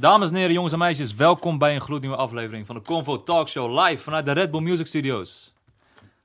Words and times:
Dames 0.00 0.28
en 0.30 0.34
heren, 0.36 0.52
jongens 0.52 0.72
en 0.72 0.78
meisjes, 0.78 1.14
welkom 1.14 1.58
bij 1.58 1.74
een 1.74 1.80
gloednieuwe 1.80 2.16
aflevering 2.16 2.66
van 2.66 2.74
de 2.74 2.82
Convo 2.82 3.22
Talk 3.22 3.48
Show 3.48 3.78
live 3.86 4.02
vanuit 4.02 4.24
de 4.24 4.32
Red 4.32 4.50
Bull 4.50 4.60
Music 4.60 4.86
Studios. 4.86 5.52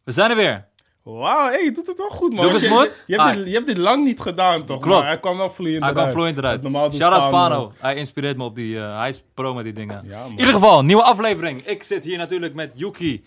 We 0.04 0.12
zijn 0.12 0.30
er 0.30 0.36
weer. 0.36 0.66
Wauw, 1.04 1.48
hey, 1.48 1.64
je 1.64 1.72
doet 1.72 1.88
het 1.88 1.98
wel 1.98 2.10
goed, 2.10 2.34
man. 2.34 2.44
Doe 2.44 2.52
het 2.54 2.62
je, 2.62 2.68
goed? 2.70 2.92
Je, 3.08 3.16
hebt 3.16 3.28
Ah. 3.30 3.36
dit, 3.36 3.48
je 3.48 3.54
hebt 3.54 3.68
dit 3.68 3.78
lang 3.78 4.04
niet 4.04 4.20
gedaan, 4.22 4.66
toch? 4.66 4.80
Klopt. 4.80 4.98
Maar 5.00 5.08
hij 5.08 5.20
kwam 5.20 5.38
wel 5.38 5.50
vloeiend 5.52 5.80
Hij 5.84 5.90
kwam 5.92 6.02
eruit. 6.02 6.16
vloeiend 6.18 6.38
eruit. 6.38 6.62
Normaal 6.62 6.90
doet 6.90 7.00
Shout 7.00 7.14
out 7.14 7.30
Fano. 7.30 7.56
Fano. 7.56 7.72
Hij 7.78 7.96
inspireert 7.96 8.38
me 8.38 8.44
op 8.44 8.56
die... 8.56 8.80
eh, 8.80 8.98
hij 9.00 9.10
is 9.10 9.24
pro 9.34 9.54
met 9.54 9.64
die 9.64 9.74
dingen. 9.74 10.02
Ja, 10.06 10.20
man. 10.22 10.32
In 10.32 10.38
ieder 10.40 10.54
geval, 10.54 10.84
nieuwe 10.84 11.04
aflevering. 11.04 11.66
Ik 11.66 11.84
zit 11.84 12.04
hier 12.04 12.18
natuurlijk 12.18 12.54
met 12.54 12.72
Yuki, 12.76 13.26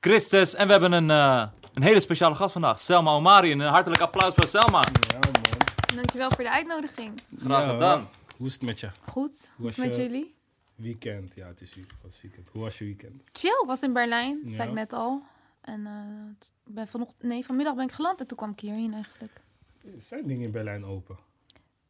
Christus 0.00 0.54
en 0.54 0.66
we 0.66 0.72
hebben 0.72 0.92
een, 0.92 1.10
eh, 1.10 1.42
een 1.74 1.82
hele 1.82 2.00
speciale 2.00 2.34
gast 2.34 2.52
vandaag. 2.52 2.80
Selma 2.80 3.10
Omari. 3.10 3.52
Een 3.52 3.60
hartelijk 3.60 4.02
applaus 4.02 4.32
voor 4.34 4.46
Selma. 4.46 4.78
Ja, 5.08 5.18
man. 5.20 5.42
Dankjewel 5.94 6.28
voor 6.30 6.44
de 6.44 6.50
uitnodiging. 6.50 7.22
Graag 7.44 7.64
Ja, 7.64 7.70
gedaan. 7.72 8.08
Hoe 8.40 8.48
is 8.48 8.52
het 8.54 8.62
met 8.62 8.80
je? 8.80 8.90
Goed, 9.08 9.50
hoe 9.56 9.66
is 9.68 9.76
het 9.76 9.86
met 9.86 9.94
je- 9.96 10.02
jullie? 10.02 10.34
Weekend. 10.74 11.34
Ja, 11.34 11.46
het 11.46 11.60
is 11.60 11.74
weekend. 12.22 12.48
Hoe 12.52 12.62
was 12.62 12.78
je 12.78 12.84
weekend? 12.84 13.22
Chill, 13.32 13.50
ik 13.62 13.66
was 13.66 13.82
in 13.82 13.92
Berlijn, 13.92 14.38
dat 14.42 14.50
Ja. 14.50 14.56
zei 14.56 14.68
ik 14.68 14.74
net 14.74 14.92
al. 14.92 15.22
En 15.60 15.86
eh, 15.86 16.48
ben 16.64 16.88
vanochtend, 16.88 17.22
nee, 17.22 17.44
vanmiddag 17.44 17.74
ben 17.74 17.84
ik 17.84 17.92
geland 17.92 18.20
en 18.20 18.26
toen 18.26 18.36
kwam 18.36 18.50
ik 18.50 18.60
hierheen 18.60 18.94
eigenlijk. 18.94 19.40
Zijn 19.98 20.26
dingen 20.26 20.44
in 20.44 20.50
Berlijn 20.50 20.84
open? 20.84 21.18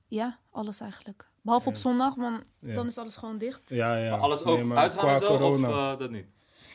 Ja, 0.06 0.38
alles 0.50 0.80
eigenlijk. 0.80 1.28
Behalve 1.40 1.68
op 1.68 1.74
zondag, 1.76 2.14
want 2.14 2.42
Ja. 2.58 2.74
dan 2.74 2.86
is 2.86 2.98
alles 2.98 3.16
gewoon 3.16 3.38
dicht. 3.38 3.68
Ja, 3.68 3.96
ja. 3.96 4.10
Maar 4.10 4.20
alles 4.20 4.44
Nee, 4.44 4.58
ook 4.58 4.64
maar 4.64 4.76
uitgaan 4.76 5.18
zo? 5.18 5.26
corona. 5.26 5.68
Of 5.68 5.74
eh, 5.94 5.98
dat 5.98 6.10
niet? 6.10 6.26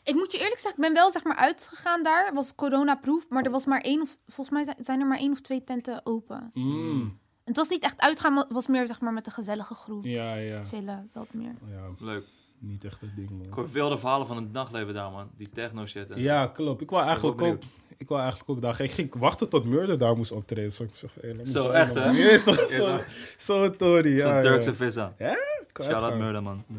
Ik 0.04 0.14
moet 0.16 0.32
je 0.32 0.38
eerlijk 0.38 0.60
zeggen, 0.60 0.82
ik 0.82 0.88
ben 0.88 0.94
wel 0.94 1.12
zeg 1.12 1.24
maar 1.24 1.36
uitgegaan 1.36 2.04
daar. 2.04 2.26
Het 2.26 2.36
was 2.36 2.56
coronaproof, 2.56 3.30
maar 3.30 3.44
er 3.44 3.52
was 3.52 3.66
maar 3.66 3.82
één 3.82 4.02
of, 4.02 4.18
volgens 4.28 4.50
mij 4.50 4.64
zijn- 4.64 4.78
zijn 4.86 5.00
er 5.00 5.08
maar 5.08 5.18
één 5.18 5.32
of 5.32 5.42
twee 5.42 5.64
tenten 5.64 6.06
open. 6.06 6.52
Mm. 6.54 7.20
Het 7.46 7.56
was 7.56 7.70
niet 7.70 7.84
echt 7.84 8.02
uitgaan, 8.02 8.34
maar 8.34 8.44
het 8.44 8.54
was 8.54 8.68
meer 8.68 8.88
zeg 8.88 9.02
maar 9.02 9.14
met 9.14 9.26
een 9.26 9.32
gezellige 9.32 9.74
groep. 9.74 10.04
Ja, 10.04 10.36
ja. 10.36 10.64
Chillen, 10.64 11.10
dat 11.14 11.28
meer. 11.32 11.54
Ja, 11.72 12.06
Leuk. 12.06 12.24
niet 12.60 12.84
echt 12.84 13.02
het 13.02 13.16
ding, 13.16 13.30
man. 13.30 13.42
Ik 13.48 13.54
hoor 13.54 13.70
veel 13.70 13.90
de 13.90 13.98
verhalen 13.98 14.28
van 14.28 14.36
het 14.36 14.52
nachtleven 14.52 14.94
daar, 14.94 15.12
man. 15.12 15.30
Die 15.38 15.50
techno 15.50 15.86
shit. 15.86 16.10
en- 16.10 16.22
Ja, 16.22 16.48
klopt. 16.48 16.82
Ik 16.82 16.90
wou 16.90 17.06
eigenlijk 17.06 17.42
ook... 17.42 17.58
Ik 17.98 18.08
wou 18.08 18.22
eigenlijk 18.22 18.50
ook 18.52 18.62
daar... 18.62 18.82
Ik 18.82 18.92
ging 18.92 19.16
wachten 19.18 19.50
tot 19.50 19.66
Murder 19.66 19.98
daar 19.98 20.16
moest 20.18 20.32
optreden. 20.32 20.72
Zo, 20.72 20.84
ik 20.84 20.90
zeg, 20.94 21.12
hey, 21.22 21.30
laat 21.36 21.46
me 21.46 21.52
Zo, 21.52 21.70
echt, 21.70 21.94
hè? 21.94 22.10
Ja, 22.32 22.40
toch? 22.40 22.58
Is 22.60 22.76
Zo, 22.76 22.86
dat- 22.88 23.04
zo 23.38 23.70
Tory, 23.70 24.20
Zo'n 24.20 24.34
ja. 24.34 24.42
Turkse 24.42 24.70
ja. 24.70 24.76
vissa. 24.76 25.14
Kan 25.18 25.86
Shout 25.86 25.96
out 25.96 26.04
echt 26.04 26.12
gaan. 26.12 26.18
Murder, 26.18 26.44
man. 26.44 26.64
Ja. 26.68 26.76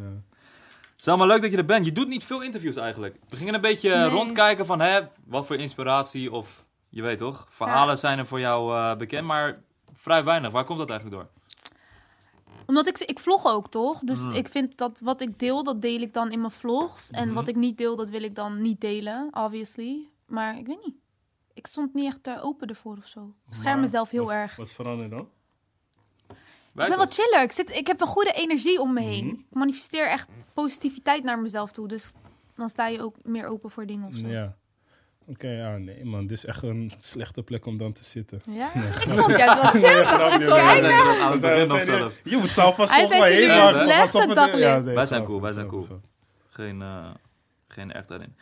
Selma, 0.97 1.25
leuk 1.27 1.43
dat 1.43 1.51
je 1.51 1.57
er 1.57 1.65
bent. 1.65 1.87
Je 1.87 1.93
doet 1.93 2.09
niet 2.09 2.25
veel 2.25 2.43
interviews 2.43 2.77
eigenlijk. 2.77 3.17
We 3.29 3.37
gingen 3.37 3.55
een 3.55 3.61
beetje 3.61 3.95
Nee. 3.97 4.09
rondkijken 4.09 4.67
van, 4.67 4.81
hè, 4.81 5.01
wat 5.27 5.47
voor 5.47 5.57
inspiratie 5.57 6.33
of, 6.33 6.65
je 6.89 7.03
weet 7.03 7.19
toch, 7.19 7.47
verhalen 7.51 7.99
zijn 7.99 8.19
er 8.19 8.27
voor 8.27 8.41
jou 8.41 8.75
eh, 8.77 8.97
bekend, 8.97 9.27
maar 9.27 9.63
vrij 10.07 10.25
weinig. 10.25 10.51
Waar 10.51 10.65
komt 10.65 10.79
dat 10.79 10.91
eigenlijk 10.91 11.21
door? 11.21 11.31
Omdat 12.67 12.87
ik, 12.87 12.99
ik 12.99 13.19
vlog 13.19 13.47
ook, 13.47 13.69
toch? 13.71 13.99
Dus 14.01 14.21
Mm. 14.21 14.31
ik 14.31 14.49
vind 14.49 14.79
dat 14.79 15.01
wat 15.01 15.21
ik 15.21 15.39
deel, 15.39 15.63
dat 15.65 15.83
deel 15.83 16.01
ik 16.01 16.15
dan 16.15 16.33
in 16.33 16.39
mijn 16.41 16.53
vlogs. 16.53 17.11
En 17.11 17.27
Mhm. 17.27 17.35
wat 17.35 17.49
ik 17.49 17.57
niet 17.57 17.79
deel, 17.79 17.97
dat 17.97 18.11
wil 18.11 18.23
ik 18.23 18.35
dan 18.35 18.61
niet 18.61 18.81
delen, 18.81 19.29
obviously. 19.33 20.09
Maar 20.27 20.59
ik 20.59 20.67
weet 20.67 20.85
niet. 20.85 20.95
Ik 21.55 21.67
stond 21.67 21.95
niet 21.95 22.07
echt 22.07 22.27
eh, 22.27 22.45
open 22.45 22.69
ervoor 22.69 22.97
of 22.97 23.07
zo. 23.07 23.35
Ik 23.49 23.55
scherm 23.55 23.73
Maar 23.73 23.81
mezelf 23.81 24.11
heel 24.11 24.25
wat- 24.25 24.33
erg. 24.33 24.57
Wat 24.57 24.69
verandert 24.71 25.11
dan? 25.11 25.29
Wij 26.73 26.85
ik 26.85 26.91
ben 26.91 26.99
wat 26.99 27.15
chiller. 27.15 27.43
Ik, 27.43 27.53
zit, 27.53 27.77
ik 27.77 27.87
heb 27.87 28.01
een 28.01 28.07
goede 28.07 28.33
energie 28.33 28.81
om 28.81 28.93
me 28.93 29.01
heen. 29.01 29.27
Mhm. 29.27 29.35
Ik 29.35 29.45
manifesteer 29.55 30.07
echt 30.09 30.29
positiviteit 30.55 31.25
naar 31.25 31.39
mezelf 31.39 31.73
toe. 31.73 31.89
Dus 31.89 32.11
dan 32.55 32.69
sta 32.71 32.87
je 32.87 33.03
ook 33.03 33.25
meer 33.25 33.47
open 33.47 33.71
voor 33.71 33.87
dingen 33.87 34.07
of 34.09 34.15
zo. 34.15 34.27
Ja? 34.27 34.57
Ja. 35.27 35.33
Oké, 35.33 35.49
ja, 35.49 35.77
nee 35.77 36.05
man, 36.05 36.27
dit 36.27 36.37
is 36.37 36.45
echt 36.45 36.63
een 36.63 36.93
slechte 36.99 37.43
plek 37.43 37.67
om 37.67 37.79
dan 37.79 37.93
te 37.93 38.05
zitten. 38.05 38.43
Ik 38.47 38.63
vond 39.03 39.27
het 39.27 39.37
juist 39.39 39.63
wel 39.63 39.71
chill. 39.91 40.05
Wij 40.49 40.81
zijn 40.81 40.85
er 40.85 41.21
aan 41.21 41.33
het 41.33 41.41
begin 41.41 41.69
nog 41.69 41.83
zelfs. 41.83 42.21
Je 42.25 42.37
moet 42.37 42.51
zelf 42.51 42.77
pas 42.77 42.91
Hij 42.91 43.03
op 43.03 43.09
zei 43.09 43.21
mij 43.21 43.33
jullie 43.35 43.51
heen 43.51 43.67
een 43.67 43.73
slechte 43.75 44.19
Pas 44.35 44.53
op 44.53 44.59
ja, 44.59 44.79
nee, 44.79 44.95
Wij 44.95 45.07
zijn 45.07 45.21
zo, 45.21 45.27
cool, 45.27 45.41
wij 45.41 45.53
zijn 45.53 45.65
zo, 45.65 45.71
cool. 45.71 45.87
zo. 45.87 46.01
Geen, 46.51 46.83
eh, 46.83 47.07
geen 47.69 47.93
echt 47.93 48.09
daarin. 48.09 48.37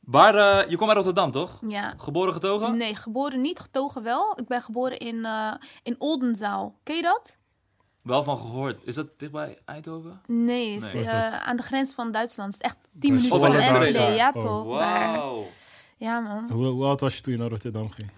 Maar 0.00 0.34
eh, 0.34 0.70
je 0.70 0.76
komt 0.76 0.88
uit 0.88 0.96
Rotterdam, 0.96 1.30
toch? 1.30 1.58
Ja. 1.68 1.94
Geboren 1.96 2.32
getogen? 2.32 2.76
Nee, 2.76 2.94
geboren 2.94 3.40
niet, 3.40 3.58
getogen 3.58 4.02
wel. 4.02 4.38
Ik 4.38 4.46
ben 4.46 4.62
geboren 4.62 4.98
in, 4.98 5.24
eh, 5.24 5.52
in 5.82 5.94
Oldenzaal. 5.98 6.74
Ken 6.82 6.96
je 6.96 7.02
dat? 7.02 7.36
Wel 8.02 8.22
van 8.24 8.38
gehoord. 8.38 8.76
Is 8.84 8.94
dat 8.94 9.06
dichtbij 9.16 9.58
Eindhoven? 9.64 10.20
Nee, 10.26 10.74
is 10.76 10.92
Nee. 10.92 11.04
eh, 11.04 11.26
is 11.26 11.32
aan 11.44 11.56
de 11.56 11.62
grens 11.62 11.94
van 11.94 12.12
Duitsland. 12.12 12.54
Het 12.54 12.62
is 12.62 12.68
echt 12.70 12.78
10 13.00 13.10
Oh, 13.10 13.16
minuten 13.16 13.38
van 13.38 13.54
Enschede. 13.54 13.84
Enschede. 13.86 14.14
Ja, 14.14 14.30
Oh. 14.34 14.42
toch? 14.42 14.66
Maar- 14.66 15.12
Wauw. 15.16 15.46
Ja, 15.96 16.20
man. 16.20 16.50
Hoe, 16.50 16.66
hoe 16.66 16.84
oud 16.84 17.00
was 17.00 17.16
je 17.16 17.22
toen 17.22 17.32
je 17.32 17.38
naar 17.38 17.48
Rotterdam 17.48 17.90
ging? 17.90 18.10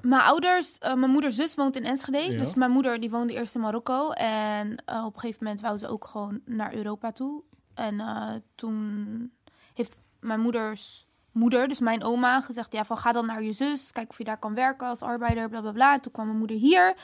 Mijn 0.00 0.22
ouders, 0.22 0.78
eh, 0.78 0.94
mijn 0.94 1.10
moeder 1.10 1.32
zus 1.32 1.54
woont 1.54 1.76
in 1.76 1.84
Enschede. 1.84 2.32
Ja. 2.32 2.38
Dus 2.38 2.54
mijn 2.54 2.70
moeder 2.70 3.00
die 3.00 3.10
woonde 3.10 3.32
eerst 3.32 3.54
in 3.54 3.60
Marokko. 3.60 4.10
En 4.10 4.82
eh, 4.84 5.04
op 5.04 5.14
een 5.14 5.20
gegeven 5.20 5.44
moment 5.44 5.60
wou 5.60 5.78
ze 5.78 5.88
ook 5.88 6.06
gewoon 6.06 6.40
naar 6.44 6.74
Europa 6.74 7.12
toe. 7.12 7.42
En 7.74 8.00
eh, 8.00 8.34
toen 8.54 9.32
heeft 9.74 9.98
mijn 10.20 10.40
moeders 10.40 11.06
moeder, 11.32 11.68
dus 11.68 11.80
mijn 11.80 12.02
oma, 12.02 12.40
gezegd... 12.40 12.72
Ja, 12.72 12.84
van 12.84 12.96
ga 12.96 13.12
dan 13.12 13.26
naar 13.26 13.42
je 13.42 13.52
zus, 13.52 13.92
kijk 13.92 14.10
of 14.10 14.18
je 14.18 14.24
daar 14.24 14.38
kan 14.38 14.54
werken 14.54 14.86
als 14.86 15.02
arbeider, 15.02 15.48
bla 15.48 15.60
bla 15.60 15.72
bla. 15.72 15.92
En 15.92 16.00
toen 16.00 16.12
kwam 16.12 16.26
mijn 16.26 16.38
moeder 16.38 16.56
hier, 16.56 16.94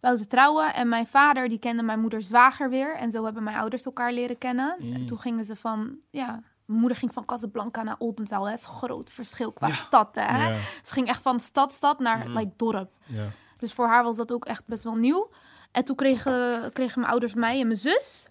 wou 0.00 0.16
ze 0.16 0.26
trouwen. 0.26 0.74
En 0.74 0.88
mijn 0.88 1.06
vader, 1.06 1.48
die 1.48 1.58
kende 1.58 1.82
mijn 1.82 2.00
moeder 2.00 2.22
zwager 2.22 2.70
weer. 2.70 2.96
En 2.96 3.10
zo 3.10 3.24
hebben 3.24 3.42
mijn 3.42 3.56
ouders 3.56 3.84
elkaar 3.84 4.12
leren 4.12 4.38
kennen. 4.38 4.76
Mm. 4.78 4.92
En 4.92 5.06
toen 5.06 5.18
gingen 5.18 5.44
ze 5.44 5.56
van, 5.56 5.98
ja... 6.10 6.42
Mijn 6.64 6.78
moeder 6.80 6.98
ging 6.98 7.12
van 7.14 7.24
Casablanca 7.24 7.82
naar 7.82 7.96
Oldenzaal. 7.98 8.44
hè. 8.44 8.50
Dat 8.50 8.58
is 8.58 8.64
een 8.66 8.72
groot 8.72 9.10
verschil 9.12 9.52
qua 9.52 9.66
Ja. 9.66 9.74
stad, 9.74 10.14
hè? 10.14 10.46
Ja, 10.48 10.58
Ze 10.82 10.92
ging 10.92 11.08
echt 11.08 11.22
van 11.22 11.40
stad, 11.40 11.72
stad 11.72 11.98
naar 11.98 12.18
Mhm. 12.18 12.38
like, 12.38 12.52
dorp. 12.56 12.90
ja. 13.06 13.26
Dus 13.58 13.72
voor 13.72 13.86
haar 13.86 14.04
was 14.04 14.16
dat 14.16 14.32
ook 14.32 14.44
echt 14.44 14.66
best 14.66 14.84
wel 14.84 14.94
nieuw. 14.94 15.30
En 15.72 15.84
toen 15.84 15.96
kregen, 15.96 16.72
kregen 16.72 16.98
mijn 17.00 17.10
ouders 17.12 17.34
mij 17.34 17.60
en 17.60 17.66
mijn 17.66 17.78
zus. 17.78 18.26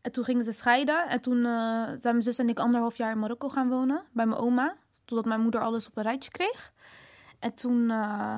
En 0.00 0.12
toen 0.12 0.24
gingen 0.24 0.44
ze 0.44 0.52
scheiden. 0.52 1.08
En 1.08 1.20
toen 1.20 1.36
eh, 1.44 1.82
zijn 1.86 1.98
mijn 2.02 2.22
zus 2.22 2.38
en 2.38 2.48
ik 2.48 2.58
anderhalf 2.58 2.96
jaar 2.96 3.10
in 3.10 3.18
Marokko 3.18 3.48
gaan 3.48 3.68
wonen. 3.68 4.02
Bij 4.12 4.26
mijn 4.26 4.40
oma. 4.40 4.74
Totdat 5.04 5.26
mijn 5.26 5.40
moeder 5.40 5.60
alles 5.60 5.86
op 5.86 5.96
een 5.96 6.02
rijtje 6.02 6.30
kreeg. 6.30 6.72
En 7.38 7.54
toen, 7.54 7.90
eh, 7.90 8.36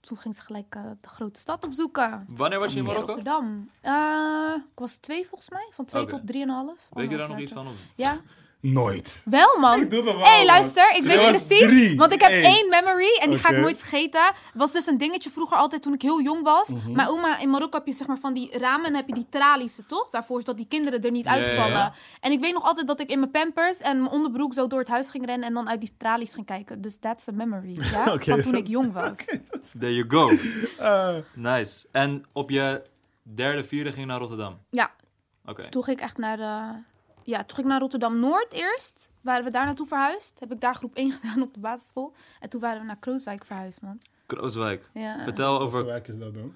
toen 0.00 0.16
ging 0.18 0.34
ze 0.36 0.40
gelijk 0.42 0.74
eh, 0.74 0.82
de 1.00 1.08
grote 1.08 1.40
stad 1.40 1.64
opzoeken. 1.64 2.24
Wanneer 2.28 2.58
was 2.58 2.72
je 2.72 2.78
in 2.78 2.84
Marokko? 2.84 3.06
Rotterdam. 3.06 3.70
Eh, 3.80 4.54
ik 4.72 4.78
was 4.78 4.96
twee 4.96 5.26
volgens 5.26 5.50
mij. 5.50 5.68
Van 5.70 5.84
twee 5.84 6.02
Oké. 6.02 6.10
tot 6.10 6.26
drieënhalf. 6.26 6.88
Weet 6.90 7.10
je 7.10 7.16
daar 7.16 7.28
nog 7.28 7.38
iets 7.38 7.52
van? 7.52 7.66
Of? 7.66 7.72
Ja, 7.94 8.20
Nooit. 8.60 9.22
wel 9.24 9.58
man. 9.60 9.80
Ik 9.80 9.90
doe 9.90 10.02
dat 10.02 10.14
wel, 10.14 10.24
Hé, 10.24 10.30
hey, 10.30 10.46
luister, 10.46 10.96
ik 10.96 11.02
weet 11.02 11.28
precies. 11.28 11.66
Drie. 11.66 11.96
Want 11.96 12.12
ik 12.12 12.20
heb 12.20 12.30
Eén. 12.30 12.42
één 12.42 12.68
memory 12.68 13.18
en 13.20 13.30
die 13.30 13.38
ga 13.38 13.48
ik 13.48 13.56
nooit 13.60 13.78
vergeten. 13.78 14.24
Het 14.24 14.34
was 14.54 14.72
dus 14.72 14.86
een 14.86 14.98
dingetje 14.98 15.30
vroeger 15.30 15.56
altijd 15.56 15.82
toen 15.82 15.92
ik 15.92 16.02
heel 16.02 16.22
jong 16.22 16.42
was. 16.42 16.68
Mhm. 16.68 16.92
Mijn 16.92 17.08
oma 17.08 17.38
in 17.38 17.50
Marokko 17.50 17.78
heb 17.78 17.86
je 17.86 17.92
zeg 17.92 18.06
maar 18.06 18.18
van 18.18 18.34
die 18.34 18.58
ramen 18.58 18.86
en 18.86 18.94
heb 18.94 19.08
je 19.08 19.14
die 19.14 19.26
tralies, 19.30 19.78
toch? 19.86 20.10
Daarvoor 20.10 20.40
zodat 20.40 20.56
die 20.56 20.66
kinderen 20.68 21.02
er 21.02 21.10
niet 21.10 21.26
uitvallen. 21.26 21.92
En 22.20 22.32
ik 22.32 22.40
weet 22.40 22.52
nog 22.52 22.64
altijd 22.64 22.86
dat 22.86 23.00
ik 23.00 23.10
in 23.10 23.18
mijn 23.18 23.30
pampers 23.30 23.78
en 23.78 23.98
mijn 23.98 24.10
onderbroek 24.12 24.54
zo 24.54 24.66
door 24.66 24.78
het 24.78 24.88
huis 24.88 25.10
ging 25.10 25.26
rennen 25.26 25.48
en 25.48 25.54
dan 25.54 25.68
uit 25.68 25.80
die 25.80 25.92
tralies 25.98 26.34
ging 26.34 26.46
kijken. 26.46 26.80
Dus 26.80 26.98
that's 26.98 27.28
a 27.28 27.32
memory, 27.32 27.76
ja? 27.80 28.18
Van 28.18 28.40
toen 28.40 28.54
ik 28.54 28.66
jong 28.66 28.92
was. 28.92 29.16
There 29.80 29.94
you 29.94 30.04
go. 30.08 30.30
Eh, 30.78 31.16
Nice. 31.34 31.86
En 31.92 32.24
op 32.32 32.50
je 32.50 32.82
derde, 33.22 33.64
vierde 33.64 33.88
ging 33.90 34.00
je 34.00 34.06
naar 34.06 34.20
Rotterdam? 34.20 34.58
Ja. 34.70 34.90
Oké. 35.44 35.68
Toen 35.68 35.84
ging 35.84 35.96
ik 35.96 36.02
echt 36.02 36.18
naar 36.18 36.36
de... 36.36 36.82
Ja, 37.28 37.36
toen 37.38 37.48
ging 37.54 37.60
ik 37.60 37.66
naar 37.66 37.80
Rotterdam-Noord 37.80 38.52
eerst. 38.52 39.10
Waren 39.20 39.44
we 39.44 39.50
daar 39.50 39.64
naartoe 39.64 39.86
verhuisd. 39.86 40.40
Heb 40.40 40.52
ik 40.52 40.60
daar 40.60 40.74
groep 40.74 40.94
1 40.94 41.12
gedaan 41.20 41.42
op 41.42 41.54
de 41.54 41.60
basisschool. 41.60 42.14
En 42.40 42.48
toen 42.48 42.60
waren 42.60 42.80
we 42.80 42.86
naar 42.86 42.96
Krooswijk 42.96 43.44
verhuisd, 43.44 43.80
man. 43.80 44.00
Krooswijk. 44.26 44.90
Ja. 44.94 45.22
Vertel 45.22 45.48
Welke 45.48 45.64
over 45.64 45.84
wijk 45.84 46.08
is 46.08 46.18
dat 46.18 46.34
dan? 46.34 46.54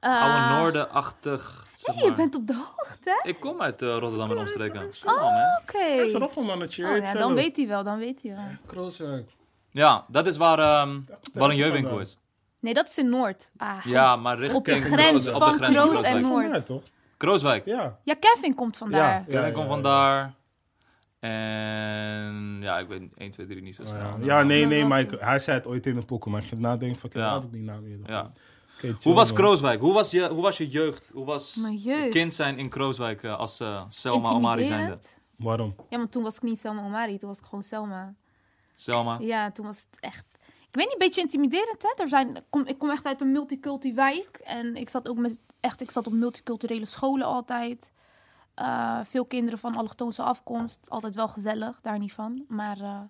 Eh, 0.00 0.22
oude 0.22 0.54
Noorden-achtig. 0.54 1.66
zeg 1.74 1.94
hey, 1.94 2.04
je 2.04 2.12
bent 2.12 2.34
op 2.34 2.46
de 2.46 2.54
hoogte. 2.54 3.20
Ik 3.22 3.40
kom 3.40 3.60
uit 3.60 3.82
eh, 3.82 3.88
Rotterdam 3.98 4.30
en 4.30 4.38
omstreken. 4.38 4.90
man. 5.04 5.14
Oké. 5.62 5.78
Hij 5.78 6.04
is 6.04 6.12
er 6.12 6.22
op 6.22 6.36
een 6.36 6.44
mannetje. 6.44 6.84
Oh, 6.88 6.96
ja, 6.96 7.04
zelf. 7.04 7.18
dan 7.18 7.34
weet 7.34 7.56
hij 7.56 7.66
wel, 7.66 7.82
dan 7.84 7.98
weet 7.98 8.22
hij 8.22 8.34
wel. 8.34 8.44
Krooswijk. 8.66 9.30
Ja, 9.70 10.04
dat 10.08 10.26
is 10.26 10.36
waar 10.36 10.58
ehm 10.58 11.00
Ballenjeuwinkel 11.32 11.88
vandaan. 11.88 12.06
is. 12.06 12.18
Nee, 12.60 12.74
dat 12.74 12.88
is 12.88 12.98
in 12.98 13.08
Noord. 13.08 13.50
Ah, 13.56 13.84
Ja, 13.84 14.16
maar 14.16 14.38
richting 14.38 14.58
Op 14.58 14.64
de 14.64 14.80
grens 14.80 15.32
op 15.32 15.40
de 15.40 15.46
van 15.46 15.54
grens 15.54 15.74
Kroos 15.74 16.02
en 16.02 16.20
Noord. 16.20 16.66
Toch? 16.66 16.82
Krooswijk. 17.24 17.64
Ja. 17.64 17.98
Ja, 18.02 18.14
Kevin 18.14 18.54
komt 18.54 18.76
vandaar. 18.76 19.24
Ja. 19.28 19.38
Kevin 19.40 19.52
komt 19.52 19.68
vandaar. 19.68 20.34
En 21.20 22.58
ja, 22.60 22.78
ik 22.78 22.88
weet 22.88 23.02
1, 23.16 23.30
2, 23.30 23.46
3 23.46 23.62
niet 23.62 23.74
zo 23.74 23.82
Oh, 23.82 23.88
snel. 23.88 24.00
ja. 24.18 24.24
ja, 24.24 24.42
nee, 24.42 24.66
nee, 24.66 24.84
maar 24.84 25.00
ik- 25.00 25.20
hij 25.20 25.38
zei 25.38 25.56
het 25.56 25.66
ooit 25.66 25.86
in 25.86 25.96
een 25.96 26.04
pokoe, 26.04 26.32
maar 26.32 26.40
ik 26.42 26.46
ging 26.48 26.60
nadenken 26.60 26.98
van, 27.00 27.10
ik 27.10 27.16
Ja. 27.16 27.40
heb 27.40 27.52
die 27.52 27.62
naam 27.62 27.86
eerder. 27.86 28.10
Ja. 28.10 28.32
Hoe 29.02 29.14
was. 29.14 29.32
Krooswijk? 29.32 29.80
Hoe 29.80 29.92
was 29.92 30.10
je, 30.10 30.28
hoe 30.28 30.42
was 30.42 30.56
je 30.56 30.68
jeugd? 30.68 31.10
Hoe 31.12 31.24
was 31.24 31.54
Mijn 31.54 31.76
jeugd. 31.76 32.08
kind 32.08 32.34
zijn 32.34 32.58
in 32.58 32.68
Krooswijk 32.68 33.22
eh, 33.22 33.38
als 33.38 33.60
eh, 33.60 33.82
Selma 33.88 34.30
Omari 34.30 34.64
zijnde? 34.64 34.98
Waarom? 35.36 35.74
Ja, 35.88 35.98
maar 35.98 36.08
toen 36.08 36.22
was 36.22 36.36
ik 36.36 36.42
niet 36.42 36.58
Selma 36.58 36.82
Omari, 36.84 37.18
toen 37.18 37.28
was 37.28 37.38
ik 37.38 37.44
gewoon 37.44 37.62
Selma. 37.64 38.14
Selma? 38.74 39.16
Ja, 39.20 39.50
toen 39.50 39.66
was 39.66 39.86
het 39.90 40.00
echt... 40.00 40.24
Ik 40.68 40.80
weet 40.80 40.84
niet, 40.84 40.92
een 40.92 40.98
beetje 41.06 41.20
intimiderend, 41.20 41.82
hè? 41.82 42.02
Er 42.02 42.08
zijn, 42.08 42.36
kom, 42.50 42.66
ik 42.66 42.78
kom 42.78 42.90
echt 42.90 43.04
uit 43.06 43.20
een 43.20 43.32
multiculti 43.32 43.94
wijk. 43.94 44.40
En 44.44 44.76
ik 44.76 44.88
zat 44.88 45.08
ook 45.08 45.16
met... 45.16 45.38
Echt, 45.64 45.80
ik 45.80 45.90
zat 45.90 46.06
op 46.06 46.12
multiculturele 46.12 46.84
scholen 46.84 47.26
altijd. 47.26 47.90
Eh, 48.54 49.00
veel 49.04 49.24
kinderen 49.24 49.58
van 49.58 49.76
allochtoonse 49.76 50.22
afkomst. 50.22 50.90
Altijd 50.90 51.14
wel 51.14 51.28
gezellig, 51.28 51.80
daar 51.80 51.98
niet 51.98 52.12
van. 52.12 52.44
Maar 52.48 52.80
eh, 52.80 53.00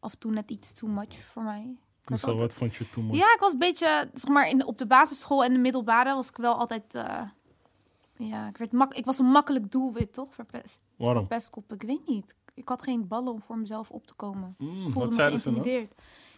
af 0.00 0.12
en 0.12 0.18
toe 0.18 0.32
net 0.32 0.50
iets 0.50 0.72
too 0.72 0.88
much 0.90 1.18
voor 1.18 1.42
mij. 1.42 1.76
Altijd- 2.04 2.38
wat 2.38 2.52
vond 2.52 2.74
je 2.76 2.90
toen 2.90 3.04
mooi? 3.04 3.18
Ja, 3.18 3.32
ik 3.34 3.40
was 3.40 3.52
een 3.52 3.58
beetje, 3.58 4.10
zeg 4.14 4.30
maar, 4.30 4.48
in, 4.48 4.66
op 4.66 4.78
de 4.78 4.86
basisschool 4.86 5.44
en 5.44 5.52
de 5.52 5.58
middelbare 5.58 6.14
was 6.14 6.28
ik 6.28 6.36
wel 6.36 6.54
altijd, 6.54 6.94
eh, 6.94 7.22
Ja, 8.16 8.48
ik, 8.48 8.56
werd 8.56 8.72
mak 8.72 8.94
ik 8.94 9.04
was 9.04 9.18
een 9.18 9.26
makkelijk 9.30 9.70
doelwit, 9.72 10.14
toch? 10.14 10.34
Voor, 10.34 10.44
pest, 10.44 10.78
Waarom? 10.96 11.18
voor 11.26 11.36
pestkop. 11.36 11.72
Ik 11.72 11.82
weet 11.82 12.06
niet. 12.06 12.34
Ik 12.54 12.68
had 12.68 12.82
geen 12.82 13.08
ballen 13.08 13.32
om 13.32 13.42
voor 13.42 13.58
mezelf 13.58 13.90
op 13.90 14.06
te 14.06 14.14
komen. 14.14 14.54
Mm, 14.58 14.68
Ik 14.76 14.82
voelde 14.82 14.98
wat 14.98 15.08
me 15.08 15.14
zeiden 15.14 15.38
ze 15.38 15.44
dan? 15.44 15.52
geïntimideerd. 15.62 15.94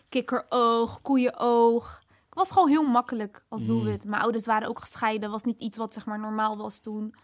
Kikkeroog, 0.09 1.01
koeienoog. 1.03 2.02
Ik 2.33 2.39
was 2.39 2.53
gewoon 2.53 2.69
heel 2.69 2.87
makkelijk 2.89 3.43
als 3.49 3.61
Mm. 3.61 3.67
doelwit. 3.67 4.05
Mijn 4.05 4.23
ouders 4.23 4.47
waren 4.47 4.69
ook 4.69 4.81
gescheiden. 4.81 5.31
Was 5.31 5.43
niet 5.43 5.59
iets 5.59 5.79
wat 5.79 5.95
zeg 5.95 6.07
maar 6.07 6.19
normaal 6.19 6.57
was 6.57 6.79
toen. 6.81 7.15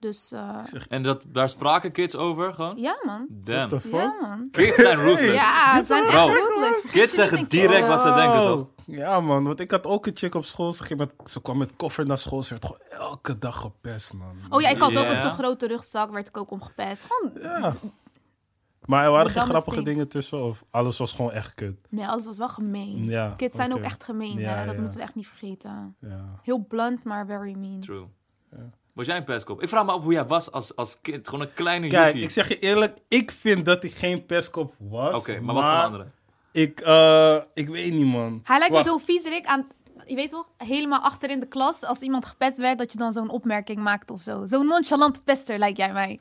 Dus 0.00 0.32
eh, 0.32 0.56
En 0.88 1.02
dat, 1.02 1.22
daar 1.26 1.48
spraken 1.48 1.92
kids 1.92 2.16
over 2.16 2.54
gewoon? 2.54 2.76
ja, 2.76 2.98
man. 3.04 3.26
Damn. 3.28 3.68
What 3.68 3.82
the 3.82 3.88
Ja, 3.96 4.16
man. 4.20 4.48
Kids 4.50 4.76
zijn 4.76 4.98
ruthless. 4.98 5.32
Ja, 5.42 5.74
het 5.74 5.86
zijn 5.86 6.04
echt 6.04 6.26
ruthless. 6.26 6.80
Vergeet 6.80 7.00
Kids 7.00 7.14
zeggen 7.14 7.48
direct 7.48 7.86
wat 7.86 8.02
ze 8.02 8.12
denken, 8.12 8.42
toch? 8.42 8.66
Ja, 8.86 9.20
man. 9.20 9.44
Want 9.44 9.60
ik 9.60 9.70
had 9.70 9.86
ook 9.86 10.06
een 10.06 10.16
chick 10.16 10.34
op 10.34 10.44
school. 10.44 10.72
Ze, 10.72 10.84
ging 10.84 10.98
met, 10.98 11.12
ze 11.24 11.42
kwam 11.42 11.58
met 11.58 11.72
koffer 11.76 12.06
naar 12.06 12.18
school. 12.18 12.42
Ze 12.42 12.48
werd 12.48 12.64
gewoon 12.64 12.80
elke 13.08 13.38
dag 13.38 13.56
gepest, 13.60 14.12
man. 14.12 14.36
Oh 14.48 14.60
ja, 14.60 14.68
ik 14.68 14.80
had 14.80 14.96
ook 14.96 15.04
een 15.10 15.20
te 15.20 15.30
grote 15.30 15.66
rugzak. 15.66 16.10
Werd 16.10 16.28
ik 16.28 16.36
ook 16.36 16.50
omgepest. 16.50 17.06
Gewoon, 17.08 17.32
Ja. 17.52 17.74
Maar 18.88 19.04
er 19.04 19.10
waren 19.10 19.30
geen 19.30 19.42
grappige 19.42 19.82
dingen 19.82 20.08
tussen? 20.08 20.44
Of 20.44 20.64
alles 20.70 20.98
was 20.98 21.12
gewoon 21.12 21.32
echt 21.32 21.54
kut? 21.54 21.76
nee, 21.88 22.06
alles 22.06 22.26
was 22.26 22.38
wel 22.38 22.48
gemeen. 22.48 23.04
Ja, 23.04 23.34
Kids 23.36 23.56
zijn 23.56 23.72
ook 23.74 23.82
echt 23.82 24.04
gemeen. 24.04 24.38
Ja, 24.38 24.54
hè. 24.54 24.66
Dat 24.66 24.74
ja. 24.74 24.80
moeten 24.80 24.98
we 24.98 25.04
echt 25.04 25.14
niet 25.14 25.26
vergeten. 25.26 25.96
Ja. 26.00 26.40
Heel 26.42 26.64
blunt, 26.68 27.04
maar 27.04 27.26
very 27.26 27.54
mean. 27.54 27.80
True. 27.80 28.06
Ja. 28.50 28.70
Was 28.92 29.06
jij 29.06 29.16
een 29.16 29.24
pestkop? 29.24 29.62
Ik 29.62 29.68
vraag 29.68 29.84
me 29.84 29.92
af 29.92 30.02
hoe 30.02 30.12
jij 30.12 30.26
was 30.26 30.52
als, 30.52 30.76
als 30.76 31.00
kind. 31.00 31.28
Gewoon 31.28 31.44
een 31.44 31.52
kleine 31.52 31.88
Kijk, 31.88 32.12
Yuki. 32.12 32.24
ik 32.24 32.30
zeg 32.30 32.48
je 32.48 32.58
eerlijk. 32.58 32.98
Ik 33.08 33.30
vind 33.30 33.64
dat 33.64 33.82
hij 33.82 33.90
geen 33.90 34.26
pestkop 34.26 34.74
was. 34.78 35.16
Oké, 35.16 35.40
maar 35.40 35.54
wat 35.54 35.64
voor 35.64 35.82
anderen? 35.82 36.12
Ik, 36.52 36.80
eh, 36.80 37.36
ik 37.54 37.68
weet 37.68 37.92
niet, 37.92 38.06
man. 38.06 38.40
Hij 38.44 38.58
lijkt 38.58 38.74
Wacht. 38.74 38.86
me 38.86 38.90
zo 38.90 38.98
viezerik 38.98 39.46
aan... 39.46 39.66
Je 40.06 40.14
weet 40.14 40.30
toch, 40.30 40.46
helemaal 40.56 41.00
achter 41.00 41.30
in 41.30 41.40
de 41.40 41.46
klas, 41.48 41.84
als 41.84 41.98
iemand 41.98 42.26
gepest 42.26 42.58
werd, 42.58 42.78
dat 42.78 42.92
je 42.92 42.98
dan 42.98 43.12
zo'n 43.12 43.30
opmerking 43.30 43.78
maakt 43.78 44.10
of 44.10 44.20
zo. 44.20 44.46
Zo'n 44.46 44.66
nonchalante 44.66 45.20
pester 45.24 45.58
lijkt 45.58 45.76
jij 45.78 45.92
mij. 45.92 46.20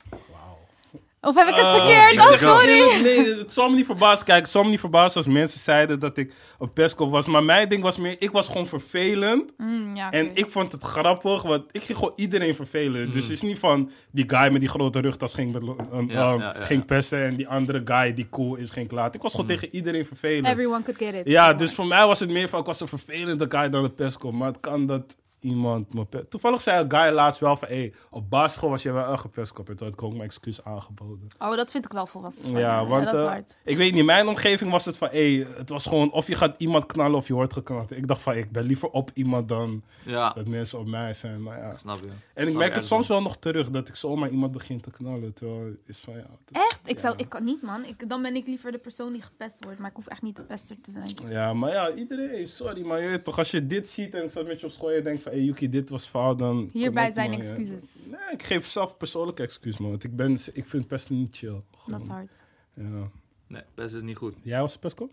Of 1.27 1.35
heb 1.35 1.47
ik 1.47 1.56
het 1.56 1.63
Eh, 1.65 1.75
verkeerd? 1.75 2.19
Oh, 2.19 2.33
sorry. 2.38 2.79
Nee, 2.79 3.01
nee, 3.01 3.35
het 3.38 3.51
zal 3.53 3.69
me 3.69 3.75
niet 3.75 3.85
verbazen. 3.85 4.25
Kijk, 4.25 4.41
het 4.41 4.50
zal 4.50 4.63
me 4.63 4.69
niet 4.69 4.79
verbazen 4.79 5.18
als 5.18 5.33
mensen 5.33 5.59
zeiden 5.59 6.00
dat 6.00 6.18
ik 6.18 6.33
een 6.59 6.74
pestkop 6.74 7.12
was. 7.12 7.27
Maar 7.27 7.44
mijn 7.44 7.69
ding 7.69 7.83
was 7.83 7.97
meer, 7.97 8.15
ik 8.19 8.31
was 8.31 8.47
gewoon 8.47 8.68
vervelend. 8.68 9.51
Mm, 9.57 9.95
ja. 9.95 10.12
En 10.12 10.29
ik 10.33 10.51
vond 10.51 10.71
het 10.71 10.83
grappig, 10.83 11.41
want 11.41 11.63
ik 11.71 11.81
ging 11.83 11.97
gewoon 11.97 12.13
iedereen 12.15 12.56
vervelen. 12.56 13.12
Dus 13.12 13.24
het 13.24 13.31
is 13.31 13.41
niet 13.41 13.59
van 13.59 13.91
die 14.12 14.29
guy 14.29 14.51
met 14.51 14.59
die 14.59 14.69
grote 14.69 15.00
rugtas 15.00 15.33
ging, 15.33 15.45
Mm. 15.47 16.09
Ja, 16.09 16.31
um, 16.33 16.39
ja, 16.39 16.53
ja, 16.57 16.65
ging 16.65 16.79
ja. 16.79 16.85
pesten 16.85 17.25
en 17.25 17.35
die 17.35 17.47
andere 17.47 17.81
guy 17.85 18.13
die 18.13 18.27
cool 18.29 18.56
is 18.56 18.69
ging 18.69 18.88
klaar. 18.88 19.09
Ik 19.12 19.21
was 19.21 19.31
gewoon 19.31 19.47
tegen 19.47 19.75
iedereen 19.75 20.06
vervelend. 20.06 20.47
Everyone 20.47 20.83
could 20.83 21.00
get 21.00 21.13
it. 21.13 21.21
Ja, 21.31 21.53
dus 21.53 21.74
voor 21.74 21.85
mij 21.88 22.06
was 22.06 22.19
het 22.19 22.29
meer 22.29 22.50
van, 22.50 22.59
ik 22.59 22.65
was 22.65 22.79
een 22.81 22.88
vervelende 22.88 23.45
guy 23.50 23.69
dan 23.69 23.83
een 23.83 23.95
pestkop. 23.95 24.33
Maar 24.33 24.47
het 24.47 24.59
kan 24.59 24.85
dat 24.85 25.15
iemand 25.39 25.94
me 25.94 26.06
pe- 26.06 26.28
Toevallig 26.30 26.62
zei 26.62 26.84
een 26.84 26.92
guy 26.92 27.12
laatst 27.13 27.39
wel 27.39 27.57
van, 27.57 27.68
hey, 27.68 27.94
op 28.10 28.30
basisschool 28.30 28.69
was 28.69 28.84
je 28.84 28.92
wel 28.92 29.12
een 29.12 29.30
pestkop. 29.30 29.69
En 29.69 29.75
toen 29.75 29.86
had 29.88 29.95
ik 29.95 30.04
ook 30.04 30.12
mijn 30.12 30.24
excuus 30.24 30.63
aangeboden. 30.63 31.28
Oh, 31.39 31.56
dat 31.56 31.72
vind 31.72 31.86
ik 31.86 31.92
wel 31.92 32.06
volwassen. 32.07 32.44
van 32.51 32.60
Ja, 32.60 32.80
je. 32.80 32.88
want 32.88 33.06
dat 33.06 33.13
is 33.13 33.19
eh, 33.19 33.25
hard. 33.28 33.57
ik 33.63 33.78
weet 33.78 33.89
niet, 33.92 34.00
in 34.00 34.06
mijn 34.06 34.28
omgeving 34.28 34.72
was 34.72 34.86
het 34.86 34.98
van, 34.98 35.07
hey, 35.12 35.48
het 35.57 35.69
was 35.69 35.86
gewoon 35.86 36.12
of 36.12 36.28
je 36.28 36.36
gaat 36.36 36.56
iemand 36.57 36.86
knallen 36.86 37.18
of 37.18 37.28
je 37.28 37.34
wordt 37.34 37.54
geknald. 37.54 37.92
Ik 37.92 38.07
dacht 38.07 38.22
van, 38.22 38.36
ik 38.36 38.51
ben 38.51 38.63
liever 38.63 38.89
op 38.89 39.12
iemand 39.13 39.48
dan 39.50 39.84
Ja, 40.06 40.34
dat 40.34 40.48
mensen 40.48 40.80
op 40.80 40.88
mij 40.88 41.13
zijn. 41.13 41.44
Maar 41.44 41.57
ja. 41.60 41.75
snap 41.75 41.98
je. 42.00 42.07
En 42.34 42.48
ik 42.48 42.54
merk 42.56 42.75
het 42.75 42.86
soms 42.86 43.07
wel. 43.07 43.18
wel 43.18 43.25
nog 43.28 43.38
terug 43.38 43.69
dat 43.69 43.88
ik 43.88 43.95
zomaar 43.95 44.30
iemand 44.30 44.51
begin 44.51 44.81
te 44.81 44.92
knallen. 44.92 45.34
Terwijl 45.34 45.60
het 45.66 45.78
is 45.86 46.00
van, 46.00 46.13
ja. 46.13 46.19
dat- 46.45 46.63
Echt? 46.63 46.80
Ik, 46.86 47.00
zou, 47.00 47.13
ik 47.18 47.30
kan 47.30 47.44
niet, 47.44 47.62
man. 47.62 47.86
Ik, 47.86 48.10
dan 48.10 48.22
ben 48.22 48.36
ik 48.36 48.48
liever 48.48 48.72
de 48.72 48.78
persoon 48.78 49.13
die 49.13 49.22
gepest 49.22 49.63
wordt. 49.63 49.80
Maar 49.80 49.89
ik 49.89 49.95
hoef 49.95 50.07
echt 50.07 50.22
niet 50.22 50.36
de 50.36 50.42
pester 50.44 50.75
te 50.81 50.92
zijn. 50.92 51.31
Ja, 51.31 51.54
maar 51.54 51.72
ja, 51.72 51.92
iedereen, 51.94 52.48
sorry, 52.48 52.86
maar 52.86 53.01
je 53.01 53.07
weet 53.07 53.24
toch, 53.24 53.38
als 53.38 53.51
je 53.51 53.68
dit 53.68 53.88
ziet 53.89 54.13
en 54.13 54.24
ik 54.24 54.30
zat 54.30 54.48
met 54.48 54.60
je 54.60 54.66
op 54.66 54.72
school 54.72 54.89
en 54.89 54.95
je 54.95 55.01
denkt 55.01 55.24
van, 55.27 55.38
hey 55.38 55.45
Yuki, 55.45 55.69
dit 55.69 55.89
was 55.89 56.06
fout, 56.06 56.39
dan... 56.39 56.69
Hierbij 56.74 57.12
zijn 57.12 57.29
man, 57.29 57.39
ja. 57.41 57.45
excuses. 57.45 58.06
Nee, 58.06 58.19
ik 58.31 58.44
geef 58.44 58.68
zelf 58.68 58.97
persoonlijke 58.97 59.44
excuus, 59.44 59.77
man. 59.77 59.89
Want 59.89 60.03
ik, 60.03 60.15
ben, 60.15 60.38
ik 60.53 60.65
vind 60.68 60.88
pesten 60.88 61.18
niet 61.18 61.38
chill. 61.38 61.62
Dat 61.88 62.01
is 62.01 62.07
hard. 62.07 62.44
Ja. 62.74 63.09
Nee, 63.47 63.62
best 63.75 63.94
is 63.95 64.01
niet 64.01 64.18
goed. 64.18 64.35
Jij 64.41 64.59
was 64.62 64.77
pestkop? 64.77 65.12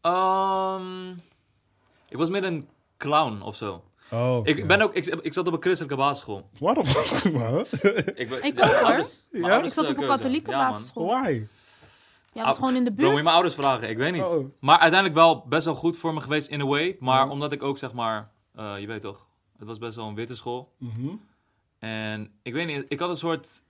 Ehm, 0.00 1.10
ik 2.08 2.16
was 2.16 2.30
meer 2.30 2.44
een 2.44 2.68
clown 2.96 3.40
of 3.42 3.56
zo. 3.56 3.84
Oh, 4.10 4.40
Ik, 4.46 4.66
ben 4.66 4.80
ook, 4.80 4.94
ik, 4.94 5.06
ik 5.06 5.32
zat 5.32 5.46
op 5.46 5.52
een 5.52 5.62
christelijke 5.62 5.96
basisschool. 5.96 6.44
Waarom? 6.58 6.84
Ik, 8.14 8.28
ben- 8.28 8.42
Ik 8.44 8.58
ja, 8.58 8.64
ook, 8.64 8.72
hoor. 8.72 8.84
ouders- 8.84 9.24
Ja? 9.32 9.62
Ik 9.62 9.72
zat 9.72 9.84
eh, 9.84 9.90
op 9.90 9.96
een 9.96 10.02
keuze. 10.02 10.16
katholieke 10.16 10.50
Ja, 10.50 10.56
man. 10.62 10.70
basisschool. 10.70 11.06
Why? 11.06 11.42
Ja, 12.34 12.44
was 12.44 12.54
Ah, 12.54 12.58
gewoon 12.60 12.76
in 12.76 12.84
de 12.84 12.92
Bro, 12.92 12.96
moet 12.96 13.06
je 13.06 13.10
buurt. 13.12 13.22
mijn 13.24 13.34
ouders 13.34 13.54
vragen? 13.54 13.88
Ik 13.88 13.96
weet 13.96 14.12
niet. 14.12 14.22
Oh. 14.22 14.46
Maar 14.60 14.78
uiteindelijk 14.78 15.20
wel 15.20 15.44
best 15.48 15.64
wel 15.64 15.74
goed 15.74 15.96
voor 15.96 16.14
me 16.14 16.20
geweest 16.20 16.48
in 16.48 16.60
a 16.60 16.64
way. 16.66 16.96
Maar 17.00 17.24
Ja. 17.24 17.30
omdat 17.30 17.52
ik 17.52 17.62
ook 17.62 17.78
zeg 17.78 17.92
maar, 17.92 18.30
eh, 18.54 18.80
je 18.80 18.86
weet 18.86 19.00
toch, 19.00 19.26
het 19.58 19.66
was 19.66 19.78
best 19.78 19.96
wel 19.96 20.06
een 20.08 20.14
witte 20.14 20.36
school. 20.36 20.72
Mhm. 20.78 21.08
En 21.78 22.32
ik 22.42 22.52
weet 22.52 22.66
niet, 22.66 22.84
ik 22.88 23.00
had 23.00 23.10
een 23.10 23.16
soort 23.16 23.62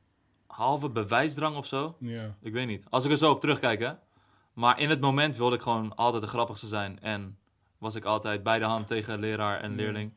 halve 0.46 0.88
bewijsdrang 0.88 1.56
of 1.56 1.66
zo. 1.66 1.96
Ja. 1.98 2.34
Ik 2.40 2.52
weet 2.52 2.66
niet. 2.66 2.84
Als 2.90 3.04
ik 3.04 3.10
er 3.10 3.16
zo 3.16 3.30
op 3.30 3.40
terugkijk, 3.40 3.80
hè. 3.80 3.92
Maar 4.52 4.78
in 4.80 4.90
het 4.90 5.00
moment 5.00 5.36
wilde 5.36 5.54
ik 5.56 5.62
gewoon 5.62 5.94
altijd 5.96 6.22
de 6.22 6.28
grappigste 6.28 6.66
zijn. 6.66 7.00
En 7.00 7.38
was 7.78 7.94
ik 7.94 8.04
altijd 8.04 8.42
bij 8.42 8.58
de 8.58 8.64
hand 8.64 8.86
tegen 8.86 9.18
leraar 9.20 9.60
en 9.60 9.74
leerling. 9.74 10.12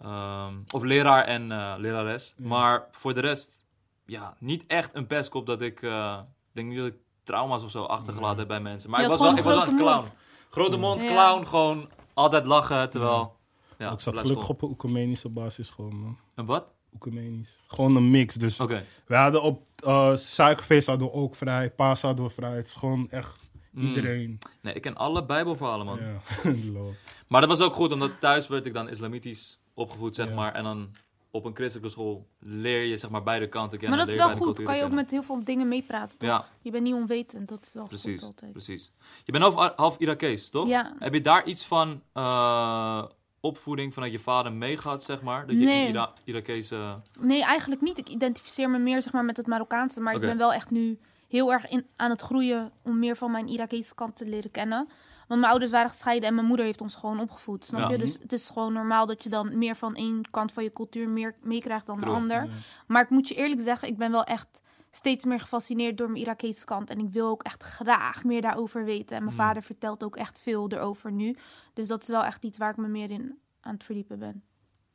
Ehm, 0.00 0.54
of 0.70 0.82
leraar 0.82 1.24
en 1.24 1.52
eh, 1.52 1.74
lerares. 1.78 2.34
Maar 2.38 2.86
voor 2.90 3.14
de 3.14 3.20
rest, 3.20 3.64
ja, 4.06 4.36
niet 4.38 4.64
echt 4.66 4.90
een 4.94 5.06
pestkop 5.06 5.46
dat 5.46 5.60
ik... 5.60 5.82
eh, 5.82 6.18
Ik 6.22 6.54
denk 6.54 6.68
niet 6.68 6.78
dat 6.78 6.86
ik 6.86 6.96
trauma's 7.22 7.62
of 7.62 7.70
zo 7.70 7.82
achtergelaten 7.84 8.38
heb 8.38 8.48
bij 8.48 8.60
mensen. 8.60 8.90
Maar 8.90 9.00
ik 9.00 9.06
was, 9.08 9.18
wel, 9.20 9.36
ik 9.36 9.42
was 9.42 9.54
wel 9.54 9.66
een 9.68 9.76
clown. 9.76 9.92
grote 10.04 10.16
Grote 10.50 10.76
mond, 10.76 11.04
clown, 11.04 11.44
gewoon 11.44 11.88
altijd 12.14 12.46
lachen. 12.46 12.90
Terwijl, 12.90 13.36
ja, 13.78 13.92
ik 13.92 14.00
zat 14.00 14.18
gelukkig 14.18 14.48
op 14.48 14.62
een 14.62 14.68
oecumenische 14.68 15.28
basisschool, 15.28 15.90
man. 15.90 16.18
Een 16.34 16.46
wat? 16.46 16.64
Oecumenisch. 16.94 17.60
Gewoon 17.66 17.96
een 17.96 18.10
mix, 18.10 18.34
dus... 18.34 18.60
Oké. 18.60 18.84
We 19.06 19.14
hadden 19.16 19.42
op 19.42 19.62
eh 19.76 20.16
suikerfeest 20.16 20.86
hadden 20.86 21.06
we 21.06 21.12
ook 21.12 21.34
vrij, 21.34 21.70
paas 21.70 22.02
hadden 22.02 22.24
we 22.24 22.30
vrij. 22.30 22.56
Het 22.56 22.66
is 22.66 22.74
gewoon 22.74 23.10
echt 23.10 23.50
Mm. 23.72 23.86
iedereen. 23.88 24.38
Nee, 24.62 24.74
ik 24.74 24.82
ken 24.82 24.96
alle 24.96 25.24
bijbelverhalen, 25.26 25.86
man. 25.86 25.98
Ja. 26.00 26.20
Maar 27.28 27.40
dat 27.40 27.50
was 27.50 27.60
ook 27.60 27.74
goed, 27.74 27.92
omdat 27.92 28.20
thuis 28.20 28.48
werd 28.48 28.66
ik 28.66 28.74
dan 28.74 28.88
islamitisch 28.88 29.60
opgevoed, 29.74 30.14
zeg 30.14 30.28
Ja. 30.28 30.34
maar. 30.34 30.52
En 30.54 30.64
dan 30.64 30.90
op 31.32 31.44
een 31.44 31.54
christelijke 31.54 31.90
school 31.90 32.28
leer 32.38 32.82
je, 32.82 32.96
zeg 32.96 33.10
maar, 33.10 33.22
beide 33.22 33.48
kanten 33.48 33.78
kennen. 33.78 33.96
Maar 33.98 34.06
dat 34.06 34.16
is 34.16 34.22
wel 34.24 34.36
goed. 34.36 34.62
Kan 34.62 34.76
je 34.76 34.84
ook 34.84 34.92
met 34.92 35.10
heel 35.10 35.22
veel 35.22 35.44
dingen 35.44 35.68
meepraten, 35.68 36.18
toch? 36.18 36.28
Ja. 36.28 36.44
Je 36.60 36.70
bent 36.70 36.84
niet 36.84 36.94
onwetend. 36.94 37.48
Dat 37.48 37.66
is 37.66 37.72
wel. 37.72 37.86
Precies, 37.86 38.18
goed 38.18 38.28
altijd. 38.28 38.52
precies. 38.52 38.92
Je 39.24 39.32
bent 39.32 39.44
half, 39.44 39.72
half 39.76 39.98
Irakees, 39.98 40.50
toch? 40.50 40.68
Ja. 40.68 40.94
Heb 40.98 41.14
je 41.14 41.20
daar 41.20 41.44
iets 41.44 41.66
van 41.66 42.02
eh, 42.12 43.04
opvoeding 43.40 43.94
vanuit 43.94 44.12
je 44.12 44.18
vader 44.18 44.52
meegehad, 44.52 45.02
zeg 45.02 45.22
maar? 45.22 45.46
Dat 45.46 45.58
je 45.58 45.64
Nee. 45.64 45.88
Ira 45.88 46.12
Irakese... 46.24 46.94
Nee, 47.20 47.42
eigenlijk 47.42 47.80
niet. 47.80 47.98
Ik 47.98 48.08
identificeer 48.08 48.70
me 48.70 48.78
meer 48.78 49.02
zeg 49.02 49.12
maar, 49.12 49.24
met 49.24 49.36
het 49.36 49.46
Marokkaanse. 49.46 50.00
Maar 50.00 50.14
ik 50.14 50.20
ben 50.20 50.38
wel 50.38 50.52
echt 50.52 50.70
nu 50.70 50.98
heel 51.28 51.52
erg 51.52 51.68
in, 51.68 51.86
aan 51.96 52.10
het 52.10 52.20
groeien 52.20 52.72
om 52.82 52.98
meer 52.98 53.16
van 53.16 53.30
mijn 53.30 53.48
Irakese 53.48 53.94
kant 53.94 54.16
te 54.16 54.26
leren 54.26 54.50
kennen. 54.50 54.88
Want 55.32 55.44
mijn 55.44 55.52
ouders 55.52 55.72
waren 55.72 55.90
gescheiden 55.90 56.28
en 56.28 56.34
mijn 56.34 56.46
moeder 56.46 56.64
heeft 56.66 56.80
ons 56.80 56.94
gewoon 56.94 57.20
opgevoed. 57.20 57.64
Snap 57.64 57.80
Ja. 57.80 57.88
je? 57.90 57.98
Dus 57.98 58.16
het 58.20 58.32
is 58.32 58.48
gewoon 58.48 58.72
normaal 58.72 59.06
dat 59.06 59.22
je 59.22 59.28
dan 59.28 59.58
meer 59.58 59.76
van 59.76 59.94
één 59.94 60.30
kant 60.30 60.52
van 60.52 60.62
je 60.62 60.72
cultuur 60.72 61.08
meer 61.08 61.34
meekrijgt 61.42 61.86
dan 61.86 62.00
de 62.00 62.06
ander. 62.06 62.44
Ja. 62.44 62.50
Maar 62.86 63.02
ik 63.02 63.10
moet 63.10 63.28
je 63.28 63.34
eerlijk 63.34 63.60
zeggen, 63.60 63.88
ik 63.88 63.96
ben 63.98 64.10
wel 64.10 64.24
echt 64.24 64.60
steeds 64.90 65.24
meer 65.24 65.40
gefascineerd 65.40 65.98
door 65.98 66.10
mijn 66.10 66.22
Irakese 66.22 66.64
kant. 66.64 66.90
En 66.90 66.98
ik 66.98 67.08
wil 67.12 67.28
ook 67.28 67.42
echt 67.42 67.62
graag 67.62 68.24
meer 68.24 68.40
daarover 68.42 68.84
weten. 68.84 69.16
En 69.16 69.24
mijn 69.24 69.36
Hmm. 69.36 69.44
vader 69.46 69.62
vertelt 69.62 70.04
ook 70.04 70.16
echt 70.16 70.40
veel 70.40 70.68
erover 70.70 71.12
nu. 71.12 71.36
Dus 71.72 71.88
dat 71.88 72.02
is 72.02 72.08
wel 72.08 72.24
echt 72.24 72.44
iets 72.44 72.58
waar 72.58 72.70
ik 72.70 72.76
me 72.76 72.88
meer 72.88 73.10
in 73.10 73.38
aan 73.60 73.74
het 73.74 73.84
verdiepen 73.84 74.18
ben. 74.18 74.42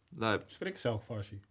Lijp. 0.09 0.43
Spreek 0.47 0.77
zelf 0.77 1.03
Farsi. 1.05 1.41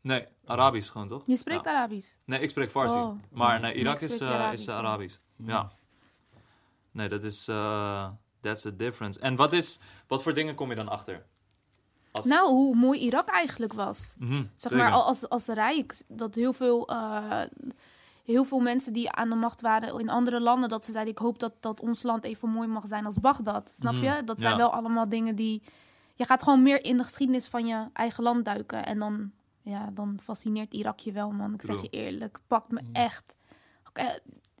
Nee, 0.00 0.26
Arabisch 0.44 0.90
gewoon, 0.92 1.08
toch? 1.08 1.22
Je 1.26 1.36
spreekt 1.36 1.64
Ja. 1.64 1.70
Arabisch. 1.70 2.08
Nee, 2.24 2.40
ik 2.40 2.50
spreek 2.50 2.70
Farsi. 2.70 2.96
Oh. 2.96 3.18
Maar 3.30 3.60
nee, 3.60 3.74
Irak 3.74 4.00
is, 4.00 4.18
eh, 4.20 4.28
Arabisch, 4.28 4.62
is 4.62 4.66
eh, 4.66 4.74
ja. 4.74 4.78
Arabisch. 4.80 5.18
Ja. 5.36 5.72
Nee, 6.92 7.08
dat 7.08 7.22
is... 7.22 7.48
eh 7.48 8.08
that's 8.40 8.62
the 8.62 8.76
difference. 8.76 9.20
En 9.20 9.36
wat 9.36 9.52
is... 9.52 9.78
Wat 10.06 10.22
voor 10.22 10.34
dingen 10.34 10.54
kom 10.54 10.68
je 10.68 10.74
dan 10.76 10.88
achter? 10.88 11.24
Als- 12.12 12.26
Nou, 12.26 12.48
hoe 12.50 12.74
mooi 12.76 13.00
Irak 13.00 13.28
eigenlijk 13.28 13.72
was. 13.72 14.14
Mhm, 14.18 14.32
Zeg 14.32 14.48
zeker. 14.56 14.76
maar 14.76 14.90
al- 14.92 15.04
als, 15.06 15.28
als 15.28 15.46
rijk. 15.46 16.02
Dat 16.08 16.34
heel 16.34 16.52
veel, 16.52 16.88
eh, 16.88 17.40
heel 18.24 18.44
veel 18.44 18.60
mensen 18.60 18.92
die 18.92 19.10
aan 19.10 19.28
de 19.28 19.34
macht 19.34 19.60
waren 19.60 19.98
in 19.98 20.08
andere 20.10 20.40
landen, 20.40 20.68
dat 20.68 20.84
ze 20.84 20.92
zeiden: 20.92 21.12
Ik 21.12 21.18
hoop 21.18 21.38
dat, 21.38 21.52
dat 21.60 21.80
ons 21.80 22.02
land 22.02 22.24
even 22.24 22.48
mooi 22.48 22.68
mag 22.68 22.84
zijn 22.86 23.06
als 23.06 23.20
Bagdad. 23.20 23.70
Snap 23.78 23.92
Mhm, 23.94 24.02
je? 24.04 24.24
Dat 24.24 24.40
zijn 24.40 24.52
ja. 24.52 24.58
wel 24.58 24.72
allemaal 24.72 25.08
dingen 25.08 25.34
die. 25.36 25.62
Je 26.14 26.24
gaat 26.24 26.42
gewoon 26.42 26.62
meer 26.62 26.84
in 26.84 26.96
de 26.96 27.04
geschiedenis 27.04 27.46
van 27.46 27.66
je 27.66 27.86
eigen 27.92 28.22
land 28.22 28.44
duiken. 28.44 28.86
En 28.86 28.98
dan, 28.98 29.30
ja, 29.62 29.90
dan 29.92 30.18
fascineert 30.22 30.72
Irak 30.74 30.98
je 30.98 31.12
wel, 31.12 31.30
man. 31.30 31.54
Ik 31.54 31.62
zeg 31.62 31.82
je 31.82 31.88
eerlijk. 31.88 32.38
Pakt 32.46 32.70
me 32.70 32.80
Mhm. 32.82 32.92
echt. 32.94 33.34
Eh, 33.92 34.06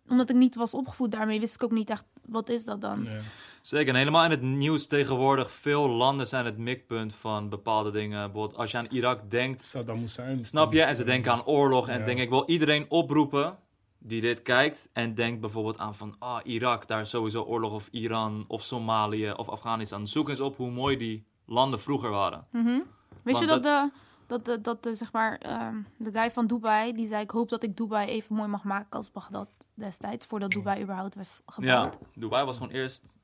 omdat 0.08 0.30
ik 0.30 0.36
niet 0.36 0.54
was 0.54 0.74
opgevoed 0.74 1.10
daarmee, 1.12 1.40
wist 1.40 1.54
ik 1.54 1.62
ook 1.62 1.70
niet 1.72 1.90
echt 1.90 2.04
wat 2.26 2.48
is 2.48 2.64
dat 2.64 2.80
dan. 2.80 3.04
Ja. 3.04 3.16
Zeker, 3.60 3.88
en 3.88 3.98
helemaal 3.98 4.24
in 4.24 4.30
het 4.30 4.42
nieuws 4.42 4.86
tegenwoordig. 4.86 5.50
Veel 5.50 5.88
landen 5.88 6.26
zijn 6.26 6.44
het 6.44 6.58
mikpunt 6.58 7.14
van 7.14 7.48
bepaalde 7.48 7.90
dingen. 7.90 8.22
Bijvoorbeeld 8.32 8.58
als 8.60 8.70
je 8.70 8.78
aan 8.78 8.86
Irak 8.90 9.30
denkt, 9.30 9.64
Saddam 9.66 9.98
Hussein. 9.98 10.44
snap 10.44 10.72
je? 10.72 10.82
En 10.82 10.96
ze 10.96 11.04
denken 11.04 11.32
aan 11.32 11.44
oorlog. 11.44 11.88
En 11.88 11.98
Ja. 11.98 12.04
denk 12.04 12.18
ik 12.20 12.28
wil 12.28 12.42
iedereen 12.46 12.86
oproepen 12.88 13.56
die 13.98 14.20
dit 14.20 14.42
kijkt. 14.42 14.88
En 14.92 15.14
denkt 15.14 15.40
bijvoorbeeld 15.40 15.78
aan 15.78 15.94
van, 15.94 16.14
ah, 16.18 16.38
Irak, 16.44 16.86
daar 16.86 17.00
is 17.00 17.10
sowieso 17.10 17.42
oorlog. 17.42 17.72
Of 17.72 17.88
Iran, 17.90 18.44
of 18.48 18.62
Somalië, 18.62 19.30
of 19.36 19.48
Afghanistan. 19.48 20.06
Zoek 20.06 20.28
eens 20.28 20.40
op 20.40 20.56
hoe 20.56 20.70
mooi 20.70 20.96
die 20.96 21.26
landen 21.46 21.80
vroeger 21.80 22.10
waren. 22.10 22.46
Mhm. 22.50 22.78
Wist 23.22 23.40
je 23.40 23.46
Want 23.46 23.62
dat, 23.62 23.90
de 23.90 23.90
Dat, 24.26 24.44
de, 24.44 24.60
dat 24.60 24.82
de, 24.82 24.94
zeg 24.94 25.12
maar, 25.12 25.38
ehm, 25.38 25.76
de 25.96 26.10
guy 26.12 26.30
van 26.30 26.46
Dubai, 26.46 26.92
die 26.92 27.06
zei... 27.06 27.22
ik 27.22 27.30
hoop 27.30 27.48
dat 27.48 27.62
ik 27.62 27.76
Dubai 27.76 28.08
even 28.08 28.34
mooi 28.36 28.48
mag 28.48 28.64
maken 28.64 28.90
als 28.90 29.10
Bagdad 29.10 29.48
destijds. 29.74 30.26
Voordat 30.26 30.50
Dubai 30.50 30.82
überhaupt 30.82 31.14
was 31.14 31.42
Ja, 31.46 31.52
gebouwd. 31.52 31.98
Dubai 32.14 32.44
was 32.44 32.56
gewoon 32.56 32.72
eerst 32.72 33.18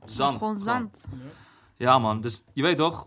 Het 0.00 0.10
zand. 0.12 0.30
was 0.30 0.38
gewoon 0.38 0.58
zand. 0.58 1.08
Ja, 1.76 1.98
man. 1.98 2.20
Dus 2.20 2.42
je 2.52 2.62
weet 2.62 2.76
toch, 2.76 3.06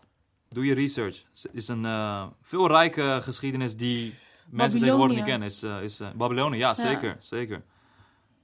doe 0.50 0.66
je 0.66 0.74
research. 0.74 1.24
Het 1.34 1.50
is 1.52 1.68
een 1.68 1.86
eh, 1.86 2.28
veel 2.42 2.68
rijke 2.68 3.20
geschiedenis 3.24 3.76
die 3.76 4.16
mensen 4.50 4.80
tegenwoordig 4.80 5.16
niet 5.16 5.26
kennen. 5.26 5.48
Is, 5.48 5.64
eh, 5.64 5.82
is 5.84 6.02
Babylonië, 6.16 6.58
ja, 6.58 6.74
zeker. 6.74 7.16
zeker. 7.20 7.64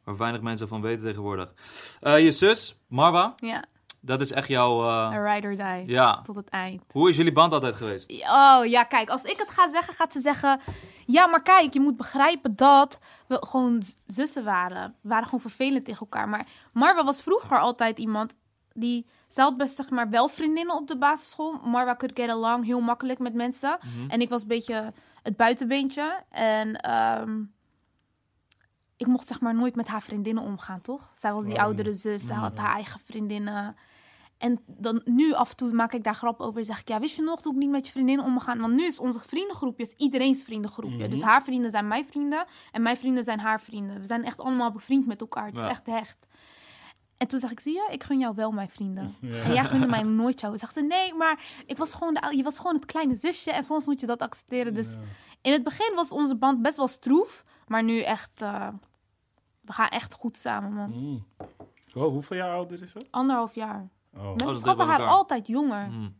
Waar 0.04 0.18
weinig 0.18 0.42
mensen 0.42 0.68
van 0.68 0.82
weten 0.82 1.04
tegenwoordig. 1.04 1.54
Eh, 2.00 2.20
je 2.24 2.32
zus, 2.32 2.76
Marwa, 2.88 3.36
Ja, 3.38 3.64
dat 4.02 4.22
is 4.22 4.32
echt 4.32 4.48
jouw... 4.48 4.84
a 4.90 5.34
ride 5.34 5.48
or 5.48 5.56
die. 5.56 5.92
ja. 5.96 6.22
Tot 6.22 6.36
het 6.36 6.50
eind. 6.50 6.84
Hoe 6.92 7.10
is 7.10 7.16
jullie 7.16 7.32
band 7.32 7.54
altijd 7.54 7.76
geweest? 7.76 8.12
Oh 8.12 8.62
ja, 8.66 8.84
kijk, 8.84 9.10
als 9.10 9.24
ik 9.24 9.38
het 9.38 9.50
ga 9.50 9.70
zeggen, 9.70 9.94
gaat 9.94 10.14
ze 10.14 10.20
zeggen. 10.20 10.60
Ja, 11.06 11.28
maar 11.28 11.42
kijk, 11.42 11.74
je 11.74 11.80
moet 11.80 11.98
begrijpen 11.98 12.56
dat 12.56 13.00
we 13.28 13.38
gewoon 13.50 13.82
zussen 14.08 14.44
waren. 14.44 14.96
We 15.02 15.10
waren 15.10 15.24
gewoon 15.26 15.40
vervelend 15.42 15.86
tegen 15.86 16.00
elkaar. 16.00 16.30
Maar 16.30 16.48
Marwa 16.74 17.04
was 17.04 17.22
vroeger 17.22 17.60
altijd 17.60 18.00
iemand 18.00 18.36
die. 18.74 19.06
Ze 19.28 19.42
had 19.42 19.58
best 19.58 19.76
zeg 19.76 19.90
maar 19.90 20.10
wel 20.10 20.28
vriendinnen 20.28 20.76
op 20.76 20.88
de 20.88 20.98
basisschool. 20.98 21.60
Marwa 21.64 21.96
could 21.96 22.20
get 22.20 22.30
along 22.30 22.66
heel 22.66 22.80
makkelijk 22.82 23.20
met 23.20 23.34
mensen. 23.34 23.78
Mhm. 23.82 24.10
En 24.10 24.22
ik 24.22 24.30
was 24.30 24.42
een 24.42 24.48
beetje 24.48 24.94
het 25.24 25.36
buitenbeentje. 25.38 26.24
En 26.30 26.76
ehm, 26.76 27.42
ik 28.98 29.08
mocht 29.08 29.28
zeg 29.28 29.40
maar 29.42 29.56
nooit 29.56 29.76
met 29.76 29.88
haar 29.88 30.02
vriendinnen 30.02 30.44
omgaan, 30.44 30.82
toch? 30.82 31.12
Zij 31.16 31.34
was 31.34 31.44
die 31.46 31.54
Oh, 31.56 31.62
oudere 31.62 31.94
zus. 31.94 32.26
Zij 32.26 32.36
had 32.36 32.58
haar 32.58 32.74
eigen 32.74 33.00
vriendinnen. 33.04 33.76
En 34.40 34.60
dan 34.68 35.02
nu 35.06 35.34
af 35.34 35.50
en 35.50 35.56
toe 35.56 35.72
maak 35.74 35.94
ik 35.94 36.04
daar 36.04 36.16
grap 36.16 36.40
over. 36.40 36.66
Zeg 36.66 36.80
ik, 36.80 36.88
ja, 36.88 37.00
wist 37.00 37.16
je 37.16 37.22
nog 37.22 37.42
toen 37.42 37.54
ik 37.54 37.60
niet 37.60 37.70
met 37.70 37.86
je 37.86 37.92
vriendinnen 37.92 38.26
omgaan? 38.26 38.60
Want 38.60 38.74
nu 38.74 38.84
is 38.86 39.00
onze 39.00 39.20
vriendengroepje 39.20 39.86
is 39.86 39.94
iedereen's 39.98 40.44
vriendengroepje. 40.44 40.98
Mhm. 40.98 41.10
Dus 41.10 41.22
haar 41.22 41.44
vrienden 41.44 41.72
zijn 41.72 41.88
mijn 41.88 42.06
vrienden. 42.06 42.46
En 42.72 42.82
mijn 42.82 42.98
vrienden 42.98 43.24
zijn 43.24 43.40
haar 43.40 43.62
vrienden. 43.62 44.00
We 44.00 44.06
zijn 44.06 44.24
echt 44.24 44.40
allemaal 44.42 44.72
bevriend 44.72 45.06
met 45.08 45.22
elkaar. 45.22 45.46
Het 45.46 45.56
Ja. 45.58 45.64
is 45.64 45.70
echt 45.70 45.86
hecht. 45.86 46.18
En 47.18 47.28
toen 47.28 47.40
zeg 47.40 47.52
ik, 47.52 47.60
zie 47.60 47.74
je, 47.74 47.88
ik 47.92 48.04
gun 48.04 48.20
jou 48.20 48.36
wel 48.36 48.52
mijn 48.52 48.70
vrienden. 48.70 49.16
Ja. 49.22 49.42
En 49.42 49.54
jij 49.54 49.64
gunde 49.64 49.88
mij 49.88 50.04
nooit 50.04 50.40
jou. 50.40 50.58
Zegt 50.58 50.74
ze, 50.74 50.82
nee, 50.82 51.14
maar 51.14 51.40
ik 51.66 51.78
was 51.78 51.94
gewoon 51.94 52.14
de, 52.14 52.34
je 52.38 52.44
was 52.44 52.58
gewoon 52.58 52.76
het 52.76 52.86
kleine 52.86 53.16
zusje. 53.16 53.52
En 53.52 53.64
soms 53.64 53.86
moet 53.86 54.00
je 54.00 54.06
dat 54.08 54.20
accepteren. 54.22 54.74
Dus 54.74 54.92
Ja. 54.92 54.98
in 55.42 55.52
het 55.52 55.64
begin 55.64 55.96
was 55.96 56.12
onze 56.12 56.36
band 56.36 56.62
best 56.62 56.78
wel 56.78 56.88
stroef. 56.88 57.44
Maar 57.68 57.84
nu 57.84 58.00
echt, 58.02 58.42
eh, 58.42 58.68
we 59.62 59.72
gaan 59.74 59.88
echt 59.88 60.14
goed 60.14 60.38
samen, 60.38 60.74
man. 60.74 60.90
Mm. 60.90 61.26
Oh, 61.94 62.12
hoeveel 62.12 62.38
jaar 62.38 62.54
ouder 62.54 62.82
is 62.84 62.92
ze? 62.92 63.06
Anderhalf 63.10 63.56
jaar. 63.56 63.90
Oh, 64.16 64.22
Mensen 64.24 64.38
dat 64.48 64.56
is 64.56 64.62
schatten 64.62 64.88
haar 64.88 65.00
elkaar. 65.00 65.14
altijd 65.14 65.48
jonger. 65.48 65.86
Hmm. 65.86 66.16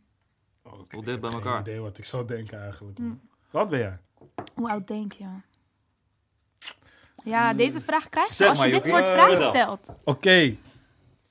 oh, 0.62 0.80
ik- 0.88 1.04
heb 1.04 1.20
bij 1.20 1.30
elkaar. 1.30 1.60
idee 1.60 1.80
wat 1.80 1.98
ik 1.98 2.04
zou 2.04 2.26
denken 2.26 2.62
eigenlijk. 2.62 2.98
man. 2.98 3.06
Mm. 3.08 3.20
Wat 3.50 3.68
ben 3.68 3.78
jij? 3.78 3.98
Hoe 4.54 4.70
oud 4.70 4.86
denk 4.88 5.12
je? 5.12 5.26
Ja, 7.24 7.54
deze 7.54 7.80
vraag 7.80 8.08
krijg 8.08 8.38
je 8.38 8.48
als 8.48 8.64
je 8.64 8.70
dit 8.70 8.84
soort 8.84 9.08
vragen 9.08 9.42
stelt. 9.42 9.88
Oké, 10.04 10.56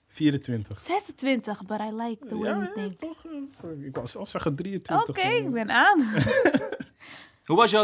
24. 0.08 0.78
26, 0.80 1.66
but 1.66 1.80
I 1.80 1.92
like 1.96 2.26
the 2.28 2.38
way 2.38 2.50
Ja, 2.50 2.56
you 2.56 2.66
ja, 2.66 2.72
think. 2.74 3.00
toch? 3.00 3.26
eh, 3.26 3.86
Ik 3.86 3.96
wou 3.96 4.08
zelfs 4.08 4.32
zeggen 4.32 4.56
23. 4.56 5.10
Oké, 5.10 5.28
ik 5.28 5.52
ben 5.52 5.70
aan. 5.72 6.00
Hoe 7.46 7.58
was 7.58 7.72
je 7.72 7.78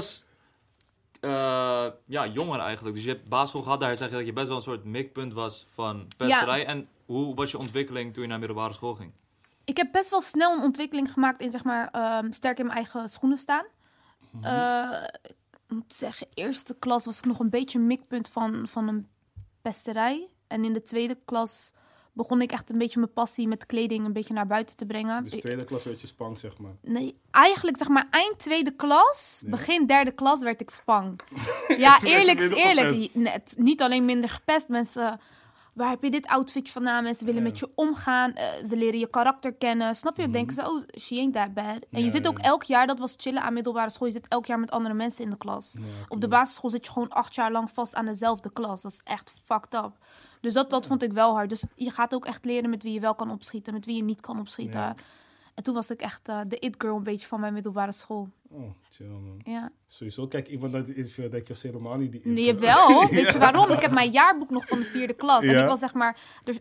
eh, 1.21 1.85
ja, 2.05 2.27
jonger 2.27 2.59
eigenlijk? 2.59 2.95
Dus 2.95 3.03
je 3.03 3.09
hebt 3.09 3.29
basisschool 3.29 3.61
gehad, 3.61 3.79
daar 3.79 3.97
zeg 3.97 4.09
je 4.09 4.15
dat 4.15 4.25
je 4.25 4.33
best 4.33 4.47
wel 4.47 4.55
een 4.55 4.61
soort 4.61 4.83
mikpunt 4.83 5.33
was 5.33 5.67
van 5.73 6.07
pesterij. 6.17 6.65
En 6.65 6.87
hoe 7.05 7.35
was 7.35 7.51
je 7.51 7.57
ontwikkeling 7.57 8.13
toen 8.13 8.23
je 8.23 8.29
naar 8.29 8.39
middelbare 8.39 8.73
school 8.73 8.95
ging? 8.95 9.11
Ik 9.63 9.77
heb 9.77 9.91
best 9.91 10.09
wel 10.09 10.21
snel 10.21 10.57
een 10.57 10.63
ontwikkeling 10.63 11.11
gemaakt 11.11 11.41
in, 11.41 11.49
zeg 11.49 11.63
maar, 11.63 11.89
ehm, 11.91 12.31
sterk 12.31 12.59
in 12.59 12.65
mijn 12.65 12.77
eigen 12.77 13.09
schoenen 13.09 13.37
staan. 13.37 13.65
Eh, 14.41 15.03
ik 15.21 15.35
moet 15.67 15.93
zeggen, 15.93 16.27
eerste 16.33 16.75
klas 16.79 17.05
was 17.05 17.17
ik 17.17 17.25
nog 17.25 17.39
een 17.39 17.49
beetje 17.49 17.79
een 17.79 17.87
mikpunt 17.87 18.29
van, 18.29 18.67
van 18.67 18.87
een 18.87 19.07
pesterij. 19.61 20.29
En 20.47 20.65
in 20.65 20.73
de 20.73 20.83
tweede 20.83 21.17
klas 21.25 21.71
begon 22.15 22.41
ik 22.41 22.51
echt 22.51 22.69
een 22.69 22.77
beetje 22.77 22.99
mijn 22.99 23.13
passie 23.13 23.47
met 23.47 23.65
kleding 23.65 24.05
een 24.05 24.13
beetje 24.13 24.33
naar 24.33 24.47
buiten 24.47 24.75
te 24.75 24.85
brengen. 24.85 25.23
Dus 25.23 25.33
tweede 25.39 25.63
klas 25.63 25.83
werd 25.83 26.01
je 26.01 26.07
spang, 26.07 26.39
zeg 26.39 26.57
maar. 26.57 26.71
Nee, 26.81 27.19
eigenlijk 27.31 27.77
zeg 27.77 27.87
maar 27.87 28.07
eind 28.11 28.39
tweede 28.39 28.71
klas, 28.75 29.41
Ja. 29.43 29.49
begin 29.49 29.85
derde 29.85 30.11
klas 30.11 30.41
werd 30.41 30.61
ik 30.61 30.69
spang. 30.69 31.19
ja, 31.77 32.01
eerlijk 32.03 32.39
is 32.39 32.51
eerlijk. 32.51 33.13
Net, 33.13 33.55
niet 33.57 33.81
alleen 33.81 34.05
minder 34.05 34.29
gepest, 34.29 34.67
mensen... 34.67 35.19
Waar 35.73 35.89
heb 35.89 36.03
je 36.03 36.11
dit 36.11 36.27
outfitje 36.27 36.73
vandaan? 36.73 37.03
Mensen 37.03 37.25
willen 37.25 37.41
Ja. 37.43 37.47
met 37.47 37.59
je 37.59 37.69
omgaan. 37.75 38.33
eh, 38.33 38.45
ze 38.69 38.77
leren 38.77 38.99
je 38.99 39.07
karakter 39.07 39.53
kennen. 39.53 39.95
Snap 39.95 40.17
je? 40.17 40.29
Denken 40.29 40.55
ze, 40.55 40.61
oh, 40.69 40.83
she 40.99 41.15
ain't 41.15 41.33
that 41.33 41.53
bad. 41.53 41.65
En 41.65 41.99
je 41.99 42.01
Mhm. 42.01 42.09
Zit 42.09 42.27
ook 42.27 42.39
elk 42.39 42.63
jaar, 42.63 42.87
dat 42.87 42.99
was 42.99 43.15
chillen 43.17 43.41
aan 43.41 43.53
middelbare 43.53 43.89
school. 43.89 44.07
Je 44.07 44.13
zit 44.13 44.27
elk 44.27 44.45
jaar 44.45 44.59
met 44.59 44.71
andere 44.71 44.93
mensen 44.95 45.23
in 45.23 45.29
de 45.29 45.37
klas. 45.37 45.73
Op 46.07 46.21
de 46.21 46.27
basisschool 46.27 46.69
zit 46.69 46.85
je 46.85 46.91
gewoon 46.91 47.09
acht 47.09 47.35
jaar 47.35 47.51
lang 47.51 47.71
vast 47.71 47.95
aan 47.95 48.05
dezelfde 48.05 48.51
klas. 48.53 48.81
Dat 48.81 48.91
is 48.91 49.01
echt 49.03 49.33
fucked 49.45 49.73
up. 49.73 49.91
Dus 50.45 50.53
dat, 50.53 50.69
dat 50.69 50.87
vond 50.87 51.03
ik 51.03 51.13
wel 51.13 51.33
hard. 51.33 51.49
Dus 51.49 51.63
je 51.75 51.89
gaat 51.89 52.13
ook 52.15 52.25
echt 52.25 52.45
leren 52.45 52.69
met 52.69 52.83
wie 52.83 52.93
je 52.93 52.99
wel 52.99 53.15
kan 53.15 53.31
opschieten, 53.31 53.73
met 53.73 53.85
wie 53.85 53.95
je 53.95 54.03
niet 54.03 54.21
kan 54.21 54.39
opschieten. 54.39 54.79
Ja. 54.79 54.95
En 55.53 55.63
toen 55.63 55.73
was 55.73 55.89
ik 55.89 56.01
echt 56.01 56.27
eh, 56.27 56.39
de 56.47 56.59
it 56.59 56.75
girl 56.77 56.95
een 56.95 57.03
beetje 57.03 57.27
van 57.27 57.39
mijn 57.39 57.53
middelbare 57.53 57.91
school. 57.91 58.29
Oh, 58.49 58.69
chill 58.89 59.07
man. 59.07 59.39
Ja. 59.43 59.71
Sowieso, 59.87 60.27
kijk, 60.27 60.47
iemand 60.47 60.73
uit 60.73 60.87
het 60.87 60.97
interview 60.97 61.31
denk 61.31 61.47
je 61.47 61.53
was 61.53 61.61
helemaal 61.63 61.97
niet 61.97 62.11
die 62.11 62.21
Nee, 62.23 62.45
intro. 62.47 62.65
wel. 62.65 63.07
Weet 63.09 63.31
je 63.31 63.39
waarom? 63.39 63.71
Ik 63.71 63.81
heb 63.81 63.91
mijn 63.91 64.11
jaarboek 64.11 64.49
nog 64.49 64.67
van 64.67 64.79
de 64.79 64.85
vierde 64.85 65.13
klas. 65.13 65.43
En 65.43 65.57
ik 65.57 65.65
was 65.67 65.79
zeg 65.79 65.93
maar... 65.93 66.17
Dus, 66.43 66.59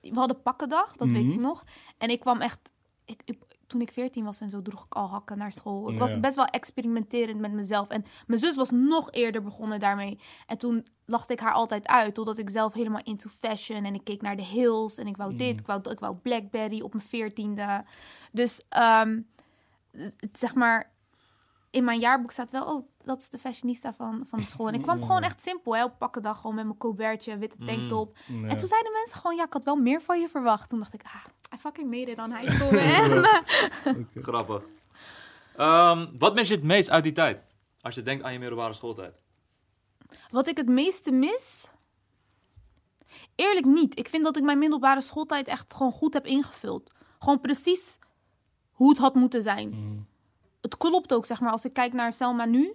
we 0.00 0.14
hadden 0.18 0.42
pakkendag, 0.42 0.96
dat 0.96 1.08
weet 1.10 1.22
Mhm. 1.24 1.32
ik 1.32 1.40
nog. 1.40 1.64
En 1.98 2.08
ik 2.10 2.20
kwam 2.20 2.40
echt... 2.40 2.58
Ik, 3.04 3.20
ik- 3.24 3.42
toen 3.66 3.80
ik 3.80 3.90
14 3.90 4.24
was 4.24 4.40
en 4.40 4.50
zo, 4.50 4.62
droeg 4.62 4.84
ik 4.84 4.94
al 4.94 5.08
hakken 5.08 5.38
naar 5.38 5.52
school. 5.52 5.90
Ik 5.90 5.98
was 5.98 6.20
best 6.20 6.36
wel 6.36 6.44
experimenterend 6.44 7.40
met 7.40 7.52
mezelf. 7.52 7.88
En 7.88 8.04
mijn 8.26 8.40
zus 8.40 8.56
was 8.56 8.70
nog 8.70 9.12
eerder 9.12 9.42
begonnen 9.42 9.80
daarmee. 9.80 10.18
En 10.46 10.58
toen 10.58 10.86
lachte 11.04 11.32
ik 11.32 11.40
haar 11.40 11.52
altijd 11.52 11.86
uit, 11.86 12.14
totdat 12.14 12.38
ik 12.38 12.50
zelf 12.50 12.72
helemaal 12.72 13.02
into 13.02 13.28
fashion. 13.28 13.84
En 13.84 13.94
ik 13.94 14.04
keek 14.04 14.22
naar 14.22 14.36
de 14.36 14.44
hills 14.44 14.98
en 14.98 15.06
ik 15.06 15.16
wou 15.16 15.36
dit, 15.36 15.60
ik 15.60 15.66
wou, 15.66 15.90
ik 15.90 16.00
wou 16.00 16.16
Blackberry 16.16 16.80
op 16.80 16.92
mijn 16.92 17.06
veertiende. 17.06 17.84
Dus, 18.32 18.62
ehm, 18.68 19.20
zeg 20.32 20.54
maar, 20.54 20.92
in 21.70 21.84
mijn 21.84 22.00
jaarboek 22.00 22.30
staat 22.30 22.50
wel, 22.50 22.74
oh, 22.74 22.88
dat 23.04 23.20
is 23.20 23.28
de 23.28 23.38
fashionista 23.38 23.94
van, 23.94 24.22
van 24.26 24.38
de 24.38 24.46
school. 24.46 24.68
En 24.68 24.74
ik 24.74 24.82
kwam 24.88 25.02
gewoon 25.02 25.22
echt 25.22 25.40
simpel, 25.40 25.76
hè, 25.76 25.84
op 25.84 25.98
pakkendag, 25.98 26.40
gewoon 26.40 26.54
met 26.54 26.64
mijn 26.64 26.78
Colbertje, 26.78 27.38
witte 27.38 27.56
tanktop. 27.66 28.16
Ja. 28.26 28.48
En 28.48 28.56
toen 28.56 28.68
zeiden 28.68 28.92
mensen 28.92 29.16
gewoon, 29.16 29.36
ja, 29.36 29.44
ik 29.44 29.52
had 29.52 29.64
wel 29.64 29.76
meer 29.76 30.02
van 30.02 30.20
je 30.20 30.28
verwacht. 30.28 30.68
Toen 30.68 30.78
dacht 30.78 30.94
ik, 30.94 31.02
ah, 31.04 31.54
I 31.54 31.58
fucking 31.58 31.90
made 31.90 32.10
it 32.10 32.18
on 32.18 32.36
high 32.36 32.52
school, 32.52 32.72
man. 32.80 34.06
Grappig. 34.26 34.62
Ehm, 35.56 36.06
wat 36.18 36.34
mis 36.34 36.48
je 36.48 36.54
het 36.54 36.64
meest 36.64 36.90
uit 36.90 37.02
die 37.02 37.12
tijd? 37.12 37.44
Als 37.80 37.94
je 37.94 38.02
denkt 38.02 38.24
aan 38.24 38.32
je 38.32 38.38
middelbare 38.38 38.72
schooltijd. 38.72 39.14
Wat 40.30 40.48
ik 40.48 40.56
het 40.56 40.68
meeste 40.68 41.12
mis? 41.12 41.70
Eerlijk 43.34 43.66
niet. 43.66 43.98
Ik 43.98 44.08
vind 44.08 44.24
dat 44.24 44.36
ik 44.36 44.42
mijn 44.42 44.58
middelbare 44.58 45.00
schooltijd 45.00 45.46
echt 45.46 45.74
gewoon 45.74 45.92
goed 45.92 46.14
heb 46.14 46.26
ingevuld. 46.26 46.92
Gewoon 47.18 47.40
precies 47.40 47.98
hoe 48.72 48.88
het 48.88 48.98
had 48.98 49.14
moeten 49.14 49.42
zijn. 49.42 49.68
Mm. 49.68 50.06
Het 50.60 50.76
klopt 50.76 51.12
ook, 51.12 51.26
zeg 51.26 51.40
maar, 51.40 51.50
als 51.50 51.64
ik 51.64 51.72
kijk 51.72 51.92
naar 51.92 52.12
Selma 52.12 52.44
nu. 52.44 52.74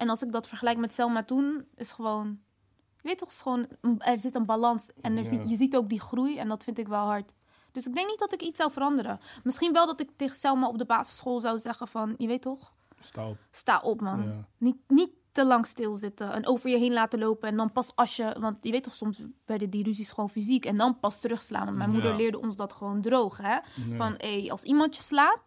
En 0.00 0.08
als 0.08 0.22
ik 0.22 0.32
dat 0.32 0.48
vergelijk 0.48 0.78
met 0.78 0.92
Selma 0.94 1.22
toen, 1.22 1.64
is 1.74 1.92
gewoon... 1.92 2.38
Je 2.96 3.08
weet 3.08 3.18
toch, 3.18 3.28
is 3.28 3.40
gewoon, 3.40 3.66
er 3.98 4.18
zit 4.18 4.34
een 4.34 4.46
balans. 4.46 4.88
En 5.00 5.16
er 5.16 5.32
Ja. 5.32 5.42
je 5.46 5.56
ziet 5.56 5.76
ook 5.76 5.88
die 5.88 6.00
groei 6.00 6.38
en 6.38 6.48
dat 6.48 6.64
vind 6.64 6.78
ik 6.78 6.88
wel 6.88 7.04
hard. 7.04 7.34
Dus 7.72 7.86
ik 7.86 7.94
denk 7.94 8.08
niet 8.08 8.18
dat 8.18 8.32
ik 8.32 8.42
iets 8.42 8.58
zou 8.58 8.72
veranderen. 8.72 9.20
Misschien 9.42 9.72
wel 9.72 9.86
dat 9.86 10.00
ik 10.00 10.10
tegen 10.16 10.36
Selma 10.36 10.68
op 10.68 10.78
de 10.78 10.84
basisschool 10.84 11.40
zou 11.40 11.58
zeggen 11.58 11.88
van... 11.88 12.14
Je 12.18 12.26
weet 12.26 12.42
toch, 12.42 12.72
Sta 13.00 13.28
op. 13.28 13.36
sta 13.50 13.80
op 13.80 14.00
man. 14.00 14.22
Ja. 14.22 14.48
Niet, 14.58 14.76
niet 14.88 15.10
te 15.32 15.44
lang 15.44 15.66
stilzitten 15.66 16.32
en 16.32 16.46
over 16.46 16.70
je 16.70 16.76
heen 16.76 16.92
laten 16.92 17.18
lopen. 17.18 17.48
En 17.48 17.56
dan 17.56 17.72
pas 17.72 17.92
als 17.94 18.16
je... 18.16 18.36
Want 18.38 18.56
je 18.60 18.70
weet 18.70 18.82
toch, 18.84 18.94
soms 18.94 19.22
werden 19.44 19.70
die 19.70 19.84
ruzies 19.84 20.10
gewoon 20.10 20.30
fysiek. 20.30 20.64
En 20.64 20.76
dan 20.76 20.98
pas 21.00 21.20
terugslaan. 21.20 21.64
Want 21.64 21.76
mijn 21.76 21.90
moeder 21.90 22.16
leerde 22.16 22.40
ons 22.40 22.56
dat 22.56 22.72
gewoon 22.72 23.00
droog, 23.00 23.36
hè. 23.36 23.58
Van, 23.96 24.14
hé, 24.16 24.46
als 24.50 24.62
iemand 24.62 24.96
je 24.96 25.02
slaat, 25.02 25.38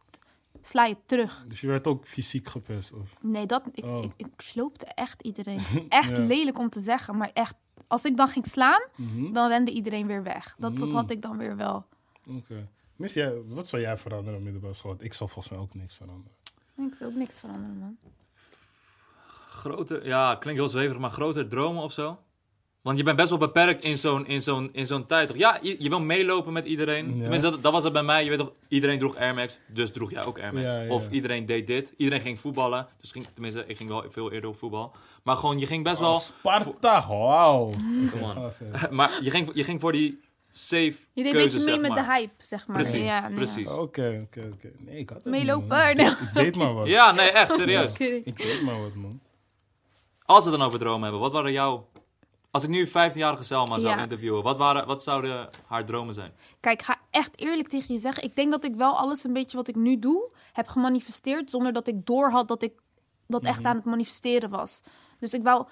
sla 0.68 0.86
je 0.86 0.98
terug. 1.06 1.46
Dus 1.48 1.62
je 1.62 1.68
werd 1.68 1.88
ook 1.88 2.06
fysiek 2.08 2.48
gepest? 2.48 2.94
Of? 2.94 3.14
Nee, 3.22 3.46
dat, 3.46 3.64
ik, 3.72 3.86
Oh. 3.86 4.04
ik, 4.04 4.12
ik 4.18 4.28
sloopte 4.38 4.86
echt 4.86 5.22
iedereen. 5.22 5.62
Echt 5.90 6.10
Ja. 6.10 6.20
lelijk 6.26 6.60
om 6.60 6.70
te 6.70 6.80
zeggen, 6.80 7.18
maar 7.18 7.30
echt... 7.34 7.56
Als 7.88 8.06
ik 8.06 8.18
dan 8.18 8.28
ging 8.28 8.48
slaan, 8.48 8.82
Mhm. 8.96 9.34
dan 9.34 9.50
rende 9.50 9.72
iedereen 9.72 10.08
weer 10.08 10.24
weg. 10.24 10.56
Dat, 10.60 10.78
dat 10.78 10.88
Mm. 10.90 10.96
had 10.96 11.12
ik 11.12 11.22
dan 11.22 11.38
weer 11.38 11.56
wel. 11.56 11.86
Oké. 12.30 12.68
Mis 12.96 13.14
jij, 13.14 13.42
wat 13.48 13.68
zou 13.68 13.82
jij 13.82 13.98
veranderen 13.98 14.38
op 14.38 14.44
middelbare 14.44 14.74
school? 14.74 14.96
Ik 15.00 15.14
zal 15.14 15.28
volgens 15.28 15.54
mij 15.54 15.64
ook 15.64 15.74
niks 15.74 15.96
veranderen. 15.96 16.32
Ik 16.78 16.96
wil 17.00 17.08
ook 17.08 17.14
niks 17.16 17.40
veranderen, 17.40 17.78
man. 17.78 17.98
Grote, 19.50 20.00
ja, 20.04 20.36
klinkt 20.36 20.60
heel 20.60 20.70
zweverig, 20.70 21.02
maar 21.02 21.10
grotere 21.10 21.48
dromen 21.48 21.84
of 21.84 21.92
zo? 21.92 22.20
Want 22.84 22.98
je 22.98 23.04
bent 23.04 23.18
best 23.18 23.30
wel 23.30 23.38
beperkt 23.38 23.84
in 23.84 23.98
zo'n, 23.98 24.28
in 24.28 24.42
zo'n, 24.42 24.70
in 24.74 24.86
zo'n 24.86 25.06
tijd. 25.06 25.28
toch? 25.28 25.38
Ja, 25.38 25.60
je, 25.62 25.76
je 25.80 25.90
wil 25.90 26.00
meelopen 26.00 26.54
met 26.54 26.66
iedereen. 26.66 27.16
Ja. 27.16 27.22
Tenminste, 27.22 27.50
dat, 27.50 27.64
dat 27.64 27.72
was 27.72 27.84
het 27.84 27.94
bij 27.94 28.04
mij. 28.04 28.24
Je 28.24 28.30
weet 28.30 28.40
toch, 28.40 28.52
iedereen 28.68 29.00
droeg 29.00 29.16
Air 29.18 29.34
Max, 29.34 29.60
dus 29.68 29.92
droeg 29.92 30.12
jij 30.12 30.26
ook 30.26 30.40
Air 30.40 30.54
Max. 30.54 30.66
Ja, 30.66 30.82
ja. 30.82 30.90
Of 30.90 31.10
iedereen 31.10 31.46
deed 31.46 31.68
dit. 31.68 31.94
Iedereen 31.98 32.22
ging 32.22 32.40
voetballen. 32.40 32.88
Dus 33.02 33.12
ging, 33.12 33.26
tenminste, 33.34 33.64
ik 33.68 33.78
ging 33.78 33.90
wel 33.90 34.04
veel 34.10 34.32
eerder 34.32 34.50
op 34.50 34.58
voetbal. 34.58 34.92
Maar 35.24 35.36
gewoon, 35.36 35.60
je 35.60 35.66
ging 35.66 35.84
best 35.84 36.00
wel... 36.00 36.14
Oh, 36.14 36.20
Sparta, 36.22 37.08
wauw. 37.08 37.74
Maar 38.92 39.20
je 39.22 39.30
ging, 39.30 39.50
je 39.54 39.64
ging 39.64 39.82
voor 39.82 39.92
die 39.92 40.22
safe 40.50 40.94
Je 41.14 41.24
deed 41.24 41.26
een 41.26 41.32
beetje 41.44 41.64
mee 41.66 41.80
met 41.80 41.90
maar. 41.92 42.06
de 42.06 42.12
hype, 42.14 42.34
zeg 42.46 42.68
maar. 42.68 42.76
Precies, 42.78 43.06
ja, 43.06 43.28
nee, 43.28 43.38
precies. 43.38 43.72
Oké, 43.72 44.22
oké, 44.28 44.50
oké. 44.54 44.72
Nee, 44.78 44.98
ik 44.98 45.10
had 45.10 45.24
Meelopen. 45.26 45.90
Ik 45.90 45.96
Nee. 45.96 46.06
deed- 46.06 46.18
Ik 46.22 46.34
deed 46.34 46.56
maar 46.56 46.74
wat. 46.74 46.88
Ja, 46.88 47.12
nee, 47.12 47.32
echt, 47.32 47.54
serieus. 47.54 47.94
Ik 48.24 48.38
deed 48.38 48.62
maar 48.62 48.82
wat, 48.82 48.94
man. 48.94 49.20
Als 50.26 50.44
we 50.44 50.50
het 50.50 50.60
dan 50.60 50.68
over 50.68 50.80
dromen 50.80 51.02
hebben, 51.02 51.20
wat 51.22 51.32
waren 51.32 51.52
jouw... 51.52 51.88
Als 52.54 52.64
ik 52.64 52.70
nu 52.70 52.88
15-jarige 52.88 53.44
Selma 53.44 53.80
zou 53.80 53.96
Ja. 53.96 54.02
interviewen, 54.02 54.44
wat, 54.44 54.58
waren, 54.58 54.86
wat 54.88 55.04
zouden 55.04 55.50
haar 55.66 55.86
dromen 55.86 56.14
zijn? 56.14 56.32
Kijk, 56.60 56.80
ik 56.80 56.86
ga 56.86 56.98
echt 57.10 57.40
eerlijk 57.40 57.68
tegen 57.68 57.94
je 57.94 58.00
zeggen. 58.00 58.24
Ik 58.24 58.36
denk 58.36 58.52
dat 58.52 58.64
ik 58.64 58.76
wel 58.76 58.98
alles 58.98 59.24
een 59.24 59.34
beetje 59.34 59.58
wat 59.58 59.68
ik 59.68 59.76
nu 59.76 60.00
doe, 60.00 60.30
heb 60.54 60.68
gemanifesteerd. 60.68 61.50
Zonder 61.50 61.74
dat 61.74 61.88
ik 61.88 62.06
door 62.06 62.30
had 62.32 62.48
dat 62.48 62.62
ik 62.64 62.74
dat 63.28 63.44
echt 63.44 63.64
aan 63.64 63.76
het 63.76 63.86
manifesteren 63.86 64.50
was. 64.50 64.82
Dus 65.20 65.34
ik 65.34 65.44
wou. 65.44 65.68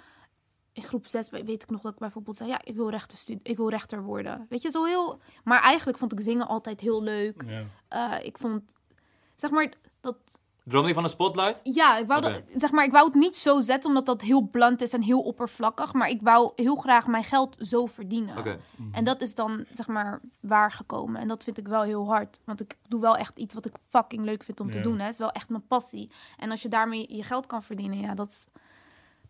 In 0.73 0.83
groep 0.83 1.07
6 1.07 1.29
weet 1.29 1.49
ik 1.49 1.69
nog 1.69 1.81
dat 1.81 1.93
ik 1.93 1.99
bijvoorbeeld 1.99 2.37
zei: 2.37 2.49
Ja, 2.49 2.59
ik 2.63 2.75
wil 2.75 2.89
rechter, 2.89 3.17
stu- 3.17 3.39
ik 3.43 3.57
wil 3.57 3.69
rechter 3.69 4.03
worden. 4.03 4.45
Weet 4.49 4.61
je, 4.61 4.69
zo 4.69 4.83
heel. 4.85 5.19
Maar 5.43 5.61
eigenlijk 5.61 5.97
vond 5.97 6.11
ik 6.11 6.19
zingen 6.19 6.47
altijd 6.47 6.79
heel 6.79 7.03
leuk. 7.03 7.43
Ja. 7.47 7.63
Eh, 7.87 8.25
ik 8.25 8.37
vond. 8.37 8.73
Zeg 9.35 9.49
maar, 9.51 9.73
dat 10.01 10.15
Droom 10.63 10.87
je 10.87 10.93
van 10.93 11.03
een 11.03 11.09
spotlight? 11.09 11.59
Ja, 11.63 11.97
ik 11.97 12.07
wou, 12.07 12.21
dat, 12.21 12.43
zeg 12.55 12.71
maar, 12.71 12.85
ik 12.85 12.91
wou 12.91 13.05
het 13.05 13.15
niet 13.15 13.37
zo 13.37 13.61
zetten, 13.61 13.89
omdat 13.89 14.05
dat 14.05 14.21
heel 14.21 14.41
blunt 14.41 14.81
is 14.81 14.93
en 14.93 15.01
heel 15.01 15.21
oppervlakkig. 15.21 15.93
Maar 15.93 16.09
ik 16.09 16.21
wou 16.21 16.51
heel 16.55 16.75
graag 16.75 17.07
mijn 17.07 17.23
geld 17.23 17.55
zo 17.59 17.85
verdienen. 17.85 18.61
En 18.91 19.03
dat 19.03 19.21
is 19.21 19.35
dan, 19.35 19.65
zeg 19.71 19.87
maar, 19.87 20.21
waar 20.39 20.71
gekomen. 20.71 21.21
En 21.21 21.27
dat 21.27 21.43
vind 21.43 21.57
ik 21.57 21.67
wel 21.67 21.81
heel 21.81 22.07
hard. 22.07 22.39
Want 22.45 22.61
ik 22.61 22.77
doe 22.87 23.01
wel 23.01 23.17
echt 23.17 23.37
iets 23.37 23.53
wat 23.53 23.65
ik 23.65 23.73
fucking 23.89 24.23
leuk 24.23 24.43
vind 24.43 24.59
om 24.59 24.71
te 24.71 24.81
doen. 24.81 24.97
Hè. 24.97 25.03
Het 25.03 25.13
is 25.13 25.19
wel 25.19 25.31
echt 25.31 25.49
mijn 25.49 25.67
passie. 25.67 26.11
En 26.37 26.51
als 26.51 26.61
je 26.61 26.69
daarmee 26.69 27.15
je 27.15 27.23
geld 27.23 27.45
kan 27.45 27.63
verdienen, 27.63 27.99
ja, 27.99 28.15
dat 28.15 28.29
is, 28.29 28.45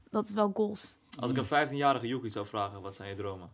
dat 0.09 0.27
is 0.27 0.33
wel 0.33 0.51
goals. 0.53 0.97
Als 1.19 1.31
ik 1.31 1.37
een 1.37 1.67
15-jarige 1.69 2.07
Yuki 2.07 2.29
zou 2.29 2.45
vragen, 2.45 2.81
wat 2.81 2.95
zijn 2.95 3.09
je 3.09 3.15
dromen? 3.15 3.49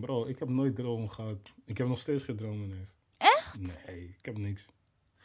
Bro, 0.00 0.26
ik 0.26 0.38
heb 0.38 0.48
nooit 0.48 0.76
dromen 0.76 1.10
gehad. 1.10 1.38
Ik 1.64 1.78
heb 1.78 1.88
nog 1.88 1.98
steeds 1.98 2.24
geen 2.24 2.36
dromen, 2.36 2.68
neef. 2.68 2.94
Echt? 3.16 3.86
Nee, 3.86 4.16
ik 4.18 4.24
heb 4.24 4.38
niks. 4.38 4.66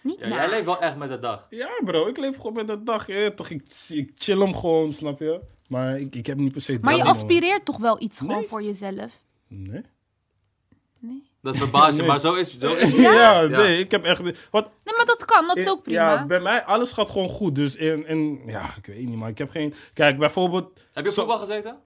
Niet 0.04 0.20
Ja, 0.20 0.28
jij 0.28 0.50
leeft 0.50 0.66
wel 0.66 0.82
echt 0.82 0.96
met 0.96 1.10
de 1.10 1.20
dag. 1.20 1.48
Ja, 1.50 1.70
bro, 1.86 2.08
ik 2.08 2.18
leef 2.18 2.36
gewoon 2.36 2.54
met 2.54 2.68
de 2.68 2.84
dag. 2.84 3.06
hè. 3.08 3.32
Toch, 3.36 3.50
ik, 3.50 3.62
ik 3.90 4.12
chill 4.16 4.40
hem 4.40 4.56
gewoon, 4.56 4.94
snap 4.94 5.20
je? 5.20 5.40
Maar 5.68 6.00
ik, 6.00 6.16
ik 6.16 6.26
heb 6.26 6.38
niet 6.38 6.52
per 6.52 6.62
se 6.62 6.78
Maar 6.82 6.96
je 6.96 7.04
aspireert 7.04 7.66
toch 7.66 7.78
wel 7.78 8.02
iets 8.02 8.18
gewoon 8.18 8.36
Nee. 8.38 8.48
voor 8.48 8.64
jezelf? 8.64 9.22
Nee? 9.48 9.82
Nee. 11.00 11.30
Dat 11.42 11.58
verbaast 11.58 11.94
je, 11.96 12.00
Nee. 12.00 12.08
maar 12.10 12.20
zo 12.20 12.34
is, 12.34 12.60
zo 12.60 12.74
is 12.76 12.96
Ja, 12.96 13.42
Ja. 13.42 13.58
nee, 13.58 13.80
ik 13.80 13.92
heb 13.92 14.04
echt... 14.04 14.20
Wat, 14.52 14.70
Nee, 14.84 14.96
maar 14.96 15.06
dat 15.06 15.26
kan. 15.26 15.48
Dat 15.48 15.58
is 15.58 15.70
ook 15.70 15.84
prima. 15.84 16.14
Ja, 16.14 16.26
bij 16.26 16.40
mij, 16.40 16.64
alles 16.64 16.92
gaat 16.92 17.10
gewoon 17.10 17.28
goed. 17.30 17.56
Dus 17.56 17.76
in, 17.76 18.08
in, 18.08 18.42
ja, 18.46 18.76
ik 18.78 18.86
weet 18.86 19.06
niet, 19.06 19.16
maar 19.16 19.30
ik 19.30 19.38
heb 19.38 19.50
geen... 19.50 19.74
Kijk, 19.94 20.18
bijvoorbeeld... 20.18 20.80
Heb 20.94 21.04
je 21.04 21.10
op 21.10 21.16
Zo- 21.16 21.22
voetbal 21.22 21.40
gezeten? 21.40 21.78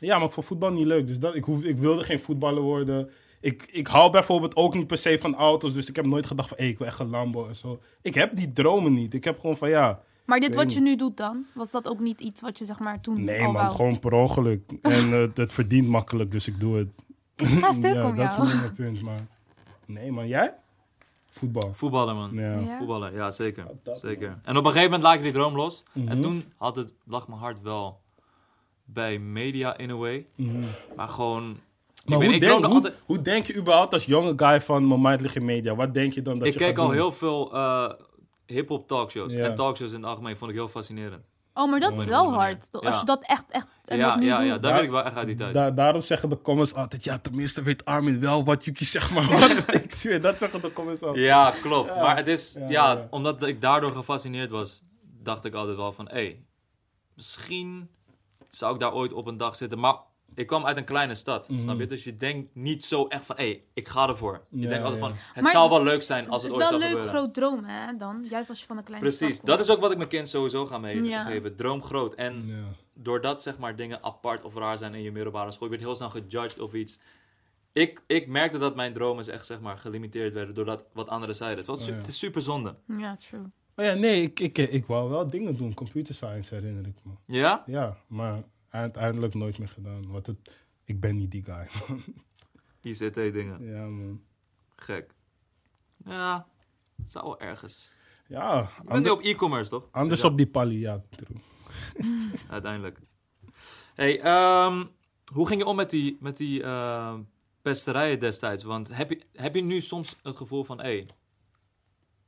Ja, 0.00 0.18
maar 0.18 0.26
ik 0.26 0.32
vond 0.32 0.46
voetbal 0.46 0.70
niet 0.72 0.86
leuk. 0.86 1.06
Dus 1.06 1.18
dat, 1.18 1.34
ik, 1.34 1.44
hoef, 1.44 1.62
ik 1.62 1.78
wilde 1.78 2.02
geen 2.04 2.20
voetballer 2.20 2.62
worden. 2.62 3.10
Ik, 3.40 3.68
ik 3.72 3.86
hou 3.86 4.10
bijvoorbeeld 4.10 4.56
ook 4.56 4.74
niet 4.74 4.86
per 4.86 4.96
se 4.96 5.18
van 5.20 5.34
auto's. 5.34 5.72
Dus 5.74 5.88
ik 5.88 5.96
heb 5.96 6.06
nooit 6.06 6.26
gedacht 6.26 6.48
van, 6.48 6.56
hé, 6.60 6.64
ik 6.64 6.78
wil 6.78 6.86
echt 6.86 6.98
een 6.98 7.08
Lambo 7.10 7.48
en 7.48 7.56
zo. 7.56 7.80
Ik 8.02 8.14
heb 8.14 8.36
die 8.36 8.52
dromen 8.52 8.92
niet. 8.94 9.14
Ik 9.14 9.24
heb 9.24 9.40
gewoon 9.40 9.56
van, 9.56 9.68
ja... 9.68 10.00
Maar 10.24 10.40
dit 10.40 10.54
wat 10.54 10.64
niet. 10.64 10.74
je 10.74 10.80
nu 10.80 10.96
doet 10.96 11.16
dan, 11.16 11.46
was 11.54 11.70
dat 11.70 11.88
ook 11.88 11.98
niet 12.00 12.20
iets 12.20 12.40
wat 12.40 12.58
je 12.58 12.64
zeg 12.64 12.78
maar 12.78 13.00
toen 13.00 13.24
Nee, 13.24 13.38
al 13.38 13.44
man, 13.44 13.62
wou? 13.62 13.74
gewoon 13.74 13.98
per 13.98 14.12
ongeluk. 14.12 14.62
En 14.82 15.12
eh, 15.12 15.26
het 15.34 15.52
verdient 15.52 15.88
makkelijk, 15.88 16.32
dus 16.32 16.48
ik 16.48 16.60
doe 16.60 16.76
het. 16.76 16.88
Ga 17.36 17.72
stuk 17.72 17.94
ja, 17.94 18.06
om 18.08 18.16
dat 18.16 18.26
is 18.26 18.32
jou. 18.36 18.46
niet 18.46 18.60
mijn 18.60 18.74
punt, 18.74 19.02
maar... 19.02 19.26
Nee, 19.86 20.12
man, 20.12 20.28
jij? 20.28 20.54
Voetbal. 21.30 21.70
Voetballen, 21.74 22.16
man. 22.16 22.30
Ja. 22.34 22.58
Ja. 22.58 22.78
Voetballen, 22.78 23.12
ja, 23.12 23.30
zeker. 23.30 23.66
dat, 23.82 24.00
zeker. 24.00 24.38
En 24.42 24.56
op 24.56 24.64
een 24.64 24.70
gegeven 24.72 24.82
moment 24.90 25.02
laat 25.02 25.16
je 25.16 25.22
die 25.22 25.32
droom 25.32 25.56
los. 25.56 25.82
En 25.94 26.02
Mhm. 26.04 26.20
toen 26.20 26.44
had 26.56 26.76
het, 26.76 26.92
lag 27.04 27.28
mijn 27.28 27.40
hart 27.40 27.60
wel 27.62 28.00
bij 28.84 29.18
media 29.18 29.76
in 29.76 29.90
a 29.90 29.94
way. 29.94 30.26
Mhm. 30.34 30.64
Maar 30.96 31.08
gewoon... 31.08 31.56
Maar 32.08 32.18
ik, 32.18 32.24
hoe, 32.24 32.34
ik 32.34 32.40
denk, 32.40 32.64
hoe, 32.64 32.74
altijd... 32.74 32.94
hoe 33.04 33.22
denk 33.22 33.46
je 33.46 33.54
überhaupt 33.56 33.92
als 33.92 34.04
jonge 34.04 34.32
guy 34.36 34.60
van 34.60 34.88
mijn 34.88 35.00
mind 35.00 35.20
ligt 35.20 35.36
in 35.36 35.44
media? 35.44 35.74
Wat 35.74 35.94
denk 35.94 36.12
je 36.12 36.22
dan 36.22 36.38
dat 36.38 36.46
Ik 36.48 36.52
je 36.52 36.58
keek 36.58 36.68
gaat 36.68 36.78
al 36.78 36.86
doen? 36.86 36.94
heel 36.94 37.12
veel 37.12 37.54
eh 37.54 37.90
hip-hop 38.46 38.86
talkshows. 38.88 39.32
Ja. 39.32 39.44
En 39.44 39.54
talkshows 39.54 39.92
in 39.92 39.96
het 40.00 40.06
algemeen 40.10 40.36
vond 40.36 40.50
ik 40.50 40.56
heel 40.56 40.68
fascinerend. 40.68 41.24
Oh, 41.54 41.70
maar 41.70 41.80
dat 41.80 41.98
is 41.98 42.04
wel 42.04 42.32
hard. 42.32 42.66
Als 42.72 42.82
Ja. 42.94 42.98
je 43.00 43.04
dat 43.06 43.22
echt, 43.22 43.44
echt 43.48 43.66
en 43.84 43.98
ja, 43.98 44.08
dat 44.10 44.18
nu 44.18 44.26
ja, 44.26 44.40
ja, 44.40 44.58
daar 44.58 44.74
weet 44.74 44.82
ik 44.82 44.90
wel 44.90 45.04
echt 45.04 45.16
uit 45.16 45.26
die 45.26 45.36
tijd. 45.36 45.54
Da- 45.54 45.70
daarom 45.70 46.00
zeggen 46.00 46.28
de 46.28 46.40
comments 46.40 46.74
altijd, 46.74 47.04
ja, 47.04 47.18
tenminste 47.18 47.62
weet 47.62 47.84
Armin 47.84 48.20
wel 48.20 48.44
wat 48.44 48.64
Yuki 48.64 48.84
zeg 48.84 49.10
maar. 49.10 49.28
Wat? 49.40 49.74
ik 49.84 49.94
zweer, 49.94 50.20
dat 50.20 50.38
zeggen 50.38 50.60
de 50.60 50.72
comments 50.72 51.02
altijd. 51.02 51.24
Ja, 51.24 51.50
klopt. 51.62 51.88
Ja. 51.88 52.00
Maar 52.02 52.16
het 52.16 52.26
is, 52.28 52.56
Ja, 52.58 52.68
ja, 52.68 52.92
ja. 52.92 53.06
omdat 53.10 53.42
ik 53.42 53.60
daardoor 53.60 53.90
gefascineerd 53.90 54.50
was, 54.50 54.82
dacht 55.22 55.44
ik 55.44 55.54
altijd 55.54 55.76
wel 55.76 55.92
van, 55.92 56.06
hé, 56.08 56.12
hey, 56.14 56.42
misschien 57.14 57.88
zou 58.48 58.74
ik 58.74 58.80
daar 58.80 58.92
ooit 58.94 59.12
op 59.12 59.26
een 59.26 59.36
dag 59.36 59.56
zitten. 59.56 59.78
Maar 59.78 59.96
ik 60.38 60.46
kwam 60.46 60.64
uit 60.66 60.76
een 60.76 60.84
kleine 60.84 61.14
stad, 61.14 61.48
Mhm. 61.48 61.60
snap 61.60 61.78
je? 61.78 61.86
Dus 61.86 62.04
je 62.04 62.14
denkt 62.16 62.48
niet 62.54 62.84
zo 62.84 63.06
echt 63.06 63.26
van, 63.26 63.36
hé, 63.36 63.44
hey, 63.44 63.62
ik 63.74 63.88
ga 63.88 64.08
ervoor. 64.08 64.44
Je 64.50 64.60
Ja, 64.60 64.68
denkt 64.68 64.84
altijd 64.84 65.02
ja. 65.02 65.08
van, 65.08 65.16
het 65.32 65.42
Maar 65.42 65.52
zou 65.52 65.70
wel 65.70 65.82
leuk 65.82 66.02
zijn 66.02 66.24
Het 66.24 66.32
als 66.32 66.44
is 66.44 66.50
het 66.52 66.60
ooit 66.60 66.70
wel 66.70 66.78
zou 66.80 66.90
leuk 66.92 67.00
gebeuren. 67.00 67.20
groot 67.20 67.34
dromen, 67.34 67.70
hè, 67.70 67.96
dan. 67.96 68.24
Juist 68.30 68.48
als 68.48 68.60
je 68.60 68.66
van 68.66 68.76
een 68.76 68.84
kleine 68.84 69.06
Precies, 69.08 69.34
stad 69.36 69.46
dat 69.46 69.56
komt. 69.56 69.68
is 69.68 69.74
ook 69.74 69.80
wat 69.80 69.90
ik 69.90 69.96
mijn 69.96 70.08
kind 70.08 70.28
sowieso 70.28 70.66
ga 70.66 70.78
mee- 70.78 71.02
Ja. 71.04 71.24
geven. 71.24 71.56
Droom 71.56 71.82
groot. 71.82 72.14
En 72.14 72.46
Ja. 72.46 72.54
doordat 72.94 73.42
zeg 73.42 73.58
maar 73.58 73.76
dingen 73.76 74.02
apart 74.02 74.42
of 74.44 74.54
raar 74.54 74.78
zijn 74.78 74.94
in 74.94 75.02
je 75.02 75.12
middelbare 75.12 75.50
school, 75.50 75.64
je 75.64 75.70
werd 75.70 75.82
heel 75.86 75.94
snel 75.94 76.10
gejudged 76.10 76.60
of 76.60 76.72
iets. 76.74 76.98
Ik, 77.72 78.02
ik 78.06 78.26
merkte 78.28 78.58
dat 78.58 78.76
mijn 78.76 78.92
dromen 78.92 79.32
echt 79.32 79.46
zeg 79.46 79.60
maar 79.60 79.78
gelimiteerd 79.78 80.32
werden 80.32 80.54
doordat 80.54 80.84
wat 80.92 81.08
anderen 81.08 81.34
zeiden. 81.36 81.58
Het, 81.58 81.66
was, 81.66 81.80
Oh, 81.82 81.88
ja. 81.88 81.94
het 81.94 82.06
is 82.06 82.18
super 82.18 82.42
zonde. 82.42 82.74
Ja, 82.98 83.16
true. 83.16 83.42
Oh 83.76 83.84
ja, 83.84 83.94
nee, 83.94 84.22
ik, 84.22 84.40
ik, 84.40 84.58
ik 84.58 84.86
wou 84.86 85.10
wel 85.10 85.28
dingen 85.30 85.56
doen. 85.56 85.74
Computer 85.74 86.14
science 86.14 86.54
herinner 86.54 86.86
ik 86.86 86.94
me. 87.02 87.12
Ja? 87.36 87.62
Ja, 87.66 87.96
maar 88.06 88.42
uiteindelijk 88.68 89.34
nooit 89.34 89.58
meer 89.58 89.68
gedaan. 89.68 90.10
Want 90.10 90.26
het, 90.26 90.38
ik 90.84 91.00
ben 91.00 91.16
niet 91.16 91.30
die 91.30 91.44
guy. 91.44 91.68
ICT 92.90 93.14
dingen. 93.14 93.64
ja, 93.64 93.86
man. 93.86 94.22
Gek. 94.76 95.14
Ja, 96.04 96.46
zou 97.04 97.24
wel 97.24 97.40
ergens. 97.40 97.94
Ja, 98.26 98.70
Ik 98.82 98.88
ben 98.88 99.02
nu 99.02 99.08
op 99.10 99.20
e-commerce 99.20 99.70
toch? 99.70 99.88
anders 99.90 100.14
Dus 100.14 100.20
ja, 100.20 100.28
op 100.30 100.36
die 100.36 100.46
pali, 100.46 100.78
ja. 100.78 101.02
true. 101.10 101.40
Uiteindelijk. 102.50 103.00
Hey, 103.94 104.20
ehm, 104.20 104.86
hoe 105.32 105.46
ging 105.46 105.60
je 105.60 105.66
om 105.66 105.76
met 105.76 105.90
die, 105.90 106.16
met 106.20 106.36
die 106.36 106.62
ehm, 106.62 107.22
pesterijen 107.62 108.18
destijds? 108.18 108.62
Want 108.62 108.88
heb 108.96 109.10
je, 109.10 109.22
heb 109.32 109.54
je 109.54 109.62
nu 109.62 109.80
soms 109.80 110.16
het 110.22 110.36
gevoel 110.36 110.64
van, 110.64 110.78
hé, 110.78 110.84
hey, 110.84 111.08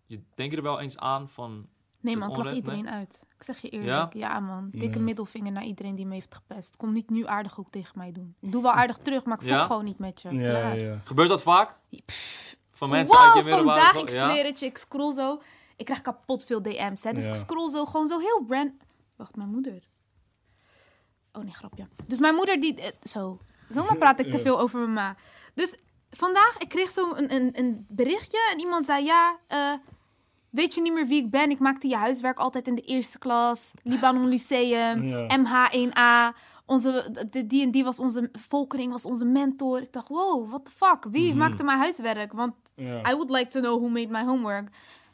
je 0.07 0.22
denkt 0.35 0.57
er 0.57 0.62
wel 0.62 0.81
eens 0.81 0.98
aan 0.98 1.29
van, 1.29 1.68
Nee 2.00 2.16
man, 2.16 2.46
ik 2.46 2.55
iedereen 2.55 2.90
uit. 2.90 3.22
Ik 3.40 3.46
zeg 3.46 3.59
je 3.59 3.68
eerlijk. 3.68 4.14
Ja, 4.14 4.40
man. 4.40 4.68
Dikke 4.72 4.94
Nee. 4.96 5.05
middelvinger 5.05 5.53
naar 5.53 5.64
iedereen 5.64 5.94
die 5.94 6.07
me 6.07 6.14
heeft 6.14 6.35
gepest. 6.35 6.76
Kom 6.76 6.92
niet 6.92 7.11
nu 7.11 7.26
aardig 7.26 7.59
ook 7.59 7.70
tegen 7.70 7.98
mij 7.98 8.12
doen. 8.12 8.35
Ik 8.40 8.53
doe 8.53 8.62
wel 8.62 8.72
aardig 8.72 8.98
terug, 9.03 9.24
maar 9.24 9.35
ik 9.37 9.42
voel 9.42 9.53
Ja? 9.57 9.66
gewoon 9.66 9.85
niet 9.85 9.98
met 9.98 10.22
je. 10.22 10.29
Ja, 10.35 10.50
Klaar. 10.50 10.79
ja, 10.79 10.85
ja. 10.92 11.00
gebeurt 11.05 11.29
dat 11.29 11.42
vaak? 11.42 11.76
Van 12.70 12.88
mensen 12.88 13.18
uit 13.18 13.26
Wow, 13.26 13.37
je 13.37 13.42
middelbare 13.42 13.81
vandaag, 13.81 14.03
ik 14.03 14.09
zweer 14.11 14.44
het 14.44 14.59
je, 14.61 14.66
ik 14.66 14.79
scroll 14.79 15.12
zo. 15.14 15.40
Ik 15.76 15.85
krijg 15.85 16.00
kapot 16.00 16.44
veel 16.44 16.62
DM's, 16.62 17.03
hè. 17.05 17.12
Dus 17.12 17.24
Ja. 17.24 17.31
ik 17.31 17.37
scroll 17.37 17.70
zo 17.70 17.85
gewoon 17.85 18.09
zo 18.09 18.18
heel 18.18 18.44
brand... 18.46 18.72
Wacht, 19.16 19.37
mijn 19.37 19.48
moeder. 19.48 19.83
Oh 21.33 21.42
nee, 21.42 21.53
grapje. 21.55 21.88
Dus 22.07 22.18
mijn 22.18 22.35
moeder 22.35 22.61
die... 22.61 22.74
eh, 22.81 22.88
zo. 23.03 23.38
Zomaar 23.68 23.96
praat 23.96 24.20
ik 24.20 24.31
te 24.31 24.37
Ja. 24.37 24.42
veel 24.42 24.61
over 24.61 24.79
mijn 24.79 24.92
ma. 24.92 25.16
Dus 25.55 25.76
vandaag, 26.11 26.59
ik 26.59 26.68
kreeg 26.68 26.90
zo 26.90 27.14
een, 27.14 27.35
een, 27.35 27.50
een 27.59 27.87
berichtje 27.88 28.48
en 28.53 28.59
iemand 28.61 28.87
zei... 28.87 29.05
Ja, 29.05 29.38
eh, 29.46 29.72
weet 30.51 30.75
je 30.75 30.81
niet 30.81 30.93
meer 30.93 31.07
wie 31.07 31.23
ik 31.23 31.31
ben? 31.31 31.51
Ik 31.51 31.59
maakte 31.59 31.89
je 31.89 31.97
huiswerk 31.97 32.39
altijd 32.39 32.67
in 32.67 32.75
de 32.75 32.81
eerste 32.83 33.19
klas. 33.19 33.73
Libanon 33.83 34.29
Lyceum, 34.29 35.03
Ja. 35.09 35.27
MH1A. 35.39 36.37
Onze, 36.67 37.11
de- 37.31 37.47
die 37.47 37.63
en 37.63 37.71
die 37.71 37.85
was 37.85 37.99
onze... 37.99 38.29
Volkering 38.33 38.93
was 38.93 39.05
onze 39.05 39.25
mentor. 39.25 39.81
Ik 39.83 39.93
dacht, 39.93 40.09
wow, 40.09 40.49
what 40.49 40.65
the 40.65 40.71
fuck? 40.71 41.05
Wie 41.11 41.29
Mhm. 41.29 41.39
maakte 41.39 41.63
mijn 41.65 41.79
huiswerk? 41.79 42.33
Want. 42.33 42.55
I 42.79 43.01
would 43.03 43.31
like 43.31 43.47
to 43.51 43.61
know 43.61 43.79
who 43.79 43.89
made 43.89 44.09
my 44.11 44.25
homework. 44.25 44.69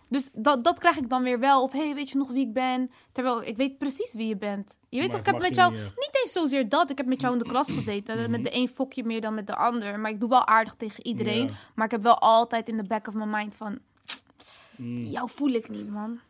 Dus 0.09 0.31
dat, 0.35 0.65
dat 0.65 0.79
krijg 0.79 0.97
ik 0.97 1.09
dan 1.09 1.23
weer 1.23 1.39
wel. 1.39 1.63
Of 1.63 1.73
hey, 1.73 1.95
weet 1.95 2.11
je 2.11 2.19
nog 2.19 2.31
wie 2.31 2.47
ik 2.47 2.53
ben? 2.53 2.91
Terwijl 3.13 3.43
ik 3.43 3.57
weet 3.57 3.79
precies 3.79 4.15
wie 4.15 4.29
je 4.29 4.37
bent. 4.37 4.79
Je 4.89 5.01
weet 5.01 5.15
of 5.15 5.21
ik 5.21 5.27
heb 5.27 5.41
met 5.41 5.55
jou... 5.55 5.73
niet 5.73 5.81
echt. 5.81 5.97
Niet 5.97 6.19
eens 6.23 6.33
zozeer 6.33 6.69
dat. 6.69 6.91
Ik 6.91 6.97
heb 6.99 7.07
met 7.07 7.21
jou 7.21 7.33
in 7.33 7.39
de 7.43 7.49
klas 7.49 7.71
gezeten. 7.73 8.31
Met 8.31 8.45
de 8.45 8.55
een 8.57 8.69
fokje 8.69 9.05
meer 9.05 9.21
dan 9.21 9.35
met 9.35 9.47
de 9.47 9.57
ander. 9.57 10.01
Maar 10.01 10.11
ik 10.11 10.21
doe 10.21 10.29
wel 10.29 10.47
aardig 10.47 10.75
tegen 10.75 11.07
iedereen. 11.07 11.51
Maar 11.75 11.85
ik 11.85 11.91
heb 11.91 12.03
wel 12.03 12.19
altijd 12.19 12.69
in 12.69 12.77
de 12.77 12.85
back 12.87 13.07
of 13.09 13.15
my 13.15 13.25
mind 13.25 13.55
van... 13.55 13.79
Mm. 14.77 15.05
Jou 15.05 15.31
voel 15.31 15.51
ik 15.51 15.69
niet, 15.69 15.91
man. 15.91 16.21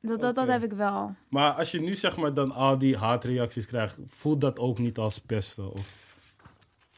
Dat, 0.00 0.20
dat, 0.20 0.34
dat 0.34 0.46
heb 0.48 0.62
ik 0.62 0.72
wel. 0.72 1.14
Maar 1.28 1.52
als 1.52 1.70
je 1.70 1.80
nu 1.80 1.94
zeg 1.94 2.16
maar 2.16 2.34
dan 2.34 2.52
al 2.52 2.78
die 2.78 2.96
haatreacties 2.96 3.66
krijgt, 3.66 3.98
voelt 4.08 4.40
dat 4.40 4.58
ook 4.58 4.78
niet 4.78 4.98
als 4.98 5.18
pesten? 5.18 5.72
Of, 5.72 6.16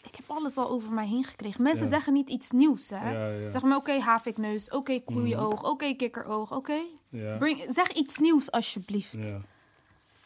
Ik 0.05 0.15
heb 0.17 0.25
alles 0.37 0.57
al 0.57 0.69
over 0.71 0.93
mij 0.93 1.07
heen 1.07 1.25
gekregen. 1.25 1.63
Mensen 1.63 1.85
Ja. 1.85 1.91
zeggen 1.91 2.13
niet 2.13 2.29
iets 2.31 2.51
nieuws, 2.51 2.91
hè. 2.91 3.11
ja, 3.13 3.29
ja. 3.29 3.51
Zeg 3.51 3.63
maar, 3.63 3.77
oké, 3.77 3.99
havikneus. 4.01 4.71
Oké, 4.71 5.01
koeienoog. 5.01 5.63
Oké, 5.71 5.93
kikkeroog. 5.95 6.53
Oké. 6.53 6.81
Bring- 7.39 7.67
Zeg 7.75 7.89
iets 7.89 8.19
nieuws, 8.19 8.51
alsjeblieft. 8.51 9.17
Ja. 9.21 9.41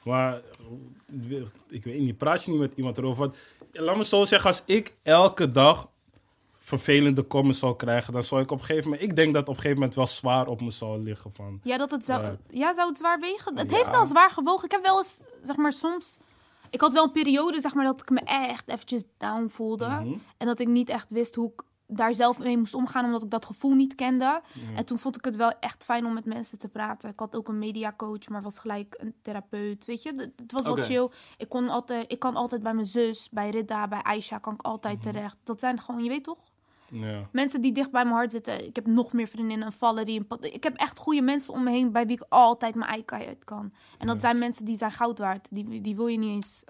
Maar 0.02 0.40
ik 1.68 1.84
weet 1.84 2.00
niet, 2.00 2.18
praat 2.18 2.44
je 2.44 2.50
niet 2.50 2.60
met 2.60 2.72
iemand 2.76 2.98
erover? 2.98 3.18
Want, 3.18 3.36
laat 3.72 3.96
me 3.96 4.04
zo 4.04 4.24
zeggen, 4.24 4.50
als 4.50 4.62
ik 4.66 4.94
elke 5.02 5.50
dag 5.50 5.88
vervelende 6.78 7.26
comments 7.26 7.58
zou 7.58 7.76
krijgen, 7.76 8.12
dan 8.12 8.24
zou 8.24 8.42
ik 8.42 8.50
op 8.50 8.58
een 8.58 8.64
gegeven 8.64 8.90
moment, 8.90 9.08
ik 9.10 9.16
denk 9.16 9.34
dat 9.34 9.42
op 9.42 9.48
een 9.48 9.54
gegeven 9.54 9.76
moment 9.76 9.94
wel 9.94 10.06
zwaar 10.06 10.46
op 10.46 10.60
me 10.60 10.70
zou 10.70 11.02
liggen 11.02 11.30
van. 11.34 11.60
Ja, 11.62 11.76
dat 11.78 11.90
het 11.90 12.04
zou, 12.04 12.22
Ja. 12.22 12.36
ja. 12.50 12.74
zou 12.74 12.88
het 12.88 12.98
zwaar 12.98 13.20
wegen? 13.20 13.56
Het 13.58 13.70
Ja. 13.70 13.76
heeft 13.76 13.90
wel 13.90 14.06
zwaar 14.06 14.30
gewogen. 14.30 14.64
Ik 14.64 14.70
heb 14.70 14.82
wel 14.84 14.98
eens, 14.98 15.20
zeg 15.42 15.56
maar, 15.56 15.72
soms... 15.72 16.16
Ik 16.70 16.80
had 16.80 16.92
wel 16.92 17.04
een 17.04 17.12
periode, 17.12 17.60
zeg 17.60 17.74
maar, 17.74 17.84
dat 17.84 18.00
ik 18.00 18.10
me 18.10 18.20
echt 18.20 18.68
eventjes 18.68 19.02
down 19.16 19.46
voelde. 19.48 19.86
Mhm. 19.88 20.12
En 20.36 20.46
dat 20.46 20.60
ik 20.60 20.68
niet 20.68 20.88
echt 20.88 21.10
wist 21.10 21.34
hoe 21.34 21.52
ik 21.52 21.62
daar 21.92 22.14
zelf 22.14 22.38
mee 22.38 22.58
moest 22.58 22.74
omgaan, 22.74 23.04
omdat 23.04 23.22
ik 23.22 23.30
dat 23.30 23.44
gevoel 23.44 23.74
niet 23.74 23.94
kende. 23.94 24.40
En 24.76 24.84
toen 24.84 24.98
vond 24.98 25.16
ik 25.16 25.24
het 25.24 25.36
wel 25.36 25.52
echt 25.60 25.84
fijn 25.84 26.06
om 26.06 26.14
met 26.14 26.24
mensen 26.24 26.58
te 26.58 26.68
praten. 26.68 27.10
Ik 27.10 27.18
had 27.18 27.36
ook 27.36 27.48
een 27.48 27.58
mediacoach, 27.58 28.28
maar 28.28 28.42
was 28.42 28.58
gelijk 28.58 28.94
een 28.98 29.14
therapeut, 29.22 29.84
weet 29.84 30.02
je. 30.02 30.12
Het- 30.16 30.32
Het 30.36 30.52
was 30.52 30.62
wel 30.62 30.76
chill. 30.76 31.08
Ik, 31.36 31.48
kon 31.48 31.68
altijd, 31.68 32.12
ik 32.12 32.18
kan 32.18 32.36
altijd 32.36 32.62
bij 32.62 32.74
mijn 32.74 32.86
zus, 32.86 33.28
bij 33.30 33.50
Ridda, 33.50 33.88
bij 33.88 34.02
Aisha, 34.02 34.38
kan 34.38 34.54
ik 34.54 34.62
altijd 34.62 34.98
Mhm. 35.04 35.12
terecht. 35.12 35.36
Dat 35.44 35.60
zijn 35.60 35.80
gewoon, 35.80 36.02
je 36.04 36.08
weet 36.08 36.24
toch? 36.24 36.38
Ja. 36.90 37.28
Mensen 37.32 37.60
die 37.60 37.72
dicht 37.72 37.90
bij 37.90 38.04
mijn 38.04 38.16
hart 38.16 38.30
zitten. 38.30 38.66
Ik 38.66 38.76
heb 38.76 38.86
nog 38.86 39.12
meer 39.12 39.26
vriendinnen, 39.26 39.72
Valerie. 39.72 40.18
Een 40.18 40.26
Pat- 40.26 40.44
ik 40.44 40.62
heb 40.62 40.76
echt 40.76 40.98
goede 40.98 41.22
mensen 41.22 41.54
om 41.54 41.62
me 41.64 41.70
heen 41.70 41.92
bij 41.92 42.06
wie 42.06 42.16
ik 42.16 42.24
altijd 42.28 42.74
mijn 42.74 42.90
ei 42.90 43.02
uit 43.06 43.44
kan. 43.44 43.72
En 43.98 44.06
dat 44.06 44.14
Ja. 44.16 44.20
zijn 44.20 44.38
mensen 44.38 44.64
die 44.64 44.76
zijn 44.76 44.90
goud 44.92 45.18
waard. 45.18 45.46
Die, 45.50 45.80
die 45.80 45.96
wil 45.96 46.06
je 46.06 46.18
niet 46.18 46.30
eens 46.30 46.64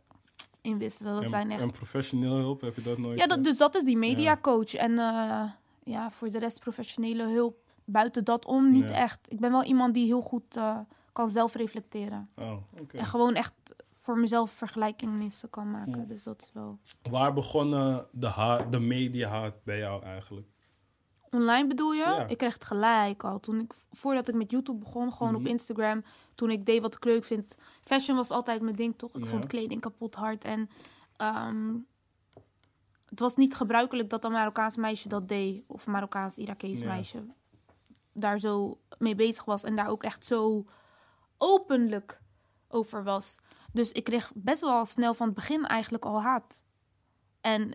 inwisselen. 0.61 1.13
Dat 1.15 1.23
En, 1.23 1.29
zijn 1.29 1.51
echt... 1.51 1.61
en 1.63 1.71
professioneel 1.71 2.37
hulp, 2.37 2.61
heb 2.61 2.77
je 2.77 2.83
dat 2.83 2.99
nooit? 2.99 3.19
Ja, 3.19 3.27
dat, 3.27 3.39
eh? 3.39 3.45
dus 3.45 3.57
dat 3.57 3.75
is 3.75 3.85
die 3.85 3.97
mediacoach. 3.97 4.75
En 4.75 4.99
eh, 4.99 5.43
ja, 5.85 6.11
voor 6.11 6.31
de 6.31 6.39
rest 6.39 6.61
professionele 6.61 7.23
hulp 7.29 7.57
buiten 7.85 8.25
dat 8.25 8.45
om 8.45 8.71
niet 8.71 8.91
echt. 8.91 9.19
Ik 9.29 9.41
ben 9.41 9.51
wel 9.51 9.65
iemand 9.65 9.95
die 9.95 10.07
heel 10.07 10.21
goed 10.21 10.57
eh, 10.57 10.79
kan 11.13 11.29
zelf 11.29 11.55
reflecteren. 11.55 12.29
Oh, 12.37 12.53
oké. 12.81 12.97
En 12.99 13.05
gewoon 13.07 13.35
echt 13.35 13.53
voor 14.01 14.19
mezelf 14.19 14.51
vergelijkingen 14.51 15.31
kan 15.51 15.71
maken. 15.71 16.01
Ja. 16.01 16.07
Dus 16.07 16.23
dat 16.23 16.43
is 16.43 16.51
wel... 16.53 16.79
Waar 17.11 17.33
begon 17.33 17.75
eh, 17.75 17.99
de, 18.13 18.27
ha- 18.27 18.63
de 18.65 18.81
media-haat 18.81 19.65
bij 19.65 19.79
jou 19.79 20.03
eigenlijk? 20.03 20.49
Online 21.31 21.67
bedoel 21.69 21.93
je? 21.93 21.99
Ja. 22.03 22.27
Ik 22.27 22.39
kreeg 22.39 22.55
het 22.55 22.65
gelijk 22.65 23.25
al. 23.25 23.41
Toen 23.41 23.61
ik, 23.61 23.73
voordat 23.91 24.29
ik 24.29 24.35
met 24.35 24.51
YouTube 24.51 24.79
begon, 24.79 25.13
gewoon 25.13 25.33
Mhm. 25.33 25.41
op 25.41 25.47
Instagram. 25.49 26.03
Toen 26.35 26.51
ik 26.51 26.67
deed 26.67 26.81
wat 26.81 26.95
ik 26.95 27.05
leuk 27.05 27.25
vind. 27.25 27.57
Fashion 27.83 28.17
was 28.17 28.31
altijd 28.31 28.63
mijn 28.63 28.77
ding, 28.77 28.99
toch? 28.99 29.15
Ik 29.15 29.23
Ja. 29.23 29.29
vond 29.29 29.47
kleding 29.47 29.81
kapot 29.81 30.15
hard. 30.15 30.45
En 30.45 30.71
ehm, 31.17 31.75
het 33.07 33.21
was 33.21 33.37
niet 33.37 33.55
gebruikelijk 33.55 34.11
dat 34.11 34.25
een 34.25 34.33
Marokkaans 34.33 34.77
meisje 34.77 35.09
dat 35.09 35.29
deed. 35.29 35.65
Of 35.67 35.87
een 35.87 35.93
Marokkaans-Irakees 35.93 36.79
Ja. 36.79 36.87
meisje. 36.87 37.25
Daar 38.13 38.39
zo 38.39 38.79
mee 38.99 39.15
bezig 39.15 39.45
was. 39.45 39.65
En 39.65 39.77
daar 39.77 39.89
ook 39.89 40.03
echt 40.03 40.25
zo 40.25 40.65
openlijk 41.39 42.21
over 42.69 43.05
was. 43.05 43.37
Dus 43.73 43.93
ik 43.93 44.05
kreeg 44.05 44.31
best 44.35 44.61
wel 44.61 44.85
snel 44.85 45.15
van 45.15 45.27
het 45.27 45.35
begin 45.37 45.67
eigenlijk 45.67 46.05
al 46.05 46.23
haat. 46.23 46.61
En 47.41 47.75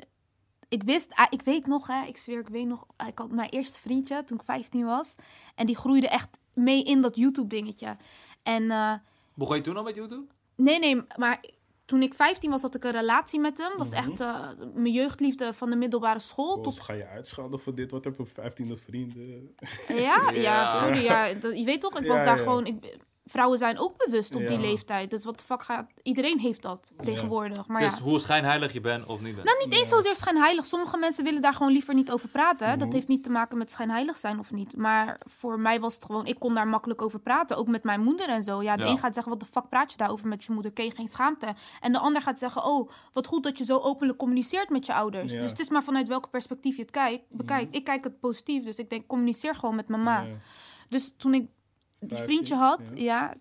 ik 0.68 0.84
wist, 0.84 1.14
ah, 1.14 1.26
ik 1.30 1.42
weet 1.42 1.68
nog, 1.68 1.88
hè, 1.88 2.06
ik 2.06 2.18
zweer, 2.18 2.40
ik 2.40 2.48
weet 2.48 2.68
nog, 2.68 2.86
ik 3.08 3.18
had 3.18 3.32
mijn 3.32 3.50
eerste 3.50 3.80
vriendje 3.80 4.24
toen 4.24 4.38
ik 4.38 4.44
15 4.46 4.86
was. 4.86 5.16
En 5.56 5.66
die 5.66 5.76
groeide 5.78 6.08
echt 6.10 6.38
mee 6.54 6.84
in 6.84 7.02
dat 7.02 7.16
YouTube-dingetje. 7.16 7.98
En 8.44 8.72
eh, 8.72 8.94
Begon 9.36 9.56
je 9.56 9.62
toen 9.62 9.78
al 9.78 9.84
met 9.84 9.96
YouTube? 9.96 10.26
nee, 10.56 10.80
nee, 10.80 11.02
maar 11.18 11.44
toen 11.86 12.02
ik 12.02 12.14
15 12.14 12.50
was, 12.50 12.62
had 12.62 12.76
ik 12.76 12.84
een 12.84 12.92
relatie 12.92 13.40
met 13.40 13.58
hem. 13.58 13.78
Was 13.78 13.90
Mhm. 13.90 13.98
echt 14.00 14.20
eh, 14.20 14.50
mijn 14.74 14.94
jeugdliefde 14.94 15.54
van 15.54 15.70
de 15.70 15.76
middelbare 15.76 16.20
school. 16.20 16.54
Tot... 16.62 16.64
Tot, 16.64 16.80
Ga 16.80 16.94
je 16.94 17.08
uitschelden 17.08 17.60
voor 17.60 17.76
dit? 17.76 17.92
Wat 17.92 18.04
heb 18.04 18.16
je 18.16 18.22
op 18.22 18.30
15e 18.30 18.78
vrienden? 18.86 19.56
ja, 19.88 19.96
ja, 20.32 20.32
Ja. 20.32 20.80
sorry, 20.80 21.04
ja, 21.04 21.34
dat- 21.34 21.58
je 21.58 21.64
weet 21.66 21.82
toch, 21.82 21.98
ik 21.98 22.04
Ja, 22.04 22.08
was 22.14 22.26
daar 22.26 22.38
ja. 22.38 22.44
gewoon. 22.44 22.66
Ik, 22.66 22.98
vrouwen 23.26 23.58
zijn 23.58 23.80
ook 23.80 23.98
bewust 24.06 24.36
op 24.36 24.48
die 24.48 24.60
leeftijd. 24.60 25.10
Dus 25.10 25.24
wat 25.26 25.38
de 25.38 25.44
fuck 25.44 25.64
gaat. 25.64 25.92
Iedereen 26.04 26.40
heeft 26.40 26.62
dat 26.62 26.92
tegenwoordig. 27.04 27.68
Maar 27.68 27.82
dus 27.82 27.96
ja. 27.98 28.04
hoe 28.04 28.20
schijnheilig 28.20 28.74
je 28.74 28.82
bent 28.82 29.06
of 29.06 29.22
niet 29.22 29.36
bent. 29.36 29.48
Nou, 29.48 29.58
niet 29.66 29.74
eens 29.74 29.90
Ja. 29.90 29.96
zozeer 29.96 30.16
schijnheilig. 30.16 30.66
Sommige 30.66 30.98
mensen 30.98 31.24
willen 31.24 31.42
daar 31.42 31.54
gewoon 31.54 31.72
liever 31.72 31.94
niet 31.94 32.12
over 32.12 32.30
praten. 32.30 32.68
Dat 32.80 32.88
Mhm. 32.88 32.96
heeft 32.96 33.08
niet 33.08 33.24
te 33.24 33.30
maken 33.30 33.58
met 33.58 33.72
schijnheilig 33.72 34.18
zijn 34.18 34.40
of 34.40 34.52
niet. 34.52 34.78
Maar 34.78 35.20
voor 35.26 35.60
mij 35.60 35.80
was 35.80 35.94
het 35.96 36.06
gewoon, 36.06 36.26
ik 36.26 36.40
kon 36.40 36.54
daar 36.56 36.68
makkelijk 36.68 37.02
over 37.02 37.20
praten. 37.20 37.58
Ook 37.58 37.68
met 37.68 37.84
mijn 37.84 38.02
moeder 38.02 38.28
en 38.30 38.44
zo. 38.44 38.62
Ja, 38.64 38.76
de 38.76 38.84
Ja. 38.84 38.90
een 38.90 38.98
gaat 38.98 39.14
zeggen, 39.14 39.32
wat 39.32 39.42
de 39.42 39.48
fuck 39.52 39.70
praat 39.70 39.92
je 39.92 39.98
daarover 39.98 40.28
met 40.28 40.44
je 40.44 40.54
moeder? 40.54 40.72
Ken 40.72 40.86
je 40.86 40.92
geen 40.96 41.08
schaamte? 41.08 41.54
En 41.80 41.92
de 41.92 42.00
ander 42.00 42.22
gaat 42.22 42.40
zeggen, 42.40 42.64
oh, 42.66 42.90
wat 43.14 43.28
goed 43.28 43.44
dat 43.44 43.58
je 43.58 43.64
zo 43.66 43.78
openlijk 43.78 44.18
communiceert 44.18 44.70
met 44.70 44.86
je 44.86 44.94
ouders. 44.94 45.34
Ja. 45.34 45.42
Dus 45.42 45.50
het 45.50 45.60
is 45.60 45.70
maar 45.70 45.84
vanuit 45.84 46.08
welke 46.08 46.30
perspectief 46.30 46.76
je 46.76 46.82
het 46.82 46.92
kijkt, 46.92 47.24
bekijkt. 47.30 47.76
Ik 47.76 47.84
kijk 47.84 48.04
het 48.04 48.20
positief, 48.20 48.64
dus 48.64 48.78
ik 48.78 48.90
denk, 48.90 49.08
communiceer 49.08 49.56
gewoon 49.56 49.76
met 49.76 49.88
mama. 49.88 50.26
Dus 50.90 51.14
toen 51.18 51.34
ik 51.34 51.48
die 52.00 52.10
15, 52.10 52.26
vriendje 52.26 52.56
had, 52.56 52.80
ja. 52.94 53.04
ja. 53.04 53.34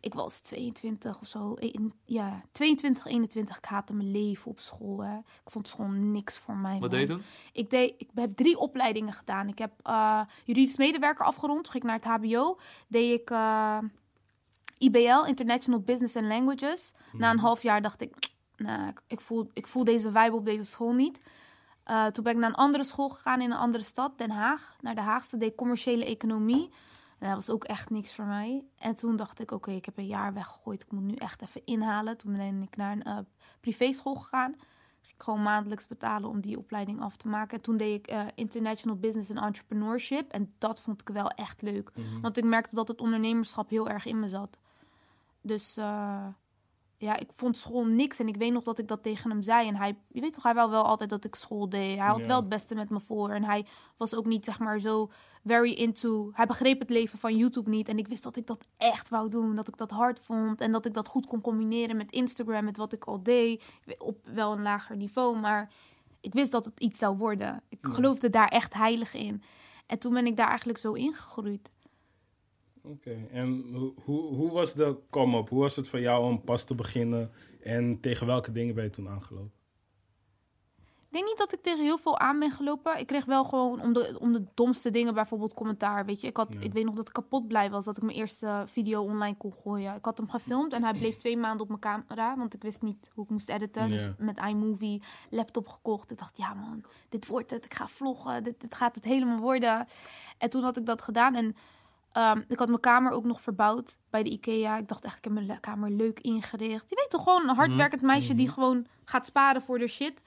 ik 0.00 0.14
was 0.14 0.40
22 0.40 1.20
of 1.20 1.26
zo. 1.28 1.52
een- 1.58 1.92
Ja, 2.04 2.42
22, 2.52 3.04
21. 3.06 3.56
Ik 3.56 3.64
haatte 3.64 3.94
mijn 3.94 4.10
leven 4.10 4.50
op 4.50 4.60
school. 4.60 5.02
Hè. 5.04 5.16
Ik 5.18 5.50
vond 5.50 5.68
school 5.68 5.86
niks 5.88 6.38
voor 6.38 6.56
mij. 6.56 6.72
Wat 6.78 6.80
man. 6.80 6.90
deed 6.90 7.00
je 7.00 7.06
toen? 7.14 7.22
Ik, 7.52 7.70
deed, 7.70 7.94
ik 7.98 8.08
heb 8.14 8.34
drie 8.36 8.58
opleidingen 8.58 9.12
gedaan. 9.12 9.48
Ik 9.48 9.58
heb 9.58 9.72
eh, 9.82 10.20
juridisch 10.44 10.76
medewerker 10.76 11.24
afgerond. 11.24 11.62
Toen 11.62 11.72
ging 11.72 11.84
ik 11.84 11.90
naar 11.90 11.98
het 12.18 12.22
HBO. 12.30 12.58
Deed 12.88 13.20
ik 13.20 13.30
eh, 13.30 13.78
IBL, 14.78 15.24
International 15.26 15.80
Business 15.80 16.16
and 16.16 16.26
Languages. 16.26 16.92
Na 17.12 17.30
een 17.30 17.38
half 17.38 17.62
jaar 17.62 17.82
dacht 17.82 18.00
ik, 18.02 18.14
nou, 18.56 18.92
ik, 19.06 19.20
voel, 19.20 19.50
ik 19.52 19.66
voel 19.66 19.84
deze 19.84 20.06
vibe 20.12 20.36
op 20.36 20.44
deze 20.44 20.64
school 20.64 20.92
niet. 20.92 21.26
Eh, 21.84 22.06
toen 22.06 22.24
ben 22.24 22.32
ik 22.32 22.38
naar 22.38 22.48
een 22.48 22.54
andere 22.54 22.84
school 22.84 23.08
gegaan 23.08 23.40
in 23.40 23.50
een 23.50 23.56
andere 23.56 23.84
stad, 23.84 24.18
Den 24.18 24.30
Haag. 24.30 24.76
Naar 24.80 24.94
de 24.94 25.00
Haagse, 25.00 25.36
deed 25.36 25.54
commerciële 25.54 26.04
economie. 26.04 26.68
Nou, 27.18 27.34
dat 27.34 27.46
was 27.46 27.54
ook 27.54 27.64
echt 27.64 27.90
niks 27.90 28.14
voor 28.14 28.24
mij. 28.24 28.64
En 28.78 28.94
toen 28.94 29.16
dacht 29.16 29.40
ik, 29.40 29.50
oké, 29.50 29.70
ik 29.70 29.84
heb 29.84 29.98
een 29.98 30.06
jaar 30.06 30.34
weggegooid. 30.34 30.82
Ik 30.82 30.92
moet 30.92 31.02
nu 31.02 31.14
echt 31.14 31.42
even 31.42 31.62
inhalen. 31.64 32.16
Toen 32.16 32.36
ben 32.36 32.62
ik 32.62 32.76
naar 32.76 32.92
een 32.92 33.02
eh, 33.02 33.18
privéschool 33.60 34.14
gegaan. 34.14 34.54
Ging 35.00 35.14
ik 35.14 35.22
gewoon 35.22 35.42
maandelijks 35.42 35.86
betalen 35.86 36.28
om 36.28 36.40
die 36.40 36.58
opleiding 36.58 37.00
af 37.00 37.16
te 37.16 37.28
maken. 37.28 37.56
En 37.56 37.62
toen 37.62 37.76
deed 37.76 37.98
ik 37.98 38.06
eh, 38.06 38.26
International 38.34 38.98
Business 38.98 39.30
and 39.30 39.40
Entrepreneurship. 39.40 40.30
En 40.30 40.54
dat 40.58 40.80
vond 40.80 41.00
ik 41.00 41.08
wel 41.08 41.28
echt 41.28 41.62
leuk. 41.62 41.90
Mhm. 41.94 42.20
Want 42.20 42.36
ik 42.36 42.44
merkte 42.44 42.74
dat 42.74 42.88
het 42.88 43.00
ondernemerschap 43.00 43.70
heel 43.70 43.88
erg 43.88 44.06
in 44.06 44.20
me 44.20 44.28
zat. 44.28 44.58
Dus 45.40 45.76
eh, 45.76 46.26
ja, 47.00 47.16
ik 47.16 47.28
vond 47.32 47.58
school 47.58 47.84
niks. 47.84 48.18
En 48.18 48.28
ik 48.28 48.36
weet 48.36 48.52
nog 48.52 48.62
dat 48.62 48.78
ik 48.78 48.88
dat 48.88 49.02
tegen 49.02 49.30
hem 49.30 49.42
zei. 49.42 49.68
En 49.68 49.76
hij, 49.76 49.98
je 50.08 50.20
weet 50.20 50.34
toch, 50.34 50.42
hij 50.42 50.54
wou 50.54 50.70
wel 50.70 50.82
altijd 50.84 51.10
dat 51.10 51.24
ik 51.24 51.34
school 51.34 51.68
deed. 51.68 51.98
Hij 51.98 52.06
had 52.06 52.18
Ja. 52.18 52.26
wel 52.26 52.36
het 52.40 52.48
beste 52.48 52.74
met 52.74 52.90
me 52.90 53.00
voor. 53.00 53.30
En 53.30 53.44
hij 53.44 53.66
was 53.96 54.14
ook 54.14 54.26
niet, 54.26 54.44
zeg 54.44 54.58
maar, 54.58 54.78
zo 54.78 55.10
very 55.44 55.72
into... 55.72 56.30
Hij 56.32 56.46
begreep 56.46 56.78
het 56.78 56.90
leven 56.90 57.18
van 57.18 57.36
YouTube 57.36 57.70
niet. 57.70 57.88
En 57.88 57.98
ik 57.98 58.08
wist 58.08 58.22
dat 58.22 58.36
ik 58.36 58.46
dat 58.46 58.68
echt 58.76 59.08
wou 59.08 59.28
doen. 59.28 59.54
Dat 59.54 59.68
ik 59.68 59.76
dat 59.76 59.90
hard 59.90 60.20
vond. 60.20 60.60
En 60.60 60.72
dat 60.72 60.86
ik 60.86 60.94
dat 60.94 61.08
goed 61.08 61.26
kon 61.26 61.40
combineren 61.40 61.96
met 61.96 62.12
Instagram, 62.12 62.64
met 62.64 62.76
wat 62.76 62.92
ik 62.92 63.04
al 63.04 63.22
deed. 63.22 63.62
Op 63.98 64.18
wel 64.34 64.52
een 64.52 64.62
lager 64.62 64.96
niveau, 64.96 65.36
maar 65.38 65.72
ik 66.20 66.32
wist 66.32 66.52
dat 66.52 66.64
het 66.64 66.80
iets 66.80 66.98
zou 66.98 67.16
worden. 67.16 67.62
Ik 67.68 67.78
Ja. 67.82 67.90
geloofde 67.90 68.30
daar 68.30 68.48
echt 68.48 68.74
heilig 68.74 69.14
in. 69.14 69.42
En 69.86 69.98
toen 69.98 70.12
ben 70.14 70.26
ik 70.26 70.36
daar 70.36 70.48
eigenlijk 70.48 70.78
zo 70.78 70.92
ingegroeid. 70.92 71.70
Oké, 72.90 73.26
en 73.30 73.64
hoe, 74.04 74.34
hoe, 74.34 74.50
was 74.50 74.74
de 74.74 74.98
come-up? 75.10 75.48
Hoe 75.48 75.60
was 75.60 75.76
het 75.76 75.88
voor 75.88 76.00
jou 76.00 76.24
om 76.24 76.44
pas 76.44 76.64
te 76.64 76.74
beginnen? 76.74 77.30
En 77.62 78.00
tegen 78.00 78.26
welke 78.26 78.52
dingen 78.52 78.74
ben 78.74 78.84
je 78.84 78.90
toen 78.90 79.08
aangelopen? 79.08 79.52
Ik 81.10 81.14
denk 81.14 81.26
niet 81.26 81.38
dat 81.38 81.52
ik 81.52 81.62
tegen 81.62 81.84
heel 81.84 81.98
veel 81.98 82.18
aan 82.18 82.38
ben 82.38 82.50
gelopen. 82.50 82.98
Ik 82.98 83.06
kreeg 83.06 83.24
wel 83.24 83.44
gewoon 83.44 83.80
om 83.80 83.92
de, 83.92 84.16
om 84.20 84.32
de 84.32 84.44
domste 84.54 84.90
dingen, 84.90 85.14
bijvoorbeeld 85.14 85.54
commentaar. 85.54 86.04
Weet 86.06 86.20
je, 86.20 86.26
ik, 86.26 86.36
had, 86.36 86.52
Ja. 86.52 86.60
ik 86.60 86.72
weet 86.72 86.84
nog 86.84 86.94
dat 86.94 87.08
ik 87.08 87.14
kapot 87.14 87.48
blij 87.48 87.70
was 87.70 87.84
dat 87.84 87.96
ik 87.96 88.02
mijn 88.02 88.16
eerste 88.16 88.64
video 88.66 89.02
online 89.02 89.36
kon 89.36 89.54
gooien. 89.54 89.94
Ik 89.94 90.04
had 90.04 90.18
hem 90.18 90.30
gefilmd 90.30 90.72
en 90.72 90.82
hij 90.82 90.92
bleef 90.98 91.16
twee 91.16 91.36
maanden 91.36 91.60
op 91.60 91.68
mijn 91.68 91.80
camera, 91.80 92.36
want 92.36 92.54
ik 92.54 92.62
wist 92.62 92.82
niet 92.82 93.10
hoe 93.14 93.24
ik 93.24 93.30
moest 93.30 93.48
editen. 93.48 93.90
Dus 93.90 94.10
met 94.18 94.38
iMovie 94.38 95.02
laptop 95.30 95.68
gekocht. 95.68 96.10
Ik 96.10 96.18
dacht, 96.18 96.36
ja 96.36 96.54
man, 96.54 96.84
dit 97.08 97.26
wordt 97.26 97.50
het. 97.50 97.64
Ik 97.64 97.74
ga 97.74 97.88
vloggen. 97.88 98.44
Dit, 98.44 98.60
dit 98.60 98.74
gaat 98.74 98.94
het 98.94 99.04
helemaal 99.04 99.38
worden. 99.40 99.86
En 100.38 100.50
toen 100.50 100.62
had 100.62 100.76
ik 100.76 100.86
dat 100.86 101.02
gedaan 101.02 101.34
en 101.34 101.56
ehm, 102.12 102.42
ik 102.48 102.58
had 102.58 102.68
mijn 102.68 102.80
kamer 102.80 103.12
ook 103.12 103.24
nog 103.24 103.40
verbouwd 103.40 103.96
bij 104.10 104.22
de 104.22 104.30
IKEA. 104.30 104.76
Ik 104.76 104.88
dacht 104.88 105.04
echt, 105.04 105.16
ik 105.16 105.24
heb 105.24 105.32
mijn 105.32 105.60
kamer 105.60 105.90
leuk 105.90 106.20
ingericht. 106.20 106.90
Je 106.90 106.96
weet 106.96 107.10
toch 107.10 107.22
gewoon 107.22 107.48
een 107.48 107.56
hardwerkend 107.56 108.02
meisje 108.02 108.34
die 108.34 108.48
gewoon 108.48 108.86
gaat 109.04 109.26
sparen 109.26 109.62
voor 109.62 109.78
de 109.78 109.86
shit. 109.86 110.22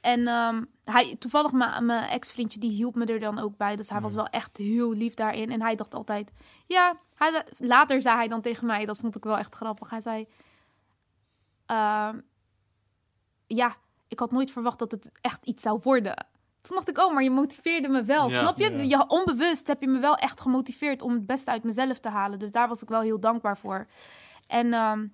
En 0.00 0.26
ehm, 0.26 0.64
hij, 0.84 1.16
toevallig 1.18 1.52
mijn 1.52 1.90
ex-vriendje, 1.90 2.58
die 2.58 2.70
hielp 2.70 2.94
me 2.94 3.04
er 3.04 3.20
dan 3.20 3.38
ook 3.38 3.56
bij. 3.56 3.76
Dus 3.76 3.88
hij 3.88 4.00
was 4.00 4.14
wel 4.14 4.26
echt 4.26 4.56
heel 4.56 4.92
lief 4.92 5.14
daarin. 5.14 5.50
En 5.50 5.62
hij 5.62 5.74
dacht 5.74 5.94
altijd, 5.94 6.32
ja, 6.66 6.96
hij, 7.14 7.44
later 7.58 8.02
zei 8.02 8.16
hij 8.16 8.28
dan 8.28 8.40
tegen 8.40 8.66
mij, 8.66 8.84
dat 8.84 8.98
vond 8.98 9.16
ik 9.16 9.24
wel 9.24 9.38
echt 9.38 9.54
grappig. 9.54 9.90
Hij 9.90 10.00
zei, 10.00 10.28
ehm, 11.66 12.20
ja, 13.46 13.76
ik 14.08 14.18
had 14.18 14.30
nooit 14.30 14.50
verwacht 14.50 14.78
dat 14.78 14.90
het 14.90 15.10
echt 15.20 15.44
iets 15.44 15.62
zou 15.62 15.80
worden. 15.82 16.26
Toen 16.66 16.76
dacht 16.76 16.88
ik, 16.88 16.98
oh, 16.98 17.12
maar 17.14 17.22
je 17.22 17.30
motiveerde 17.30 17.88
me 17.88 18.04
wel. 18.04 18.30
Ja. 18.30 18.40
Snap 18.40 18.58
je? 18.58 18.70
Ja. 18.72 18.82
Ja, 18.82 19.04
onbewust 19.08 19.66
heb 19.66 19.80
je 19.80 19.88
me 19.88 19.98
wel 19.98 20.14
echt 20.16 20.40
gemotiveerd 20.40 21.02
om 21.02 21.12
het 21.12 21.26
beste 21.26 21.50
uit 21.50 21.64
mezelf 21.64 21.98
te 21.98 22.08
halen. 22.08 22.38
Dus 22.38 22.50
daar 22.50 22.68
was 22.68 22.82
ik 22.82 22.88
wel 22.88 23.00
heel 23.00 23.20
dankbaar 23.20 23.58
voor. 23.58 23.86
En 24.46 24.72
ehm, 24.72 25.06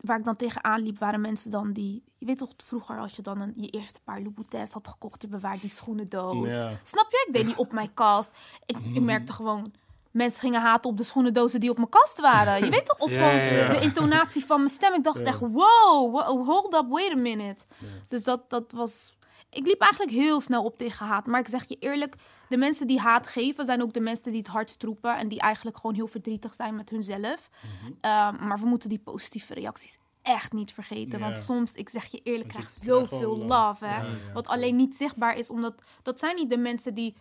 waar 0.00 0.18
ik 0.18 0.24
dan 0.24 0.36
tegenaan 0.36 0.80
liep, 0.82 0.98
waren 0.98 1.20
mensen 1.20 1.50
dan 1.50 1.72
die... 1.72 2.02
Je 2.18 2.26
weet 2.26 2.38
toch, 2.38 2.50
vroeger 2.64 2.98
als 2.98 3.16
je 3.16 3.22
dan 3.22 3.40
een, 3.40 3.52
je 3.56 3.68
eerste 3.68 4.00
paar 4.04 4.20
Louboutins 4.20 4.72
had 4.72 4.88
gekocht... 4.88 5.22
je 5.22 5.28
bewaart 5.28 5.60
die 5.60 5.70
schoenendoos. 5.70 6.54
Ja. 6.54 6.70
Snap 6.82 7.06
je? 7.10 7.24
Ik 7.26 7.34
deed 7.34 7.46
die 7.46 7.58
op 7.58 7.72
mijn 7.72 7.94
kast. 7.94 8.30
Ik, 8.66 8.76
ik 8.94 9.02
merkte 9.02 9.32
gewoon... 9.32 9.72
Mensen 10.10 10.40
gingen 10.40 10.60
haten 10.60 10.90
op 10.90 10.96
de 10.96 11.02
schoenendozen 11.02 11.60
die 11.60 11.70
op 11.70 11.76
mijn 11.76 11.88
kast 11.88 12.20
waren. 12.20 12.64
Je 12.64 12.70
weet 12.70 12.86
toch? 12.86 12.98
Of 12.98 13.10
gewoon 13.10 13.70
de 13.70 13.78
intonatie 13.80 14.44
van 14.44 14.56
mijn 14.56 14.70
stem. 14.70 14.94
Ik 14.94 15.04
dacht 15.04 15.20
echt, 15.22 15.38
wow, 15.40 16.12
wo- 16.12 16.44
hold 16.44 16.74
up, 16.74 16.86
wait 16.88 17.12
a 17.12 17.16
minute. 17.16 17.64
Dus 18.08 18.22
dat, 18.22 18.50
dat 18.50 18.72
was... 18.72 19.16
Ik 19.50 19.66
liep 19.66 19.80
eigenlijk 19.80 20.12
heel 20.12 20.40
snel 20.40 20.64
op 20.64 20.78
tegen 20.78 21.06
haat. 21.06 21.26
Maar 21.26 21.40
ik 21.40 21.48
zeg 21.48 21.68
je 21.68 21.76
eerlijk, 21.78 22.14
de 22.48 22.56
mensen 22.56 22.86
die 22.86 22.98
haat 22.98 23.26
geven... 23.26 23.64
zijn 23.64 23.82
ook 23.82 23.92
de 23.92 24.00
mensen 24.00 24.32
die 24.32 24.40
het 24.40 24.50
hardst 24.50 24.82
roepen... 24.82 25.16
en 25.16 25.28
die 25.28 25.40
eigenlijk 25.40 25.76
gewoon 25.76 25.96
heel 25.96 26.06
verdrietig 26.06 26.54
zijn 26.54 26.74
met 26.74 26.90
hunzelf. 26.90 27.50
Mhm. 27.62 27.92
Ehm, 28.00 28.46
maar 28.46 28.58
we 28.58 28.66
moeten 28.66 28.88
die 28.88 28.98
positieve 28.98 29.54
reacties 29.54 29.98
echt 30.22 30.52
niet 30.52 30.72
vergeten. 30.72 31.20
Want 31.20 31.38
soms, 31.38 31.72
ik 31.72 31.88
zeg 31.88 32.06
je 32.06 32.20
eerlijk, 32.22 32.48
krijg 32.48 32.70
zoveel 32.70 33.36
love, 33.36 33.46
love. 33.46 33.84
hè. 33.84 33.96
Ja, 33.96 34.06
ja. 34.06 34.32
Wat 34.32 34.46
alleen 34.46 34.76
niet 34.76 34.96
zichtbaar 34.96 35.36
is, 35.36 35.50
omdat 35.50 35.74
dat 36.02 36.18
zijn 36.18 36.36
niet 36.36 36.50
de 36.50 36.58
mensen 36.58 36.94
die 36.94 37.16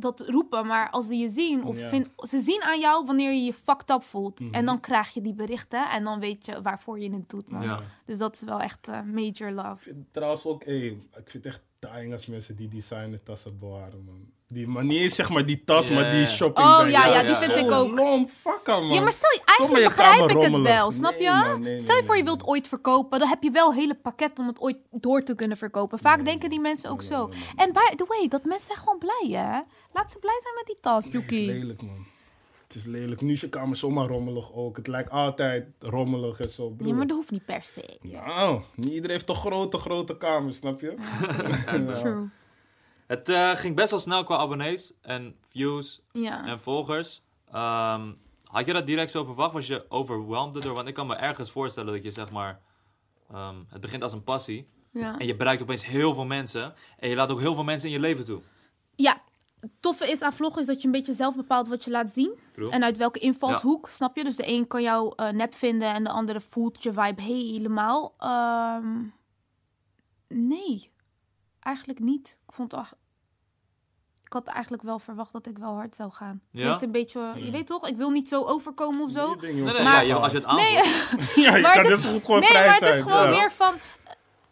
dat 0.00 0.20
roepen, 0.20 0.66
maar 0.66 0.90
als 0.90 1.06
ze 1.06 1.16
je 1.16 1.28
zien 1.28 1.64
of 1.64 1.78
Ja. 1.78 1.88
vind, 1.88 2.08
ze 2.16 2.40
zien 2.40 2.62
aan 2.62 2.80
jou 2.80 3.06
wanneer 3.06 3.32
je 3.32 3.44
je 3.44 3.54
fucked 3.54 3.90
up 3.90 4.02
voelt. 4.02 4.40
Mhm. 4.40 4.54
En 4.54 4.64
dan 4.64 4.80
krijg 4.80 5.14
je 5.14 5.20
die 5.20 5.34
berichten 5.34 5.90
en 5.90 6.04
dan 6.04 6.20
weet 6.20 6.46
je 6.46 6.62
waarvoor 6.62 7.00
je 7.00 7.12
het 7.12 7.28
doet, 7.30 7.50
man. 7.50 7.62
Ja. 7.62 7.80
Dus 8.06 8.18
dat 8.18 8.34
is 8.34 8.42
wel 8.42 8.60
echt 8.60 8.88
eh, 8.88 9.00
major 9.02 9.50
love. 9.50 9.72
Ik 9.74 9.78
vind 9.80 10.06
trouwens 10.12 10.44
ook, 10.44 10.64
ik 10.64 10.98
vind 11.12 11.32
het 11.32 11.46
echt 11.46 11.62
dying 11.80 12.12
als 12.12 12.26
mensen 12.26 12.56
die 12.56 12.68
designer 12.68 13.22
tassen 13.22 13.58
bewaren, 13.58 14.04
man. 14.04 14.28
Die, 14.48 14.66
maar 14.66 14.84
niet 14.84 15.00
eens 15.00 15.14
zeg 15.14 15.30
maar 15.30 15.46
die 15.46 15.64
tas, 15.64 15.88
maar 15.90 16.10
die 16.10 16.26
shopping 16.26 16.66
Oh, 16.66 16.88
ja, 16.90 17.06
ja, 17.06 17.22
die 17.22 17.34
vind 17.34 17.56
ik 17.56 17.70
ook. 17.70 17.96
Long 17.96 18.30
fucker, 18.40 18.80
man. 18.80 18.92
Ja, 18.92 19.00
maar 19.00 19.12
stel 19.12 19.30
je, 19.32 19.40
eigenlijk 19.44 19.86
begrijp 19.88 20.30
ik 20.30 20.42
het 20.42 20.56
wel, 20.56 20.90
snap 20.92 21.10
Nee, 21.12 21.22
je? 21.22 21.30
man, 21.30 21.60
nee, 21.60 21.70
nee, 21.70 21.80
Stel 21.80 21.96
je 21.96 22.02
voor 22.04 22.16
je 22.16 22.24
wilt 22.24 22.46
ooit 22.46 22.68
verkopen, 22.68 23.18
dan 23.18 23.28
heb 23.28 23.42
je 23.42 23.50
wel 23.50 23.68
een 23.68 23.74
hele 23.76 23.94
pakket 23.94 24.38
om 24.38 24.46
het 24.46 24.60
ooit 24.60 24.76
door 24.90 25.22
te 25.22 25.34
kunnen 25.34 25.56
verkopen. 25.56 25.98
Vaak 25.98 26.24
denken 26.24 26.50
die 26.50 26.60
mensen 26.60 26.90
ook 26.90 27.02
zo. 27.02 27.30
En 27.56 27.72
by 27.72 27.94
the 27.96 28.04
way, 28.08 28.28
dat 28.28 28.44
mensen 28.44 28.66
zijn 28.66 28.78
gewoon 28.78 28.98
blij, 28.98 29.40
hè? 29.40 29.60
Laat 29.92 30.12
ze 30.12 30.18
blij 30.18 30.38
zijn 30.42 30.54
met 30.54 30.66
die 30.66 30.78
tas, 30.80 31.06
Yuki. 31.12 31.46
lelijk, 31.46 31.82
man. 31.82 32.06
Het 32.70 32.78
is 32.78 32.84
lelijk. 32.84 33.20
Nu 33.20 33.32
is 33.32 33.40
je 33.40 33.48
kamer 33.48 33.76
zomaar 33.76 34.06
rommelig 34.08 34.52
ook. 34.52 34.76
Het 34.76 34.86
lijkt 34.86 35.10
altijd 35.10 35.66
rommelig 35.78 36.40
en 36.40 36.50
zo, 36.50 36.68
broer. 36.70 36.88
Ja, 36.88 36.94
maar 36.94 37.06
dat 37.06 37.16
hoeft 37.16 37.30
niet 37.30 37.44
per 37.44 37.62
se. 37.62 37.98
Nou, 38.02 38.62
niet 38.74 38.88
iedereen 38.92 39.10
heeft 39.10 39.26
toch 39.26 39.38
grote, 39.40 39.78
grote 39.78 40.16
kamers, 40.16 40.56
snap 40.56 40.80
je? 40.80 40.94
Ja. 41.76 41.92
True. 42.00 42.28
Het 43.06 43.28
eh, 43.28 43.50
ging 43.50 43.76
best 43.76 43.90
wel 43.90 44.00
snel 44.00 44.24
qua 44.24 44.36
abonnees 44.36 44.92
en 45.00 45.34
views 45.48 46.00
Ja. 46.12 46.46
en 46.46 46.60
volgers. 46.60 47.22
Ehm, 47.52 48.12
had 48.44 48.66
je 48.66 48.72
dat 48.72 48.86
direct 48.86 49.10
zo 49.10 49.24
verwacht? 49.24 49.52
Was 49.52 49.66
je 49.66 49.84
overwhelmed 49.90 50.54
erdoor? 50.56 50.74
Want 50.74 50.88
ik 50.88 50.94
kan 50.94 51.06
me 51.06 51.14
ergens 51.14 51.50
voorstellen 51.50 51.92
dat 51.92 52.02
je 52.02 52.10
zeg 52.10 52.30
maar... 52.30 52.60
ehm, 53.32 53.56
het 53.68 53.80
begint 53.80 54.02
als 54.02 54.12
een 54.12 54.24
passie. 54.24 54.68
ja. 54.92 55.18
En 55.18 55.26
je 55.26 55.36
bereikt 55.36 55.62
opeens 55.62 55.86
heel 55.86 56.14
veel 56.14 56.26
mensen. 56.26 56.74
En 56.98 57.08
je 57.08 57.14
laat 57.16 57.30
ook 57.30 57.40
heel 57.40 57.54
veel 57.54 57.64
mensen 57.64 57.88
in 57.88 57.94
je 57.94 58.00
leven 58.00 58.24
toe. 58.24 58.40
Ja, 58.94 59.22
het 59.60 59.70
toffe 59.80 60.10
is 60.10 60.22
aan 60.22 60.32
vloggen 60.32 60.60
is 60.60 60.66
dat 60.66 60.80
je 60.80 60.86
een 60.86 60.92
beetje 60.92 61.12
zelf 61.12 61.36
bepaalt 61.36 61.68
wat 61.68 61.84
je 61.84 61.90
laat 61.90 62.10
zien. 62.10 62.38
True. 62.52 62.70
En 62.70 62.84
uit 62.84 62.96
welke 62.96 63.18
invalshoek, 63.18 63.88
snap 63.88 64.16
je? 64.16 64.24
Dus 64.24 64.36
de 64.36 64.48
een 64.48 64.66
kan 64.66 64.82
jou 64.82 65.12
eh, 65.16 65.28
nep 65.28 65.54
vinden 65.54 65.94
en 65.94 66.04
de 66.04 66.10
andere 66.10 66.40
voelt 66.40 66.82
je 66.82 66.92
vibe 66.92 67.22
helemaal. 67.22 68.14
Ehm, 68.18 68.98
nee, 70.28 70.90
eigenlijk 71.60 71.98
niet. 71.98 72.36
Ik 72.48 72.54
vond 72.54 72.70
het 72.72 72.80
echt- 72.80 72.94
Ik 74.24 74.32
had 74.36 74.46
eigenlijk 74.46 74.82
wel 74.82 74.98
verwacht 74.98 75.32
dat 75.32 75.46
ik 75.46 75.58
wel 75.58 75.74
hard 75.74 75.94
zou 75.94 76.10
gaan. 76.12 76.40
Ja? 76.50 76.62
Klinkt 76.64 76.82
een 76.82 76.90
beetje, 76.92 77.32
je 77.36 77.50
weet 77.50 77.66
toch? 77.66 77.88
Ik 77.88 77.96
wil 77.96 78.10
niet 78.10 78.28
zo 78.28 78.42
overkomen 78.44 79.00
of 79.00 79.10
zo. 79.10 79.34
Nee, 79.34 79.62
Maar- 79.62 80.06
ja, 80.06 80.16
als 80.16 80.32
je 80.32 80.38
het 80.38 80.46
aanvoelt. 80.46 80.72
Nee, 81.34 81.44
Ja, 81.44 81.56
je 81.56 81.62
Maar 81.62 81.72
kan 81.74 81.82
het 81.84 81.90
dus 81.94 82.04
is- 82.04 82.10
goed 82.10 82.24
gewoon 82.24 82.40
nee 82.40 82.52
maar 82.52 82.74
het 82.80 82.82
is 82.94 83.00
gewoon 83.00 83.22
Ja. 83.24 83.30
meer 83.30 83.52
van... 83.52 83.74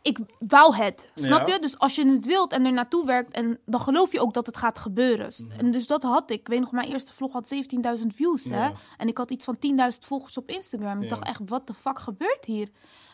Ik 0.09 0.19
wou 0.39 0.75
het, 0.77 1.11
snap 1.15 1.49
Ja. 1.49 1.55
je? 1.55 1.61
Dus 1.61 1.79
als 1.79 1.95
je 1.95 2.07
het 2.07 2.27
wilt 2.27 2.53
en 2.53 2.67
er 2.67 2.73
naartoe 2.73 3.07
werkt... 3.07 3.31
En 3.35 3.59
dan 3.67 3.81
geloof 3.81 4.13
je 4.13 4.21
ook 4.21 4.35
dat 4.35 4.47
het 4.47 4.57
gaat 4.57 4.79
gebeuren. 4.79 5.33
Mhm. 5.49 5.59
En 5.59 5.71
dus 5.71 5.87
dat 5.87 6.03
had 6.03 6.31
ik. 6.31 6.39
Ik 6.41 6.49
weet 6.49 6.61
nog, 6.61 6.73
mijn 6.73 6.89
eerste 6.89 7.15
vlog 7.15 7.33
had 7.33 7.55
17.000 8.01 8.07
views, 8.15 8.45
hè? 8.45 8.71
En 8.97 9.09
ik 9.09 9.19
had 9.19 9.31
iets 9.31 9.45
van 9.45 9.57
10.000 9.93 9.99
volgers 9.99 10.37
op 10.37 10.51
Instagram. 10.51 11.03
Ik 11.03 11.09
dacht 11.09 11.27
echt, 11.27 11.41
wat 11.47 11.67
de 11.67 11.75
fuck 11.75 11.99
gebeurt 11.99 12.45
hier? 12.45 12.69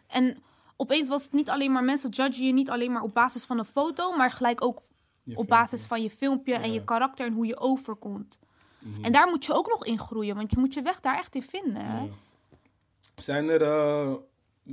En 0.06 0.42
opeens 0.76 1.08
was 1.08 1.22
het 1.22 1.32
niet 1.32 1.50
alleen 1.50 1.72
maar... 1.72 1.84
Mensen 1.84 2.10
judgen 2.10 2.46
je 2.46 2.52
niet 2.52 2.70
alleen 2.70 2.92
maar 2.92 3.02
op 3.02 3.14
basis 3.14 3.44
van 3.44 3.58
een 3.58 3.64
foto... 3.64 4.12
maar 4.16 4.30
gelijk 4.30 4.64
ook 4.64 4.76
Je 4.76 4.82
op 4.82 5.24
filmpje. 5.24 5.46
basis 5.46 5.86
van 5.86 6.02
je 6.02 6.10
filmpje 6.10 6.54
en 6.54 6.72
je 6.72 6.84
karakter... 6.84 7.26
en 7.26 7.32
hoe 7.32 7.46
je 7.46 7.58
overkomt. 7.58 8.38
Mhm. 8.78 9.04
En 9.04 9.12
daar 9.12 9.28
moet 9.28 9.44
je 9.44 9.52
ook 9.52 9.68
nog 9.68 9.84
in 9.84 9.98
groeien. 9.98 10.36
Want 10.36 10.50
je 10.50 10.58
moet 10.58 10.74
je 10.74 10.82
weg 10.82 11.00
daar 11.00 11.18
echt 11.18 11.34
in 11.34 11.42
vinden, 11.42 11.84
hè? 11.86 12.10
Zijn 13.14 13.48
er, 13.48 13.62
eh, 13.62 14.14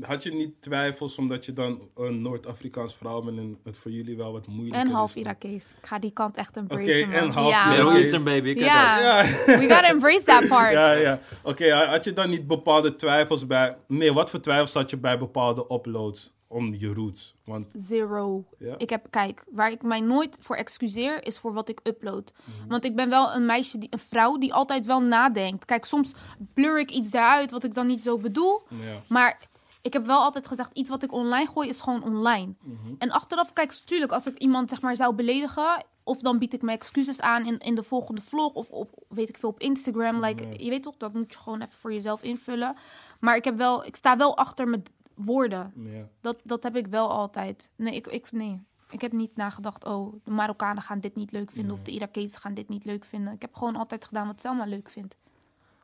had 0.01 0.23
je 0.23 0.33
niet 0.33 0.61
twijfels 0.61 1.17
omdat 1.17 1.45
je 1.45 1.53
dan 1.53 1.89
een 1.95 2.21
Noord-Afrikaans 2.21 2.95
vrouw 2.95 3.21
bent 3.21 3.37
en 3.37 3.57
het 3.63 3.77
voor 3.77 3.91
jullie 3.91 4.17
wel 4.17 4.31
wat 4.31 4.47
moeilijker 4.47 4.81
En 4.81 4.87
is? 4.87 4.93
half 4.93 5.15
Irakees. 5.15 5.73
Ik 5.81 5.87
ga 5.87 5.99
die 5.99 6.11
kant 6.11 6.35
echt 6.37 6.57
Oké, 6.57 6.59
embracen, 6.75 7.09
man. 7.09 7.17
en 7.17 7.29
half 7.29 7.49
ja, 7.49 7.65
Irakees. 7.65 7.83
Man. 7.83 7.95
Eastern 7.95 8.23
baby, 8.23 8.49
Ja. 8.59 9.23
We 9.45 9.59
gotta 9.61 9.89
embrace 9.89 10.23
that 10.23 10.47
part. 10.47 10.71
ja, 10.71 10.91
ja. 10.91 11.19
Oké, 11.43 11.71
had 11.73 12.03
je 12.03 12.13
dan 12.13 12.29
niet 12.29 12.47
bepaalde 12.47 12.95
twijfels 12.95 13.47
bij... 13.47 13.77
Nee, 13.87 14.13
wat 14.13 14.29
voor 14.29 14.39
twijfels 14.41 14.73
had 14.73 14.89
je 14.89 14.97
bij 14.97 15.17
bepaalde 15.19 15.65
uploads 15.69 16.33
om 16.47 16.73
je 16.73 16.93
roots? 16.93 17.35
Want, 17.45 17.67
Zero. 17.73 18.45
Ik 18.77 18.89
heb, 18.89 19.05
kijk, 19.09 19.43
waar 19.51 19.71
ik 19.71 19.81
mij 19.81 19.99
nooit 19.99 20.37
voor 20.41 20.55
excuseer, 20.55 21.25
is 21.25 21.37
voor 21.39 21.53
wat 21.53 21.69
ik 21.69 21.79
upload. 21.83 22.31
Want 22.67 22.85
ik 22.85 22.95
ben 22.95 23.09
wel 23.09 23.33
een 23.35 23.45
meisje, 23.45 23.77
die, 23.77 23.89
een 23.91 23.99
vrouw, 23.99 24.37
die 24.37 24.53
altijd 24.53 24.85
wel 24.85 25.01
nadenkt. 25.01 25.65
Kijk, 25.65 25.85
soms 25.85 26.13
blur 26.53 26.79
ik 26.79 26.91
iets 26.91 27.11
daaruit 27.11 27.51
wat 27.51 27.63
ik 27.63 27.73
dan 27.73 27.87
niet 27.87 28.01
zo 28.01 28.17
bedoel. 28.17 28.61
Maar 29.07 29.37
ik 29.81 29.93
heb 29.93 30.05
wel 30.05 30.19
altijd 30.19 30.47
gezegd, 30.47 30.69
iets 30.73 30.89
wat 30.89 31.03
ik 31.03 31.11
online 31.11 31.47
gooi, 31.47 31.69
is 31.69 31.81
gewoon 31.81 32.03
online. 32.03 32.53
Mhm. 32.61 32.93
En 32.97 33.11
achteraf, 33.11 33.53
kijk, 33.53 33.69
natuurlijk, 33.79 34.11
als 34.11 34.27
ik 34.27 34.37
iemand 34.37 34.69
zeg 34.69 34.81
maar 34.81 34.95
zou 34.95 35.15
beledigen... 35.15 35.85
of 36.03 36.21
dan 36.21 36.37
bied 36.37 36.53
ik 36.53 36.61
mijn 36.61 36.77
excuses 36.77 37.21
aan 37.21 37.45
in, 37.45 37.57
in 37.57 37.75
de 37.75 37.83
volgende 37.83 38.21
vlog... 38.21 38.53
of 38.53 38.69
op, 38.69 39.03
weet 39.09 39.29
ik 39.29 39.37
veel, 39.37 39.49
op 39.49 39.59
Instagram. 39.59 40.19
Like, 40.19 40.43
Ja. 40.43 40.53
Je 40.57 40.69
weet 40.69 40.83
toch, 40.83 40.97
dat 40.97 41.13
moet 41.13 41.33
je 41.33 41.39
gewoon 41.39 41.61
even 41.61 41.79
voor 41.79 41.93
jezelf 41.93 42.21
invullen. 42.23 42.75
Maar 43.19 43.35
ik, 43.35 43.43
heb 43.43 43.57
wel, 43.57 43.85
ik 43.85 43.95
sta 43.95 44.17
wel 44.17 44.37
achter 44.37 44.67
mijn 44.67 44.83
woorden. 45.15 45.73
Ja. 45.75 46.07
Dat, 46.21 46.37
dat 46.43 46.63
heb 46.63 46.75
ik 46.75 46.87
wel 46.87 47.09
altijd. 47.09 47.69
Nee 47.75 47.95
ik, 47.95 48.07
ik, 48.07 48.31
nee, 48.31 48.63
ik 48.89 49.01
heb 49.01 49.11
niet 49.11 49.35
nagedacht... 49.35 49.85
oh, 49.85 50.13
de 50.23 50.31
Marokkanen 50.31 50.83
gaan 50.83 50.99
dit 50.99 51.15
niet 51.15 51.31
leuk 51.31 51.51
vinden... 51.51 51.73
of 51.73 51.81
de 51.81 51.91
Irakezen 51.91 52.39
gaan 52.39 52.53
dit 52.53 52.69
niet 52.69 52.85
leuk 52.85 53.05
vinden. 53.05 53.33
Ik 53.33 53.41
heb 53.41 53.55
gewoon 53.55 53.75
altijd 53.75 54.05
gedaan 54.05 54.27
wat 54.27 54.41
Selma 54.41 54.65
leuk 54.65 54.89
vindt. 54.89 55.17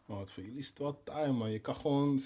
Oh, 0.05 0.17
wat 0.17 0.31
voor 0.31 0.43
jullie 0.43 0.59
is 0.59 0.67
het 0.67 0.79
wel 0.79 1.01
time, 1.03 1.31
man. 1.31 1.51
Je 1.51 1.59
kan 1.59 1.75
gewoon... 1.75 2.21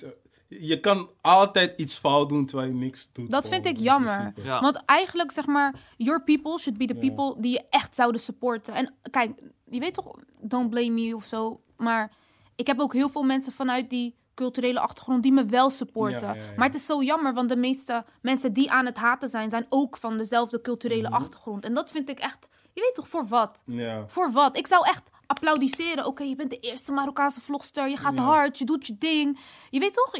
Je 0.59 0.79
kan 0.79 1.09
altijd 1.21 1.79
iets 1.79 1.97
fout 1.97 2.29
doen 2.29 2.45
terwijl 2.45 2.69
je 2.69 2.75
niks 2.75 3.09
doet. 3.11 3.31
Dat 3.31 3.47
vind 3.47 3.65
ik 3.65 3.77
jammer. 3.77 4.33
Ja. 4.43 4.59
Want 4.59 4.85
eigenlijk, 4.85 5.31
zeg 5.31 5.45
maar, 5.45 5.75
your 5.97 6.23
people 6.23 6.59
should 6.59 6.77
be 6.79 6.85
the 6.85 6.93
Ja. 6.93 6.99
people 6.99 7.41
die 7.41 7.51
je 7.51 7.63
echt 7.69 7.95
zouden 7.95 8.21
supporten. 8.21 8.73
En 8.73 8.93
kijk, 9.11 9.41
je 9.65 9.79
weet 9.79 9.93
toch, 9.93 10.15
don't 10.41 10.69
blame 10.69 10.89
me 10.89 11.15
of 11.15 11.23
zo. 11.23 11.61
Maar 11.77 12.11
ik 12.55 12.67
heb 12.67 12.79
ook 12.79 12.93
heel 12.93 13.09
veel 13.09 13.23
mensen 13.23 13.53
vanuit 13.53 13.89
die 13.89 14.15
culturele 14.35 14.79
achtergrond 14.79 15.23
die 15.23 15.31
me 15.31 15.45
wel 15.45 15.69
supporten. 15.69 16.27
Ja, 16.27 16.33
ja, 16.33 16.41
ja. 16.43 16.51
Maar 16.55 16.65
het 16.67 16.75
is 16.75 16.85
zo 16.85 17.03
jammer, 17.03 17.33
want 17.33 17.49
de 17.49 17.55
meeste 17.55 18.05
mensen 18.21 18.53
die 18.53 18.71
aan 18.71 18.85
het 18.85 18.97
haten 18.97 19.29
zijn, 19.29 19.49
zijn 19.49 19.65
ook 19.69 19.97
van 19.97 20.17
dezelfde 20.17 20.61
culturele 20.61 21.09
Mhm. 21.09 21.13
achtergrond. 21.17 21.65
En 21.65 21.73
dat 21.73 21.91
vind 21.91 22.09
ik 22.09 22.19
echt, 22.19 22.47
je 22.73 22.81
weet 22.81 22.95
toch, 22.95 23.07
voor 23.09 23.27
wat? 23.27 23.61
Ja. 23.65 24.03
Voor 24.07 24.31
wat? 24.31 24.57
Ik 24.57 24.67
zou 24.67 24.87
echt 24.87 25.09
applaudisseren. 25.31 26.05
Oké, 26.05 26.23
je 26.23 26.35
bent 26.35 26.49
de 26.49 26.59
eerste 26.59 26.91
Marokkaanse 26.91 27.41
vlogster. 27.41 27.89
Je 27.89 27.97
gaat 27.97 28.15
Ja. 28.15 28.21
hard, 28.23 28.57
je 28.57 28.65
doet 28.65 28.87
je 28.87 28.95
ding. 28.97 29.39
Je 29.69 29.79
weet 29.79 29.93
toch? 29.93 30.15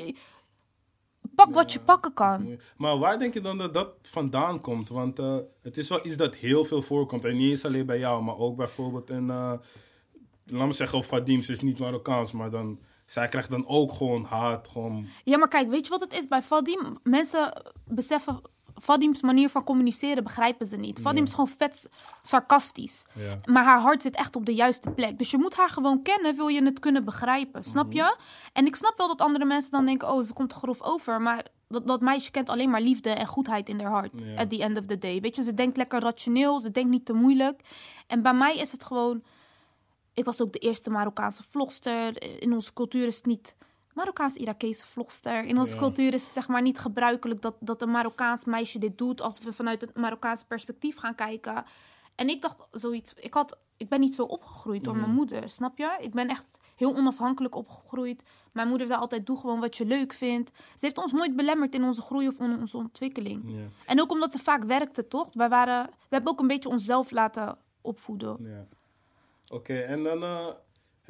Pak 1.36 1.54
wat 1.54 1.74
je 1.74 1.80
pakken 1.80 2.13
kan. 2.13 2.60
Maar 2.78 2.97
waar 2.97 3.19
denk 3.19 3.34
je 3.34 3.41
dan 3.41 3.58
dat 3.58 3.74
dat 3.74 3.93
vandaan 4.02 4.62
komt? 4.62 4.89
Want 4.89 5.19
eh, 5.19 5.38
het 5.62 5.78
is 5.78 5.89
wel 5.89 6.06
iets 6.06 6.17
dat 6.17 6.36
heel 6.36 6.65
veel 6.65 6.82
voorkomt. 6.82 7.26
En 7.26 7.36
niet 7.36 7.50
eens 7.52 7.65
alleen 7.65 7.86
bij 7.86 8.00
jou, 8.00 8.24
maar 8.24 8.38
ook 8.38 8.56
bijvoorbeeld 8.56 9.10
in... 9.10 9.30
eh 9.30 9.54
laat 10.45 10.67
me 10.67 10.74
zeggen, 10.74 11.04
Vadim, 11.04 11.41
ze 11.41 11.52
is 11.52 11.62
niet 11.62 11.80
Marokkaans, 11.80 12.32
maar 12.32 12.50
dan... 12.50 12.80
Zij 13.06 13.28
krijgt 13.28 13.50
dan 13.50 13.67
ook 13.67 13.91
gewoon 13.91 14.24
haat, 14.24 14.67
gewoon... 14.67 15.08
Ja, 15.24 15.38
maar 15.38 15.47
kijk, 15.47 15.69
weet 15.69 15.84
je 15.86 15.89
wat 15.91 16.02
het 16.02 16.13
is 16.13 16.28
bij 16.28 16.41
Vadim? 16.41 16.97
Mensen 17.04 17.62
beseffen 17.86 18.41
Vadim's 18.84 19.22
manier 19.22 19.50
van 19.50 19.63
communiceren 19.63 20.24
begrijpen 20.24 20.65
ze 20.65 20.78
niet. 20.78 21.00
Vadim 21.02 21.24
is 21.24 21.32
gewoon 21.32 21.48
vet 21.48 21.89
sarcastisch. 22.22 23.06
Ja. 23.13 23.39
Maar 23.46 23.63
haar 23.63 23.80
hart 23.80 24.02
zit 24.02 24.15
echt 24.15 24.36
op 24.36 24.46
de 24.46 24.54
juiste 24.54 24.89
plek. 24.89 25.17
Dus 25.17 25.32
je 25.32 25.38
moet 25.38 25.56
haar 25.56 25.70
gewoon 25.70 26.02
kennen, 26.02 26.36
wil 26.36 26.48
je 26.48 26.63
het 26.63 26.80
kunnen 26.80 27.06
begrijpen. 27.06 27.63
Snap 27.63 27.86
Mhm. 27.88 27.96
je? 27.96 28.17
En 28.54 28.65
ik 28.65 28.76
snap 28.76 28.98
wel 28.98 29.08
dat 29.08 29.22
andere 29.22 29.46
mensen 29.46 29.72
dan 29.72 29.86
denken, 29.86 30.12
oh, 30.13 30.24
ze 30.24 30.34
komt 30.34 30.54
grof 30.54 30.82
over. 30.82 31.22
Maar 31.22 31.46
dat, 31.67 31.88
dat 31.88 32.02
meisje 32.02 32.32
kent 32.32 32.50
alleen 32.50 32.70
maar 32.70 32.82
liefde 32.82 33.10
en 33.10 33.28
goedheid 33.28 33.70
in 33.70 33.80
haar 33.82 33.91
hart. 33.91 34.12
Ja. 34.15 34.36
At 34.36 34.50
the 34.50 34.63
end 34.63 34.78
of 34.78 34.86
the 34.86 34.98
day. 34.98 35.22
Weet 35.22 35.36
je, 35.36 35.44
ze 35.44 35.54
denkt 35.54 35.78
lekker 35.78 36.00
rationeel, 36.00 36.60
ze 36.60 36.72
denkt 36.72 36.89
niet 36.89 37.06
te 37.06 37.13
moeilijk. 37.13 37.62
En 38.08 38.22
bij 38.22 38.34
mij 38.34 38.58
is 38.58 38.72
het 38.72 38.84
gewoon... 38.84 39.24
Ik 40.13 40.26
was 40.26 40.41
ook 40.41 40.54
de 40.54 40.60
eerste 40.60 40.89
Marokkaanse 40.89 41.44
vlogster. 41.44 42.24
In 42.41 42.54
onze 42.54 42.74
cultuur 42.74 43.06
is 43.06 43.15
het 43.15 43.26
niet... 43.26 43.56
Marokkaans-Irakese 43.93 44.86
vlogster. 44.86 45.43
In 45.43 45.58
onze 45.60 45.73
Ja. 45.73 45.80
cultuur 45.80 46.13
is 46.13 46.23
het 46.23 46.34
zeg 46.34 46.47
maar 46.47 46.62
niet 46.62 46.80
gebruikelijk 46.80 47.41
dat, 47.41 47.56
dat 47.60 47.82
een 47.82 47.91
Marokkaans 47.91 48.45
meisje 48.45 48.80
dit 48.80 48.97
doet 48.97 49.21
als 49.21 49.39
we 49.39 49.54
vanuit 49.54 49.82
het 49.82 49.95
Marokkaanse 49.97 50.45
perspectief 50.47 50.97
gaan 50.97 51.15
kijken. 51.15 51.63
En 52.15 52.30
ik 52.30 52.41
dacht 52.41 52.63
zoiets, 52.71 53.13
ik, 53.13 53.34
had, 53.34 53.58
ik 53.77 53.89
ben 53.89 53.99
niet 53.99 54.15
zo 54.15 54.23
opgegroeid 54.23 54.84
door 54.84 54.93
Mhm. 54.93 55.01
mijn 55.04 55.15
moeder, 55.15 55.49
snap 55.49 55.77
je? 55.77 55.97
Ik 55.99 56.13
ben 56.13 56.27
echt 56.30 56.58
heel 56.75 56.95
onafhankelijk 56.95 57.56
opgegroeid. 57.56 58.23
Mijn 58.51 58.67
moeder 58.67 58.88
zei 58.88 58.99
altijd, 58.99 59.25
doe 59.25 59.38
gewoon 59.39 59.60
wat 59.60 59.77
je 59.77 59.86
leuk 59.86 60.13
vindt. 60.13 60.51
Ze 60.75 60.86
heeft 60.86 60.97
ons 60.97 61.12
nooit 61.12 61.36
belemmerd 61.36 61.73
in 61.75 61.84
onze 61.84 62.01
groei 62.01 62.27
of 62.27 62.39
in 62.39 62.60
onze 62.60 62.77
ontwikkeling. 62.77 63.43
En 63.86 64.01
ook 64.01 64.12
omdat 64.12 64.32
ze 64.32 64.39
vaak 64.39 64.63
werkte, 64.63 65.08
toch? 65.08 65.27
Wij 65.32 65.49
waren, 65.49 65.86
we 65.86 65.93
hebben 66.15 66.32
ook 66.32 66.39
een 66.39 66.47
beetje 66.47 66.69
onszelf 66.69 67.12
laten 67.12 67.58
opvoeden. 67.82 68.38
ja. 68.39 68.65
Oké, 69.54 69.73
en 69.80 70.04
dan 70.04 70.23
eh, 70.23 70.47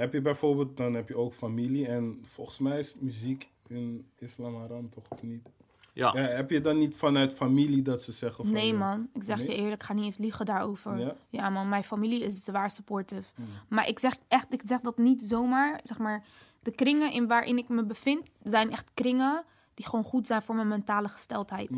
heb 0.02 0.14
je 0.14 0.22
bijvoorbeeld... 0.22 0.78
Dan 0.78 0.94
heb 0.94 1.08
je 1.08 1.16
ook 1.16 1.34
familie. 1.34 1.88
En 1.88 2.20
volgens 2.22 2.60
mij 2.60 2.80
is 2.80 2.96
muziek 3.00 3.50
in 3.68 4.06
islam 4.18 4.56
haram, 4.56 4.90
toch? 4.90 5.04
Of 5.10 5.22
niet? 5.22 5.50
Ja. 5.94 6.12
Ja, 6.16 6.22
heb 6.22 6.50
je 6.50 6.62
dan 6.62 6.78
niet 6.78 6.96
vanuit 6.96 7.34
familie 7.34 7.82
dat 7.82 8.04
ze 8.04 8.12
zeggen 8.12 8.44
van... 8.44 8.54
Nee 8.54 8.72
ja, 8.72 8.78
man, 8.78 9.10
ik 9.14 9.24
zeg 9.24 9.38
Nee? 9.38 9.48
je 9.48 9.56
eerlijk, 9.56 9.82
ik 9.82 9.84
ga 9.84 9.94
niet 9.94 10.06
eens 10.06 10.18
liegen 10.18 10.46
daarover. 10.46 11.00
Ja? 11.00 11.16
Ja, 11.30 11.50
man, 11.50 11.70
mijn 11.70 11.84
familie 11.84 12.20
is 12.20 12.44
zwaar 12.44 12.72
supportive. 12.72 13.32
Hmm. 13.36 13.46
Maar 13.70 13.88
ik 13.88 14.00
zeg 14.00 14.18
echt, 14.28 14.54
ik 14.54 14.62
zeg 14.66 14.80
dat 14.80 14.98
niet 14.98 15.24
zomaar. 15.24 15.80
Zeg 15.84 15.98
maar, 15.98 16.26
de 16.60 16.72
kringen 16.72 17.12
in 17.12 17.28
waarin 17.28 17.58
ik 17.58 17.70
me 17.70 17.86
bevind 17.86 18.30
zijn 18.44 18.72
echt 18.72 18.92
kringen 18.94 19.44
die 19.82 19.90
gewoon 19.90 20.06
goed 20.06 20.28
zijn 20.28 20.42
voor 20.42 20.56
mijn 20.56 20.68
mentale 20.68 21.08
gesteldheid. 21.08 21.70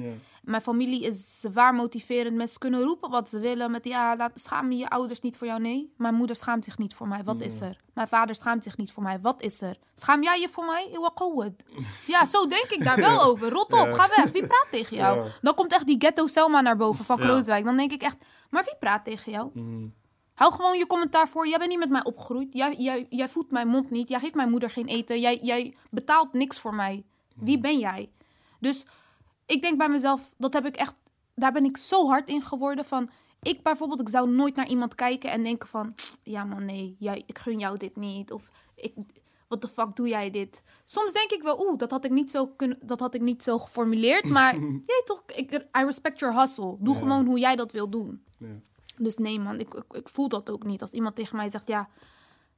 Mijn 0.43 0.61
familie 0.61 1.03
is 1.03 1.39
zwaar 1.39 1.73
motiverend. 1.73 2.35
Mensen 2.35 2.59
kunnen 2.59 2.81
roepen 2.81 3.09
wat 3.09 3.29
ze 3.29 3.39
willen. 3.39 3.71
Met 3.71 3.85
ja, 3.85 4.15
laat, 4.15 4.31
schaam 4.35 4.71
je 4.71 4.89
ouders 4.89 5.21
niet 5.21 5.37
voor 5.37 5.47
jou? 5.47 5.61
Nee. 5.61 5.93
Mijn 5.97 6.15
moeder 6.15 6.35
schaamt 6.35 6.65
zich 6.65 6.77
niet 6.77 6.93
voor 6.93 7.07
mij. 7.07 7.23
Wat 7.23 7.41
is 7.41 7.61
er? 7.61 7.77
Mijn 7.93 8.07
vader 8.07 8.35
schaamt 8.35 8.63
zich 8.63 8.77
niet 8.77 8.91
voor 8.91 9.03
mij. 9.03 9.19
Wat 9.19 9.41
is 9.41 9.61
er? 9.61 9.77
Schaam 9.93 10.23
jij 10.23 10.39
je 10.39 10.49
voor 10.49 10.65
mij? 10.65 10.89
Ja, 12.07 12.25
zo 12.25 12.47
denk 12.47 12.65
ik 12.69 12.83
daar 12.83 12.97
wel 12.97 13.23
over. 13.29 13.49
Rot 13.49 13.73
op, 13.73 13.93
ga 13.93 14.09
weg. 14.15 14.31
Wie 14.31 14.47
praat 14.47 14.67
tegen 14.71 14.97
jou? 14.97 15.17
Ja. 15.17 15.25
Dan 15.41 15.53
komt 15.53 15.71
echt 15.73 15.85
die 15.85 15.99
ghetto 15.99 16.27
Selma 16.27 16.61
naar 16.61 16.77
boven 16.77 17.05
van 17.05 17.17
Ja. 17.17 17.23
Krooswijk. 17.23 17.65
Dan 17.65 17.77
denk 17.77 17.91
ik 17.91 18.01
echt, 18.01 18.17
maar 18.49 18.63
wie 18.63 18.75
praat 18.79 19.03
tegen 19.03 19.31
jou? 19.31 19.49
Mhm. 19.53 19.87
Hou 20.33 20.51
gewoon 20.51 20.77
je 20.77 20.87
commentaar 20.87 21.27
voor. 21.29 21.47
Jij 21.47 21.57
bent 21.57 21.69
niet 21.69 21.79
met 21.79 21.89
mij 21.89 22.03
opgegroeid. 22.03 22.53
Jij, 22.53 22.75
jij, 22.75 23.05
jij 23.09 23.29
voedt 23.29 23.51
mijn 23.51 23.67
mond 23.67 23.89
niet. 23.89 24.09
Jij 24.09 24.19
geeft 24.19 24.35
mijn 24.35 24.49
moeder 24.49 24.69
geen 24.69 24.87
eten. 24.87 25.19
Jij, 25.19 25.39
jij 25.41 25.75
betaalt 25.89 26.33
niks 26.33 26.59
voor 26.59 26.75
mij. 26.75 27.03
Wie 27.33 27.59
ben 27.59 27.79
jij? 27.79 28.09
Dus 28.59 28.85
ik 29.45 29.61
denk 29.61 29.77
bij 29.77 29.89
mezelf, 29.89 30.33
dat 30.37 30.53
heb 30.53 30.65
ik 30.65 30.75
echt, 30.75 30.95
daar 31.35 31.51
ben 31.51 31.65
ik 31.65 31.77
zo 31.77 32.07
hard 32.07 32.29
in 32.29 32.41
geworden 32.41 32.85
van. 32.85 33.09
Ik 33.41 33.63
bijvoorbeeld, 33.63 33.99
ik 33.99 34.09
zou 34.09 34.29
nooit 34.29 34.55
naar 34.55 34.67
iemand 34.67 34.95
kijken 34.95 35.31
en 35.31 35.43
denken 35.43 35.69
van, 35.69 35.95
ja 36.23 36.43
man, 36.43 36.65
nee, 36.65 36.95
jij, 36.99 37.23
ik 37.25 37.37
gun 37.39 37.59
jou 37.59 37.77
dit 37.77 37.95
niet. 37.95 38.31
Of 38.31 38.49
ik, 38.75 38.93
wat 39.47 39.61
de 39.61 39.67
fuck 39.67 39.95
doe 39.95 40.07
jij 40.07 40.29
dit? 40.29 40.63
Soms 40.85 41.13
denk 41.13 41.31
ik 41.31 41.41
wel, 41.41 41.65
oeh, 41.65 41.77
dat 41.77 41.91
had 41.91 42.05
ik 42.05 42.11
niet 42.11 42.31
zo 42.31 42.47
kunnen, 42.47 42.77
dat 42.81 42.99
had 42.99 43.13
ik 43.13 43.21
niet 43.21 43.43
zo 43.43 43.59
geformuleerd. 43.59 44.25
Maar 44.29 44.59
jij 44.91 45.01
toch, 45.05 45.23
ik, 45.35 45.51
I 45.51 45.83
respect 45.83 46.19
your 46.19 46.39
hustle. 46.39 46.75
Doe 46.79 46.93
Ja. 46.93 46.99
gewoon 46.99 47.25
hoe 47.25 47.39
jij 47.39 47.55
dat 47.55 47.71
wil 47.71 47.89
doen. 47.89 48.23
Ja. 48.37 48.47
Dus 48.97 49.17
nee 49.17 49.39
man, 49.39 49.59
ik, 49.59 49.73
ik, 49.73 49.93
ik 49.93 50.09
voel 50.09 50.27
dat 50.27 50.49
ook 50.49 50.63
niet. 50.63 50.81
Als 50.81 50.91
iemand 50.91 51.15
tegen 51.15 51.35
mij 51.35 51.49
zegt, 51.49 51.67
ja, 51.67 51.89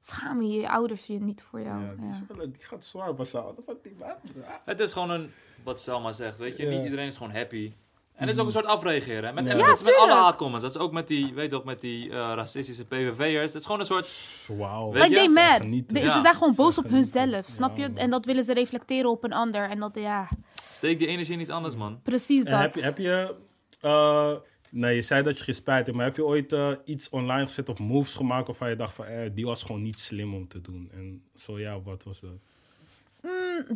schaam 0.05 0.41
je 0.41 0.59
je 0.59 0.69
ouders 0.69 1.05
je 1.05 1.19
niet 1.19 1.41
voor 1.49 1.61
jou. 1.61 1.81
Ja, 1.83 1.93
die, 1.99 2.09
is 2.09 2.17
Ja. 2.27 2.35
wel- 2.35 2.51
die 2.51 2.65
gaat 2.65 2.85
zwaar 2.85 3.13
basaal. 3.15 3.55
Wat 3.65 3.83
die 3.83 3.95
wat? 3.99 4.19
Ja. 4.35 4.61
Het 4.65 4.79
is 4.79 4.91
gewoon 4.93 5.09
een, 5.09 5.31
wat 5.63 5.79
Selma 5.81 6.11
zegt, 6.11 6.37
weet 6.37 6.57
je, 6.57 6.63
Ja. 6.63 6.69
niet 6.69 6.83
iedereen 6.83 7.07
is 7.07 7.17
gewoon 7.17 7.31
happy. 7.31 7.71
En 8.15 8.21
het 8.27 8.35
is 8.35 8.39
ook 8.41 8.45
een 8.45 8.51
soort 8.51 8.65
afreageren. 8.65 9.33
Met, 9.33 9.45
Ja. 9.47 9.55
met 9.55 9.95
alle 9.97 10.13
haatcomments. 10.13 10.65
Dat 10.65 10.75
is 10.75 10.81
ook 10.81 10.91
met 10.91 11.07
die, 11.07 11.33
weet 11.33 11.49
je 11.51 11.55
ook, 11.57 11.63
met 11.63 11.81
die 11.81 12.09
eh, 12.09 12.15
racistische 12.15 12.85
PVV'ers. 12.85 13.51
Het 13.51 13.61
is 13.61 13.65
gewoon 13.65 13.79
een 13.79 13.85
soort... 13.85 14.09
Wauw. 14.47 14.91
Weet 14.91 15.01
Like 15.07 15.21
je? 15.21 15.33
they 15.33 15.43
mad. 15.49 15.87
De- 15.89 15.99
Ja. 15.99 16.13
Ze 16.15 16.21
zijn 16.21 16.33
gewoon 16.35 16.55
boos 16.55 16.73
Ze 16.73 16.79
op 16.83 16.89
hunzelf, 16.89 17.45
snap 17.45 17.77
Ja, 17.77 17.83
je? 17.83 17.89
man. 17.89 17.97
En 17.97 18.09
dat 18.09 18.25
willen 18.25 18.43
ze 18.43 18.53
reflecteren 18.53 19.09
op 19.09 19.23
een 19.23 19.33
ander. 19.33 19.69
En 19.69 19.79
dat, 19.79 19.95
ja, 19.95 20.27
Steek 20.63 20.97
die 20.99 21.07
energie 21.07 21.33
in 21.33 21.39
iets 21.39 21.49
anders, 21.49 21.75
man. 21.75 21.99
precies 22.03 22.43
En 22.43 22.51
dat. 22.51 22.61
heb 22.61 22.75
je, 22.75 22.81
heb 22.81 22.97
je 22.97 23.35
eh, 23.81 24.31
nee, 24.75 24.95
je 24.95 25.01
zei 25.01 25.23
dat 25.23 25.37
je 25.37 25.43
geen 25.43 25.55
spijt 25.55 25.85
hebt, 25.85 25.97
maar 25.97 26.05
heb 26.05 26.15
je 26.15 26.25
ooit 26.25 26.53
eh, 26.53 26.71
iets 26.85 27.09
online 27.09 27.45
gezet 27.47 27.69
of 27.69 27.79
moves 27.79 28.15
gemaakt 28.15 28.47
waarvan 28.47 28.69
je 28.69 28.75
dacht 28.75 28.93
van, 28.93 29.05
eh, 29.05 29.29
die 29.33 29.45
was 29.45 29.63
gewoon 29.63 29.81
niet 29.81 29.99
slim 29.99 30.33
om 30.33 30.47
te 30.47 30.61
doen? 30.61 30.89
En 30.93 31.23
zo 31.33 31.59
ja, 31.59 31.81
wat 31.81 32.03
was 32.03 32.19
dat? 32.19 32.31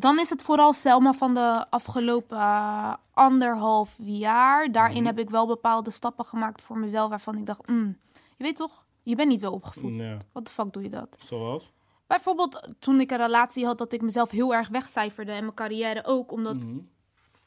Dan 0.02 0.20
is 0.20 0.30
het 0.30 0.42
vooral 0.42 0.74
Selma 0.74 1.14
van 1.14 1.34
de 1.34 1.66
afgelopen 1.70 2.38
eh, 2.38 2.94
anderhalf 3.14 3.98
jaar. 4.02 4.72
Daarin 4.72 4.98
Mhm. 4.98 5.06
heb 5.06 5.20
ik 5.20 5.30
wel 5.30 5.48
bepaalde 5.48 5.92
stappen 5.92 6.26
gemaakt 6.26 6.62
voor 6.62 6.78
mezelf 6.78 7.10
waarvan 7.10 7.38
ik 7.38 7.46
dacht, 7.46 7.68
mm, 7.68 7.98
je 8.38 8.44
weet 8.44 8.56
toch, 8.56 8.86
je 9.04 9.16
bent 9.16 9.30
niet 9.30 9.42
zo 9.42 9.52
opgevoed. 9.52 10.02
Wat 10.32 10.46
de 10.46 10.52
fuck 10.52 10.74
doe 10.74 10.84
je 10.84 10.90
dat? 10.90 11.18
zoals? 11.20 11.72
Bijvoorbeeld 12.08 12.70
toen 12.80 13.00
ik 13.00 13.12
een 13.12 13.18
relatie 13.18 13.66
had, 13.66 13.78
dat 13.78 13.94
ik 13.94 14.02
mezelf 14.02 14.30
heel 14.32 14.54
erg 14.56 14.68
wegcijferde 14.68 15.32
en 15.32 15.42
mijn 15.44 15.54
carrière 15.56 16.06
ook. 16.06 16.32
Omdat, 16.32 16.56
Mhm. 16.56 16.78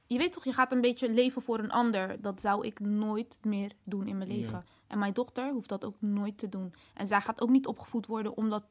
Je 0.06 0.18
weet 0.18 0.32
toch, 0.32 0.44
je 0.44 0.52
gaat 0.52 0.72
een 0.72 0.80
beetje 0.80 1.12
leven 1.12 1.42
voor 1.42 1.58
een 1.58 1.70
ander. 1.70 2.20
Dat 2.20 2.40
zou 2.40 2.66
ik 2.66 2.80
nooit 2.80 3.38
meer 3.42 3.72
doen 3.84 4.06
in 4.08 4.16
mijn 4.18 4.30
leven. 4.30 4.64
En 4.86 4.98
mijn 4.98 5.12
dochter 5.12 5.52
hoeft 5.52 5.68
dat 5.68 5.84
ook 5.84 5.96
nooit 5.98 6.38
te 6.38 6.48
doen. 6.48 6.74
En 6.94 7.06
zij 7.06 7.20
gaat 7.20 7.40
ook 7.40 7.50
niet 7.50 7.66
opgevoed 7.66 8.06
worden 8.06 8.36
om, 8.36 8.48
dat, 8.50 8.64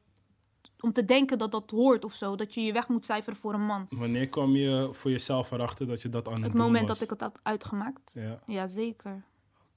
om 0.80 0.92
te 0.92 1.04
denken 1.04 1.38
dat 1.38 1.50
dat 1.52 1.70
hoort 1.70 2.04
of 2.04 2.12
zo. 2.12 2.36
Dat 2.36 2.54
je 2.54 2.60
je 2.62 2.72
weg 2.72 2.88
moet 2.88 3.04
cijferen 3.06 3.38
voor 3.38 3.54
een 3.54 3.64
man. 3.66 3.86
Wanneer 3.90 4.28
kwam 4.28 4.56
je 4.56 4.88
voor 4.92 5.10
jezelf 5.10 5.50
erachter 5.50 5.86
dat 5.86 6.02
je 6.02 6.08
dat 6.08 6.26
aan 6.26 6.32
het, 6.34 6.42
Het 6.42 6.52
doen 6.52 6.60
moment 6.60 6.88
was? 6.88 6.98
dat 6.98 7.04
ik 7.04 7.10
het 7.10 7.20
had 7.20 7.40
uitgemaakt. 7.42 8.10
Ja, 8.14 8.42
Jazeker. 8.46 9.24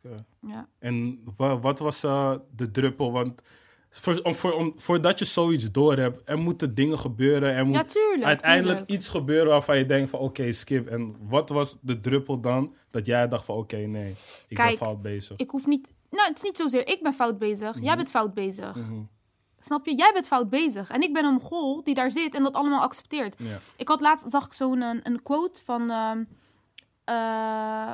oké. 0.04 0.26
Ja. 0.42 0.68
En 0.80 1.22
wa- 1.38 1.60
wat 1.60 1.80
was 1.80 2.04
eh, 2.04 2.36
de 2.56 2.72
druppel? 2.72 3.12
Want 3.12 3.42
voor, 4.02 4.20
om, 4.24 4.36
voor, 4.36 4.52
om, 4.52 4.74
voordat 4.78 5.20
je 5.20 5.26
zoiets 5.26 5.72
door 5.72 5.98
hebt, 5.98 6.22
er 6.26 6.38
moeten 6.38 6.76
dingen 6.76 7.00
gebeuren. 7.00 7.54
Er 7.54 7.66
moet 7.66 7.76
ja, 7.76 7.84
tuurlijk. 7.84 8.24
uiteindelijk 8.24 8.78
tuurlijk. 8.78 9.00
iets 9.00 9.10
gebeuren 9.10 9.48
waarvan 9.48 9.78
je 9.78 9.86
denkt 9.86 10.10
van 10.10 10.20
oké, 10.20 10.52
skip. 10.54 10.88
En 10.88 11.16
wat 11.20 11.50
was 11.50 11.78
de 11.82 12.00
druppel 12.00 12.40
dan 12.40 12.74
dat 12.92 13.06
jij 13.06 13.28
dacht 13.28 13.46
van 13.46 13.56
oké, 13.56 13.78
nee, 13.78 14.16
ik 14.48 14.58
ben 14.58 14.78
fout 14.78 15.02
bezig. 15.02 15.38
Ik 15.38 15.50
hoef 15.50 15.66
niet... 15.66 15.94
Nou, 16.10 16.28
het 16.28 16.38
is 16.38 16.44
niet 16.44 16.58
zozeer 16.58 16.88
ik 16.88 17.04
ben 17.04 17.14
fout 17.14 17.38
bezig. 17.38 17.78
Jij 17.82 17.96
bent 17.96 18.10
fout 18.10 18.34
bezig. 18.34 18.76
Mhm. 18.76 19.02
Snap 19.60 19.86
je? 19.86 19.96
Jij 19.96 20.12
bent 20.14 20.28
fout 20.28 20.50
bezig. 20.50 20.90
En 20.90 21.02
ik 21.02 21.14
ben 21.14 21.26
een 21.26 21.40
gol 21.40 21.84
die 21.84 21.94
daar 21.94 22.12
zit 22.12 22.36
en 22.36 22.44
dat 22.44 22.54
allemaal 22.54 22.82
accepteert. 22.82 23.36
Ik 23.76 23.88
had 23.88 24.02
laatst, 24.02 24.30
zag 24.30 24.46
ik 24.46 24.54
zo'n 24.54 24.82
een, 24.82 25.00
een 25.04 25.22
quote 25.24 25.64
van... 25.64 25.90
ehm, 25.90 26.24
eh, 27.04 27.94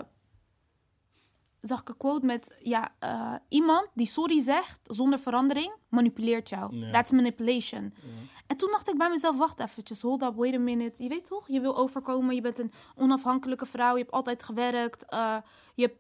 zag 1.62 1.82
ik 1.82 1.90
een 1.90 1.98
quote 1.98 2.26
met... 2.26 2.56
Ja, 2.64 2.96
eh, 3.00 3.34
iemand 3.50 3.88
die 3.94 4.06
sorry 4.08 4.42
zegt 4.42 4.80
zonder 4.84 5.20
verandering, 5.20 5.74
manipuleert 5.90 6.50
jou. 6.50 6.76
Ja. 6.76 6.92
That's 6.92 7.12
manipulation. 7.12 7.94
En 8.48 8.58
toen 8.58 8.72
dacht 8.72 8.90
ik 8.90 8.98
bij 8.98 9.10
mezelf, 9.10 9.38
wacht 9.38 9.60
eventjes, 9.60 10.02
hold 10.02 10.22
up, 10.24 10.36
wait 10.36 10.54
a 10.56 10.60
minute. 10.60 11.04
Je 11.04 11.10
weet 11.10 11.26
toch, 11.26 11.48
je 11.48 11.60
wil 11.60 11.78
overkomen, 11.78 12.36
je 12.36 12.42
bent 12.42 12.60
een 12.60 12.72
onafhankelijke 12.96 13.66
vrouw. 13.66 13.94
Je 13.94 14.02
hebt 14.02 14.12
altijd 14.12 14.44
gewerkt. 14.44 15.06
eh, 15.06 15.38
je 15.76 15.84
hebt 15.84 15.98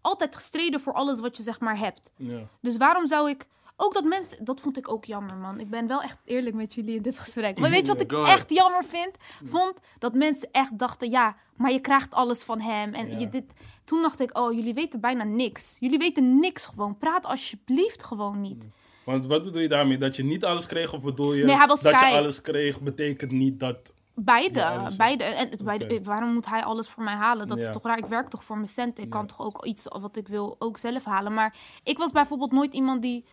altijd 0.00 0.34
gestreden 0.34 0.80
voor 0.80 0.92
alles 0.92 1.20
wat 1.20 1.36
je 1.36 1.42
zeg 1.42 1.60
maar 1.60 1.78
hebt. 1.78 2.10
Ja. 2.16 2.48
Dus 2.60 2.76
waarom 2.76 3.06
zou 3.06 3.28
ik... 3.30 3.46
Ook 3.76 3.94
dat 3.94 4.04
mensen... 4.04 4.44
Dat 4.44 4.60
vond 4.60 4.76
ik 4.76 4.88
ook 4.92 5.04
jammer, 5.04 5.36
man. 5.36 5.60
Ik 5.60 5.70
ben 5.70 5.86
wel 5.86 6.02
echt 6.02 6.18
eerlijk 6.24 6.54
met 6.56 6.74
jullie 6.74 6.96
in 6.96 7.02
dit 7.02 7.18
gesprek. 7.18 7.58
Maar 7.58 7.70
weet 7.70 7.86
je 7.86 7.92
wat 7.92 8.00
ik 8.00 8.12
echt 8.12 8.50
jammer 8.50 8.84
vind? 8.84 9.10
Vond 9.44 9.74
dat 9.98 10.14
mensen 10.14 10.48
echt 10.52 10.78
dachten... 10.78 11.10
Ja, 11.10 11.36
maar 11.56 11.72
je 11.72 11.80
krijgt 11.80 12.14
alles 12.14 12.42
van 12.42 12.60
hem. 12.60 12.94
En 12.94 13.10
Ja. 13.10 13.18
je 13.18 13.28
dit... 13.28 13.52
Toen 13.84 14.02
dacht 14.02 14.20
ik, 14.20 14.38
oh, 14.38 14.52
jullie 14.52 14.74
weten 14.74 15.00
bijna 15.00 15.24
niks. 15.24 15.76
Jullie 15.80 15.98
weten 15.98 16.38
niks 16.40 16.66
gewoon. 16.66 16.98
Praat 16.98 17.26
alsjeblieft 17.26 18.02
gewoon 18.04 18.40
niet. 18.40 18.66
Want 19.04 19.26
wat 19.26 19.44
bedoel 19.44 19.60
je 19.60 19.68
daarmee? 19.68 19.98
Dat 19.98 20.16
je 20.16 20.24
niet 20.24 20.44
alles 20.44 20.66
kreeg 20.66 20.92
of 20.92 21.02
bedoel 21.02 21.34
je 21.34 21.44
Nee, 21.44 21.66
dat 21.66 21.80
je 21.82 21.96
alles 21.96 22.40
kreeg 22.40 22.80
betekent 22.80 23.30
niet 23.30 23.60
dat... 23.60 23.92
Beide, 24.16 24.90
beide. 24.96 25.24
En 25.24 25.48
het, 25.50 25.64
beide, 25.64 25.84
Oké. 25.84 26.02
waarom 26.02 26.32
moet 26.32 26.48
hij 26.48 26.64
alles 26.64 26.88
voor 26.88 27.02
mij 27.04 27.14
halen? 27.14 27.46
Dat 27.48 27.58
Ja. 27.58 27.64
is 27.66 27.72
toch 27.72 27.82
raar? 27.82 27.98
Ik 27.98 28.06
werk 28.06 28.28
toch 28.28 28.44
voor 28.44 28.56
mijn 28.56 28.68
centen. 28.68 29.04
Ik 29.04 29.10
kan 29.10 29.26
toch 29.26 29.40
ook 29.40 29.64
iets 29.64 29.84
wat 29.88 30.16
ik 30.16 30.28
wil 30.28 30.56
ook 30.58 30.78
zelf 30.78 31.04
halen. 31.04 31.34
Maar 31.34 31.56
ik 31.82 31.98
was 31.98 32.12
bijvoorbeeld 32.12 32.52
nooit 32.52 32.74
iemand 32.74 33.02
die... 33.02 33.24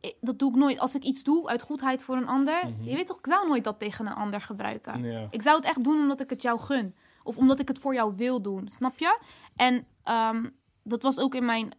ik- 0.00 0.16
Dat 0.20 0.38
doe 0.38 0.50
ik 0.50 0.56
nooit. 0.56 0.78
Als 0.78 0.94
ik 0.94 1.02
iets 1.04 1.22
doe 1.22 1.48
uit 1.48 1.62
goedheid 1.62 2.02
voor 2.02 2.16
een 2.16 2.26
ander... 2.26 2.66
Je 2.80 2.94
weet 2.94 3.06
toch, 3.06 3.18
ik 3.18 3.26
zou 3.26 3.48
nooit 3.48 3.64
dat 3.64 3.78
tegen 3.78 4.06
een 4.06 4.14
ander 4.14 4.40
gebruiken. 4.40 5.00
Mhm. 5.00 5.10
Ja. 5.10 5.26
Ik 5.30 5.42
zou 5.42 5.56
het 5.56 5.64
echt 5.64 5.84
doen 5.84 5.98
omdat 6.00 6.20
ik 6.20 6.30
het 6.30 6.42
jou 6.42 6.58
gun. 6.58 6.94
Of 7.22 7.36
omdat 7.36 7.58
ik 7.60 7.68
het 7.68 7.78
voor 7.78 7.94
jou 7.94 8.12
wil 8.16 8.42
doen. 8.42 8.68
Snap 8.68 8.98
je? 8.98 9.18
En 9.56 9.86
ehm, 10.02 10.46
dat 10.82 11.02
was 11.02 11.18
ook 11.18 11.34
in 11.34 11.44
mijn... 11.44 11.70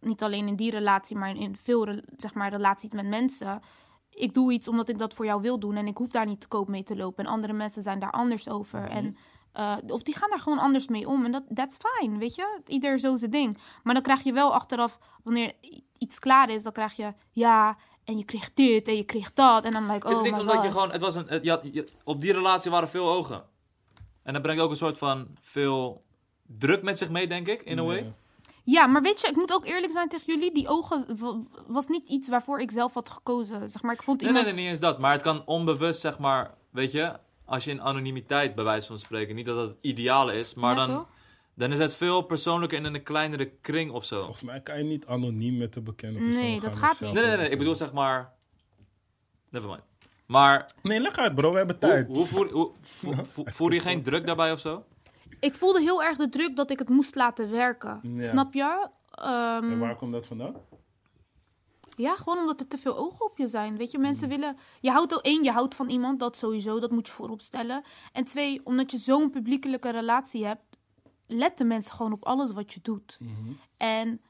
Niet 0.00 0.22
alleen 0.22 0.46
in 0.48 0.56
die 0.56 0.70
relatie, 0.70 1.16
maar 1.16 1.36
in 1.36 1.56
veel 1.56 2.00
zeg 2.16 2.34
maar, 2.34 2.50
relaties 2.50 2.90
met 2.90 3.06
mensen 3.06 3.60
ik 4.10 4.34
doe 4.34 4.52
iets 4.52 4.68
omdat 4.68 4.88
ik 4.88 4.98
dat 4.98 5.14
voor 5.14 5.24
jou 5.24 5.40
wil 5.42 5.58
doen 5.58 5.76
en 5.76 5.86
ik 5.86 5.96
hoef 5.96 6.10
daar 6.10 6.26
niet 6.26 6.40
te 6.40 6.48
koop 6.48 6.68
mee 6.68 6.82
te 6.82 6.96
lopen. 6.96 7.24
En 7.24 7.30
andere 7.30 7.52
mensen 7.52 7.82
zijn 7.82 7.98
daar 7.98 8.10
anders 8.10 8.48
over. 8.48 8.80
Mhm. 8.80 8.90
En, 8.90 9.16
eh, 9.56 9.76
of 9.86 10.02
die 10.02 10.16
gaan 10.16 10.30
daar 10.30 10.40
gewoon 10.40 10.58
anders 10.58 10.86
mee 10.88 11.08
om. 11.08 11.24
En 11.24 11.32
dat 11.32 11.42
that's 11.54 11.76
fine, 11.76 12.18
weet 12.18 12.34
je? 12.34 12.60
Ieder 12.66 12.98
zo 12.98 13.16
zijn 13.16 13.30
ding. 13.30 13.58
Maar 13.82 13.94
dan 13.94 14.02
krijg 14.02 14.22
je 14.22 14.32
wel 14.32 14.52
achteraf, 14.54 14.98
wanneer 15.24 15.52
iets 15.98 16.18
klaar 16.18 16.50
is, 16.50 16.62
dan 16.62 16.72
krijg 16.72 16.92
je 16.92 17.14
ja, 17.30 17.76
en 18.04 18.18
je 18.18 18.24
kreeg 18.24 18.54
dit 18.54 18.88
en 18.88 18.96
je 18.96 19.04
kreeg 19.04 19.32
dat. 19.32 19.64
En 19.64 19.70
dan 19.70 19.90
like, 19.90 20.08
is 20.08 20.16
oh 20.16 20.22
het 20.22 20.32
niet 20.32 20.34
my 20.34 20.40
omdat 20.50 20.62
je 20.62 20.70
gewoon... 20.70 20.90
Het 20.92 21.00
was 21.00 21.14
een, 21.14 21.26
het- 21.28 21.44
je 21.44 21.50
had- 21.50 21.62
je- 21.72 21.88
op 22.04 22.20
die 22.20 22.32
relatie 22.32 22.70
waren 22.70 22.88
veel 22.88 23.08
ogen. 23.10 23.44
En 24.22 24.32
dat 24.32 24.42
brengt 24.42 24.62
ook 24.62 24.70
een 24.70 24.76
soort 24.76 24.98
van 24.98 25.26
veel 25.40 26.04
druk 26.46 26.82
met 26.82 26.98
zich 26.98 27.10
mee, 27.10 27.26
denk 27.28 27.46
ik, 27.48 27.62
in 27.62 27.78
a 27.78 27.82
way. 27.82 27.96
Ja. 28.02 28.12
Ja, 28.64 28.86
maar 28.86 29.02
weet 29.02 29.20
je, 29.20 29.26
ik 29.28 29.36
moet 29.36 29.52
ook 29.54 29.66
eerlijk 29.66 29.92
zijn 29.92 30.08
tegen 30.08 30.34
jullie. 30.34 30.54
Die 30.54 30.68
ogen 30.68 31.18
wa- 31.18 31.38
was 31.66 31.86
niet 31.86 32.06
iets 32.08 32.28
waarvoor 32.28 32.60
ik 32.60 32.70
zelf 32.70 32.94
had 32.94 33.10
gekozen. 33.10 33.70
Zeg 33.70 33.82
maar, 33.82 33.94
ik 33.94 34.02
vond 34.02 34.20
Nee, 34.20 34.28
iemand... 34.28 34.46
nee, 34.46 34.54
nee, 34.54 34.64
niet 34.64 34.72
eens 34.72 34.82
dat. 34.82 35.00
Maar 35.00 35.12
het 35.12 35.22
kan 35.22 35.42
onbewust, 35.46 36.00
zeg 36.00 36.18
maar, 36.18 36.54
weet 36.70 36.92
je, 36.92 37.18
als 37.46 37.64
je 37.64 37.70
in 37.70 37.82
anonimiteit, 37.82 38.54
bij 38.54 38.64
wijze 38.64 38.86
van 38.86 38.98
spreken, 38.98 39.34
niet 39.34 39.46
dat 39.46 39.56
dat 39.56 39.68
het 39.68 39.78
ideale 39.80 40.32
is, 40.34 40.54
maar 40.54 40.76
Ja, 40.76 40.84
dan, 40.86 40.94
toch? 40.94 41.06
dan 41.54 41.72
is 41.72 41.78
het 41.78 41.94
veel 41.94 42.22
persoonlijker 42.22 42.78
en 42.78 42.84
in 42.84 42.94
een 42.94 43.02
kleinere 43.02 43.50
kring 43.60 43.90
of 43.90 44.04
zo. 44.04 44.18
Volgens 44.22 44.42
mij 44.42 44.60
kan 44.60 44.78
je 44.78 44.84
niet 44.84 45.06
anoniem 45.06 45.56
met 45.56 45.72
de 45.72 45.80
bekende 45.80 46.18
persoon 46.18 46.36
Nee, 46.36 46.60
dat 46.60 46.76
gaat 46.76 47.00
niet. 47.00 47.12
Nee, 47.12 47.24
nee, 47.26 47.36
nee, 47.36 47.48
ik 47.50 47.58
bedoel 47.58 47.74
zeg 47.74 47.92
maar. 47.92 48.32
Nevermind. 49.50 49.82
Maar 50.26 50.70
Nee, 50.82 51.00
leg 51.00 51.16
uit 51.16 51.34
bro, 51.34 51.50
we 51.50 51.56
hebben 51.56 51.78
tijd. 51.78 52.06
hoe 52.06 52.26
voel, 52.26 52.48
hoe, 52.48 52.70
voel, 53.56 53.72
je 53.72 53.80
geen 53.80 54.02
druk 54.02 54.26
daarbij 54.26 54.52
of 54.52 54.60
zo? 54.60 54.84
Ik 55.40 55.54
voelde 55.54 55.80
heel 55.80 56.02
erg 56.02 56.16
de 56.16 56.28
druk 56.28 56.56
dat 56.56 56.70
ik 56.70 56.78
het 56.78 56.88
moest 56.88 57.14
laten 57.14 57.50
werken. 57.50 58.00
Ja. 58.02 58.26
Snap 58.26 58.54
je? 58.54 58.88
Ehm, 59.10 59.70
En 59.72 59.78
waar 59.78 59.96
komt 59.96 60.12
dat 60.12 60.26
vandaan? 60.26 60.54
Ja, 61.96 62.16
gewoon 62.16 62.38
omdat 62.38 62.60
er 62.60 62.66
te 62.66 62.78
veel 62.78 62.96
ogen 62.96 63.24
op 63.24 63.38
je 63.38 63.48
zijn. 63.48 63.76
Weet 63.76 63.90
je, 63.90 63.98
mensen 63.98 64.28
willen. 64.28 64.56
Je 64.80 64.90
houdt 64.90 65.12
al 65.12 65.20
één, 65.20 65.44
je 65.44 65.50
houdt 65.50 65.74
van 65.74 65.88
iemand, 65.88 66.18
dat 66.20 66.36
sowieso, 66.36 66.80
dat 66.80 66.90
moet 66.90 67.06
je 67.06 67.12
voorop 67.12 67.42
stellen. 67.42 67.82
En 68.12 68.24
twee, 68.24 68.60
omdat 68.64 68.90
je 68.90 68.98
zo'n 68.98 69.30
publiekelijke 69.30 69.90
relatie 69.90 70.46
hebt, 70.46 70.78
letten 71.26 71.66
mensen 71.66 71.94
gewoon 71.94 72.12
op 72.12 72.24
alles 72.24 72.52
wat 72.52 72.72
je 72.72 72.80
doet. 72.82 73.18
Mhm. 73.20 73.52
En 73.76 74.20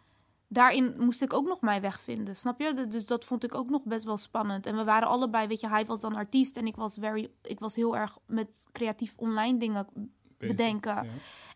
daarin 0.49 0.95
moest 0.99 1.23
ik 1.23 1.33
ook 1.33 1.47
nog 1.47 1.61
mijn 1.61 1.81
weg 1.81 2.01
vinden, 2.01 2.37
snap 2.37 2.61
je? 2.61 2.87
Dus 2.89 3.07
dat 3.07 3.25
vond 3.25 3.45
ik 3.45 3.55
ook 3.55 3.71
nog 3.71 3.85
best 3.85 4.05
wel 4.05 4.17
spannend. 4.17 4.67
En 4.67 4.77
we 4.77 4.85
waren 4.85 5.09
allebei, 5.09 5.47
weet 5.47 5.61
je, 5.61 5.69
hij 5.69 5.87
was 5.87 6.01
dan 6.01 6.15
artiest 6.15 6.57
en 6.57 6.67
ik 6.67 6.77
was, 6.77 6.97
very, 7.01 7.31
ik 7.43 7.59
was 7.59 7.75
heel 7.75 7.97
erg 7.97 8.19
met 8.27 8.67
creatief 8.73 9.15
online 9.17 9.59
dingen 9.59 9.87
Bezig, 9.93 10.57
bedenken. 10.57 10.95
ja. 10.95 11.05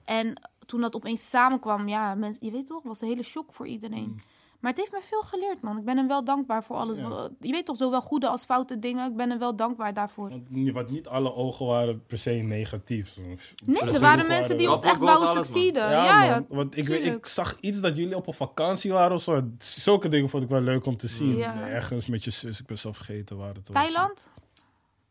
En 0.04 0.50
toen 0.66 0.80
dat 0.80 0.96
opeens 0.96 1.30
samenkwam, 1.30 1.88
ja, 1.88 2.14
mensen, 2.14 2.46
je 2.46 2.52
weet 2.52 2.66
toch, 2.66 2.82
was 2.82 3.00
een 3.00 3.08
hele 3.08 3.22
shock 3.22 3.52
voor 3.52 3.66
iedereen. 3.66 4.08
Mm. 4.08 4.16
Maar 4.61 4.70
het 4.70 4.80
heeft 4.80 4.92
me 4.92 5.00
veel 5.00 5.22
geleerd, 5.22 5.61
man. 5.62 5.78
Ik 5.78 5.84
ben 5.84 5.96
hem 5.96 6.08
wel 6.08 6.24
dankbaar 6.24 6.64
voor 6.64 6.76
alles. 6.76 6.98
Ja. 6.98 7.28
Je 7.40 7.50
weet 7.50 7.66
toch, 7.66 7.76
zowel 7.76 8.00
goede 8.00 8.28
als 8.28 8.44
foute 8.44 8.78
dingen. 8.78 9.11
Ik 9.11 9.16
ben 9.16 9.30
hem 9.30 9.38
wel 9.38 9.56
dankbaar 9.56 9.94
daarvoor. 9.94 10.28
Want 10.72 10.90
niet, 10.90 11.06
alle 11.08 11.34
ogen 11.34 11.66
waren 11.66 12.02
per 12.06 12.18
se 12.18 12.30
negatief. 12.30 13.16
Nee, 13.64 13.82
er 13.82 14.00
waren 14.00 14.26
mensen 14.26 14.56
die 14.56 14.70
ons 14.70 14.82
echt 14.82 14.98
wouden 14.98 15.28
succeeden. 15.28 15.90
Ja, 15.90 16.24
Ja. 16.24 16.44
Want 16.48 16.76
ik, 16.76 16.86
weet, 16.86 17.04
ik 17.04 17.26
zag 17.26 17.56
iets 17.61 17.80
dat 17.80 17.96
jullie 17.96 18.16
op 18.16 18.26
een 18.26 18.34
vakantie 18.34 18.92
waren 18.92 19.16
of 19.16 19.22
zo. 19.22 19.40
Zulke 19.58 20.08
dingen 20.08 20.28
vond 20.30 20.42
ik 20.42 20.48
wel 20.48 20.61
leuk 20.61 20.86
om 20.86 20.96
te 20.96 21.08
zien. 21.08 21.36
Ja. 21.36 21.68
Ergens 21.68 22.06
met 22.06 22.24
je 22.24 22.30
zus. 22.30 22.61
Ik 22.61 22.66
ben 22.66 22.78
zelf 22.78 22.96
vergeten 22.96 23.36
waar 23.36 23.54
het 23.54 23.68
was. 23.68 23.82
Thailand? 23.82 24.26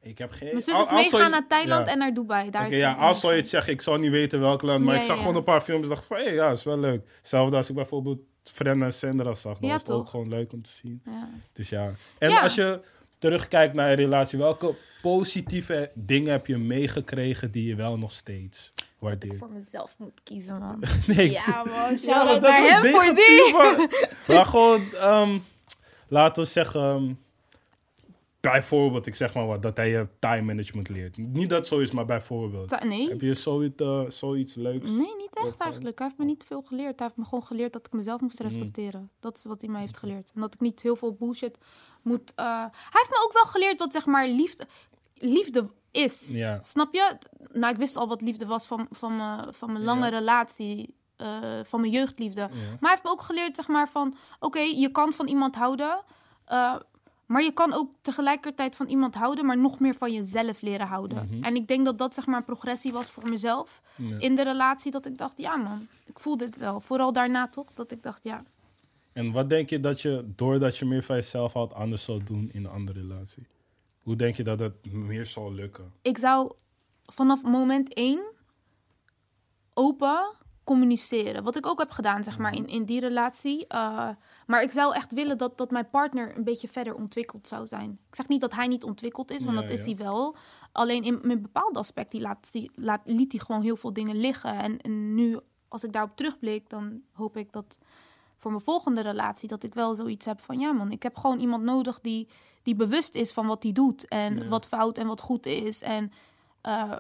Ik 0.01 0.17
heb 0.17 0.31
geen... 0.31 0.49
Mijn 0.51 0.61
zus 0.61 0.73
is 0.73 0.79
als 0.79 0.89
meegaan 0.91 1.09
zou 1.09 1.23
je- 1.23 1.29
naar 1.29 1.47
Thailand 1.47 1.85
ja. 1.85 1.91
en 1.91 1.97
naar 1.99 2.13
Dubai. 2.13 2.49
Daar 2.49 2.67
is 2.67 2.77
ja, 2.77 2.93
als 2.93 3.19
zou 3.19 3.33
je 3.33 3.39
het 3.39 3.49
zeggen, 3.49 3.73
ik 3.73 3.81
zou 3.81 3.99
niet 3.99 4.11
weten 4.11 4.39
welk 4.39 4.61
land, 4.61 4.83
maar 4.83 4.93
Ja, 4.93 4.99
ik 4.99 5.05
zag 5.05 5.15
ja, 5.15 5.21
gewoon 5.21 5.37
een 5.37 5.43
paar 5.43 5.61
films 5.61 5.83
en 5.83 5.89
dacht 5.89 6.05
van, 6.05 6.17
hé, 6.17 6.23
hey, 6.23 6.33
ja, 6.33 6.49
is 6.51 6.63
wel 6.63 6.77
leuk. 6.79 7.01
Hetzelfde 7.17 7.55
als 7.55 7.69
ik 7.69 7.75
bijvoorbeeld 7.75 8.19
Frenna 8.53 8.85
en 8.85 8.93
Sandra 8.93 9.33
zag, 9.33 9.57
Ja, 9.61 9.67
was 9.71 9.81
het 9.81 9.91
ook 9.91 10.09
gewoon 10.09 10.29
leuk 10.29 10.53
om 10.53 10.61
te 10.61 10.69
zien. 10.69 11.01
Ja. 11.05 11.29
Dus 11.53 11.69
ja. 11.69 11.91
En 12.17 12.29
Ja. 12.29 12.41
als 12.41 12.55
je 12.55 12.79
terugkijkt 13.17 13.73
naar 13.73 13.89
je 13.89 13.95
relatie, 13.95 14.39
welke 14.39 14.75
positieve 15.01 15.91
dingen 15.93 16.31
heb 16.31 16.47
je 16.47 16.57
meegekregen 16.57 17.51
die 17.51 17.67
je 17.67 17.75
wel 17.75 17.97
nog 17.97 18.11
steeds 18.11 18.73
waardeert? 18.99 19.37
Voor 19.37 19.51
mezelf 19.51 19.95
moet 19.97 20.19
kiezen, 20.23 20.59
man. 20.59 20.83
Nee, 21.15 21.31
Ja, 21.31 21.63
man. 21.63 21.73
Ja, 21.91 21.97
Shout 21.97 22.05
maar 22.07 22.27
out 22.33 22.41
dat 22.41 22.51
naar 22.51 22.81
hem 22.81 22.91
voor 22.91 23.15
die. 23.15 23.97
Maar 24.35 24.45
gewoon, 24.45 24.81
ehm, 24.93 25.39
laten 26.07 26.43
we 26.43 26.49
zeggen, 26.49 26.81
ehm, 26.81 27.13
bijvoorbeeld, 28.41 29.05
ik 29.05 29.15
zeg 29.15 29.33
maar 29.33 29.45
wat, 29.47 29.61
dat 29.61 29.77
hij 29.77 29.89
je 29.89 30.07
time 30.19 30.41
management 30.41 30.89
leert. 30.89 31.17
Niet 31.17 31.49
dat 31.49 31.67
zo 31.67 31.79
is, 31.79 31.91
maar 31.91 32.05
bijvoorbeeld. 32.05 32.69
Ta- 32.69 32.83
Nee. 32.85 33.09
Heb 33.09 33.21
je 33.21 33.33
zoiets, 33.33 33.81
eh, 33.81 34.01
zoiets 34.09 34.55
leuks? 34.55 34.85
Nee, 34.89 35.15
niet 35.17 35.29
echt 35.33 35.57
eigenlijk. 35.57 35.97
Hij 35.99 36.07
heeft 36.07 36.19
me 36.19 36.25
niet 36.25 36.43
veel 36.47 36.61
geleerd. 36.61 36.99
Hij 36.99 37.07
heeft 37.07 37.17
me 37.19 37.23
gewoon 37.23 37.43
geleerd 37.45 37.73
dat 37.73 37.85
ik 37.85 37.93
mezelf 37.93 38.21
moest 38.21 38.39
respecteren. 38.39 39.09
Dat 39.19 39.37
is 39.37 39.43
wat 39.43 39.61
hij 39.61 39.69
mij 39.69 39.81
heeft 39.81 39.97
geleerd. 39.97 40.31
En 40.35 40.41
dat 40.41 40.53
ik 40.53 40.59
niet 40.59 40.81
heel 40.81 40.95
veel 40.95 41.13
bullshit 41.13 41.57
moet... 42.01 42.31
eh, 42.35 42.45
Hij 42.61 42.69
heeft 43.01 43.09
me 43.09 43.21
ook 43.25 43.33
wel 43.33 43.43
geleerd 43.45 43.79
wat 43.79 43.91
zeg 43.91 44.05
maar 44.05 44.27
liefde, 44.27 44.67
liefde 45.13 45.69
is. 45.91 46.29
Ja. 46.31 46.59
Snap 46.61 46.93
je? 46.93 47.17
Nou, 47.53 47.73
ik 47.73 47.79
wist 47.79 47.95
al 47.95 48.07
wat 48.07 48.21
liefde 48.21 48.45
was 48.45 48.67
van, 48.67 48.87
van, 48.91 49.15
mijn, 49.17 49.53
van 49.53 49.71
mijn 49.71 49.83
lange 49.83 50.03
Ja. 50.11 50.17
relatie. 50.17 50.97
eh, 51.17 51.59
van 51.63 51.79
mijn 51.81 51.91
jeugdliefde. 51.91 52.39
Ja. 52.41 52.47
Maar 52.47 52.77
hij 52.79 52.89
heeft 52.89 53.03
me 53.03 53.09
ook 53.09 53.21
geleerd, 53.21 53.55
zeg 53.55 53.67
maar, 53.67 53.89
van... 53.89 54.15
Oké, 54.39 54.59
je 54.59 54.89
kan 54.91 55.13
van 55.13 55.27
iemand 55.27 55.55
houden... 55.55 56.03
maar 57.29 57.43
je 57.43 57.51
kan 57.51 57.73
ook 57.73 57.91
tegelijkertijd 58.01 58.75
van 58.75 58.87
iemand 58.87 59.15
houden... 59.15 59.45
maar 59.45 59.57
nog 59.57 59.79
meer 59.79 59.93
van 59.93 60.13
jezelf 60.13 60.61
leren 60.61 60.87
houden. 60.87 61.27
Mhm. 61.31 61.43
En 61.43 61.55
ik 61.55 61.67
denk 61.67 61.85
dat 61.85 61.97
dat, 61.97 62.13
zeg 62.13 62.25
maar, 62.25 62.37
een 62.37 62.43
progressie 62.43 62.91
was 62.91 63.09
voor 63.09 63.29
mezelf... 63.29 63.81
Ja. 63.95 64.19
in 64.19 64.35
de 64.35 64.43
relatie, 64.43 64.91
dat 64.91 65.05
ik 65.05 65.17
dacht... 65.17 65.37
Ja, 65.37 65.55
man, 65.55 65.87
ik 66.05 66.19
voel 66.19 66.37
dit 66.37 66.57
wel. 66.57 66.79
Vooral 66.79 67.13
daarna, 67.13 67.47
toch? 67.47 67.73
Dat 67.73 67.91
ik 67.91 68.03
dacht, 68.03 68.23
ja... 68.23 68.43
En 69.13 69.31
wat 69.31 69.49
denk 69.49 69.69
je 69.69 69.79
dat 69.79 70.01
je, 70.01 70.31
doordat 70.35 70.77
je 70.77 70.85
meer 70.85 71.03
van 71.03 71.15
jezelf 71.15 71.53
houdt, 71.53 71.73
anders 71.73 72.03
zou 72.03 72.23
doen 72.23 72.49
in 72.51 72.65
een 72.65 72.71
andere 72.71 72.99
relatie? 72.99 73.47
Hoe 74.01 74.15
denk 74.15 74.35
je 74.35 74.43
dat 74.43 74.59
het 74.59 74.91
meer 74.91 75.25
zal 75.25 75.53
lukken? 75.53 75.93
Ik 76.01 76.17
zou 76.17 76.51
vanaf 77.05 77.41
moment 77.43 77.93
één... 77.93 78.21
open 79.73 80.33
communiceren. 80.69 81.43
Wat 81.43 81.55
ik 81.55 81.65
ook 81.65 81.79
heb 81.79 81.91
gedaan, 81.91 82.23
zeg 82.23 82.37
maar, 82.37 82.55
in, 82.55 82.67
in 82.67 82.83
die 82.85 82.99
relatie. 82.99 83.65
Uh, 83.73 84.09
maar 84.47 84.61
ik 84.61 84.71
zou 84.71 84.93
echt 84.95 85.13
willen 85.13 85.37
dat, 85.37 85.57
dat 85.57 85.71
mijn 85.71 85.89
partner 85.89 86.37
een 86.37 86.43
beetje 86.43 86.67
verder 86.67 86.95
ontwikkeld 86.95 87.47
zou 87.47 87.67
zijn. 87.67 87.99
Ik 88.09 88.15
zeg 88.15 88.27
niet 88.27 88.41
dat 88.41 88.53
hij 88.53 88.67
niet 88.67 88.83
ontwikkeld 88.83 89.31
is, 89.31 89.43
want 89.43 89.55
Ja, 89.55 89.61
dat 89.61 89.71
is 89.71 89.79
ja. 89.79 89.85
hij 89.85 89.95
wel. 89.95 90.35
Alleen 90.71 91.03
in, 91.03 91.23
in 91.23 91.41
bepaalde 91.41 91.79
aspecten 91.79 92.21
laat, 92.21 92.51
die, 92.51 92.71
laat, 92.75 93.01
liet 93.05 93.31
hij 93.31 93.41
gewoon 93.45 93.61
heel 93.61 93.77
veel 93.77 93.93
dingen 93.93 94.15
liggen. 94.15 94.53
En, 94.53 94.79
en 94.81 95.13
nu, 95.15 95.39
als 95.67 95.83
ik 95.83 95.91
daarop 95.91 96.15
terugblik, 96.15 96.69
dan 96.69 97.01
hoop 97.13 97.37
ik 97.37 97.51
dat 97.51 97.77
voor 98.37 98.51
mijn 98.51 98.63
volgende 98.63 99.01
relatie... 99.01 99.47
dat 99.47 99.63
ik 99.63 99.73
wel 99.73 99.95
zoiets 99.95 100.25
heb 100.25 100.41
van, 100.41 100.59
ja 100.59 100.71
man, 100.71 100.91
ik 100.91 101.03
heb 101.03 101.17
gewoon 101.17 101.39
iemand 101.39 101.63
nodig 101.63 101.99
die, 101.99 102.27
die 102.63 102.75
bewust 102.75 103.15
is 103.15 103.33
van 103.33 103.47
wat 103.47 103.63
hij 103.63 103.71
doet. 103.71 104.07
En 104.07 104.35
Ja. 104.39 104.47
wat 104.47 104.67
fout 104.67 104.97
en 104.97 105.07
wat 105.07 105.21
goed 105.21 105.45
is. 105.45 105.81
En 105.81 106.11
uh, 106.67 106.95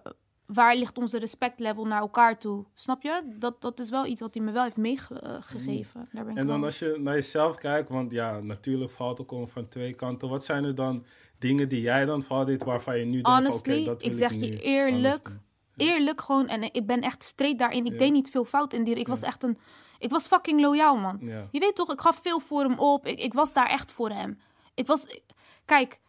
waar 0.53 0.75
ligt 0.75 0.97
onze 0.97 1.19
respectlevel 1.19 1.85
naar 1.85 2.01
elkaar 2.01 2.37
toe? 2.37 2.65
Snap 2.73 3.01
je? 3.01 3.35
Dat, 3.39 3.61
dat 3.61 3.79
is 3.79 3.89
wel 3.89 4.05
iets 4.05 4.21
wat 4.21 4.33
hij 4.33 4.43
me 4.43 4.51
wel 4.51 4.63
heeft 4.63 4.77
meegegeven. 4.77 6.09
Daar 6.11 6.23
ben 6.23 6.31
ik 6.31 6.37
En 6.37 6.47
dan 6.47 6.63
als 6.63 6.79
je 6.79 6.95
naar 6.99 7.13
jezelf 7.13 7.55
kijkt, 7.55 7.89
want 7.89 8.11
ja, 8.11 8.39
natuurlijk 8.39 8.91
valt 8.91 9.19
ook 9.19 9.47
van 9.47 9.67
twee 9.67 9.93
kanten. 9.93 10.29
Wat 10.29 10.45
zijn 10.45 10.63
er 10.63 10.75
dan 10.75 11.05
dingen 11.37 11.69
die 11.69 11.81
jij 11.81 12.05
dan 12.05 12.23
fout 12.23 12.47
deed 12.47 12.63
waarvan 12.63 12.99
je 12.99 13.05
nu 13.05 13.21
denkt 13.21 13.53
oké, 13.53 13.83
dat 13.83 14.01
wil 14.01 14.11
ik 14.11 14.17
zeg 14.17 14.31
nu 14.31 14.45
je 14.45 14.61
eerlijk, 14.61 15.39
Eerlijk 15.75 16.21
gewoon, 16.21 16.47
en 16.47 16.73
ik 16.73 16.85
ben 16.85 17.01
echt 17.01 17.23
straight 17.23 17.59
daarin. 17.59 17.85
Ik 17.85 17.99
deed 17.99 18.11
niet 18.11 18.29
veel 18.29 18.45
fout 18.45 18.73
in 18.73 18.83
die. 18.83 18.95
Ik 18.95 19.07
was 19.07 19.21
echt 19.21 19.43
een. 19.43 19.57
Ik 19.99 20.09
was 20.09 20.27
fucking 20.27 20.61
loyaal, 20.61 20.97
man. 20.97 21.19
Je 21.51 21.59
weet 21.59 21.75
toch, 21.75 21.91
ik 21.91 22.01
gaf 22.01 22.19
veel 22.21 22.39
voor 22.39 22.63
hem 22.63 22.79
op. 22.79 23.05
Ik, 23.05 23.19
ik 23.19 23.33
was 23.33 23.53
daar 23.53 23.69
echt 23.69 23.91
voor 23.91 24.09
hem. 24.09 24.39
Ik 24.73 24.87
was. 24.87 25.19
Kijk, 25.65 25.99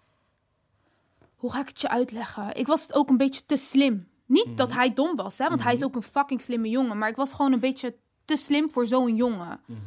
hoe 1.37 1.53
ga 1.53 1.61
ik 1.61 1.69
het 1.69 1.81
je 1.81 1.89
uitleggen? 1.89 2.55
Ik 2.55 2.67
was 2.67 2.93
ook 2.93 3.09
een 3.09 3.17
beetje 3.17 3.47
te 3.47 3.57
slim. 3.57 4.09
Niet 4.31 4.47
Mhm. 4.47 4.55
dat 4.57 4.73
hij 4.73 4.95
dom 4.95 5.17
was, 5.17 5.39
hè, 5.39 5.49
want 5.49 5.63
hij 5.63 5.73
is 5.73 5.83
ook 5.85 5.95
een 5.97 6.03
fucking 6.03 6.41
slimme 6.43 6.69
jongen. 6.69 6.99
Maar 6.99 7.09
ik 7.09 7.17
was 7.17 7.33
gewoon 7.35 7.53
een 7.53 7.61
beetje 7.61 7.97
te 8.25 8.37
slim 8.37 8.71
voor 8.71 8.87
zo'n 8.87 9.17
jongen. 9.17 9.61
Mhm. 9.67 9.79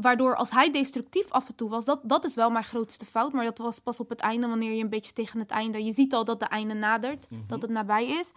Waardoor 0.00 0.36
als 0.36 0.50
hij 0.50 0.70
destructief 0.70 1.30
af 1.30 1.48
en 1.48 1.54
toe 1.54 1.68
was, 1.68 1.84
dat, 1.84 2.00
dat 2.02 2.24
is 2.24 2.34
wel 2.34 2.50
mijn 2.50 2.64
grootste 2.64 3.04
fout. 3.06 3.32
Maar 3.32 3.44
dat 3.44 3.58
was 3.58 3.78
pas 3.78 4.00
op 4.00 4.08
het 4.08 4.20
einde, 4.20 4.46
wanneer 4.48 4.72
je 4.72 4.82
een 4.82 4.88
beetje 4.88 5.12
tegen 5.12 5.38
het 5.40 5.50
einde... 5.50 5.84
Je 5.84 5.92
ziet 5.92 6.14
al 6.14 6.24
dat 6.24 6.40
de 6.40 6.46
einde 6.46 6.74
nadert, 6.74 7.30
Mhm. 7.30 7.40
dat 7.46 7.62
het 7.62 7.70
nabij 7.70 8.06
is. 8.06 8.32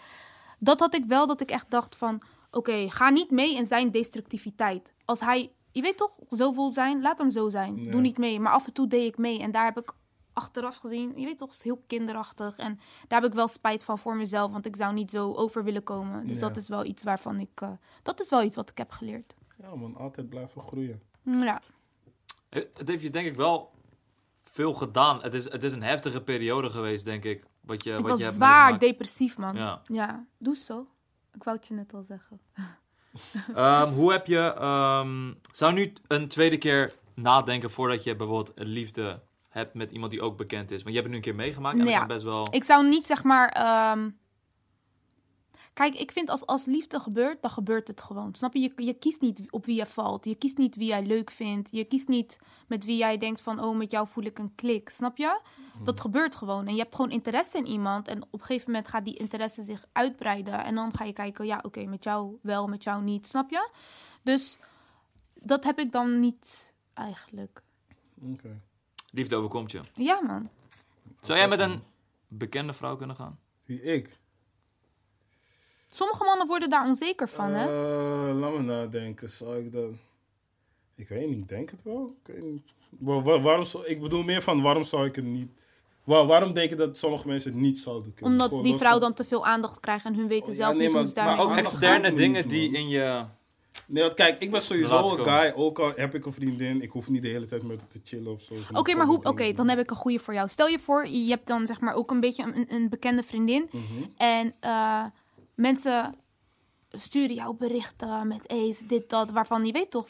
Dat 0.60 0.80
had 0.80 0.96
ik 0.96 1.06
wel, 1.06 1.28
dat 1.28 1.42
ik 1.42 1.50
echt 1.52 1.70
dacht 1.72 1.96
van... 1.96 2.22
Oké, 2.52 2.90
ga 2.90 3.10
niet 3.10 3.32
mee 3.32 3.56
in 3.56 3.66
zijn 3.66 3.92
destructiviteit. 3.92 4.94
Als 5.06 5.20
hij, 5.20 5.52
je 5.72 5.82
weet 5.82 5.98
toch, 5.98 6.12
zo 6.30 6.70
zijn, 6.72 7.02
laat 7.02 7.18
hem 7.20 7.32
zo 7.32 7.50
zijn. 7.50 7.84
Doe 7.84 8.02
niet 8.02 8.18
mee. 8.18 8.40
Maar 8.40 8.54
af 8.54 8.66
en 8.68 8.74
toe 8.74 8.88
deed 8.88 9.06
ik 9.08 9.18
mee. 9.18 9.40
En 9.40 9.52
daar 9.52 9.66
heb 9.66 9.78
ik 9.80 9.92
achteraf 10.36 10.76
gezien, 10.78 11.14
je 11.20 11.26
weet 11.26 11.38
toch, 11.38 11.50
het 11.50 11.58
is 11.58 11.64
heel 11.64 11.84
kinderachtig. 11.88 12.58
En 12.58 12.80
daar 13.08 13.22
heb 13.22 13.30
ik 13.30 13.36
wel 13.36 13.48
spijt 13.48 13.84
van 13.84 13.98
voor 14.00 14.16
mezelf, 14.16 14.52
want 14.52 14.66
ik 14.66 14.76
zou 14.76 14.94
niet 14.94 15.10
zo 15.12 15.34
over 15.34 15.64
willen 15.64 15.84
komen. 15.84 16.26
Dus 16.26 16.40
Ja. 16.40 16.48
dat 16.48 16.58
is 16.58 16.68
wel 16.68 16.86
iets 16.86 17.04
waarvan 17.04 17.40
ik... 17.40 17.62
eh, 17.62 17.70
dat 18.04 18.20
is 18.20 18.30
wel 18.30 18.44
iets 18.44 18.56
wat 18.56 18.70
ik 18.70 18.78
heb 18.78 18.92
geleerd. 18.92 19.36
ja, 19.62 19.76
man, 19.76 19.96
altijd 19.96 20.30
blijven 20.30 20.62
groeien. 20.62 21.02
Ja. 21.24 21.62
Eh, 22.50 22.64
Het 22.74 22.88
heeft 22.88 23.02
je 23.04 23.10
denk 23.10 23.28
ik 23.28 23.36
wel 23.36 23.72
veel 24.44 24.74
gedaan. 24.74 25.22
Het 25.22 25.34
is, 25.34 25.52
het 25.52 25.64
is 25.64 25.74
een 25.74 25.84
heftige 25.84 26.22
periode 26.22 26.70
geweest, 26.70 27.06
denk 27.06 27.24
ik. 27.24 27.44
Wat 27.62 27.84
je, 27.84 27.90
Ik 27.92 28.00
wat 28.00 28.10
was 28.10 28.18
je 28.18 28.24
hebt 28.24 28.36
zwaar 28.36 28.52
meegemaakt. 28.58 28.82
depressief, 28.82 29.38
man. 29.38 29.56
Ja. 29.56 29.82
Ja, 29.86 30.26
doe 30.38 30.56
zo. 30.56 30.88
Ik 31.34 31.44
wou 31.44 31.58
het 31.58 31.68
je 31.68 31.74
net 31.74 31.94
al 31.94 32.04
zeggen. 32.04 32.40
Ehm, 33.56 33.92
hoe 33.94 34.12
heb 34.12 34.26
je... 34.28 34.40
ehm, 34.54 35.34
zou 35.52 35.74
nu 35.74 35.94
een 36.08 36.28
tweede 36.28 36.58
keer 36.58 36.94
nadenken 37.14 37.72
voordat 37.72 38.04
je 38.04 38.16
bijvoorbeeld 38.16 38.60
een 38.60 38.68
liefde 38.68 39.22
hebt 39.56 39.74
met 39.74 39.92
iemand 39.92 40.12
die 40.12 40.22
ook 40.22 40.38
bekend 40.38 40.72
is? 40.72 40.84
Want 40.84 40.96
je 40.96 41.02
hebt 41.02 41.04
het 41.04 41.10
nu 41.12 41.16
een 41.16 41.22
keer 41.22 41.36
meegemaakt 41.36 41.80
en 41.80 41.86
Ja. 41.86 42.00
dat 42.00 42.08
best 42.08 42.24
wel... 42.24 42.48
Ik 42.52 42.64
zou 42.64 42.88
niet 42.88 43.08
zeg 43.08 43.24
maar. 43.24 43.50
ehm, 43.50 44.10
Kijk, 45.74 45.96
ik 45.96 46.12
vind 46.12 46.30
als, 46.30 46.46
als 46.46 46.66
liefde 46.66 47.00
gebeurt, 47.00 47.42
dan 47.42 47.52
gebeurt 47.52 47.88
het 47.88 48.02
gewoon. 48.02 48.36
Snap 48.36 48.54
je? 48.54 48.60
je? 48.60 48.72
Je 48.76 48.94
kiest 48.94 49.22
niet 49.22 49.42
op 49.52 49.66
wie 49.66 49.76
je 49.76 49.86
valt. 49.86 50.26
Je 50.26 50.36
kiest 50.36 50.58
niet 50.58 50.76
wie 50.76 50.88
jij 50.88 51.06
leuk 51.06 51.32
vindt. 51.32 51.70
Je 51.72 51.84
kiest 51.84 52.08
niet 52.08 52.38
met 52.68 52.86
wie 52.86 52.98
jij 52.98 53.18
denkt 53.18 53.42
van, 53.42 53.60
oh, 53.64 53.78
met 53.78 53.92
jou 53.92 54.08
voel 54.08 54.24
ik 54.24 54.40
een 54.40 54.56
klik. 54.56 54.90
Snap 54.90 55.18
je? 55.18 55.42
Dat 55.84 56.02
gebeurt 56.02 56.36
gewoon. 56.36 56.68
En 56.68 56.76
je 56.76 56.82
hebt 56.82 56.96
gewoon 56.96 57.12
interesse 57.12 57.58
in 57.58 57.66
iemand. 57.66 58.08
En 58.08 58.22
op 58.24 58.34
een 58.40 58.46
gegeven 58.46 58.72
moment 58.72 58.88
gaat 58.90 59.06
die 59.06 59.16
interesse 59.18 59.64
zich 59.64 59.86
uitbreiden. 59.92 60.64
En 60.64 60.76
dan 60.76 60.94
ga 60.94 61.04
je 61.04 61.14
kijken, 61.14 61.46
ja, 61.46 61.60
oké, 61.62 61.86
met 61.86 62.04
jou 62.04 62.38
wel, 62.42 62.68
met 62.68 62.84
jou 62.84 63.04
niet. 63.04 63.28
Snap 63.28 63.50
je? 63.50 63.70
Dus 64.24 64.58
dat 65.34 65.64
heb 65.64 65.80
ik 65.80 65.92
dan 65.92 66.20
niet 66.20 66.74
eigenlijk. 66.94 67.62
Oké. 68.22 68.62
Liefde 69.16 69.36
overkomt 69.36 69.72
je. 69.72 69.80
Ja, 69.94 70.22
man. 70.22 70.50
Zou 71.22 71.38
jij 71.40 71.48
met 71.48 71.60
een 71.60 71.82
bekende 72.28 72.74
vrouw 72.74 72.96
kunnen 72.96 73.16
gaan? 73.16 73.40
Wie 73.66 73.82
ik? 73.82 74.18
Sommige 75.90 76.24
mannen 76.24 76.48
worden 76.48 76.70
daar 76.70 76.86
onzeker 76.88 77.30
van, 77.30 77.50
hè? 77.52 77.66
Eh, 78.30 78.36
laat 78.40 78.52
me 78.54 78.62
nadenken. 78.62 79.30
Zou 79.30 79.58
ik 79.66 79.72
dat... 79.72 79.92
Ik 80.96 81.08
weet 81.08 81.28
niet, 81.30 81.38
ik 81.38 81.48
denk 81.48 81.70
het 81.72 81.84
wel. 81.84 82.16
Ik, 82.26 82.34
weet 82.34 82.44
niet. 82.44 82.64
Wa- 82.90 83.22
wa- 83.22 83.42
waarom 83.42 83.66
zou... 83.66 83.86
ik 83.86 84.02
bedoel 84.02 84.24
meer 84.24 84.42
van 84.42 84.62
waarom 84.62 84.84
zou 84.84 85.06
ik 85.08 85.16
het 85.16 85.26
niet... 85.26 85.50
Wa- 86.04 86.26
waarom 86.26 86.54
denk 86.54 86.70
je 86.70 86.76
dat 86.76 86.98
sommige 86.98 87.28
mensen 87.28 87.52
het 87.52 87.60
niet 87.62 87.78
zouden 87.78 88.14
kunnen? 88.14 88.32
Omdat 88.32 88.48
Gewoon 88.48 88.64
die 88.64 88.72
los 88.72 88.82
vrouw 88.82 88.92
van- 88.92 89.02
dan 89.02 89.14
te 89.14 89.24
veel 89.24 89.46
aandacht 89.46 89.80
krijgt 89.80 90.06
en 90.06 90.16
hun 90.16 90.28
weten 90.28 90.48
Oh, 90.48 90.50
ja, 90.52 90.56
zelf 90.56 90.74
nee, 90.76 90.82
niet 90.82 90.92
maar- 90.92 91.02
hoe 91.02 91.10
ze 91.10 91.16
maar 91.16 91.26
daarmee 91.26 91.46
Maar 91.46 91.56
ook 91.58 91.62
externe 91.66 92.14
dingen 92.14 92.48
die 92.48 92.72
in 92.72 92.88
je... 92.88 93.26
Nee, 93.88 94.04
want 94.04 94.16
kijk, 94.16 94.42
ik 94.42 94.52
ben 94.52 94.62
sowieso 94.62 95.18
een 95.18 95.26
guy. 95.26 95.54
Ook 95.56 95.80
al 95.80 95.92
heb 95.96 96.16
ik 96.16 96.26
een 96.26 96.34
vriendin, 96.34 96.82
ik 96.82 96.92
hoef 96.92 97.10
niet 97.10 97.22
de 97.22 97.28
hele 97.28 97.46
tijd 97.46 97.64
met 97.64 97.80
haar 97.80 97.88
te 97.88 98.00
chillen 98.04 98.32
of 98.32 98.42
zo. 98.42 98.54
Oké, 98.74 98.96
maar 98.96 99.06
hoe? 99.06 99.24
Oké, 99.24 99.54
dan 99.54 99.70
heb 99.70 99.80
ik 99.80 99.90
een 99.90 99.96
goede 99.96 100.20
voor 100.20 100.34
jou. 100.34 100.48
Stel 100.48 100.68
je 100.68 100.80
voor, 100.80 101.08
je 101.08 101.30
hebt 101.30 101.48
dan 101.48 101.68
zeg 101.68 101.80
maar 101.80 101.94
ook 101.94 102.12
een 102.12 102.20
beetje 102.20 102.44
een, 102.44 102.74
een 102.74 102.90
bekende 102.90 103.24
vriendin. 103.24 103.70
Mhm. 103.72 103.84
En 104.18 104.56
eh, 104.60 105.06
mensen 105.56 106.16
sturen 106.92 107.36
jou 107.36 107.56
berichten 107.56 108.28
met 108.28 108.50
eens, 108.50 108.80
dit, 108.80 109.10
dat, 109.10 109.32
waarvan 109.32 109.66
je 109.66 109.72
weet 109.72 109.92
toch 109.92 110.08
95% 110.08 110.10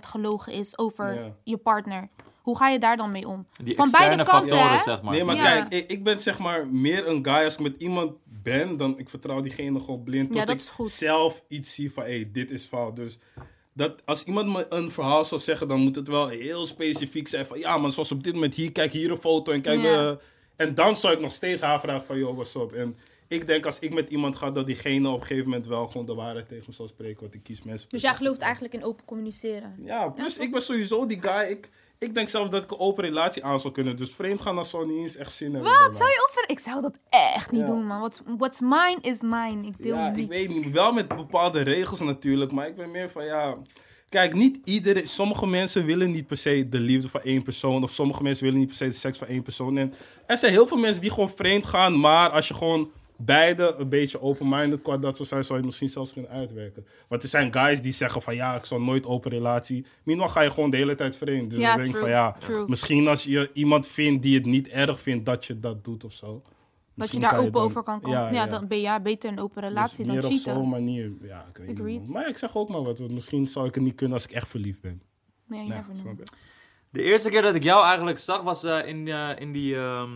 gelogen 0.00 0.52
is 0.52 0.78
over 0.78 1.34
je 1.44 1.56
partner. 1.56 2.08
Hoe 2.44 2.56
ga 2.56 2.68
je 2.68 2.78
daar 2.78 2.96
dan 2.96 3.10
mee 3.10 3.28
om? 3.28 3.46
Die 3.62 3.74
Van 3.76 3.90
beide 3.90 4.16
kanten, 4.16 4.34
factoren, 4.34 4.70
hè? 4.70 4.78
zeg 4.78 5.02
maar. 5.02 5.12
Nee, 5.14 5.24
maar 5.24 5.36
Ja. 5.36 5.42
kijk, 5.42 5.72
ik, 5.72 5.90
ik 5.90 6.04
ben 6.04 6.18
zeg 6.18 6.38
maar 6.38 6.68
meer 6.68 7.08
een 7.08 7.24
guy 7.24 7.44
als 7.44 7.52
ik 7.54 7.60
met 7.60 7.74
iemand 7.78 8.12
ben, 8.24 8.76
dan 8.76 8.98
ik 8.98 9.08
vertrouw 9.08 9.40
diegene 9.40 9.80
gewoon 9.80 10.02
blind 10.02 10.26
tot 10.26 10.36
Ja, 10.36 10.44
dat 10.44 10.54
ik 10.54 10.60
is 10.60 10.68
goed. 10.68 10.90
zelf 10.90 11.42
iets 11.48 11.74
zie 11.74 11.92
van, 11.92 12.02
hé, 12.04 12.10
hey, 12.10 12.30
dit 12.32 12.50
is 12.50 12.62
fout. 12.64 12.96
Dus 12.96 13.18
dat, 13.72 14.02
als 14.04 14.24
iemand 14.24 14.52
me 14.52 14.66
een 14.68 14.90
verhaal 14.90 15.24
zou 15.24 15.40
zeggen, 15.40 15.68
dan 15.68 15.80
moet 15.80 15.96
het 15.96 16.08
wel 16.08 16.28
heel 16.28 16.66
specifiek 16.66 17.28
zijn 17.28 17.46
van, 17.46 17.58
ja 17.58 17.78
man, 17.78 17.92
zoals 17.92 18.12
op 18.12 18.24
dit 18.24 18.34
moment 18.34 18.54
hier, 18.54 18.72
kijk 18.72 18.92
hier 18.92 19.10
een 19.10 19.18
foto 19.18 19.52
en 19.52 19.60
kijk... 19.62 19.80
Ja. 19.80 20.08
eh, 20.10 20.16
en 20.56 20.74
dan 20.74 20.96
zou 20.96 21.14
ik 21.14 21.20
nog 21.20 21.32
steeds 21.32 21.60
haar 21.60 21.80
vragen 21.80 22.06
van, 22.06 22.18
joh, 22.18 22.34
what's 22.34 22.54
up? 22.54 22.72
En 22.72 22.96
ik 23.28 23.46
denk 23.46 23.66
als 23.66 23.78
ik 23.78 23.94
met 23.94 24.10
iemand 24.10 24.36
ga, 24.36 24.50
dat 24.50 24.66
diegene 24.66 25.08
op 25.08 25.20
een 25.20 25.26
gegeven 25.26 25.48
moment 25.50 25.66
wel 25.66 25.86
gewoon 25.86 26.06
de 26.06 26.14
waarheid 26.14 26.48
tegen 26.48 26.64
me 26.66 26.74
zal 26.74 26.88
spreken, 26.88 27.20
want 27.20 27.34
ik 27.34 27.42
kies 27.42 27.62
mensen. 27.62 27.88
Dus 27.88 28.02
jij 28.02 28.14
gelooft 28.14 28.40
eigenlijk 28.40 28.74
in 28.74 28.84
open 28.84 29.04
communiceren. 29.04 29.74
Ja, 29.84 30.08
plus 30.08 30.36
Ja, 30.36 30.42
ik 30.42 30.50
ben 30.50 30.62
sowieso 30.62 31.06
die 31.06 31.22
guy, 31.22 31.48
ik... 31.50 31.68
Ik 32.04 32.14
denk 32.14 32.28
zelf 32.28 32.48
dat 32.48 32.64
ik 32.64 32.70
een 32.70 32.78
open 32.78 33.04
relatie 33.04 33.44
aan 33.44 33.60
zou 33.60 33.72
kunnen. 33.74 33.96
Dus 33.96 34.14
vreemd 34.14 34.40
gaan, 34.40 34.56
dat 34.56 34.66
zou 34.66 34.86
niet 34.86 34.96
eens 34.98 35.16
echt 35.16 35.32
zin 35.32 35.54
hebben. 35.54 35.72
Wat? 35.72 35.96
Zou 35.96 36.10
je 36.10 36.26
over... 36.30 36.44
Ik 36.50 36.58
zou 36.58 36.80
dat 36.82 36.94
echt 37.08 37.50
niet 37.50 37.60
Ja. 37.60 37.66
doen, 37.66 37.86
man. 37.86 37.98
What's, 37.98 38.20
what's 38.38 38.60
mine 38.60 38.98
is 39.00 39.20
mine. 39.20 39.66
Ik 39.66 39.74
deel 39.78 39.96
Ja, 39.96 40.12
ik 40.14 40.28
weet 40.28 40.48
niet. 40.48 40.70
Wel 40.70 40.92
met 40.92 41.08
bepaalde 41.08 41.60
regels 41.62 42.00
natuurlijk. 42.00 42.52
Maar 42.52 42.66
ik 42.66 42.76
ben 42.76 42.90
meer 42.90 43.10
van 43.10 43.24
ja. 43.24 43.56
Kijk, 44.08 44.34
niet 44.34 44.58
iedereen. 44.64 45.06
Sommige 45.06 45.46
mensen 45.46 45.84
willen 45.84 46.10
niet 46.10 46.26
per 46.26 46.36
se 46.36 46.68
de 46.68 46.78
liefde 46.80 47.08
van 47.08 47.20
één 47.20 47.42
persoon. 47.42 47.82
Of 47.82 47.90
sommige 47.90 48.22
mensen 48.22 48.44
willen 48.44 48.58
niet 48.58 48.68
per 48.68 48.76
se 48.76 48.86
de 48.86 48.92
seks 48.92 49.18
van 49.18 49.26
één 49.26 49.42
persoon. 49.42 49.76
En 49.78 49.94
er 50.26 50.38
zijn 50.38 50.52
heel 50.52 50.66
veel 50.66 50.76
mensen 50.76 51.00
die 51.00 51.10
gewoon 51.10 51.30
vreemd 51.30 51.66
gaan. 51.66 52.00
Maar 52.00 52.30
als 52.30 52.48
je 52.48 52.54
gewoon 52.54 52.90
beide 53.16 53.74
een 53.78 53.88
beetje 53.88 54.20
open-minded 54.20 54.82
qua 54.82 54.96
dat 54.96 55.16
soort 55.16 55.28
zijn, 55.28 55.44
zou 55.44 55.58
je 55.58 55.64
misschien 55.64 55.88
zelfs 55.88 56.12
kunnen 56.12 56.30
uitwerken. 56.30 56.86
Want 57.08 57.22
er 57.22 57.28
zijn 57.28 57.52
guys 57.52 57.82
die 57.82 57.92
zeggen 57.92 58.22
van 58.22 58.34
ja, 58.34 58.56
ik 58.56 58.64
zal 58.64 58.80
nooit 58.80 59.06
open 59.06 59.30
relatie. 59.30 59.86
Minimaal 60.02 60.28
ga 60.28 60.40
je 60.40 60.50
gewoon 60.50 60.70
de 60.70 60.76
hele 60.76 60.94
tijd 60.94 61.16
vreemd. 61.16 61.50
Dus 61.50 61.58
Ja, 61.58 61.66
dan 61.68 61.76
denk 61.76 61.88
ik 61.88 61.94
true, 61.94 62.02
van 62.02 62.10
ja, 62.10 62.32
true. 62.38 62.64
misschien 62.68 63.08
als 63.08 63.24
je 63.24 63.50
iemand 63.52 63.86
vindt 63.86 64.22
die 64.22 64.34
het 64.34 64.44
niet 64.46 64.68
erg 64.68 65.00
vindt 65.00 65.26
dat 65.26 65.44
je 65.44 65.60
dat 65.60 65.84
doet 65.84 66.04
of 66.04 66.12
zo. 66.12 66.32
Dat 66.32 66.42
je 67.12 67.18
Misschien 67.18 67.20
daar 67.20 67.38
open 67.38 67.52
dan- 67.52 67.62
over 67.62 67.82
kan 67.82 68.00
komen. 68.00 68.18
Ja, 68.18 68.30
ja. 68.30 68.46
dan 68.46 68.66
ben 68.66 68.80
je 68.80 69.00
beter 69.02 69.30
een 69.30 69.38
open 69.40 69.62
relatie 69.62 69.96
dus 69.96 70.06
dan 70.06 70.14
meer 70.14 70.24
op 70.24 70.30
cheaten. 70.30 70.54
zo'n 70.54 70.68
manier. 70.68 71.12
Ja, 71.22 71.46
ik 71.52 71.56
weet 71.78 71.84
niet. 71.84 72.08
Maar 72.08 72.28
ik 72.28 72.38
zeg 72.38 72.56
ook 72.56 72.68
maar 72.68 72.82
wat. 72.82 72.98
want 72.98 73.10
misschien 73.10 73.46
zou 73.46 73.66
ik 73.66 73.74
het 73.74 73.84
niet 73.84 73.94
kunnen 73.94 74.14
als 74.16 74.24
ik 74.26 74.32
echt 74.32 74.48
verliefd 74.48 74.80
ben. 74.80 75.02
Nee, 75.46 75.66
Nee, 75.68 75.78
snap 76.00 76.18
je? 76.18 76.22
De 76.90 77.02
eerste 77.02 77.30
keer 77.30 77.42
dat 77.42 77.54
ik 77.54 77.62
jou 77.62 77.84
eigenlijk 77.86 78.18
zag 78.18 78.42
was 78.42 78.64
eh, 78.64 78.86
in, 78.86 79.08
eh, 79.08 79.30
in, 79.38 79.52
die, 79.52 79.76
ehm, 79.76 80.10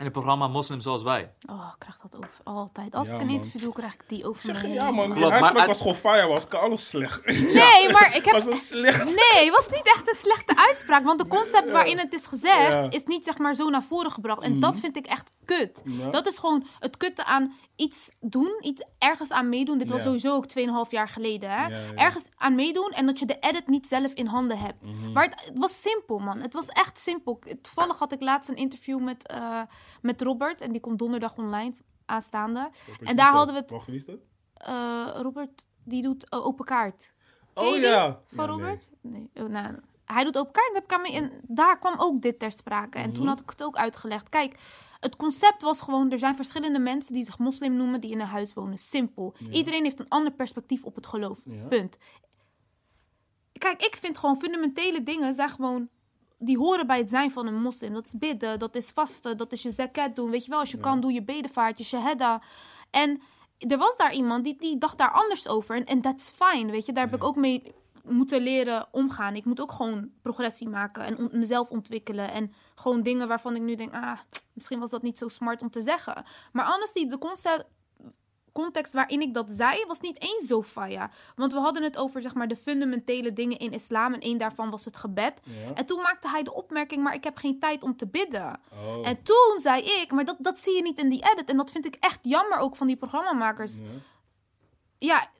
in 0.00 0.06
het 0.06 0.14
programma 0.14 0.48
Moslim 0.48 0.80
Zoals 0.80 1.02
Wij. 1.02 1.32
Oh, 1.50 1.68
ik 1.72 1.78
krijg 1.78 1.98
dat 1.98 2.16
over 2.16 2.40
altijd. 2.44 2.94
Als 2.94 3.08
Ja, 3.08 3.14
ik 3.14 3.20
een 3.20 3.28
interview 3.30 3.60
doe, 3.60 3.72
krijg 3.72 3.94
ik 3.94 4.04
die 4.08 4.26
over 4.28 4.42
zeg 4.42 4.62
me 4.62 4.68
ja 4.68 4.90
man, 4.90 5.04
die 5.04 5.14
Klopt, 5.14 5.20
maar 5.20 5.32
uitspraak 5.32 5.56
uit- 5.58 5.66
was 5.66 5.78
gewoon 5.78 5.94
fire, 5.94 6.26
was 6.26 6.48
alles 6.50 6.88
slecht. 6.88 7.24
Nee, 7.64 7.90
maar 7.92 8.16
ik 8.16 8.24
heb 8.24 8.42
was 8.44 8.66
slecht. 8.66 9.04
Nee, 9.04 9.44
het 9.44 9.50
was 9.56 9.68
niet 9.68 9.86
echt 9.86 10.08
een 10.08 10.16
slechte 10.18 10.56
uitspraak. 10.56 11.04
Want 11.04 11.18
de 11.18 11.26
concept 11.26 11.66
Ja. 11.66 11.72
waarin 11.72 11.98
het 11.98 12.12
is 12.12 12.26
gezegd, 12.26 12.68
Ja. 12.72 12.90
is 12.90 13.04
niet 13.04 13.24
zeg 13.24 13.38
maar 13.38 13.54
zo 13.54 13.68
naar 13.68 13.82
voren 13.82 14.10
gebracht. 14.10 14.42
En 14.42 14.60
dat 14.60 14.78
vind 14.80 14.96
ik 14.96 15.06
echt 15.06 15.30
kut. 15.44 15.82
Ja. 15.84 16.10
Dat 16.10 16.26
is 16.26 16.38
gewoon 16.38 16.66
het 16.78 16.96
kutte 16.96 17.24
aan 17.24 17.54
iets 17.76 18.08
doen, 18.20 18.56
iets 18.60 18.82
ergens 18.98 19.30
aan 19.30 19.48
meedoen. 19.48 19.78
Dit 19.78 19.90
was 19.90 20.02
sowieso 20.02 20.34
ook 20.34 20.46
2,5 20.46 20.90
jaar 20.90 21.08
geleden. 21.08 21.50
Hè? 21.50 21.56
Ja, 21.62 21.68
ja. 21.68 21.94
Ergens 21.94 22.24
aan 22.36 22.54
meedoen 22.54 22.90
en 22.90 23.06
dat 23.06 23.18
je 23.18 23.26
de 23.26 23.36
edit 23.40 23.66
niet 23.68 23.86
zelf 23.86 24.12
in 24.12 24.26
handen 24.26 24.58
hebt. 24.58 24.86
Mhm. 24.86 25.12
Maar 25.12 25.24
het, 25.24 25.40
het 25.44 25.58
was 25.58 25.80
simpel, 25.80 26.18
man. 26.18 26.40
Het 26.40 26.54
was 26.54 26.68
echt 26.68 26.98
simpel. 26.98 27.38
Toevallig 27.62 27.98
had 27.98 28.12
ik 28.12 28.20
laatst 28.20 28.48
een 28.50 28.56
interview 28.56 29.00
met, 29.00 29.26
eh, 29.26 29.60
met 30.02 30.22
Robert. 30.22 30.60
En 30.60 30.72
die 30.72 30.80
komt 30.80 30.98
donderdag 30.98 31.36
online 31.36 31.74
aanstaande. 32.06 32.70
En 33.02 33.16
daar 33.16 33.32
hadden 33.32 33.54
we 33.54 33.60
het- 33.60 33.70
Wacht, 33.70 33.86
wie 33.86 33.96
is 33.96 34.04
dat? 34.04 34.18
Eh, 34.54 35.10
Robert, 35.14 35.66
die 35.84 36.02
doet 36.02 36.28
eh, 36.28 36.46
open 36.46 36.64
kaart. 36.64 37.12
Ken 37.54 37.64
Oh 37.66 37.76
ja. 37.76 38.20
Van 38.34 38.44
Ja. 38.46 38.50
Robert? 38.52 38.90
Nee. 39.00 39.30
Oh, 39.34 39.48
nou, 39.48 39.74
hij 40.04 40.24
doet 40.24 40.38
open 40.38 40.52
kaart. 40.52 40.68
en 40.68 40.74
Heb 40.74 40.84
ik 40.84 40.92
aan 40.92 41.04
en 41.04 41.40
daar 41.42 41.78
kwam 41.78 41.94
ook 41.98 42.22
dit 42.22 42.38
ter 42.38 42.52
sprake. 42.52 42.98
En 42.98 43.04
Mhm. 43.08 43.14
toen 43.14 43.26
had 43.26 43.40
ik 43.40 43.50
het 43.50 43.62
ook 43.62 43.76
uitgelegd. 43.76 44.28
Kijk, 44.28 44.58
het 45.00 45.16
concept 45.16 45.62
was 45.62 45.80
gewoon... 45.80 46.10
Er 46.10 46.18
zijn 46.18 46.36
verschillende 46.36 46.78
mensen 46.78 47.14
die 47.14 47.24
zich 47.24 47.38
moslim 47.38 47.76
noemen... 47.76 48.00
die 48.00 48.10
in 48.10 48.20
een 48.20 48.26
huis 48.26 48.54
wonen. 48.54 48.78
Simpel. 48.78 49.34
Ja. 49.38 49.50
Iedereen 49.50 49.82
heeft 49.84 49.98
een 50.00 50.08
ander 50.08 50.32
perspectief 50.32 50.84
op 50.84 50.94
het 50.94 51.06
geloof. 51.06 51.42
Ja. 51.46 51.66
Punt. 51.68 51.98
Kijk, 53.52 53.82
ik 53.82 53.96
vind 53.96 54.18
gewoon 54.18 54.36
fundamentele 54.36 55.02
dingen... 55.02 55.34
zijn 55.34 55.48
gewoon... 55.50 55.88
Die 56.42 56.58
horen 56.58 56.86
bij 56.86 56.98
het 56.98 57.08
zijn 57.08 57.30
van 57.30 57.46
een 57.46 57.62
moslim. 57.62 57.92
Dat 57.92 58.06
is 58.06 58.18
bidden, 58.18 58.58
dat 58.58 58.74
is 58.74 58.90
vasten, 58.90 59.36
dat 59.36 59.52
is 59.52 59.62
je 59.62 59.70
zakat 59.70 60.16
doen. 60.16 60.30
Weet 60.30 60.44
je 60.44 60.50
wel, 60.50 60.60
als 60.60 60.70
je 60.70 60.76
Ja. 60.76 60.82
kan, 60.82 61.00
doe 61.00 61.12
je 61.12 61.22
bedevaart, 61.22 61.78
je 61.78 61.84
shahada. 61.84 62.42
En 62.90 63.20
er 63.58 63.78
was 63.78 63.96
daar 63.96 64.12
iemand 64.12 64.44
die, 64.44 64.56
die 64.58 64.78
dacht 64.78 64.98
daar 64.98 65.10
anders 65.12 65.48
over. 65.48 65.76
En 65.76 65.84
en 65.84 66.00
that's 66.00 66.30
fine, 66.30 66.70
weet 66.72 66.86
je. 66.86 66.92
Daar 66.92 67.04
heb 67.04 67.14
ik 67.14 67.24
ook 67.24 67.36
mee 67.36 67.74
moeten 68.04 68.40
leren 68.42 68.86
omgaan. 68.90 69.34
Ik 69.36 69.44
moet 69.44 69.60
ook 69.60 69.72
gewoon 69.72 70.10
progressie 70.22 70.68
maken 70.68 71.04
en 71.04 71.28
mezelf 71.32 71.70
ontwikkelen. 71.70 72.32
En 72.32 72.52
gewoon 72.74 73.02
dingen 73.02 73.28
waarvan 73.28 73.54
ik 73.56 73.62
nu 73.62 73.74
denk, 73.74 73.94
ah, 73.94 74.18
misschien 74.52 74.78
was 74.78 74.90
dat 74.90 75.02
niet 75.02 75.18
zo 75.18 75.28
smart 75.28 75.62
om 75.62 75.70
te 75.70 75.80
zeggen. 75.80 76.24
Maar 76.52 76.66
honestly, 76.72 77.08
de 77.08 77.18
concept, 77.18 77.64
context 78.52 78.92
waarin 78.92 79.20
ik 79.20 79.34
dat 79.34 79.46
zei, 79.50 79.84
was 79.86 80.00
niet 80.00 80.22
eens 80.22 80.46
zo 80.46 80.62
faya. 80.62 81.10
Want 81.36 81.52
we 81.52 81.58
hadden 81.58 81.82
het 81.82 81.96
over, 81.96 82.22
zeg 82.22 82.34
maar, 82.34 82.48
de 82.48 82.56
fundamentele 82.56 83.32
dingen 83.32 83.58
in 83.58 83.72
islam. 83.72 84.14
En 84.14 84.20
één 84.20 84.38
daarvan 84.38 84.70
was 84.70 84.84
het 84.84 84.96
gebed. 84.96 85.40
Ja. 85.44 85.74
En 85.74 85.86
toen 85.86 86.00
maakte 86.00 86.28
hij 86.28 86.42
de 86.42 86.54
opmerking, 86.54 87.02
maar 87.02 87.14
ik 87.14 87.24
heb 87.24 87.36
geen 87.36 87.58
tijd 87.58 87.82
om 87.82 87.96
te 87.96 88.06
bidden. 88.06 88.60
Oh. 88.72 89.08
En 89.08 89.22
toen 89.22 89.54
zei 89.56 89.82
ik, 89.82 90.12
maar 90.12 90.24
dat, 90.24 90.36
dat 90.38 90.58
zie 90.58 90.76
je 90.76 90.82
niet 90.82 90.98
in 90.98 91.08
die 91.08 91.24
edit. 91.32 91.48
En 91.48 91.56
dat 91.56 91.70
vind 91.70 91.86
ik 91.86 91.96
echt 92.00 92.18
jammer 92.22 92.58
ook 92.58 92.76
van 92.76 92.86
die 92.86 92.96
programmamakers. 92.96 93.78
Ja. 93.78 93.84
Ja, 94.98 95.30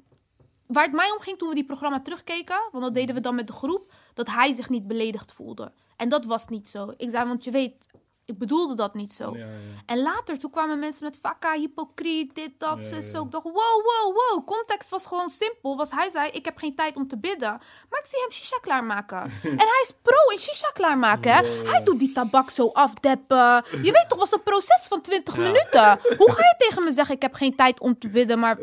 waar 0.66 0.84
het 0.84 0.92
mij 0.92 1.11
om 1.11 1.20
ging 1.20 1.38
toen 1.38 1.48
we 1.48 1.54
die 1.54 1.64
programma 1.64 2.00
terugkeken, 2.00 2.61
want 2.72 2.84
dat 2.84 2.94
deden 2.94 3.14
we 3.14 3.20
dan 3.20 3.34
met 3.34 3.46
de 3.46 3.52
groep, 3.52 3.92
dat 4.14 4.30
hij 4.30 4.52
zich 4.52 4.68
niet 4.68 4.86
beledigd 4.86 5.32
voelde. 5.32 5.72
En 5.96 6.08
dat 6.08 6.24
was 6.24 6.48
niet 6.48 6.68
zo. 6.68 6.94
Ik 6.96 7.11
zei, 7.11 7.28
want 7.28 7.44
je 7.44 7.50
weet, 7.50 7.88
ik 8.31 8.39
bedoelde 8.39 8.74
dat 8.74 8.95
niet 8.95 9.12
zo. 9.14 9.33
Ja, 9.33 9.39
ja. 9.39 9.47
En 9.87 10.03
later, 10.03 10.39
toen 10.39 10.51
kwamen 10.51 10.78
mensen 10.78 11.05
met 11.05 11.18
vakka, 11.22 11.53
hypocriet, 11.53 12.35
dit, 12.35 12.51
dat, 12.59 12.83
zus, 12.83 13.05
ja. 13.05 13.11
zo. 13.11 13.24
Ik 13.24 13.31
dacht, 13.31 13.45
wow, 13.45 13.55
wow, 13.55 14.14
wow. 14.16 14.47
Context 14.47 14.91
was 14.91 15.07
gewoon 15.07 15.28
simpel. 15.28 15.76
Was 15.76 15.91
hij 15.91 16.11
zei, 16.11 16.31
ik 16.31 16.45
heb 16.45 16.57
geen 16.57 16.74
tijd 16.74 16.97
om 16.97 17.09
te 17.09 17.18
bidden. 17.18 17.51
Maar 17.91 18.01
ik 18.01 18.07
zie 18.07 18.20
hem 18.20 18.31
shisha 18.33 18.59
klaarmaken. 18.61 19.22
en 19.62 19.68
hij 19.72 19.81
is 19.83 19.93
pro 20.03 20.33
in 20.33 20.39
shisha 20.39 20.70
klaarmaken, 20.74 21.33
hè. 21.33 21.43
Hij 21.70 21.83
doet 21.85 21.99
die 21.99 22.12
tabak 22.12 22.51
zo 22.51 22.70
afdeppen. 22.72 23.64
Je 23.83 23.93
weet 23.93 24.05
toch, 24.09 24.18
was 24.18 24.33
een 24.33 24.43
proces 24.43 24.87
van 24.89 25.01
20 25.01 25.35
Ja. 25.35 25.41
minuten. 25.41 26.16
Hoe 26.16 26.31
ga 26.33 26.43
je 26.43 26.55
tegen 26.59 26.85
me 26.85 26.93
zeggen, 26.93 27.14
ik 27.14 27.22
heb 27.22 27.35
geen 27.35 27.57
tijd 27.57 27.81
om 27.81 27.99
te 27.99 28.09
bidden, 28.09 28.39
maar... 28.39 28.59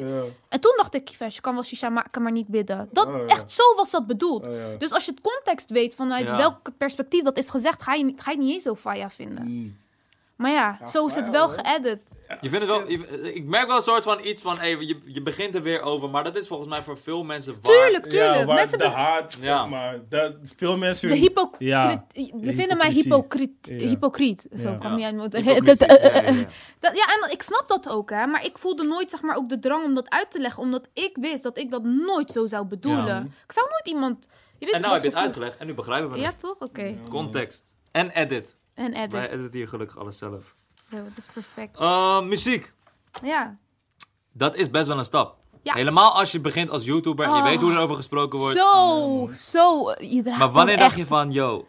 En 0.50 0.60
toen 0.60 0.74
dacht 0.78 0.94
ik, 0.94 1.06
Kivesh, 1.06 1.36
je 1.36 1.42
kan 1.42 1.54
wel 1.54 1.64
shisha 1.64 1.90
maken, 1.90 2.22
maar 2.22 2.32
niet 2.32 2.48
bidden. 2.48 2.90
Dat, 2.92 3.08
Oh, 3.08 3.18
ja. 3.18 3.26
Echt, 3.26 3.52
zo 3.52 3.76
was 3.76 3.92
dat 3.92 4.08
bedoeld. 4.08 4.46
Oh, 4.46 4.54
ja. 4.56 4.76
Dus 4.78 4.92
als 4.92 5.06
je 5.06 5.12
het 5.12 5.22
context 5.22 5.70
weet 5.70 5.96
vanuit 5.96 6.28
Ja. 6.28 6.38
welk 6.38 6.72
perspectief 6.78 7.24
dat 7.24 7.38
is 7.38 7.50
gezegd, 7.50 7.82
ga 7.84 7.94
je, 7.94 8.14
ga 8.16 8.32
je 8.32 8.38
het 8.38 8.46
niet 8.46 8.54
eens 8.54 8.64
zo 8.64 8.76
faya 8.76 9.10
vinden. 9.10 9.46
Mm. 9.48 9.78
Maar 10.38 10.52
ja, 10.52 10.78
Ja, 10.80 10.86
zo 10.86 11.06
is 11.06 11.16
het 11.16 11.30
wel 11.30 11.48
hoor. 11.48 11.58
geëdit. 11.64 12.00
Je 12.42 12.50
vindt 12.50 12.66
het 12.70 12.78
wel, 12.78 12.90
je- 12.90 13.34
ik 13.34 13.44
merk 13.46 13.68
wel 13.68 13.76
een 13.76 13.82
soort 13.82 14.04
van 14.04 14.20
iets 14.24 14.42
van, 14.42 14.58
hey, 14.58 14.70
je, 14.70 15.00
je 15.06 15.22
begint 15.22 15.56
er 15.56 15.62
weer 15.62 15.82
over, 15.82 16.10
maar 16.10 16.24
dat 16.24 16.36
is 16.36 16.48
volgens 16.48 16.70
mij 16.70 16.82
voor 16.82 16.98
veel 16.98 17.24
mensen 17.24 17.58
waar. 17.62 17.72
Tuurlijk, 17.72 18.04
tuurlijk. 18.10 18.36
Ja, 18.36 18.46
waar 18.46 18.56
Mensen 18.56 18.78
de 18.78 18.88
haat, 18.88 19.38
Ja. 19.42 19.58
zeg 19.60 19.68
maar. 19.70 20.00
Dat, 20.10 20.34
veel 20.56 20.78
mensen... 20.78 21.10
de 21.10 21.16
hypocriet. 21.16 21.56
Ja. 21.70 22.06
Ze 22.44 22.54
vinden 22.54 22.78
mij 22.78 22.92
hypocriet. 22.92 23.52
Ja. 23.62 23.76
Hypocriet. 23.88 24.48
Zo 24.60 24.78
mijn 24.80 25.16
mond. 25.16 25.34
Hypocrisie. 25.34 25.64
Dat- 25.88 26.02
Ja, 26.02 26.14
ja, 26.14 26.32
ja. 26.32 26.46
dat- 26.80 26.96
Ja, 26.98 27.06
en 27.22 27.32
ik 27.32 27.42
snap 27.42 27.68
dat 27.68 27.90
ook, 27.90 28.10
hè. 28.10 28.26
Maar 28.26 28.46
ik 28.46 28.58
voelde 28.58 28.84
nooit, 28.84 29.10
zeg 29.10 29.22
maar, 29.22 29.36
ook 29.36 29.50
de 29.50 29.60
drang 29.60 29.84
om 29.84 29.96
dat 29.96 30.10
uit 30.10 30.32
te 30.32 30.40
leggen. 30.40 30.64
Omdat 30.64 30.88
ik 30.94 31.18
wist 31.20 31.44
dat 31.44 31.58
ik 31.58 31.72
dat 31.72 31.84
nooit 31.84 32.32
zo 32.32 32.48
zou 32.48 32.66
bedoelen. 32.66 33.06
Ja. 33.06 33.26
Ik 33.46 33.52
zou 33.52 33.68
nooit 33.70 33.88
iemand... 33.88 34.28
Je 34.60 34.66
weet 34.66 34.74
En 34.76 34.82
nou 34.82 34.94
heb 34.94 35.02
je 35.04 35.10
het 35.10 35.18
uitgelegd 35.18 35.58
en 35.58 35.68
nu 35.68 35.74
begrijpen 35.74 36.10
we 36.10 36.16
het. 36.18 36.26
Ja, 36.26 36.32
toch? 36.32 36.60
Oké. 36.60 36.84
Ja. 36.84 36.94
Context. 37.10 37.74
En 37.92 38.10
edit. 38.10 38.56
En 38.78 38.94
edit. 38.94 39.12
Wij 39.12 39.30
editen 39.32 39.58
hier 39.60 39.68
gelukkig 39.68 39.98
alles 39.98 40.18
zelf. 40.18 40.56
Dat 40.90 41.02
is 41.16 41.26
perfect. 41.34 41.80
Uh, 41.80 42.22
muziek. 42.22 42.74
Ja. 43.24 43.58
Dat 44.34 44.56
is 44.56 44.70
best 44.70 44.88
wel 44.88 44.98
een 44.98 45.04
stap. 45.06 45.36
Ja. 45.64 45.74
Helemaal 45.74 46.12
als 46.14 46.32
je 46.32 46.40
begint 46.40 46.70
als 46.70 46.84
YouTuber 46.86 47.26
en 47.26 47.32
je 47.32 47.38
Oh. 47.38 47.44
weet 47.44 47.60
hoe 47.62 47.72
er 47.72 47.80
over 47.80 47.96
gesproken 47.96 48.40
wordt. 48.40 48.58
Zo, 48.58 49.30
zo. 49.34 49.92
Je 50.00 50.22
draagt 50.22 50.40
Maar 50.40 50.52
wanneer 50.52 50.78
dacht 50.78 50.90
echt- 50.90 50.98
je 50.98 51.06
van, 51.06 51.32
yo, 51.32 51.68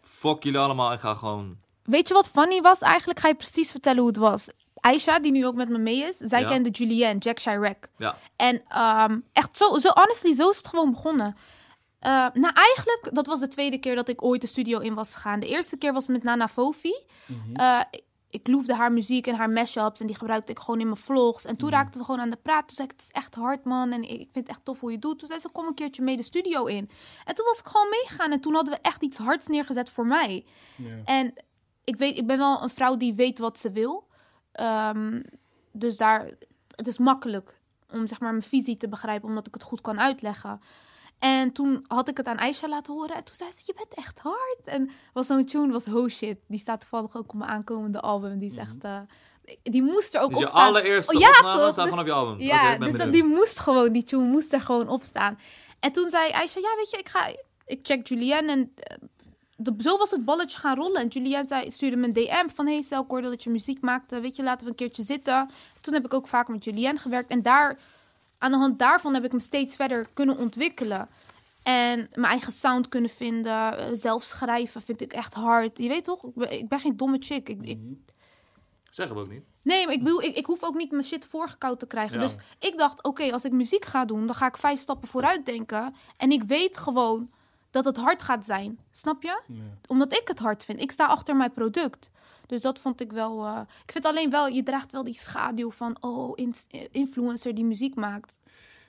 fuck 0.00 0.42
jullie 0.42 0.58
allemaal 0.58 0.90
en 0.90 0.98
ga 0.98 1.14
gewoon... 1.14 1.56
Weet 1.82 2.08
je 2.08 2.14
wat 2.14 2.28
funny 2.28 2.60
was? 2.60 2.80
Eigenlijk 2.80 3.18
ga 3.20 3.28
je 3.28 3.34
precies 3.34 3.70
vertellen 3.70 3.98
hoe 3.98 4.08
het 4.08 4.16
was. 4.16 4.48
Aisha, 4.80 5.18
die 5.18 5.32
nu 5.32 5.46
ook 5.46 5.54
met 5.54 5.68
me 5.68 5.78
mee 5.78 6.02
is, 6.02 6.16
zij 6.16 6.40
Ja. 6.40 6.46
kende 6.48 6.70
Julianne, 6.70 7.18
Jack 7.18 7.38
Chirac. 7.40 7.88
Ja. 7.96 8.16
En 8.36 8.62
ehm, 8.68 9.18
echt 9.32 9.56
zo, 9.56 9.78
zo, 9.78 9.88
honestly, 9.94 10.32
zo 10.34 10.48
is 10.48 10.56
het 10.56 10.68
gewoon 10.68 10.90
begonnen. 10.90 11.36
Eh, 11.98 12.10
nou, 12.32 12.54
eigenlijk, 12.54 13.08
dat 13.12 13.26
was 13.26 13.40
de 13.40 13.48
tweede 13.48 13.78
keer 13.78 13.94
dat 13.94 14.08
ik 14.08 14.22
ooit 14.22 14.40
de 14.40 14.46
studio 14.46 14.78
in 14.78 14.94
was 14.94 15.14
gegaan. 15.14 15.40
De 15.40 15.48
eerste 15.48 15.76
keer 15.76 15.92
was 15.92 16.06
met 16.06 16.22
Nana 16.22 16.48
Fofi. 16.48 17.04
Mhm. 17.26 17.54
Eh, 17.54 17.80
ik 18.30 18.48
loefde 18.48 18.74
haar 18.74 18.92
muziek 18.92 19.26
en 19.26 19.34
haar 19.34 19.50
mashups 19.50 20.00
en 20.00 20.06
die 20.06 20.16
gebruikte 20.16 20.52
ik 20.52 20.58
gewoon 20.58 20.80
in 20.80 20.86
mijn 20.86 20.98
vlogs. 21.00 21.44
En 21.44 21.50
Mhm. 21.50 21.60
toen 21.60 21.70
raakten 21.70 22.00
we 22.00 22.06
gewoon 22.06 22.20
aan 22.20 22.30
de 22.30 22.36
praat. 22.42 22.66
Toen 22.66 22.76
zei 22.76 22.88
ik, 22.88 22.94
het 22.96 23.02
is 23.02 23.10
echt 23.12 23.34
hard, 23.34 23.64
man. 23.64 23.92
En 23.92 24.02
ik 24.02 24.08
vind 24.32 24.34
het 24.34 24.48
echt 24.48 24.64
tof 24.64 24.80
hoe 24.80 24.88
je 24.88 24.94
het 24.94 25.04
doet. 25.04 25.18
Toen 25.18 25.28
zei 25.28 25.40
ze, 25.40 25.48
kom 25.48 25.66
een 25.66 25.74
keertje 25.74 26.02
mee 26.02 26.16
de 26.16 26.22
studio 26.22 26.64
in. 26.64 26.90
En 27.24 27.34
toen 27.34 27.46
was 27.46 27.58
ik 27.58 27.66
gewoon 27.66 27.88
meegegaan. 27.90 28.32
En 28.32 28.40
toen 28.40 28.54
hadden 28.54 28.74
we 28.74 28.80
echt 28.82 29.02
iets 29.02 29.16
hards 29.16 29.46
neergezet 29.46 29.90
voor 29.90 30.06
mij. 30.06 30.44
En 31.04 31.32
ik, 31.84 31.96
weet, 31.96 32.16
ik 32.16 32.26
ben 32.26 32.38
wel 32.38 32.62
een 32.62 32.70
vrouw 32.70 32.96
die 32.96 33.14
weet 33.14 33.38
wat 33.38 33.58
ze 33.58 33.70
wil. 33.70 34.06
Ehm, 34.52 35.22
dus 35.72 35.96
daar, 35.96 36.30
het 36.74 36.86
is 36.86 36.98
makkelijk 36.98 37.60
om 37.90 38.06
zeg 38.06 38.20
maar 38.20 38.30
mijn 38.30 38.42
visie 38.42 38.76
te 38.76 38.88
begrijpen, 38.88 39.28
omdat 39.28 39.46
ik 39.46 39.54
het 39.54 39.62
goed 39.62 39.80
kan 39.80 40.00
uitleggen. 40.00 40.60
En 41.18 41.52
toen 41.52 41.84
had 41.86 42.08
ik 42.08 42.16
het 42.16 42.26
aan 42.26 42.38
Aisha 42.38 42.68
laten 42.68 42.92
horen. 42.92 43.16
En 43.16 43.24
toen 43.24 43.34
zei 43.34 43.50
ze, 43.52 43.62
je 43.64 43.74
bent 43.76 43.94
echt 43.94 44.18
hard. 44.18 44.64
En 44.64 44.90
was 45.12 45.26
zo'n 45.26 45.44
tune, 45.44 45.72
was 45.72 45.88
Oh 45.88 46.08
Shit. 46.08 46.38
Die 46.46 46.58
staat 46.58 46.80
toevallig 46.80 47.16
ook 47.16 47.32
op 47.32 47.34
mijn 47.34 47.50
aankomende 47.50 48.00
album. 48.00 48.38
Die 48.38 48.50
is 48.50 48.56
echt... 48.56 48.84
Uh, 48.84 48.98
die 49.62 49.82
moest 49.82 50.14
er 50.14 50.20
ook 50.20 50.28
dus 50.28 50.36
op 50.36 50.42
je 50.42 50.48
staan. 50.48 50.66
allereerste 50.66 51.14
Oh, 51.14 51.20
ja, 51.20 51.28
opname 51.28 51.60
toch? 51.60 51.72
staat 51.72 51.84
Dus- 51.84 51.94
gewoon 51.94 52.00
op 52.00 52.06
je 52.06 52.12
album. 52.12 52.40
Ja, 52.40 52.76
dus 52.76 52.96
dat, 52.96 53.12
die 53.12 53.24
moest 53.24 53.58
gewoon, 53.58 53.92
die 53.92 54.02
tune 54.02 54.24
moest 54.24 54.52
er 54.52 54.60
gewoon 54.60 54.88
op 54.88 55.02
staan. 55.02 55.38
En 55.80 55.92
toen 55.92 56.10
zei 56.10 56.32
Aisha, 56.32 56.60
ja, 56.60 56.76
weet 56.76 56.90
je, 56.90 56.96
ik 56.96 57.08
ga, 57.08 57.26
ik 57.66 57.78
check 57.82 58.06
Julianne 58.08 58.52
en 58.52 58.72
eh, 58.76 58.96
de, 59.56 59.74
zo 59.78 59.96
was 59.96 60.10
het 60.10 60.24
balletje 60.24 60.58
gaan 60.58 60.76
rollen. 60.76 61.00
En 61.00 61.08
Julianne 61.08 61.48
zei, 61.48 61.70
stuurde 61.70 61.96
me 61.96 62.06
een 62.06 62.12
DM 62.12 62.48
van, 62.54 62.66
hey 62.66 62.82
Stel, 62.82 63.02
ik 63.02 63.10
hoorde 63.10 63.28
dat 63.28 63.42
je 63.42 63.50
muziek 63.50 63.80
maakte, 63.80 64.20
weet 64.20 64.36
je, 64.36 64.42
laten 64.42 64.64
we 64.64 64.70
een 64.70 64.76
keertje 64.76 65.02
zitten. 65.02 65.50
Toen 65.80 65.94
heb 65.94 66.04
ik 66.04 66.14
ook 66.14 66.28
vaak 66.28 66.48
met 66.48 66.64
Julianne 66.64 67.00
gewerkt 67.00 67.30
en 67.30 67.42
daar, 67.42 67.78
aan 68.38 68.50
de 68.50 68.56
hand 68.56 68.78
daarvan 68.78 69.14
heb 69.14 69.24
ik 69.24 69.32
me 69.32 69.40
steeds 69.40 69.76
verder 69.76 70.08
kunnen 70.14 70.36
ontwikkelen. 70.36 71.08
En 71.62 72.08
mijn 72.12 72.32
eigen 72.32 72.52
sound 72.52 72.88
kunnen 72.88 73.10
vinden, 73.10 73.78
eh, 73.78 73.86
zelf 73.92 74.22
schrijven 74.22 74.82
vind 74.82 75.00
ik 75.00 75.12
echt 75.12 75.34
hard. 75.34 75.78
Je 75.78 75.88
weet 75.88 76.04
toch, 76.04 76.24
ik 76.24 76.34
ben, 76.34 76.52
ik 76.52 76.68
ben 76.68 76.80
geen 76.80 76.96
domme 76.96 77.16
chick. 77.20 77.48
Ik, 77.48 77.62
ik, 77.62 77.78
Zeggen 78.90 79.16
we 79.16 79.22
ook 79.22 79.30
niet. 79.30 79.44
Nee, 79.62 79.84
maar 79.84 79.94
ik, 79.94 80.02
bedoel, 80.02 80.22
ik, 80.22 80.36
ik 80.36 80.46
hoef 80.46 80.62
ook 80.62 80.74
niet 80.74 80.90
mijn 80.90 81.04
shit 81.04 81.26
voorgekoud 81.26 81.78
te 81.78 81.86
krijgen. 81.86 82.16
Ja. 82.16 82.22
Dus 82.22 82.36
ik 82.58 82.78
dacht, 82.78 83.02
oké, 83.02 83.32
als 83.32 83.44
ik 83.44 83.52
muziek 83.52 83.84
ga 83.84 84.04
doen, 84.04 84.26
dan 84.26 84.34
ga 84.34 84.46
ik 84.46 84.56
vijf 84.56 84.80
stappen 84.80 85.08
vooruit 85.08 85.46
denken. 85.46 85.94
En 86.16 86.30
ik 86.30 86.42
weet 86.42 86.76
gewoon 86.76 87.30
dat 87.70 87.84
het 87.84 87.96
hard 87.96 88.22
gaat 88.22 88.44
zijn. 88.44 88.78
Snap 88.90 89.22
je? 89.22 89.40
Ja. 89.46 89.62
Omdat 89.86 90.12
ik 90.12 90.28
het 90.28 90.38
hard 90.38 90.64
vind. 90.64 90.80
Ik 90.80 90.90
sta 90.90 91.06
achter 91.06 91.36
mijn 91.36 91.52
product. 91.52 92.10
Dus 92.48 92.60
dat 92.60 92.78
vond 92.78 93.00
ik 93.00 93.12
wel... 93.12 93.44
eh, 93.44 93.60
ik 93.84 93.92
vind 93.92 94.04
alleen 94.06 94.30
wel, 94.30 94.46
je 94.46 94.62
draagt 94.62 94.92
wel 94.92 95.04
die 95.04 95.14
schaduw 95.14 95.70
van... 95.70 95.96
Oh, 96.00 96.32
in- 96.34 96.54
influencer 96.90 97.54
die 97.54 97.64
muziek 97.64 97.94
maakt. 97.94 98.38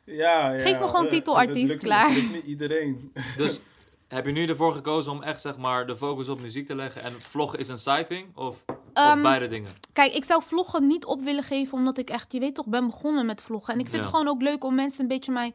Ja, 0.06 0.52
ja. 0.54 0.62
Geef 0.62 0.80
me 0.80 0.88
gewoon 0.88 1.10
titelartiest, 1.10 1.78
klaar. 1.78 2.10
Het 2.10 2.18
lukt 2.18 2.32
niet 2.34 2.46
iedereen. 2.46 3.12
Dus 3.38 3.60
heb 4.08 4.26
je 4.26 4.32
nu 4.32 4.46
ervoor 4.48 4.74
gekozen 4.74 5.12
om 5.12 5.24
echt 5.24 5.42
zeg 5.42 5.58
maar 5.58 5.88
de 5.88 5.98
focus 5.98 6.30
op 6.30 6.42
muziek 6.42 6.68
te 6.68 6.76
leggen 6.76 7.04
en 7.04 7.22
vloggen 7.22 7.60
is 7.60 7.68
een 7.68 7.78
side 7.78 8.06
thing? 8.08 8.36
Of, 8.38 8.64
of 8.68 8.76
Ehm, 8.94 9.22
beide 9.22 9.48
dingen? 9.48 9.70
Kijk, 9.94 10.14
ik 10.14 10.24
zou 10.26 10.44
vloggen 10.44 10.88
niet 10.88 11.06
op 11.06 11.22
willen 11.22 11.44
geven, 11.44 11.78
omdat 11.78 11.98
ik 11.98 12.10
echt, 12.10 12.34
je 12.34 12.40
weet 12.40 12.56
toch, 12.56 12.66
ben 12.66 12.86
begonnen 12.86 13.26
met 13.26 13.42
vloggen. 13.42 13.74
En 13.74 13.80
ik 13.80 13.86
vind 13.86 13.98
Ja. 13.98 14.04
het 14.08 14.12
gewoon 14.18 14.28
ook 14.34 14.42
leuk 14.42 14.64
om 14.64 14.76
mensen 14.76 15.02
een 15.02 15.08
beetje 15.08 15.32
mij, 15.32 15.54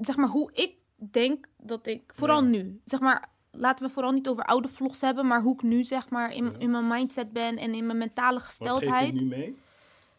zeg 0.00 0.16
maar, 0.16 0.28
hoe 0.28 0.50
ik 0.52 0.72
denk 0.96 1.46
dat 1.58 1.86
ik, 1.86 2.02
vooral 2.14 2.42
Ja. 2.42 2.48
nu, 2.48 2.80
zeg 2.84 3.00
maar, 3.00 3.28
laten 3.56 3.86
we 3.86 3.92
vooral 3.92 4.12
niet 4.12 4.28
over 4.28 4.44
oude 4.44 4.68
vlogs 4.68 5.00
hebben, 5.00 5.26
maar 5.26 5.42
hoe 5.42 5.54
ik 5.54 5.62
nu, 5.62 5.84
zeg 5.84 6.10
maar, 6.10 6.32
in, 6.34 6.44
Ja. 6.44 6.52
in 6.58 6.70
mijn 6.70 6.86
mindset 6.86 7.32
ben 7.32 7.56
en 7.56 7.74
in 7.74 7.86
mijn 7.86 7.98
mentale 7.98 8.32
Wat 8.38 8.42
geef 8.42 8.58
je 8.58 8.64
gesteldheid. 8.66 9.12
nu 9.14 9.24
mee? 9.24 9.56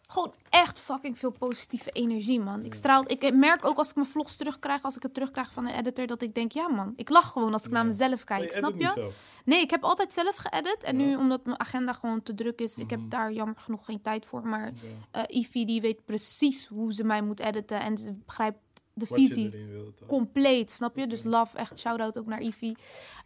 Gewoon 0.08 0.34
echt 0.50 0.80
fucking 0.82 1.20
veel 1.20 1.32
positieve 1.32 1.92
energie, 1.92 2.40
man. 2.40 2.64
Ik 2.66 2.74
straal, 2.74 3.04
ik 3.08 3.34
merk 3.34 3.66
ook 3.66 3.78
als 3.78 3.90
ik 3.90 3.96
mijn 3.96 4.08
vlogs 4.08 4.36
terugkrijg, 4.36 4.84
als 4.84 4.96
ik 4.96 5.04
het 5.04 5.14
terugkrijg 5.14 5.52
van 5.52 5.68
een 5.68 5.74
editor, 5.76 6.08
dat 6.08 6.22
ik 6.22 6.36
denk, 6.36 6.52
ja 6.52 6.68
man, 6.70 6.94
ik 6.96 7.10
lach 7.10 7.32
gewoon 7.32 7.54
als 7.54 7.66
ik 7.66 7.72
naar 7.72 7.86
mezelf 7.86 8.24
kijk, 8.24 8.52
snap 8.54 8.74
je? 8.80 9.12
Nee, 9.46 9.62
ik 9.62 9.70
heb 9.70 9.84
altijd 9.84 10.14
zelf 10.14 10.36
geëdit. 10.36 10.84
En 10.84 10.96
nu, 10.96 11.16
omdat 11.16 11.46
mijn 11.46 11.60
agenda 11.60 11.94
gewoon 11.94 12.24
te 12.24 12.36
druk 12.36 12.60
is, 12.62 12.78
ik 12.78 12.90
heb 12.90 13.00
Mhm. 13.00 13.10
daar 13.10 13.32
jammer 13.32 13.56
genoeg 13.60 13.86
geen 13.86 14.02
tijd 14.02 14.26
voor. 14.26 14.48
Maar 14.48 14.72
eh 15.12 15.24
Ivy, 15.28 15.66
die 15.66 15.82
weet 15.82 16.06
precies 16.06 16.68
hoe 16.68 16.94
ze 16.94 17.04
mij 17.04 17.22
moet 17.22 17.40
editen. 17.40 17.80
En 17.80 17.98
ze 17.98 18.14
begrijpt 18.26 18.58
de 18.96 19.06
Wat 19.10 19.20
visie 19.20 19.94
compleet, 20.08 20.72
snap 20.72 20.98
je? 20.98 21.08
Dus 21.08 21.24
love, 21.24 21.58
echt 21.58 21.80
shout-out 21.80 22.18
ook 22.18 22.26
naar 22.26 22.42
Ivy. 22.42 22.74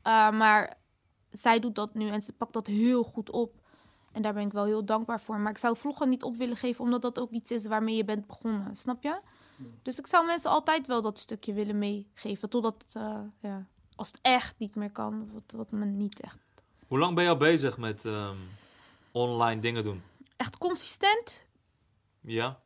Eh, 0.04 0.32
maar 0.32 0.78
zij 1.32 1.60
doet 1.60 1.76
dat 1.76 1.94
nu 1.94 2.10
en 2.10 2.22
ze 2.22 2.34
pakt 2.34 2.54
dat 2.54 2.68
heel 2.68 3.04
goed 3.04 3.30
op. 3.30 3.54
En 4.12 4.22
daar 4.22 4.34
ben 4.34 4.46
ik 4.46 4.52
wel 4.52 4.66
heel 4.66 4.86
dankbaar 4.86 5.22
voor. 5.22 5.40
Maar 5.40 5.52
ik 5.52 5.58
zou 5.58 5.78
vloggen 5.78 6.10
niet 6.10 6.24
op 6.24 6.36
willen 6.36 6.58
geven, 6.58 6.84
omdat 6.84 7.02
dat 7.02 7.20
ook 7.20 7.32
iets 7.32 7.52
is 7.52 7.66
waarmee 7.66 7.96
je 7.96 8.06
bent 8.06 8.28
begonnen. 8.28 8.76
Snap 8.76 9.04
je? 9.04 9.20
Dus 9.84 10.00
ik 10.00 10.08
zou 10.08 10.26
mensen 10.26 10.52
altijd 10.52 10.88
wel 10.88 11.02
dat 11.02 11.20
stukje 11.20 11.54
willen 11.54 11.78
meegeven. 11.78 12.50
Totdat, 12.50 12.86
eh, 12.94 13.20
ja, 13.42 13.66
als 13.96 14.08
het 14.08 14.20
echt 14.22 14.56
niet 14.58 14.76
meer 14.76 14.92
kan, 14.92 15.30
wat, 15.34 15.54
wat 15.56 15.72
me 15.72 15.86
niet 15.86 16.20
echt 16.20 16.38
Hoe 16.88 17.00
lang 17.00 17.16
ben 17.16 17.24
je 17.24 17.30
al 17.30 17.38
bezig 17.38 17.78
met 17.78 18.06
ehm, 18.06 18.38
online 19.12 19.62
dingen 19.62 19.84
doen? 19.84 20.02
echt 20.38 20.58
consistent. 20.58 21.46
Ja? 22.22 22.60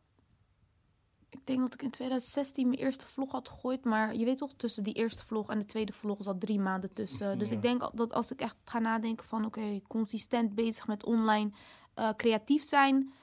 Ik 1.34 1.46
denk 1.48 1.60
dat 1.60 1.74
ik 1.74 1.82
in 1.82 1.90
2016 1.92 2.68
mijn 2.68 2.80
eerste 2.80 3.08
vlog 3.08 3.32
had 3.32 3.50
gegooid. 3.50 3.84
Maar 3.86 4.16
je 4.16 4.26
weet 4.26 4.38
toch, 4.38 4.54
tussen 4.58 4.84
die 4.84 4.94
eerste 4.94 5.26
vlog 5.26 5.50
en 5.50 5.60
de 5.60 5.66
tweede 5.66 5.94
vlog 5.94 6.18
zat 6.24 6.40
drie 6.40 6.60
maanden 6.60 6.94
tussen. 6.94 7.40
Dus 7.40 7.50
Ja. 7.50 7.56
ik 7.56 7.62
denk 7.62 7.90
dat 7.98 8.14
als 8.14 8.32
ik 8.32 8.42
echt 8.42 8.56
ga 8.64 8.80
nadenken 8.80 9.26
van... 9.26 9.46
Oké, 9.46 9.82
consistent 9.88 10.56
bezig 10.56 10.88
met 10.88 11.04
online 11.06 11.52
eh, 11.94 12.10
creatief 12.18 12.64
zijn. 12.64 13.14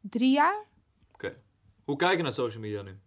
Drie 0.00 0.32
jaar. 0.32 0.64
Oké. 1.12 1.36
Hoe 1.84 1.96
kijk 1.96 2.16
je 2.16 2.22
naar 2.22 2.32
social 2.32 2.60
media 2.62 2.82
nu? 2.82 2.98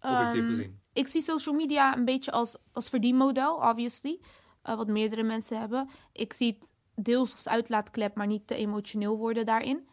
Objectief 0.00 0.40
Ehm, 0.40 0.48
gezien. 0.48 0.80
Ik 0.92 1.08
zie 1.08 1.20
social 1.20 1.54
media 1.54 1.96
een 1.96 2.04
beetje 2.04 2.32
als, 2.32 2.56
als 2.72 2.88
verdienmodel, 2.88 3.54
obviously. 3.56 4.20
Eh, 4.62 4.76
wat 4.76 4.86
meerdere 4.88 5.22
mensen 5.22 5.58
hebben. 5.60 5.88
Ik 6.12 6.32
zie 6.32 6.56
het 6.60 6.68
deels 7.04 7.32
als 7.32 7.48
uitlaatklep, 7.48 8.14
maar 8.16 8.26
niet 8.26 8.46
te 8.46 8.54
emotioneel 8.54 9.18
worden 9.18 9.46
daarin. 9.46 9.88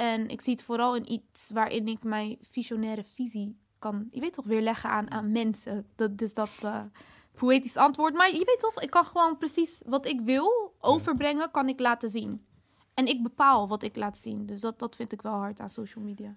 En 0.00 0.28
ik 0.28 0.40
zie 0.40 0.52
het 0.52 0.62
vooral 0.62 0.96
in 0.96 1.12
iets 1.12 1.50
waarin 1.50 1.88
ik 1.88 2.02
mijn 2.02 2.38
visionaire 2.42 3.04
visie 3.04 3.58
kan, 3.78 4.08
je 4.10 4.20
weet 4.20 4.32
toch, 4.32 4.44
weer 4.44 4.62
leggen 4.62 4.90
aan, 4.90 5.10
aan 5.10 5.32
mensen. 5.32 5.86
Dat, 5.96 6.18
dus 6.18 6.34
dat 6.34 6.50
eh, 6.62 6.82
poëtisch 7.34 7.76
antwoord. 7.76 8.14
Maar 8.14 8.30
je 8.30 8.44
weet 8.44 8.58
toch, 8.58 8.82
ik 8.82 8.90
kan 8.90 9.04
gewoon 9.04 9.38
precies 9.38 9.82
wat 9.86 10.06
ik 10.06 10.20
wil 10.20 10.74
overbrengen, 10.80 11.50
kan 11.50 11.68
ik 11.68 11.80
laten 11.80 12.08
zien. 12.08 12.44
En 12.94 13.06
ik 13.06 13.22
bepaal 13.22 13.68
wat 13.68 13.82
ik 13.82 13.96
laat 13.96 14.18
zien. 14.18 14.46
Dus 14.46 14.60
dat, 14.60 14.78
dat 14.78 14.96
vind 14.96 15.12
ik 15.12 15.22
wel 15.22 15.32
hard 15.32 15.60
aan 15.60 15.70
social 15.70 16.04
media. 16.04 16.32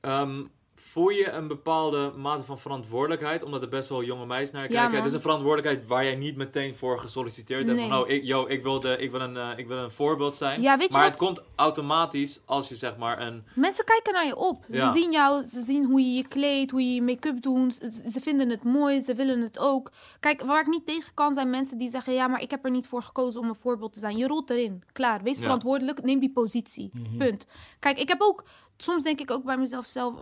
Ehm, 0.00 0.44
voel 0.74 1.08
je 1.08 1.30
een 1.30 1.48
bepaalde 1.48 2.12
mate 2.16 2.42
van 2.42 2.58
verantwoordelijkheid, 2.58 3.42
omdat 3.42 3.62
er 3.62 3.68
best 3.68 3.88
wel 3.88 4.02
jonge 4.02 4.26
meisjes 4.26 4.50
naar 4.50 4.62
Ja, 4.62 4.68
kijken? 4.80 4.96
het 4.96 5.06
is 5.06 5.12
een 5.12 5.20
verantwoordelijkheid 5.20 5.86
waar 5.88 6.04
jij 6.04 6.16
niet 6.16 6.36
meteen 6.36 6.74
voor 6.76 7.00
gesolliciteerd 7.00 7.66
hebt. 7.66 7.80
Van, 7.80 7.92
oh, 7.92 8.08
ik, 8.08 8.24
yo, 8.24 8.46
ik, 8.48 8.62
wil 8.62 8.80
de, 8.80 8.96
ik, 8.98 9.10
wil 9.10 9.20
een, 9.20 9.36
eh, 9.36 9.50
ik 9.56 9.66
wil 9.66 9.76
een 9.78 9.90
voorbeeld 9.90 10.36
zijn. 10.36 10.60
Ja, 10.62 10.76
maar 10.76 10.88
wat- 10.88 11.02
het 11.04 11.16
komt 11.16 11.42
automatisch 11.54 12.40
als 12.44 12.68
je 12.68 12.74
zeg 12.76 12.96
maar 12.96 13.20
een... 13.20 13.44
Mensen 13.54 13.84
kijken 13.84 14.12
naar 14.12 14.26
je 14.26 14.36
op. 14.36 14.64
Ja. 14.68 14.86
Ze 14.92 14.98
zien 14.98 15.12
jou, 15.12 15.48
ze 15.48 15.60
zien 15.62 15.84
hoe 15.84 16.00
je 16.00 16.14
je 16.14 16.28
kleedt, 16.28 16.70
hoe 16.70 16.82
je 16.88 16.94
je 16.94 17.02
make-up 17.02 17.42
doet. 17.42 17.74
Ze, 17.74 18.02
ze 18.10 18.20
vinden 18.20 18.48
het 18.50 18.62
mooi, 18.64 19.00
ze 19.00 19.14
willen 19.14 19.40
het 19.40 19.58
ook. 19.58 19.90
Kijk, 20.20 20.42
waar 20.42 20.60
ik 20.60 20.66
niet 20.66 20.86
tegen 20.86 21.14
kan 21.14 21.34
zijn 21.34 21.50
mensen 21.50 21.78
die 21.78 21.90
zeggen... 21.90 22.14
ja, 22.14 22.26
maar 22.28 22.40
ik 22.42 22.50
heb 22.50 22.64
er 22.64 22.70
niet 22.70 22.88
voor 22.88 23.02
gekozen 23.02 23.40
om 23.40 23.48
een 23.48 23.54
voorbeeld 23.54 23.92
te 23.92 23.98
zijn. 23.98 24.16
Je 24.16 24.26
rolt 24.26 24.50
erin. 24.50 24.82
Klaar. 24.92 25.22
Wees 25.22 25.38
verantwoordelijk. 25.38 26.02
Neem 26.02 26.18
die 26.20 26.32
positie. 26.32 26.90
Punt. 27.18 27.46
Kijk, 27.78 27.98
ik 27.98 28.08
heb 28.08 28.20
ook... 28.20 28.44
Soms 28.76 29.02
denk 29.02 29.20
ik 29.20 29.30
ook 29.30 29.44
bij 29.44 29.56
mezelf 29.56 29.86
zelf... 29.86 30.14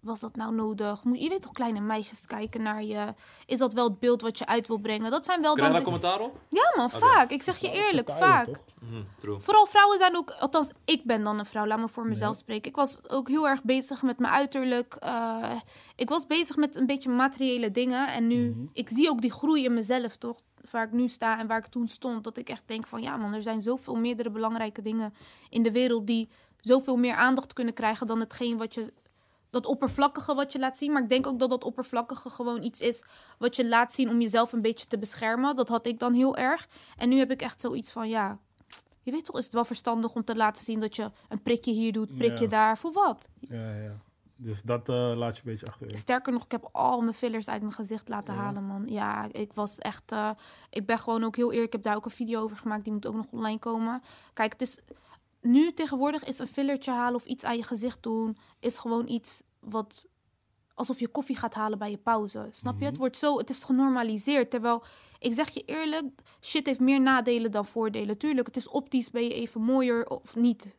Was 0.00 0.20
dat 0.20 0.36
nou 0.36 0.54
nodig? 0.54 1.04
Moet, 1.04 1.22
je 1.22 1.28
weet 1.28 1.42
toch 1.42 1.52
kleine 1.52 1.80
meisjes 1.80 2.26
kijken 2.26 2.62
naar 2.62 2.84
je. 2.84 3.14
Is 3.46 3.58
dat 3.58 3.74
wel 3.74 3.84
het 3.88 3.98
beeld 3.98 4.22
wat 4.22 4.38
je 4.38 4.46
uit 4.46 4.66
wil 4.68 4.78
brengen? 4.78 5.10
Dat 5.10 5.24
zijn 5.24 5.40
wel 5.42 5.54
Krijg 5.54 5.68
je 5.68 5.74
dan... 5.74 5.84
daar 5.84 6.00
de- 6.00 6.08
commentaar 6.10 6.28
op? 6.28 6.40
Ja 6.48 6.72
man, 6.76 6.90
vaak. 6.90 7.30
Ik 7.30 7.42
zeg 7.42 7.58
je 7.58 7.70
eerlijk, 7.70 8.10
vaak. 8.10 8.48
Mhm. 8.80 9.40
Vooral 9.40 9.66
vrouwen 9.66 9.98
zijn 9.98 10.16
ook, 10.16 10.30
althans, 10.30 10.70
ik 10.84 11.04
ben 11.04 11.24
dan 11.24 11.38
een 11.38 11.46
vrouw, 11.46 11.66
laat 11.66 11.78
me 11.78 11.88
voor 11.88 12.06
mezelf 12.06 12.36
spreken. 12.36 12.70
Ik 12.70 12.76
was 12.76 13.08
ook 13.10 13.28
heel 13.28 13.48
erg 13.48 13.62
bezig 13.62 14.02
met 14.02 14.18
mijn 14.18 14.32
uiterlijk. 14.32 14.94
eh, 14.94 15.50
ik 15.96 16.08
was 16.08 16.26
bezig 16.26 16.56
met 16.56 16.76
een 16.76 16.86
beetje 16.86 17.10
materiële 17.10 17.70
dingen. 17.70 18.08
En 18.12 18.26
nu, 18.26 18.48
Mhm. 18.50 18.66
ik 18.72 18.88
zie 18.88 19.10
ook 19.10 19.20
die 19.20 19.32
groei 19.32 19.64
in 19.64 19.74
mezelf, 19.74 20.16
toch? 20.16 20.40
Waar 20.70 20.84
ik 20.86 20.92
nu 20.92 21.08
sta 21.08 21.38
en 21.38 21.46
waar 21.46 21.58
ik 21.58 21.66
toen 21.66 21.88
stond. 21.88 22.24
Dat 22.24 22.36
ik 22.36 22.48
echt 22.48 22.62
denk 22.66 22.86
van, 22.86 23.02
ja 23.02 23.16
man, 23.16 23.32
er 23.34 23.42
zijn 23.42 23.60
zoveel 23.60 23.94
meerdere 23.96 24.30
belangrijke 24.30 24.82
dingen 24.82 25.14
in 25.48 25.62
de 25.62 25.72
wereld 25.72 26.06
die 26.06 26.28
zoveel 26.60 26.96
meer 26.96 27.14
aandacht 27.14 27.52
kunnen 27.52 27.74
krijgen 27.74 28.06
dan 28.06 28.20
hetgeen 28.20 28.56
wat 28.56 28.74
je. 28.74 28.92
Dat 29.50 29.66
oppervlakkige 29.66 30.34
wat 30.34 30.52
je 30.52 30.58
laat 30.58 30.78
zien. 30.78 30.92
Maar 30.92 31.02
ik 31.02 31.08
denk 31.08 31.26
ook 31.26 31.38
dat 31.38 31.50
dat 31.50 31.64
oppervlakkige 31.64 32.30
gewoon 32.30 32.62
iets 32.62 32.80
is 32.80 33.04
wat 33.38 33.56
je 33.56 33.68
laat 33.68 33.92
zien 33.92 34.08
om 34.10 34.20
jezelf 34.20 34.52
een 34.52 34.62
beetje 34.62 34.86
te 34.86 34.98
beschermen. 34.98 35.56
Dat 35.56 35.68
had 35.68 35.86
ik 35.86 35.98
dan 35.98 36.12
heel 36.14 36.36
erg. 36.36 36.68
En 36.96 37.08
nu 37.08 37.18
heb 37.18 37.30
ik 37.30 37.42
echt 37.42 37.60
zoiets 37.60 37.92
van, 37.92 38.08
ja, 38.08 38.38
je 39.02 39.10
weet 39.10 39.24
toch, 39.24 39.38
is 39.38 39.44
het 39.44 39.52
wel 39.52 39.64
verstandig 39.64 40.14
om 40.14 40.24
te 40.24 40.36
laten 40.36 40.62
zien 40.62 40.80
dat 40.80 40.96
je 40.96 41.10
een 41.28 41.42
prikje 41.42 41.72
hier 41.72 41.92
doet, 41.92 42.16
prikje 42.16 42.44
Ja. 42.44 42.50
daar. 42.50 42.78
Voor 42.78 42.92
wat? 42.92 43.28
Ja, 43.40 43.74
ja. 43.74 44.00
Dus 44.36 44.62
dat 44.62 44.88
eh, 44.88 45.12
laat 45.16 45.36
je 45.36 45.42
een 45.44 45.50
beetje 45.50 45.66
achterwege. 45.66 45.98
Sterker 45.98 46.32
nog, 46.32 46.44
ik 46.44 46.50
heb 46.50 46.68
al 46.72 47.00
mijn 47.00 47.14
fillers 47.14 47.48
uit 47.48 47.60
mijn 47.60 47.72
gezicht 47.74 48.08
laten 48.08 48.34
Ja. 48.34 48.40
halen, 48.40 48.64
man. 48.64 48.82
Ja, 48.86 49.28
ik 49.32 49.52
was 49.52 49.78
echt... 49.78 50.12
eh, 50.12 50.30
ik 50.70 50.86
ben 50.86 50.98
gewoon 50.98 51.24
ook 51.24 51.36
heel 51.36 51.50
eerlijk. 51.52 51.66
Ik 51.66 51.72
heb 51.72 51.82
daar 51.82 51.96
ook 51.96 52.04
een 52.04 52.10
video 52.10 52.42
over 52.42 52.56
gemaakt. 52.56 52.84
Die 52.84 52.92
moet 52.92 53.06
ook 53.06 53.14
nog 53.14 53.26
online 53.30 53.58
komen. 53.58 54.02
Kijk, 54.32 54.52
het 54.52 54.62
is... 54.62 54.78
Nu 55.40 55.72
tegenwoordig 55.72 56.24
is 56.24 56.38
een 56.38 56.46
fillertje 56.46 56.90
halen 56.90 57.14
of 57.14 57.24
iets 57.24 57.44
aan 57.44 57.56
je 57.56 57.62
gezicht 57.62 58.02
doen... 58.02 58.36
is 58.60 58.78
gewoon 58.78 59.08
iets 59.08 59.42
wat... 59.60 60.04
Alsof 60.74 61.00
je 61.00 61.08
koffie 61.08 61.36
gaat 61.36 61.54
halen 61.54 61.78
bij 61.78 61.90
je 61.90 61.96
pauze. 61.98 62.48
Snap 62.50 62.78
je? 62.78 62.84
Het 62.84 62.96
wordt 62.96 63.16
zo... 63.16 63.38
Het 63.38 63.50
is 63.50 63.64
genormaliseerd. 63.64 64.50
Terwijl, 64.50 64.82
ik 65.18 65.34
zeg 65.34 65.48
je 65.48 65.64
eerlijk... 65.64 66.04
Shit 66.40 66.66
heeft 66.66 66.80
meer 66.80 67.00
nadelen 67.00 67.50
dan 67.50 67.66
voordelen. 67.66 68.18
Tuurlijk, 68.18 68.46
het 68.46 68.56
is 68.56 68.68
optisch. 68.68 69.10
Ben 69.10 69.22
je 69.22 69.34
even 69.34 69.60
mooier 69.62 70.06
of 70.06 70.36
niet. 70.36 70.76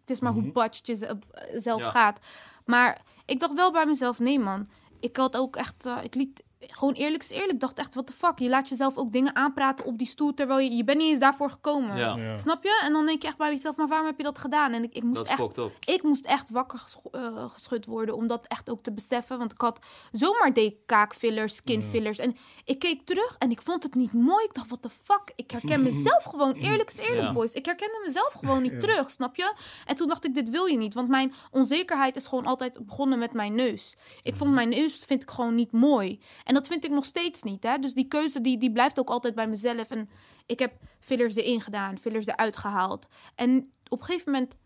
Het 0.00 0.10
is 0.10 0.20
maar 0.20 0.32
hoe 0.32 0.42
Mhm. 0.42 0.52
batcht 0.52 0.86
je 0.86 0.94
ze- 0.94 1.18
zelf 1.56 1.80
Ja. 1.80 1.90
gaat. 1.90 2.18
Maar 2.64 3.02
ik 3.26 3.40
dacht 3.40 3.54
wel 3.54 3.72
bij 3.72 3.86
mezelf, 3.86 4.18
nee 4.18 4.38
man. 4.38 4.68
Ik 5.00 5.16
had 5.16 5.36
ook 5.36 5.56
echt, 5.56 5.86
eh, 5.86 5.98
ik 6.02 6.14
liet 6.14 6.42
gewoon 6.70 6.92
eerlijk 6.94 7.22
is 7.22 7.30
eerlijk. 7.30 7.52
Ik 7.52 7.60
dacht 7.60 7.78
echt, 7.78 7.94
what 7.94 8.06
the 8.06 8.12
fuck? 8.12 8.38
Je 8.38 8.48
laat 8.48 8.68
jezelf 8.68 8.96
ook 8.96 9.12
dingen 9.12 9.36
aanpraten 9.36 9.84
op 9.84 9.98
die 9.98 10.06
stoel... 10.06 10.34
terwijl 10.34 10.58
je, 10.58 10.76
je 10.76 10.84
bent 10.84 10.98
niet 10.98 11.08
eens 11.08 11.18
daarvoor 11.18 11.50
gekomen. 11.50 11.96
Ja. 11.96 12.16
Ja. 12.16 12.36
Snap 12.36 12.62
je? 12.62 12.80
En 12.84 12.92
dan 12.92 13.06
denk 13.06 13.22
je 13.22 13.28
echt 13.28 13.36
bij 13.36 13.50
jezelf, 13.50 13.76
maar 13.76 13.88
waarom 13.88 14.06
heb 14.06 14.16
je 14.16 14.22
dat 14.22 14.38
gedaan? 14.38 14.72
En 14.72 14.82
ik, 14.82 14.92
ik 14.94 15.02
moest 15.02 15.28
echt 15.28 15.58
ik 15.84 16.02
moest 16.02 16.24
echt 16.24 16.50
wakker 16.50 16.84
eh, 17.12 17.50
geschud 17.50 17.86
worden 17.86 18.14
om 18.16 18.26
dat 18.26 18.46
echt 18.46 18.70
ook 18.70 18.82
te 18.82 18.92
beseffen. 18.92 19.38
Want 19.38 19.52
ik 19.52 19.60
had 19.60 19.78
zomaar 20.12 20.52
deed 20.52 20.74
kaakfillers, 20.86 21.54
skinfillers. 21.56 22.18
En 22.18 22.36
ik 22.64 22.78
keek 22.78 23.06
terug 23.06 23.36
en 23.38 23.50
ik 23.50 23.62
vond 23.62 23.82
het 23.82 23.94
niet 23.94 24.12
mooi. 24.12 24.44
Ik 24.44 24.54
dacht, 24.54 24.66
what 24.68 24.82
the 24.82 24.90
fuck? 25.02 25.32
Ik 25.36 25.50
herken 25.50 25.82
mezelf 25.92 26.24
gewoon. 26.24 26.52
Eerlijk 26.54 26.90
is 26.90 26.96
eerlijk, 26.96 27.20
Ja. 27.20 27.32
boys. 27.32 27.52
Ik 27.52 27.66
herkende 27.66 28.02
mezelf 28.06 28.32
gewoon 28.32 28.62
niet 28.62 28.80
terug, 28.80 29.10
snap 29.10 29.36
je? 29.36 29.54
En 29.86 29.96
toen 29.96 30.08
dacht 30.08 30.24
ik, 30.24 30.34
dit 30.34 30.50
wil 30.50 30.66
je 30.66 30.76
niet. 30.76 30.94
Want 30.94 31.08
mijn 31.08 31.32
onzekerheid 31.50 32.16
is 32.16 32.26
gewoon 32.26 32.46
altijd 32.46 32.86
begonnen 32.86 33.18
met 33.18 33.32
mijn 33.32 33.54
neus. 33.54 33.96
Ik 34.22 34.36
vond 34.36 34.52
mijn 34.52 34.68
neus 34.68 35.04
vind 35.04 35.22
ik 35.22 35.30
gewoon 35.30 35.54
niet 35.54 35.72
mooi. 35.72 36.20
En 36.44 36.53
dat 36.54 36.66
vind 36.66 36.84
ik 36.84 36.90
nog 36.90 37.04
steeds 37.04 37.42
niet, 37.42 37.62
hè. 37.62 37.78
Dus 37.78 37.94
die 37.94 38.08
keuze, 38.08 38.40
die, 38.40 38.58
die 38.58 38.72
blijft 38.72 38.98
ook 38.98 39.08
altijd 39.08 39.34
bij 39.34 39.48
mezelf. 39.48 39.88
En 39.88 40.08
ik 40.46 40.58
heb 40.58 40.72
fillers 41.00 41.34
erin 41.34 41.60
gedaan, 41.60 41.98
fillers 41.98 42.26
eruit 42.26 42.56
gehaald. 42.56 43.06
En 43.34 43.72
op 43.88 44.00
een 44.00 44.04
gegeven 44.04 44.32
moment 44.32 44.56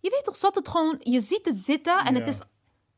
je 0.00 0.10
weet 0.10 0.24
toch, 0.24 0.36
zat 0.36 0.54
het 0.54 0.68
gewoon, 0.68 0.96
je 0.98 1.20
ziet 1.20 1.46
het 1.46 1.58
zitten 1.58 2.04
en 2.04 2.14
het 2.14 2.26
is, 2.28 2.38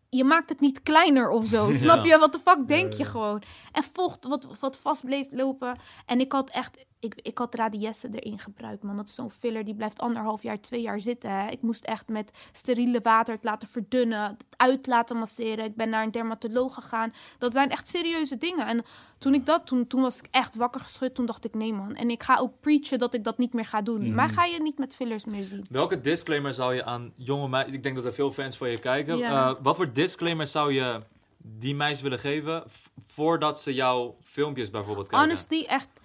je 0.08 0.24
maakt 0.24 0.48
het 0.48 0.60
niet 0.60 0.82
kleiner 0.82 1.30
of 1.30 1.46
zo. 1.46 1.72
Snap 1.72 2.04
je? 2.04 2.18
Wat 2.18 2.32
de 2.32 2.38
fuck 2.38 2.68
denk 2.68 2.92
ja. 2.92 2.98
je 2.98 3.04
gewoon? 3.04 3.42
En 3.72 3.82
vocht 3.82 4.24
wat, 4.24 4.58
wat 4.60 4.78
vast 4.78 5.04
bleef 5.04 5.26
lopen. 5.30 5.78
En 6.06 6.20
ik 6.20 6.32
had 6.32 6.50
echt, 6.50 6.86
ik, 7.00 7.14
ik 7.22 7.38
had 7.38 7.54
radiesse 7.54 8.08
erin 8.12 8.38
gebruikt, 8.38 8.82
man. 8.82 8.96
Dat 8.96 9.08
is 9.08 9.14
zo'n 9.14 9.30
filler, 9.30 9.64
die 9.64 9.74
blijft 9.74 10.00
anderhalf 10.00 10.42
jaar, 10.42 10.60
twee 10.60 10.80
jaar 10.80 11.00
zitten. 11.00 11.30
Hè. 11.30 11.48
Ik 11.50 11.62
moest 11.62 11.84
echt 11.84 12.08
met 12.08 12.30
steriele 12.52 13.00
water 13.02 13.34
het 13.34 13.44
laten 13.44 13.68
verdunnen, 13.68 14.22
het 14.22 14.44
uit 14.56 14.86
laten 14.86 15.16
masseren. 15.16 15.64
Ik 15.64 15.74
ben 15.74 15.88
naar 15.88 16.02
een 16.02 16.10
dermatoloog 16.10 16.74
gegaan. 16.74 17.12
Dat 17.38 17.52
zijn 17.52 17.70
echt 17.70 17.88
serieuze 17.88 18.38
dingen. 18.38 18.66
En 18.66 18.84
toen 19.18 19.34
ik 19.34 19.46
dat, 19.46 19.66
toen, 19.66 19.86
toen 19.86 20.00
was 20.00 20.18
ik 20.18 20.28
echt 20.30 20.56
wakker 20.56 20.80
geschud. 20.80 21.14
Toen 21.14 21.26
dacht 21.26 21.44
ik, 21.44 21.54
nee 21.54 21.72
man. 21.72 21.94
En 21.94 22.10
ik 22.10 22.22
ga 22.22 22.36
ook 22.36 22.52
preachen 22.60 22.98
dat 22.98 23.14
ik 23.14 23.24
dat 23.24 23.38
niet 23.38 23.52
meer 23.52 23.66
ga 23.66 23.82
doen. 23.82 24.14
Maar 24.14 24.28
ga 24.28 24.44
je 24.44 24.62
niet 24.62 24.78
met 24.78 24.94
fillers 24.94 25.24
meer 25.24 25.44
zien. 25.44 25.66
Welke 25.70 26.00
disclaimer 26.00 26.54
zou 26.54 26.74
je 26.74 26.84
aan 26.84 27.12
jonge 27.16 27.48
meisjes... 27.48 27.74
Ik 27.74 27.82
denk 27.82 27.96
dat 27.96 28.04
er 28.04 28.14
veel 28.14 28.32
fans 28.32 28.56
van 28.56 28.70
je 28.70 28.78
kijken. 28.78 29.16
Ja. 29.16 29.48
Eh, 29.48 29.54
wat 29.62 29.76
voor 29.76 29.92
disclaimer 29.92 30.46
zou 30.46 30.72
je 30.72 31.00
die 31.36 31.74
meisjes 31.74 32.00
willen 32.00 32.18
geven... 32.18 32.64
voordat 33.06 33.60
ze 33.60 33.74
jouw 33.74 34.16
filmpjes 34.22 34.70
bijvoorbeeld 34.70 35.08
kijken? 35.08 35.28
Honestly, 35.28 35.64
echt. 35.64 35.99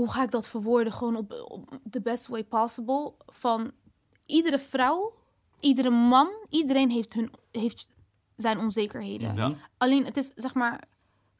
Hoe 0.00 0.10
ga 0.10 0.22
ik 0.22 0.30
dat 0.30 0.48
verwoorden? 0.48 0.92
Gewoon 0.92 1.16
op, 1.16 1.32
op 1.48 1.78
the 1.90 2.00
best 2.00 2.26
way 2.26 2.44
possible. 2.44 3.14
Van 3.26 3.72
iedere 4.26 4.58
vrouw, 4.58 5.14
iedere 5.60 5.90
man, 5.90 6.28
iedereen 6.48 6.90
heeft, 6.90 7.12
hun, 7.12 7.30
heeft 7.50 7.88
zijn 8.36 8.58
onzekerheden. 8.58 9.34
Ja. 9.34 9.54
Alleen 9.78 10.04
het 10.04 10.16
is 10.16 10.32
zeg 10.34 10.54
maar. 10.54 10.84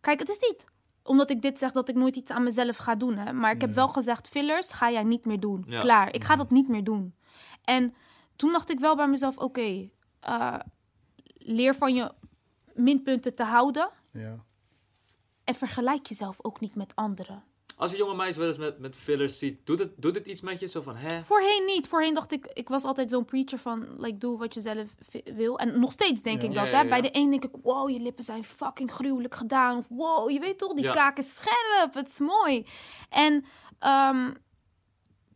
Kijk, 0.00 0.18
het 0.18 0.28
is 0.28 0.38
niet 0.38 0.64
omdat 1.02 1.30
ik 1.30 1.42
dit 1.42 1.58
zeg 1.58 1.72
dat 1.72 1.88
ik 1.88 1.94
nooit 1.94 2.16
iets 2.16 2.30
aan 2.30 2.42
mezelf 2.42 2.76
ga 2.76 2.94
doen. 2.94 3.16
Hè? 3.16 3.32
Maar 3.32 3.52
ik 3.52 3.60
heb 3.60 3.72
wel 3.72 3.88
gezegd: 3.88 4.28
fillers 4.28 4.72
ga 4.72 4.90
jij 4.90 5.04
niet 5.04 5.24
meer 5.24 5.40
doen. 5.40 5.64
Ja. 5.66 5.80
Klaar. 5.80 6.14
Ik 6.14 6.24
ga 6.24 6.36
dat 6.36 6.50
niet 6.50 6.68
meer 6.68 6.84
doen. 6.84 7.14
En 7.64 7.94
toen 8.36 8.52
dacht 8.52 8.70
ik 8.70 8.80
wel 8.80 8.96
bij 8.96 9.08
mezelf: 9.08 9.38
oké, 9.38 9.90
eh, 10.20 10.58
leer 11.34 11.74
van 11.74 11.94
je 11.94 12.12
minpunten 12.74 13.34
te 13.34 13.44
houden. 13.44 13.90
Ja. 14.12 14.44
En 15.44 15.54
vergelijk 15.54 16.06
jezelf 16.06 16.44
ook 16.44 16.60
niet 16.60 16.74
met 16.74 16.96
anderen. 16.96 17.42
Als 17.80 17.90
je 17.90 17.96
jonge 17.96 18.14
meisjes 18.14 18.36
wel 18.36 18.46
eens 18.46 18.56
met, 18.58 18.78
met 18.78 18.96
fillers 18.96 19.38
ziet... 19.38 19.66
Doet 19.66 19.78
het, 19.78 19.92
doet 19.96 20.14
het 20.14 20.26
iets 20.26 20.40
met 20.40 20.60
je? 20.60 20.66
Zo 20.66 20.80
van, 20.80 20.96
hè? 20.96 21.22
Voorheen 21.24 21.64
niet. 21.66 21.86
Voorheen 21.86 22.14
dacht 22.14 22.32
ik, 22.32 22.46
ik 22.52 22.68
was 22.68 22.84
altijd 22.84 23.10
zo'n 23.10 23.24
preacher 23.24 23.58
van, 23.58 23.86
like, 23.98 24.18
doe 24.18 24.38
wat 24.38 24.54
je 24.54 24.60
zelf 24.60 24.94
wil. 25.34 25.58
En 25.58 25.80
nog 25.80 25.92
steeds 25.92 26.22
denk 26.22 26.42
Ja. 26.42 26.48
ik 26.48 26.54
Ja, 26.54 26.62
dat. 26.62 26.72
ja, 26.72 26.82
hè. 26.82 26.88
Bij 26.88 27.00
de 27.00 27.08
een 27.12 27.30
denk 27.30 27.44
ik, 27.44 27.54
wow, 27.62 27.90
je 27.90 28.00
lippen 28.00 28.24
zijn 28.24 28.44
fucking 28.44 28.90
gruwelijk 28.92 29.34
gedaan. 29.34 29.78
Of 29.78 29.86
wow, 29.88 30.30
je 30.30 30.40
weet 30.40 30.58
toch, 30.58 30.72
die 30.74 30.84
Ja. 30.84 30.92
kaak 30.92 31.18
is 31.18 31.34
scherp, 31.34 31.94
het 31.94 32.08
is 32.08 32.18
mooi. 32.18 32.66
En 33.08 33.44
ehm, 33.78 34.30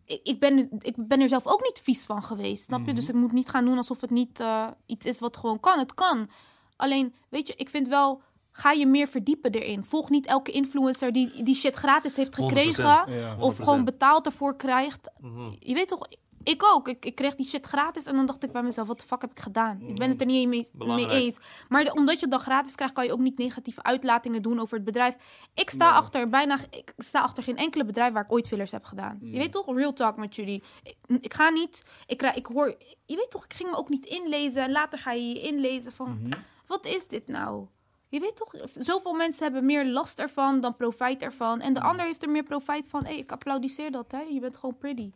ik, 0.07 0.37
ben, 0.41 0.69
ik 0.79 0.95
ben 1.09 1.21
er 1.21 1.29
zelf 1.29 1.47
ook 1.47 1.63
niet 1.63 1.81
vies 1.83 2.05
van 2.05 2.23
geweest, 2.23 2.65
snap 2.65 2.81
je? 2.81 2.87
Mhm. 2.87 2.95
Dus 2.95 3.09
ik 3.09 3.15
moet 3.15 3.33
niet 3.33 3.49
gaan 3.49 3.65
doen 3.65 3.77
alsof 3.77 4.01
het 4.01 4.11
niet 4.11 4.41
eh, 4.41 4.67
iets 4.87 5.07
is 5.07 5.21
wat 5.21 5.37
gewoon 5.37 5.61
kan. 5.61 5.79
Het 5.79 5.95
kan. 5.95 6.31
Alleen, 6.77 7.15
weet 7.29 7.47
je, 7.49 7.55
ik 7.57 7.69
vind 7.69 7.89
wel... 7.89 8.23
Ga 8.57 8.71
je 8.71 8.87
meer 8.87 9.07
verdiepen 9.09 9.51
erin. 9.53 9.85
Volg 9.85 10.11
niet 10.11 10.27
elke 10.27 10.51
influencer 10.51 11.13
die 11.13 11.43
die 11.43 11.55
shit 11.55 11.75
gratis 11.75 12.17
heeft 12.17 12.37
100%. 12.37 12.39
gekregen. 12.47 12.85
Ja. 13.21 13.37
Of 13.39 13.55
100%. 13.59 13.65
gewoon 13.65 13.85
betaald 13.85 14.27
ervoor 14.27 14.57
krijgt. 14.57 15.11
Mhm. 15.21 15.53
Je 15.59 15.75
weet 15.75 15.89
toch, 15.89 16.07
ik 16.43 16.63
ook. 16.75 16.89
Ik, 16.89 17.05
ik 17.05 17.15
kreeg 17.15 17.35
die 17.35 17.47
shit 17.47 17.67
gratis 17.67 18.07
en 18.07 18.17
dan 18.17 18.27
dacht 18.27 18.43
ik 18.45 18.53
bij 18.53 18.63
mezelf, 18.63 18.87
wat 18.89 18.99
de 19.01 19.07
fuck 19.07 19.21
heb 19.21 19.31
ik 19.31 19.39
gedaan? 19.41 19.81
Ik 19.81 19.99
ben 19.99 20.09
het 20.11 20.21
er 20.21 20.27
niet 20.27 20.49
mee, 20.49 20.71
eens. 21.11 21.37
Maar 21.69 21.85
de- 21.85 21.93
omdat 21.95 22.15
je 22.15 22.21
het 22.21 22.31
dan 22.31 22.41
gratis 22.41 22.75
krijgt, 22.75 22.95
kan 22.95 23.05
je 23.05 23.13
ook 23.13 23.19
niet 23.19 23.39
negatieve 23.39 23.83
uitlatingen 23.83 24.43
doen 24.43 24.61
over 24.61 24.77
het 24.77 24.85
bedrijf. 24.85 25.17
Ik 25.55 25.71
sta 25.71 25.91
achter 25.91 26.29
bijna, 26.29 26.59
ik 26.71 26.93
sta 26.97 27.21
achter 27.21 27.43
geen 27.43 27.57
enkele 27.57 27.85
bedrijf 27.85 28.13
waar 28.13 28.25
ik 28.25 28.33
ooit 28.33 28.49
fillers 28.49 28.71
heb 28.73 28.85
gedaan. 28.85 29.19
Je 29.21 29.39
weet 29.39 29.53
toch, 29.53 29.77
real 29.77 29.93
talk 29.93 30.17
met 30.17 30.37
jullie. 30.37 30.63
Ik, 30.83 30.97
ik 31.21 31.35
ga 31.35 31.49
niet, 31.49 31.83
ik, 32.07 32.17
krijg- 32.17 32.37
ik 32.37 32.47
hoor, 32.47 32.67
je 33.05 33.17
weet 33.17 33.31
toch, 33.31 33.45
ik 33.45 33.53
ging 33.53 33.71
me 33.71 33.77
ook 33.77 33.89
niet 33.89 34.07
inlezen. 34.07 34.63
En 34.63 34.73
later 34.73 34.99
ga 34.99 35.13
je 35.13 35.29
je 35.29 35.41
inlezen 35.41 35.93
van, 35.93 36.19
wat 36.67 36.87
is 36.87 37.09
dit 37.09 37.29
nou? 37.29 37.67
Je 38.15 38.21
weet 38.21 38.37
toch, 38.37 38.55
zoveel 38.79 39.13
mensen 39.13 39.45
hebben 39.45 39.65
meer 39.67 39.87
last 39.87 40.19
ervan 40.19 40.61
dan 40.61 40.77
profijt 40.77 41.23
ervan. 41.23 41.61
En 41.61 41.75
de 41.75 41.81
ander 41.81 42.07
heeft 42.07 42.23
er 42.23 42.31
meer 42.31 42.43
profijt 42.43 42.89
van. 42.89 43.05
Hé, 43.05 43.11
hey, 43.11 43.19
ik 43.19 43.33
applaudisseer 43.33 43.91
dat, 43.91 44.13
hè. 44.13 44.21
Je 44.21 44.41
bent 44.41 44.57
gewoon 44.57 44.79
pretty. 44.79 45.11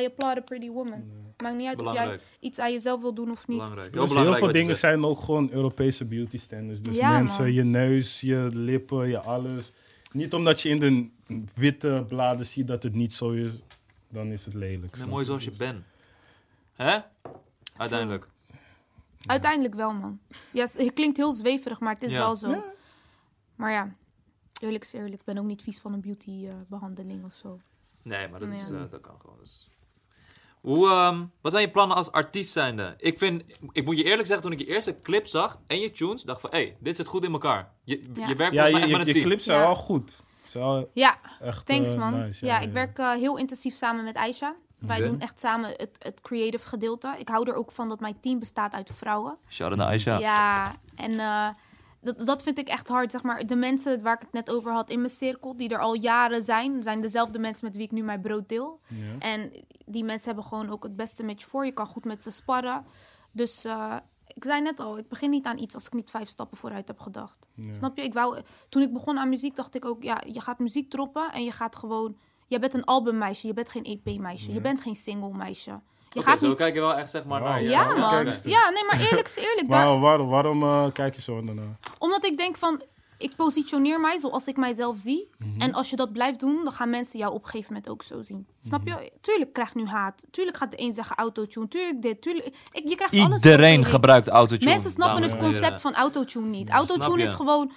I 0.00 0.04
applaud 0.06 0.36
a 0.36 0.40
pretty 0.40 0.68
woman. 0.68 1.04
Maakt 1.42 1.56
niet 1.56 1.66
uit 1.66 1.82
of 1.82 1.92
jij 1.92 2.20
iets 2.40 2.58
aan 2.58 2.72
jezelf 2.72 3.00
wil 3.00 3.14
doen 3.14 3.30
of 3.30 3.46
niet. 3.46 3.58
Belangrijk. 3.58 3.92
Dus 3.92 4.12
Heel 4.12 4.22
heel 4.22 4.34
veel 4.36 4.52
dingen 4.52 4.76
zijn 4.76 5.04
ook 5.04 5.20
gewoon 5.20 5.50
Europese 5.50 6.04
beauty 6.04 6.38
standards. 6.38 6.80
Dus 6.80 6.96
Ja, 6.96 7.10
mensen, 7.10 7.44
man. 7.44 7.52
je 7.52 7.62
neus, 7.62 8.20
je 8.20 8.48
lippen, 8.52 9.08
je 9.08 9.20
alles. 9.20 9.72
Niet 10.12 10.34
omdat 10.34 10.60
je 10.60 10.68
in 10.68 10.80
de 10.80 11.08
witte 11.54 12.04
bladen 12.08 12.46
ziet 12.46 12.66
dat 12.66 12.82
het 12.82 12.94
niet 12.94 13.12
zo 13.12 13.30
is, 13.30 13.62
dan 14.08 14.26
is 14.26 14.44
het 14.44 14.54
lelijk. 14.54 14.96
Snap 14.96 15.08
mooi 15.08 15.24
zoals 15.24 15.44
je 15.44 15.50
bent. 15.50 15.84
Hè? 16.72 16.98
Uiteindelijk. 17.76 18.28
Uiteindelijk 19.26 19.74
wel, 19.74 19.92
man. 19.94 20.18
Ja, 20.50 20.66
het 20.76 20.92
klinkt 20.92 21.16
heel 21.16 21.32
zweverig, 21.32 21.80
maar 21.80 21.92
het 21.94 22.02
is 22.02 22.12
Ja. 22.12 22.18
wel 22.18 22.36
zo. 22.36 22.64
Maar 23.56 23.70
ja, 23.72 23.94
eerlijk 24.60 24.84
is 24.84 24.92
eerlijk. 24.92 25.14
Ik 25.14 25.24
ben 25.24 25.38
ook 25.38 25.44
niet 25.44 25.62
vies 25.62 25.78
van 25.80 25.92
een 25.92 26.00
beauty-behandeling 26.00 27.24
of 27.24 27.34
zo. 27.34 27.60
Nee, 28.02 28.28
maar 28.28 28.40
dat, 28.40 28.48
is, 28.48 28.68
Ja. 28.68 28.74
eh, 28.74 28.90
dat 28.90 29.00
kan 29.00 29.20
gewoon. 29.20 29.36
Dus. 29.40 29.68
Hoe, 30.60 30.88
ehm, 30.88 31.24
wat 31.40 31.52
zijn 31.52 31.64
je 31.64 31.70
plannen 31.70 31.96
als 31.96 32.12
artiest 32.12 32.52
zijnde? 32.52 32.94
Ik 32.98 33.18
vind, 33.18 33.44
ik 33.72 33.84
moet 33.84 33.96
je 33.98 34.04
eerlijk 34.04 34.26
zeggen, 34.26 34.42
toen 34.44 34.52
ik 34.52 34.58
je 34.58 34.66
eerste 34.66 35.00
clip 35.00 35.26
zag 35.26 35.58
en 35.66 35.80
je 35.80 35.90
tunes, 35.90 36.22
dacht 36.22 36.40
van, 36.40 36.50
hé, 36.50 36.56
hey, 36.58 36.76
dit 36.80 36.96
zit 36.96 37.06
goed 37.06 37.24
in 37.24 37.32
elkaar. 37.32 37.72
Je, 37.84 38.00
Ja. 38.14 38.26
je 38.28 38.34
werkt 38.34 38.54
Ja, 38.54 38.60
volgens 38.62 38.62
mij 38.62 38.70
je, 38.70 38.76
echt 38.78 38.86
je, 38.90 38.96
met 38.96 39.06
je 39.06 39.06
een 39.06 39.12
team. 39.12 39.24
clips 39.24 39.44
zijn 39.44 39.58
Ja. 39.58 39.64
wel 39.64 39.74
goed. 39.76 40.22
Zijn 40.42 40.64
wel 40.64 40.90
Ja, 40.94 41.18
echt 41.40 41.66
thanks 41.66 41.92
eh, 41.92 41.98
man. 41.98 42.12
nice. 42.20 42.46
ja, 42.46 42.58
ik 42.58 42.72
werk 42.72 42.98
eh, 42.98 43.10
heel 43.12 43.36
intensief 43.38 43.74
samen 43.74 44.04
met 44.04 44.14
Aisha. 44.16 44.54
Wij 44.86 45.02
doen 45.02 45.20
echt 45.20 45.40
samen 45.40 45.70
het, 45.70 45.96
het 45.98 46.20
creative 46.20 46.68
gedeelte. 46.68 47.14
Ik 47.18 47.28
hou 47.28 47.48
er 47.48 47.54
ook 47.54 47.72
van 47.72 47.88
dat 47.88 48.00
mijn 48.00 48.20
team 48.20 48.38
bestaat 48.38 48.72
uit 48.72 48.90
vrouwen. 48.94 49.36
Naar 49.76 49.86
Aisha. 49.86 50.18
Ja, 50.18 50.74
en 50.94 51.18
eh, 51.18 51.48
dat, 52.00 52.26
dat 52.26 52.42
vind 52.42 52.58
ik 52.58 52.68
echt 52.68 52.88
hard. 52.88 53.10
Zeg 53.10 53.22
maar, 53.22 53.46
de 53.46 53.56
mensen 53.56 54.02
waar 54.02 54.14
ik 54.14 54.20
het 54.20 54.32
net 54.32 54.50
over 54.50 54.72
had 54.72 54.90
in 54.90 54.98
mijn 55.00 55.12
cirkel, 55.12 55.56
die 55.56 55.68
er 55.68 55.78
al 55.78 55.94
jaren 55.94 56.42
zijn, 56.42 56.82
zijn 56.82 57.00
dezelfde 57.00 57.38
mensen 57.38 57.66
met 57.66 57.76
wie 57.76 57.84
ik 57.84 57.92
nu 57.92 58.02
mijn 58.02 58.20
brood 58.20 58.48
deel. 58.48 58.80
Ja. 58.88 59.18
En 59.18 59.52
die 59.86 60.04
mensen 60.04 60.26
hebben 60.26 60.44
gewoon 60.44 60.70
ook 60.70 60.82
het 60.82 60.96
beste 60.96 61.22
met 61.22 61.40
je 61.40 61.46
voor. 61.46 61.64
Je 61.64 61.72
kan 61.72 61.86
goed 61.86 62.04
met 62.04 62.22
ze 62.22 62.30
sparren. 62.30 62.84
Dus 63.32 63.64
eh, 63.64 63.96
ik 64.26 64.44
zei 64.44 64.62
net 64.62 64.80
al, 64.80 64.98
ik 64.98 65.08
begin 65.08 65.30
niet 65.30 65.44
aan 65.44 65.58
iets 65.58 65.74
als 65.74 65.86
ik 65.86 65.92
niet 65.92 66.10
vijf 66.10 66.28
stappen 66.28 66.56
vooruit 66.56 66.88
heb 66.88 67.00
gedacht. 67.00 67.46
Ja. 67.54 67.74
Snap 67.74 67.96
je? 67.96 68.02
Ik 68.02 68.14
wou, 68.14 68.40
toen 68.68 68.82
ik 68.82 68.92
begon 68.92 69.18
aan 69.18 69.28
muziek, 69.28 69.56
dacht 69.56 69.74
ik 69.74 69.84
ook, 69.84 70.02
ja, 70.02 70.22
je 70.26 70.40
gaat 70.40 70.58
muziek 70.58 70.90
droppen 70.90 71.32
en 71.32 71.44
je 71.44 71.52
gaat 71.52 71.76
gewoon. 71.76 72.16
Je 72.54 72.60
bent 72.60 72.74
een 72.74 72.84
albummeisje, 72.84 73.46
je 73.46 73.52
bent 73.52 73.68
geen 73.68 73.84
EP-meisje, 73.84 74.52
je 74.52 74.60
bent 74.60 74.80
geen 74.80 74.96
single-meisje. 74.96 75.70
Je 76.08 76.20
Oké, 76.20 76.28
gaat 76.30 76.38
zo 76.38 76.48
niet. 76.48 76.56
kijk 76.56 76.74
je 76.74 76.80
wel 76.80 76.94
echt 76.94 77.10
zeg 77.10 77.24
maar 77.24 77.40
naar 77.40 77.62
je. 77.62 77.68
Ja, 77.68 77.82
Ja, 77.82 77.94
man. 77.94 78.24
Ja, 78.44 78.70
nee, 78.70 78.84
maar 78.90 79.00
eerlijk 79.00 79.26
is 79.26 79.36
eerlijk. 79.36 79.70
daar- 79.70 79.98
waarom, 80.00 80.28
waarom 80.28 80.62
eh, 80.62 80.84
kijk 80.92 81.14
je 81.14 81.20
zo 81.22 81.42
daarna? 81.44 81.62
omdat 81.98 82.24
ik 82.24 82.38
denk 82.38 82.56
van, 82.56 82.82
ik 83.18 83.36
positioneer 83.36 84.00
mij 84.00 84.18
zoals 84.18 84.46
ik 84.46 84.56
mijzelf 84.56 84.98
zie. 84.98 85.28
Mhm. 85.38 85.60
En 85.60 85.72
als 85.72 85.90
je 85.90 85.96
dat 85.96 86.12
blijft 86.12 86.40
doen, 86.40 86.60
dan 86.64 86.72
gaan 86.72 86.90
mensen 86.90 87.18
jou 87.18 87.32
op 87.32 87.42
een 87.42 87.48
gegeven 87.48 87.72
moment 87.72 87.90
ook 87.92 88.02
zo 88.02 88.22
zien. 88.22 88.46
Snap 88.58 88.84
Mhm. 88.84 88.88
je? 89.02 89.12
Tuurlijk 89.20 89.52
krijg 89.52 89.74
nu 89.74 89.86
haat. 89.86 90.24
Tuurlijk 90.30 90.56
gaat 90.56 90.70
de 90.70 90.80
een 90.80 90.92
zeggen 90.92 91.16
autotune. 91.16 91.68
Tuurlijk 91.68 92.02
dit. 92.02 92.22
Tuurlijk... 92.22 92.46
Ik, 92.72 92.88
je 92.88 92.94
krijgt 92.96 93.14
alles 93.26 93.42
Iedereen 93.44 93.84
gebruikt 93.84 94.28
autotune. 94.28 94.70
Mensen 94.70 94.90
snappen 94.90 95.22
het 95.22 95.36
concept 95.38 95.80
van 95.80 95.94
autotune 95.94 96.46
niet. 96.46 96.70
Autotune 96.70 97.22
is 97.22 97.32
gewoon... 97.32 97.72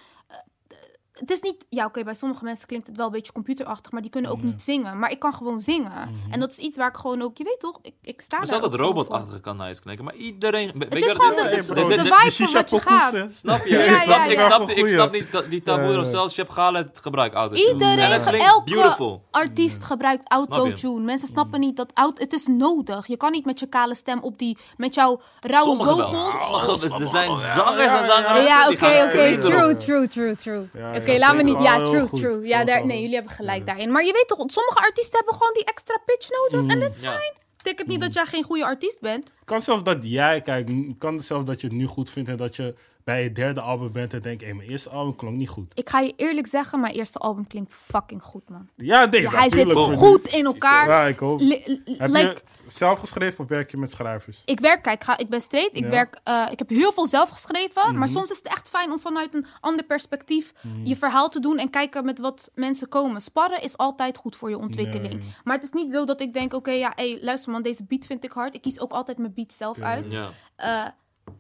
eh, 1.17 1.21
het 1.21 1.31
is 1.31 1.41
niet... 1.41 1.65
Ja, 1.69 1.85
oké, 1.85 2.03
bij 2.03 2.13
sommige 2.13 2.43
mensen 2.43 2.67
klinkt 2.67 2.87
het 2.87 2.97
wel 2.97 3.05
een 3.05 3.11
beetje 3.11 3.31
computerachtig, 3.33 3.91
maar 3.91 4.01
die 4.01 4.11
kunnen 4.11 4.31
ook 4.31 4.39
Ja. 4.39 4.45
niet 4.45 4.63
zingen. 4.63 4.99
Maar 4.99 5.11
ik 5.11 5.19
kan 5.19 5.33
gewoon 5.33 5.59
zingen. 5.59 5.91
Mhm. 5.91 6.31
En 6.31 6.39
dat 6.39 6.51
is 6.51 6.57
iets 6.57 6.77
waar 6.77 6.89
ik 6.89 6.97
gewoon 6.97 7.21
ook... 7.21 7.37
Je 7.37 7.43
weet 7.43 7.59
toch, 7.59 7.79
ik, 7.81 7.93
ik 8.01 8.21
sta 8.21 8.37
Maar 8.37 8.47
daar 8.47 8.59
zelfs 8.59 8.71
dat 8.71 8.79
robotachtige 8.85 9.39
kan 9.39 9.57
nice 9.57 9.81
klinken. 9.81 10.05
Maar 10.05 10.15
iedereen... 10.15 10.71
Weet 10.73 10.83
Het 10.93 10.97
je 11.03 11.05
is 11.05 11.11
gewoon 11.11 11.29
de, 11.31 11.37
vibe 11.37 11.63
van 11.63 12.51
wat 12.53 12.69
je 12.69 12.79
gaat. 12.79 13.33
Snap 13.33 13.65
je? 13.65 13.77
Ik, 13.77 14.01
snap, 14.01 14.17
ja, 14.17 14.25
ik, 14.25 14.31
ja. 14.37 14.45
snap, 14.47 14.69
ik 14.69 14.77
Goeie. 14.77 14.93
snap 14.93 15.11
niet 15.11 15.31
dat 15.31 15.49
die 15.49 15.61
taboe 15.61 15.99
of 15.99 16.07
zelfs 16.07 16.33
Chef 16.33 16.47
Galet 16.47 16.99
gebruikt 17.01 17.35
autotune. 17.35 17.71
Iedereen, 17.71 17.97
En 17.99 18.09
dat 18.09 18.21
ge- 18.21 18.27
klinkt 18.27 18.45
elke 18.47 18.71
beautiful. 18.71 19.23
artiest 19.31 19.83
gebruikt 19.83 20.23
Snap 20.27 20.47
je? 20.49 20.55
autotune. 20.55 21.03
Mensen 21.05 21.27
snappen 21.27 21.59
niet 21.59 21.77
dat 21.77 21.91
auto, 21.93 22.21
het 22.23 22.33
is 22.33 22.47
nodig. 22.47 23.07
Je 23.07 23.17
kan 23.17 23.31
niet 23.31 23.45
met 23.45 23.59
je 23.59 23.65
kale 23.67 23.95
stem 23.95 24.19
op 24.21 24.37
die, 24.37 24.57
met 24.77 24.95
jouw 24.95 25.19
rauwe 25.39 25.67
Sommigen 25.75 25.97
wel. 25.97 26.07
vocals. 26.13 26.81
Sommigen, 26.81 27.01
er 27.01 27.07
zijn 27.07 27.37
zangers 27.37 27.81
en 27.83 27.87
ja. 27.87 28.03
zangeressen 28.05 28.43
Ja, 28.43 28.69
oké, 28.69 29.03
oké, 29.03 29.37
true, 29.37 29.77
true, 29.77 30.07
true, 30.07 30.35
true. 30.35 30.69
Oké, 31.09 31.19
laat 31.19 31.35
me 31.35 31.43
niet, 31.43 31.61
ja, 31.61 31.81
heel 31.81 32.07
true, 32.07 32.21
true. 32.21 32.47
Ja, 32.47 32.63
daar, 32.63 32.85
nee, 32.85 32.99
jullie 33.01 33.15
hebben 33.15 33.33
gelijk 33.33 33.65
daarin. 33.65 33.91
Maar 33.91 34.05
je 34.05 34.11
weet 34.13 34.27
toch, 34.27 34.37
sommige 34.37 34.79
artiesten 34.79 35.17
hebben 35.17 35.33
gewoon 35.35 35.53
die 35.53 35.63
extra 35.65 35.97
pitch 36.05 36.29
nodig. 36.29 36.73
En 36.73 36.79
dat 36.79 36.95
is 36.95 37.01
Ja. 37.01 37.11
fijn. 37.11 37.33
Betekent 37.57 37.87
niet 37.87 38.01
dat 38.01 38.13
jij 38.13 38.25
geen 38.25 38.43
goede 38.43 38.65
artiest 38.65 38.99
bent. 39.01 39.27
Het 39.27 39.45
kan 39.45 39.61
zelfs 39.61 39.83
dat 39.83 39.97
jij, 40.01 40.41
kijk, 40.41 40.67
het 40.67 40.97
kan 40.97 41.19
zelfs 41.19 41.45
dat 41.45 41.61
je 41.61 41.67
het 41.67 41.75
nu 41.75 41.85
goed 41.85 42.09
vindt 42.09 42.29
en 42.29 42.37
dat 42.37 42.55
je 42.55 42.75
bij 43.07 43.23
je 43.23 43.31
derde 43.31 43.61
album 43.61 43.91
bent 43.91 44.13
en 44.13 44.21
denkt, 44.21 44.43
hé, 44.43 44.53
mijn 44.53 44.69
eerste 44.69 44.89
album 44.89 45.15
klonk 45.15 45.37
niet 45.37 45.49
goed. 45.49 45.71
Ik 45.73 45.89
ga 45.89 45.99
je 45.99 46.13
eerlijk 46.15 46.47
zeggen, 46.47 46.79
mijn 46.79 46.93
eerste 46.93 47.17
album 47.19 47.47
klinkt 47.47 47.73
fucking 47.73 48.21
goed, 48.23 48.49
man. 48.49 48.69
Ja, 48.75 49.05
nee, 49.05 49.21
Ja, 49.21 49.29
hij 49.29 49.49
zit 49.49 49.67
natuurlijk. 49.67 49.97
goed 49.99 50.27
in 50.27 50.45
elkaar. 50.45 50.87
Ja, 50.87 51.05
ik 51.05 51.19
hoop. 51.19 51.39
Heb 51.39 52.09
like, 52.09 52.19
je 52.19 52.41
zelf 52.65 52.99
geschreven 52.99 53.43
of 53.43 53.49
werk 53.49 53.71
je 53.71 53.77
met 53.77 53.91
schrijvers? 53.91 54.41
Ik 54.45 54.59
werk, 54.59 54.81
kijk, 54.83 55.03
ga, 55.03 55.17
ik 55.17 55.29
ben 55.29 55.41
straight. 55.41 55.75
Ik, 55.75 55.83
Ja. 55.83 55.89
werk, 55.89 56.19
eh, 56.23 56.45
ik 56.51 56.59
heb 56.59 56.69
heel 56.69 56.93
veel 56.93 57.07
zelf 57.07 57.29
geschreven. 57.29 57.81
Maar 57.83 57.93
Mhm. 58.07 58.07
soms 58.17 58.29
is 58.31 58.37
het 58.37 58.47
echt 58.47 58.69
fijn 58.69 58.91
om 58.91 58.99
vanuit 58.99 59.33
een 59.33 59.45
ander 59.59 59.85
perspectief 59.85 60.53
je 60.83 60.95
verhaal 60.95 61.29
te 61.29 61.39
doen 61.39 61.57
en 61.57 61.69
kijken 61.69 62.05
met 62.05 62.19
wat 62.19 62.51
mensen 62.55 62.87
komen. 62.89 63.21
Sparren 63.21 63.61
is 63.61 63.77
altijd 63.77 64.17
goed 64.17 64.35
voor 64.35 64.49
je 64.49 64.57
ontwikkeling. 64.57 65.21
Maar 65.43 65.55
het 65.55 65.63
is 65.63 65.71
niet 65.71 65.91
zo 65.91 66.05
dat 66.05 66.21
ik 66.21 66.33
denk, 66.33 66.53
oké, 66.53 66.71
ja, 66.71 66.91
hey, 66.95 67.17
luister 67.21 67.51
man, 67.51 67.61
deze 67.61 67.83
beat 67.83 68.05
vind 68.05 68.23
ik 68.23 68.31
hard. 68.31 68.55
Ik 68.55 68.61
kies 68.61 68.79
ook 68.79 68.91
altijd 68.91 69.17
mijn 69.17 69.33
beat 69.33 69.53
zelf 69.53 69.79
uit. 69.79 70.05
Ja. 70.09 70.29
Eh, 70.55 70.85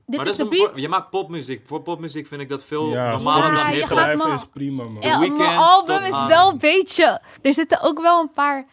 dit 0.05 0.17
Maar 0.17 0.25
is 0.27 0.37
dat 0.37 0.49
de 0.49 0.55
is 0.55 0.59
een- 0.59 0.65
beat. 0.65 0.75
je 0.81 0.89
maakt 0.89 1.09
popmuziek. 1.09 1.61
Voor 1.67 1.81
popmuziek 1.81 2.27
vind 2.27 2.41
ik 2.41 2.49
dat 2.49 2.63
veel 2.63 2.89
Ja, 2.89 3.09
normaler 3.09 3.51
Ja, 3.51 3.63
dan 3.87 3.99
hip 4.09 4.17
maar- 4.17 4.33
is 4.33 4.45
prima, 4.53 4.83
man. 4.83 4.97
Ja, 5.01 5.17
mijn 5.17 5.57
album 5.57 6.03
is 6.03 6.11
aan- 6.11 6.27
wel 6.27 6.49
een 6.49 6.57
beetje... 6.57 7.21
Er 7.41 7.53
zitten 7.53 7.81
ook 7.81 8.01
wel 8.01 8.19
een 8.21 8.31
paar... 8.31 8.65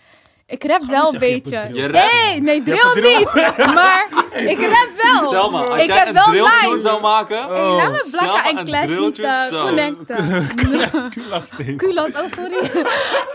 Ik 0.47 0.65
rap 0.65 0.83
wel 0.85 1.13
een 1.13 1.19
beetje. 1.19 1.69
Je. 1.73 1.89
Nee, 1.89 2.41
nee, 2.41 2.63
drill 2.63 2.95
niet. 3.17 3.35
Maar 3.75 4.09
ik 4.33 4.59
rap 4.61 4.89
wel. 5.03 5.29
Selma, 5.29 5.63
als 5.65 5.81
ik 5.81 5.87
jij 5.87 5.97
heb 5.99 6.07
een 6.09 6.15
wel 6.15 6.25
drilltune 6.25 6.79
zou 6.79 7.01
maken... 7.01 7.37
Hey, 7.37 7.49
laat 7.49 7.91
me 7.91 8.51
een 8.51 8.59
en 8.59 8.65
clash 8.65 8.99
niet 8.99 9.19
eh, 9.19 9.49
connecten. 9.65 10.47
Kulas, 11.77 12.15
oh 12.21 12.33
sorry. 12.37 12.71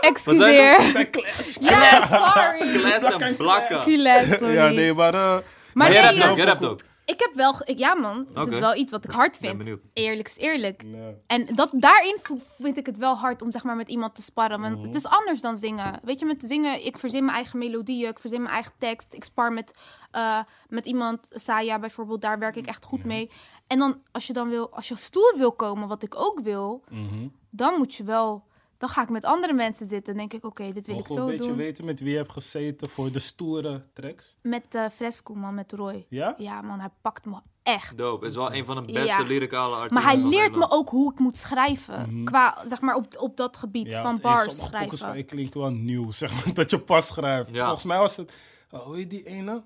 Excuseer. 0.00 0.76
Clash. 1.10 1.56
Ja, 1.60 2.06
sorry. 2.06 2.78
Kles 2.80 3.04
en 3.04 3.36
blakken. 3.36 3.82
Kulas, 3.82 4.22
sorry. 4.38 4.52
Ja, 4.54 4.68
nee, 4.68 4.94
maar... 4.94 5.14
eh, 5.14 5.20
Maar 5.20 5.42
Maar 5.72 5.92
jij 5.92 6.00
nee, 6.02 6.10
rapt 6.10 6.22
ja, 6.24 6.30
ook, 6.30 6.36
jij 6.36 6.46
rapt 6.46 6.64
ook. 6.64 6.80
Ik 7.10 7.20
heb 7.20 7.30
wel... 7.34 7.54
ik- 7.64 7.78
ja 7.78 7.94
man, 7.94 8.18
het 8.18 8.38
Oké. 8.38 8.50
is 8.52 8.58
wel 8.58 8.76
iets 8.76 8.92
wat 8.92 9.04
ik 9.04 9.10
hard 9.10 9.30
Ben 9.40 9.48
vind. 9.48 9.58
benieuwd. 9.58 9.80
Eerlijk 9.92 10.28
is 10.28 10.36
eerlijk. 10.36 10.82
nee. 10.84 11.14
En 11.26 11.46
dat, 11.54 11.70
daarin 11.72 12.16
vo- 12.22 12.38
vind 12.58 12.76
ik 12.76 12.86
het 12.86 12.98
wel 12.98 13.14
hard 13.14 13.42
om 13.42 13.50
zeg 13.52 13.64
maar, 13.64 13.76
met 13.76 13.88
iemand 13.88 14.14
te 14.14 14.22
sparren. 14.22 14.60
Want 14.60 14.84
het 14.86 14.94
is 14.94 15.06
anders 15.06 15.40
dan 15.40 15.56
zingen. 15.56 16.00
Weet 16.02 16.20
je, 16.20 16.26
met 16.26 16.42
zingen, 16.46 16.84
ik 16.86 16.98
verzin 16.98 17.24
mijn 17.24 17.36
eigen 17.36 17.58
melodieën, 17.58 18.08
ik 18.10 18.18
verzin 18.18 18.40
mijn 18.42 18.54
eigen 18.54 18.72
tekst. 18.78 19.14
Ik 19.14 19.24
spar 19.24 19.52
met, 19.52 19.74
eh, 20.10 20.40
met 20.68 20.86
iemand, 20.86 21.26
Saya 21.30 21.78
bijvoorbeeld, 21.78 22.20
daar 22.20 22.38
werk 22.38 22.56
ik 22.56 22.66
echt 22.66 22.84
goed 22.84 23.04
mee. 23.04 23.30
En 23.66 23.78
dan, 23.78 24.02
als 24.12 24.26
je 24.26 24.32
dan 24.32 24.48
wil, 24.48 24.70
als 24.74 24.88
je 24.88 24.96
stoer 24.96 25.34
wil 25.36 25.52
komen, 25.52 25.88
wat 25.88 26.02
ik 26.02 26.14
ook 26.16 26.40
wil, 26.40 26.84
Mhm. 26.90 27.26
dan 27.50 27.74
moet 27.78 27.94
je 27.94 28.04
wel, 28.04 28.44
dan 28.80 28.88
ga 28.88 29.02
ik 29.02 29.08
met 29.08 29.24
andere 29.24 29.52
mensen 29.52 29.86
zitten. 29.86 30.16
Dan 30.16 30.28
denk 30.28 30.32
ik, 30.32 30.44
oké, 30.50 30.72
dit 30.72 30.86
wil 30.86 30.98
ik 30.98 31.08
Mogen 31.08 31.14
we 31.14 31.20
zo 31.20 31.24
een 31.26 31.30
beetje 31.36 31.46
doen. 31.48 31.56
weten 31.56 31.84
met 31.84 32.00
wie 32.00 32.10
je 32.10 32.16
hebt 32.16 32.32
gezeten 32.32 32.88
voor 32.90 33.12
de 33.12 33.18
stoere 33.18 33.82
tracks? 33.92 34.36
Met 34.42 34.64
eh 34.70 34.84
Fresco, 34.94 35.34
man, 35.34 35.54
met 35.54 35.72
Roy. 35.72 36.04
Ja? 36.08 36.34
Ja, 36.38 36.62
man, 36.62 36.78
hij 36.80 36.88
pakt 37.02 37.24
me 37.24 37.36
echt. 37.62 37.98
Dope. 37.98 38.26
Is 38.26 38.34
wel 38.34 38.54
een 38.54 38.64
van 38.64 38.76
de 38.86 38.92
beste 38.92 39.22
Ja. 39.22 39.26
lyricale 39.28 39.74
artiesten 39.74 39.96
Maar 39.96 40.12
hij 40.12 40.20
van 40.20 40.28
leert 40.30 40.56
me 40.56 40.70
ook 40.70 40.88
hoe 40.88 41.12
ik 41.12 41.18
moet 41.18 41.38
schrijven. 41.38 42.00
Mhm. 42.14 42.24
Qua, 42.24 42.58
zeg 42.66 42.80
maar, 42.80 42.94
op, 42.94 43.06
op 43.18 43.36
dat 43.36 43.56
gebied 43.56 43.86
Ja, 43.86 44.02
van 44.02 44.18
bars 44.22 44.38
sommige 44.38 44.60
schrijven. 44.68 44.78
pokkers 44.80 45.00
van 45.00 45.16
je 45.16 45.22
klinken 45.22 45.60
wel 45.60 45.70
nieuw, 45.70 46.10
zeg 46.22 46.44
maar, 46.44 46.54
dat 46.54 46.70
je 46.70 46.78
pas 46.78 47.06
schrijft. 47.06 47.54
Ja. 47.54 47.64
Volgens 47.64 47.84
mij 47.84 47.98
was 47.98 48.16
het, 48.16 48.32
oh, 48.70 48.82
hoe 48.82 48.96
heet 48.96 49.10
die 49.10 49.26
ene? 49.26 49.62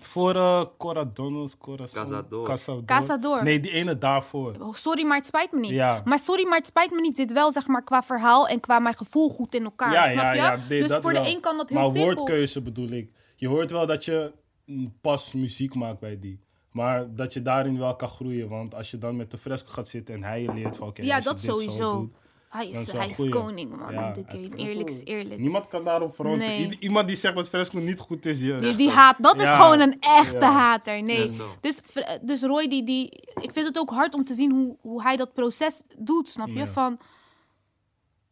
Voor 0.00 0.34
uh, 0.34 0.64
Cora 0.78 1.04
Donald, 1.04 1.58
Cora. 1.58 1.84
Cazador. 1.92 2.58
Cazador. 2.84 3.42
Nee, 3.42 3.60
die 3.60 3.70
ene 3.70 3.98
daarvoor. 3.98 4.54
Oh, 4.60 4.74
sorry, 4.74 5.06
maar 5.06 5.16
het 5.16 5.26
spijt 5.26 5.52
me 5.52 5.60
niet. 5.60 5.70
Ja. 5.70 6.02
Maar 6.04 6.18
sorry, 6.18 6.46
maar 6.48 6.58
het 6.58 6.66
spijt 6.66 6.90
me 6.90 7.00
niet. 7.00 7.16
Zit 7.16 7.32
wel, 7.32 7.52
zeg 7.52 7.66
maar, 7.66 7.84
qua 7.84 8.02
verhaal 8.02 8.48
en 8.48 8.60
qua 8.60 8.78
mijn 8.78 8.94
gevoel 8.96 9.28
goed 9.28 9.54
in 9.54 9.64
elkaar. 9.64 9.92
ja, 9.92 10.04
snap 10.04 10.22
ja, 10.22 10.32
je? 10.32 10.38
ja. 10.38 10.58
nee, 10.68 10.80
dus 10.80 10.88
dat 10.88 11.02
voor 11.02 11.12
wel. 11.12 11.22
de 11.22 11.28
een 11.28 11.40
kan 11.40 11.56
dat 11.56 11.68
heel 11.68 11.80
maar 11.80 11.90
simpel. 11.90 12.14
woordkeuze 12.14 12.62
bedoel 12.62 12.88
ik. 12.90 13.12
Je 13.36 13.48
hoort 13.48 13.70
wel 13.70 13.86
dat 13.86 14.04
je 14.04 14.32
mm, 14.64 14.94
pas 15.00 15.32
muziek 15.32 15.74
maakt 15.74 15.98
bij 16.00 16.18
die. 16.18 16.40
Maar 16.72 17.14
dat 17.14 17.32
je 17.32 17.42
daarin 17.42 17.78
wel 17.78 17.96
kan 17.96 18.08
groeien. 18.08 18.48
Want 18.48 18.74
als 18.74 18.90
je 18.90 18.98
dan 18.98 19.16
met 19.16 19.30
de 19.30 19.38
fresco 19.38 19.68
gaat 19.70 19.88
zitten 19.88 20.14
en 20.14 20.22
hij 20.22 20.42
je 20.42 20.52
leert 20.54 20.76
van... 20.76 20.88
oké, 20.88 21.02
Ja, 21.02 21.20
dat 21.20 21.36
dit 21.36 21.44
zo 21.44 21.50
sowieso. 21.50 21.98
doet, 21.98 22.14
Hij 22.48 22.68
is, 22.68 22.92
hij 22.92 23.08
is 23.08 23.28
koning, 23.28 23.76
man, 23.76 23.92
Ja, 23.92 24.06
in 24.06 24.12
de 24.14 24.24
game. 24.32 24.56
Eerlijk 24.68 24.88
is 24.90 25.00
eerlijk. 25.04 25.40
Niemand 25.40 25.68
kan 25.68 25.84
daarop. 25.84 26.18
Nee. 26.18 26.60
I- 26.60 26.76
Iemand 26.80 27.08
die 27.08 27.16
zegt 27.16 27.34
dat 27.34 27.48
fresco 27.48 27.78
niet 27.78 28.00
goed 28.00 28.26
is, 28.26 28.40
je... 28.40 28.58
Die, 28.58 28.76
die 28.76 28.90
haat, 28.90 29.16
dat 29.18 29.40
is 29.42 29.48
gewoon 29.48 29.80
een 29.80 29.96
echte 30.00 30.36
Ja. 30.38 30.50
hater. 30.52 31.02
Nee. 31.02 31.30
Dus, 31.60 31.80
dus 32.22 32.42
Roy, 32.42 32.68
die, 32.68 32.84
die, 32.84 33.08
ik 33.40 33.52
vind 33.52 33.66
het 33.66 33.78
ook 33.78 33.90
hard 33.90 34.14
om 34.14 34.24
te 34.24 34.34
zien 34.34 34.50
hoe, 34.52 34.76
hoe 34.80 35.02
hij 35.02 35.16
dat 35.16 35.32
proces 35.32 35.82
doet, 35.98 36.28
snap 36.28 36.48
je? 36.48 36.54
Ja. 36.54 36.66
Van, 36.66 36.98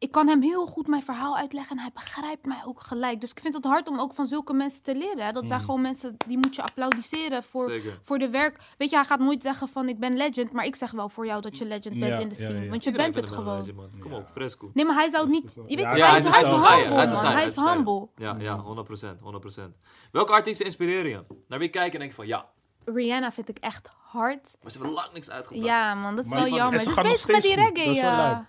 ik 0.05 0.11
kan 0.11 0.29
hem 0.29 0.43
heel 0.43 0.67
goed 0.67 0.87
mijn 0.87 1.03
verhaal 1.03 1.37
uitleggen 1.37 1.77
en 1.77 1.83
hij 1.83 1.91
begrijpt 1.95 2.47
mij 2.47 2.63
ook 2.65 2.81
gelijk. 2.81 3.21
Dus 3.21 3.31
ik 3.31 3.41
vind 3.41 3.55
het 3.55 3.65
hard 3.65 3.89
om 3.89 4.01
ook 4.01 4.15
van 4.15 4.27
zulke 4.27 4.53
mensen 4.53 4.83
te 4.83 4.95
leren. 4.95 5.25
Hè? 5.25 5.33
Dat 5.33 5.47
zijn 5.49 5.59
Mm. 5.61 5.65
gewoon 5.65 5.81
mensen, 5.81 6.17
die 6.27 6.39
moet 6.39 6.55
je 6.55 6.63
applaudisseren 6.63 7.43
voor, 7.43 7.71
Zeker. 7.71 7.99
voor 8.03 8.19
de 8.19 8.31
werk. 8.31 8.59
Weet 8.79 8.91
je, 8.91 8.97
hij 8.97 9.05
gaat 9.05 9.19
nooit 9.21 9.43
zeggen 9.43 9.69
van 9.69 9.89
ik 9.89 9.99
ben 9.99 10.17
legend, 10.17 10.53
maar 10.53 10.65
ik 10.65 10.77
zeg 10.77 10.91
wel 10.91 11.09
voor 11.09 11.27
jou 11.27 11.41
dat 11.41 11.59
je 11.59 11.65
legend 11.65 11.99
bent 12.01 12.13
Ja, 12.13 12.19
in 12.19 12.29
de 12.29 12.35
scene. 12.35 12.61
ja. 12.65 12.71
Want 12.71 12.85
je 12.85 12.91
Iedereen 12.91 13.13
bent 13.13 13.25
het 13.25 13.35
gewoon. 13.35 13.59
legend, 13.59 13.77
man. 13.77 13.91
Kom 14.01 14.13
op, 14.13 14.29
fresco. 14.33 14.71
Nee, 14.75 14.85
maar 14.85 14.95
hij 14.97 15.11
zou 15.11 15.23
het 15.23 15.33
niet... 15.33 15.53
Je 15.55 15.63
weet 15.77 15.79
Ja, 15.79 15.89
toch, 15.89 15.97
ja, 15.99 16.09
hij, 16.11 16.19
is, 16.19 16.25
hij 16.29 16.41
is 16.41 16.47
humble, 16.47 16.67
hij 16.69 16.81
is 16.83 16.89
man. 16.89 16.97
bescheiden, 17.11 17.37
Hij 17.37 17.47
is 17.47 17.55
hij 17.57 17.65
is 17.65 17.73
humble. 17.73 18.09
Ja, 18.17 18.37
ja, 18.39 18.63
100%, 18.63 19.19
100%. 19.21 19.77
Welke 20.13 20.33
artiesten 20.33 20.65
inspireren 20.67 21.11
je? 21.11 21.25
Naar 21.49 21.59
wie 21.59 21.69
kijken 21.69 21.93
en 21.93 21.99
denk 21.99 22.11
je 22.11 22.17
van, 22.17 22.27
ja, 22.27 22.47
Rihanna 22.85 23.33
vind 23.33 23.49
ik 23.49 23.59
echt 23.59 23.89
hard. 24.07 24.43
maar 24.63 24.71
ze 24.71 24.79
hebben 24.79 24.95
lang 24.97 25.13
niks 25.13 25.31
uitgebracht. 25.31 25.67
Ja, 25.67 25.95
man, 25.95 26.17
dat 26.17 26.25
is 26.25 26.31
Maar 26.31 26.39
wel 26.43 26.49
jammer. 26.55 26.79
Ze 26.81 26.89
is 26.89 26.95
bezig 26.95 27.27
met 27.29 27.43
die 27.43 27.55
reggae. 27.55 28.47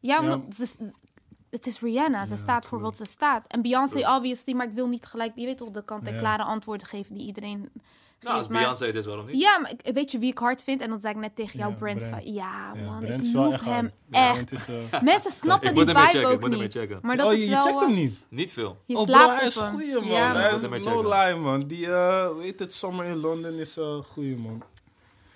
Ja. 0.00 0.14
Ja, 0.14 0.22
Ja. 0.28 0.34
omdat 0.34 0.54
ze, 0.56 0.92
het 1.50 1.66
is 1.66 1.80
Rihanna. 1.80 2.26
Ze 2.26 2.32
Ja, 2.32 2.38
staat 2.38 2.66
voor 2.66 2.78
klopt. 2.78 2.98
wat 2.98 3.06
ze 3.06 3.12
staat. 3.12 3.46
En 3.46 3.62
Beyoncé, 3.62 3.98
obviously, 4.16 4.54
maar 4.54 4.66
ik 4.66 4.74
wil 4.74 4.88
niet 4.88 5.06
gelijk, 5.06 5.32
je 5.34 5.44
weet 5.44 5.58
toch, 5.58 5.70
de 5.70 5.84
kant-en-klare 5.84 6.42
Ja. 6.42 6.48
antwoorden 6.48 6.86
geven 6.86 7.14
die 7.14 7.26
iedereen 7.26 7.70
Nou, 8.20 8.36
als 8.36 8.46
Beyoncé 8.46 8.86
het 8.86 8.94
is, 8.94 9.06
waarom 9.06 9.26
niet? 9.26 9.40
ja, 9.40 9.58
maar 9.58 9.70
ik- 9.82 9.94
weet 9.94 10.10
je 10.12 10.18
wie 10.18 10.30
ik 10.30 10.38
hard 10.38 10.62
vind? 10.62 10.80
En 10.80 10.90
dat 10.90 11.00
zei 11.00 11.14
ik 11.14 11.20
net 11.20 11.36
tegen 11.36 11.58
jou, 11.58 11.70
Ja, 11.72 11.76
Brent. 11.78 12.00
Ja, 12.00 12.20
Ja, 12.22 12.74
man, 12.84 13.00
Brent 13.00 13.24
ik 13.24 13.32
love 13.34 13.52
echt 13.54 13.64
hem 13.64 13.74
hard. 13.74 13.92
Ja, 14.10 14.34
echt. 14.34 14.52
is, 14.52 14.68
eh, 14.90 15.02
Mensen 15.12 15.32
snappen 15.32 15.74
die 15.74 15.84
moet 15.84 15.94
vibe 15.94 16.08
checken, 16.10 16.30
ook 16.30 16.40
moet 16.40 16.50
niet. 16.58 16.72
checken. 16.72 16.98
Maar 17.02 17.16
dat 17.16 17.26
oh, 17.26 17.32
is 17.32 17.44
je, 17.44 17.50
wel... 17.50 17.62
checkt 17.62 17.80
hem 17.80 17.90
eh, 17.90 17.96
niet? 17.96 18.18
Niet 18.28 18.52
veel. 18.52 18.82
Je 18.86 18.96
oh, 18.96 19.04
bro, 19.06 19.28
hij 19.30 19.46
is 19.46 19.56
goeie, 19.56 19.94
man. 19.94 20.06
Ja, 20.06 20.32
hij 20.34 20.52
moet 20.52 20.62
hem 20.62 20.74
is 20.74 20.84
no 20.84 21.02
lie, 21.08 21.34
man. 21.34 21.66
Die, 21.66 21.86
eh 21.92 22.26
hoe 22.28 22.42
heet 22.42 22.58
het, 22.58 22.72
Summer 22.72 23.04
in 23.06 23.16
London 23.16 23.52
is 23.52 23.76
een 23.76 24.02
goeie, 24.02 24.36
man. 24.36 24.62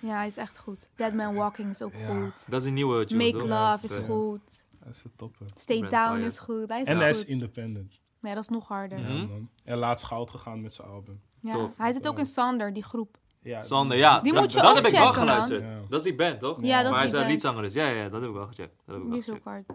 Ja, 0.01 0.15
hij 0.15 0.27
is 0.27 0.37
echt 0.37 0.57
goed. 0.57 0.89
Dead 0.95 1.13
Man 1.13 1.35
Walking 1.35 1.69
is 1.69 1.81
ook 1.81 1.93
Ja. 1.93 2.05
goed. 2.07 2.49
Dat 2.51 2.61
is 2.61 2.67
een 2.67 2.73
nieuwe 2.73 3.05
Make? 3.15 3.47
Love 3.47 3.85
is 3.85 3.95
goed. 3.95 4.41
Hij 4.79 4.91
is 4.91 5.03
een 5.03 5.11
topper. 5.15 5.45
Stay 5.55 5.79
Down 5.79 6.13
Fire. 6.13 6.25
is 6.25 6.39
goed. 6.39 6.67
Hij 6.69 6.81
is 6.81 6.87
En 6.87 6.97
hij 6.97 7.09
is 7.09 7.25
independent. 7.25 7.99
Ja, 8.19 8.33
dat 8.33 8.43
is 8.43 8.49
nog 8.49 8.67
harder. 8.67 8.99
Mhm. 8.99 9.11
Ja, 9.11 9.25
man. 9.25 9.49
En 9.63 9.77
laatst 9.77 10.05
goud 10.05 10.31
gegaan 10.31 10.61
met 10.61 10.73
zijn 10.73 10.87
album. 10.87 11.21
Ja. 11.39 11.53
Tof. 11.53 11.77
Hij 11.77 11.91
zit 11.91 12.07
ook 12.07 12.17
in 12.17 12.25
Sander, 12.25 12.73
die 12.73 12.83
groep. 12.83 13.17
Ja, 13.41 13.61
Sander, 13.61 13.97
ja. 13.97 14.19
Die 14.19 14.33
dat- 14.33 14.41
moet 14.41 14.51
je 14.53 14.59
dat 14.59 14.69
ook 14.69 14.75
heb 14.75 14.85
ik 14.85 14.91
wel 14.91 15.05
checken, 15.07 15.21
geluisterd. 15.27 15.61
Ja. 15.61 15.79
Dat 15.89 15.99
is 15.99 16.03
die 16.03 16.15
band, 16.15 16.39
toch? 16.39 16.57
Ja, 16.61 16.75
dat 16.77 16.85
is 16.85 16.89
maar 16.91 16.99
hij 16.99 17.07
zijn 17.09 17.21
band. 17.21 17.33
liedzanger 17.33 17.63
is. 17.65 17.73
Ja, 17.73 17.85
ja, 17.87 17.95
ja, 18.03 18.09
dat 18.09 18.19
heb 18.21 18.29
ik 18.29 18.35
wel 18.35 18.47
gecheckt. 18.47 18.75
Dat 18.85 18.95
heb 18.95 18.95
ik 18.95 19.01
wel 19.01 19.11
Die 19.11 19.19
is 19.19 19.29
ook 19.29 19.43
hard. 19.43 19.65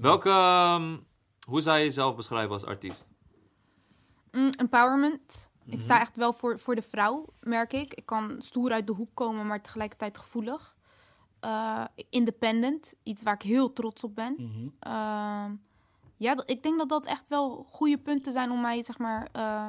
Welke, 0.00 0.28
ehm, 0.28 0.96
hoe 1.48 1.60
zou 1.60 1.78
je 1.78 1.84
jezelf 1.84 2.16
beschrijven 2.16 2.52
als 2.52 2.64
artiest? 2.64 3.10
Mm, 4.32 4.50
empowerment. 4.58 5.48
Ik 5.64 5.72
Mhm. 5.72 5.80
sta 5.82 6.00
echt 6.00 6.16
wel 6.16 6.32
voor, 6.32 6.58
voor 6.58 6.74
de 6.74 6.82
vrouw, 6.82 7.24
merk 7.40 7.72
ik. 7.72 7.94
Ik 7.94 8.06
kan 8.06 8.36
stoer 8.38 8.72
uit 8.72 8.86
de 8.86 8.92
hoek 8.92 9.10
komen, 9.14 9.46
maar 9.46 9.62
tegelijkertijd 9.62 10.18
gevoelig. 10.18 10.76
Eh, 11.40 11.84
independent, 12.10 12.94
iets 13.02 13.22
waar 13.22 13.34
ik 13.34 13.42
heel 13.42 13.72
trots 13.72 14.04
op 14.04 14.14
ben. 14.14 14.34
Mhm. 14.38 14.68
Ehm, 14.78 15.52
ja, 16.16 16.36
ik 16.46 16.62
denk 16.62 16.78
dat 16.78 16.88
dat 16.88 17.06
echt 17.06 17.28
wel 17.28 17.66
goede 17.70 17.98
punten 17.98 18.32
zijn 18.32 18.50
om 18.50 18.60
mij, 18.60 18.82
zeg 18.82 18.98
maar, 18.98 19.28
eh, 19.32 19.68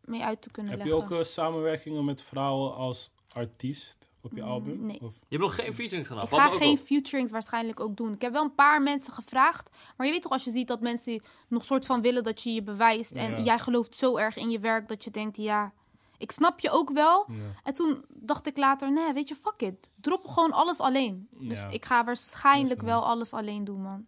mee 0.00 0.24
uit 0.24 0.42
te 0.42 0.50
kunnen 0.50 0.72
Heb 0.72 0.82
je 0.86 0.88
leggen. 0.94 1.14
ook 1.16 1.20
eh, 1.20 1.26
samenwerkingen 1.26 2.04
met 2.04 2.22
vrouwen 2.22 2.74
als 2.74 3.10
artiest 3.32 3.97
op 4.30 4.36
je 4.36 4.42
Mm, 4.42 4.48
album? 4.48 4.86
nee. 4.86 5.00
Of, 5.02 5.14
Je 5.14 5.36
hebt 5.36 5.42
nog 5.42 5.54
geen 5.54 5.74
featurings 5.74 6.08
gedaan. 6.08 6.24
Ik 6.24 6.30
ga 6.30 6.48
geen 6.48 6.78
op. 6.78 6.84
featurings 6.86 7.30
waarschijnlijk 7.30 7.80
ook 7.80 7.96
doen. 7.96 8.12
Ik 8.12 8.20
heb 8.22 8.32
wel 8.32 8.42
een 8.44 8.54
paar 8.54 8.82
mensen 8.82 9.12
gevraagd. 9.12 9.70
Maar 9.96 10.06
je 10.06 10.12
weet 10.12 10.22
toch, 10.22 10.32
als 10.32 10.44
je 10.44 10.50
ziet 10.50 10.68
dat 10.68 10.80
mensen 10.80 11.22
nog 11.48 11.64
soort 11.64 11.86
van 11.86 12.00
willen 12.02 12.22
dat 12.22 12.42
je 12.42 12.52
je 12.52 12.62
bewijst. 12.62 13.12
En 13.12 13.30
Ja. 13.30 13.40
jij 13.42 13.58
gelooft 13.58 13.96
zo 13.96 14.16
erg 14.16 14.36
in 14.36 14.50
je 14.50 14.58
werk 14.58 14.88
dat 14.88 15.04
je 15.04 15.10
denkt, 15.10 15.36
ja, 15.36 15.72
Ik 16.20 16.30
snap 16.30 16.60
je 16.60 16.70
ook 16.70 16.90
wel. 16.90 17.24
Ja. 17.28 17.34
En 17.62 17.74
toen 17.74 18.04
dacht 18.08 18.46
ik 18.46 18.56
later, 18.56 18.92
nee, 18.92 19.12
weet 19.12 19.28
je, 19.28 19.34
fuck 19.34 19.60
it. 19.62 19.90
Drop 20.00 20.26
gewoon 20.26 20.52
alles 20.52 20.80
alleen. 20.80 21.28
Dus 21.30 21.60
Ja. 21.62 21.68
ik 21.68 21.84
ga 21.84 22.04
waarschijnlijk 22.04 22.82
wel 22.82 23.04
alles 23.04 23.32
alleen 23.32 23.64
doen, 23.64 23.82
man. 23.82 24.06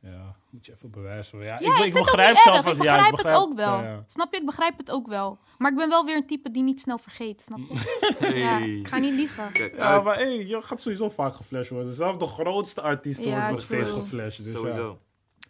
Ja, 0.00 0.36
moet 0.50 0.66
je 0.66 0.72
even 0.72 0.90
bewijzen. 0.90 1.38
Ja, 1.38 1.44
Ja, 1.44 1.54
ik, 1.58 1.60
ik, 1.60 1.68
ik 1.68 1.82
vind 1.82 1.94
het 1.94 2.04
begrijp 2.04 2.34
niet 2.34 2.42
zelf 2.42 2.66
als 2.66 2.76
Ik 2.76 2.82
ja, 2.82 2.92
begrijp, 2.94 3.10
begrijp 3.16 3.34
het 3.36 3.44
ook 3.46 3.54
wel. 3.54 3.78
Ja, 3.78 3.82
ja. 3.82 4.04
Snap 4.06 4.32
je? 4.34 4.40
Ik 4.40 4.46
begrijp 4.46 4.76
het 4.78 4.90
ook 4.90 5.06
wel. 5.06 5.38
Maar 5.58 5.70
ik 5.70 5.76
ben 5.76 5.88
wel 5.88 6.04
weer 6.04 6.16
een 6.16 6.26
type 6.26 6.50
die 6.50 6.62
niet 6.62 6.80
snel 6.80 6.98
vergeet, 6.98 7.42
snap 7.42 7.58
je? 7.58 7.74
Ja, 8.38 8.58
Hey. 8.58 8.68
ik 8.70 8.88
ga 8.88 8.98
niet 8.98 9.12
liegen. 9.14 9.52
Kijk, 9.52 9.76
Ja, 9.76 10.00
maar 10.00 10.14
hey, 10.16 10.46
je 10.46 10.62
gaat 10.62 10.80
sowieso 10.80 11.08
vaak 11.08 11.34
geflasht 11.34 11.70
worden. 11.70 11.92
Zelfs 11.92 12.18
de 12.18 12.26
grootste 12.26 12.80
artiesten 12.80 13.26
Ja, 13.26 13.30
worden 13.32 13.50
nog 13.50 13.60
steeds 13.60 13.90
geflasht. 13.90 14.44
Dus 14.44 14.52
Sowieso. 14.52 14.98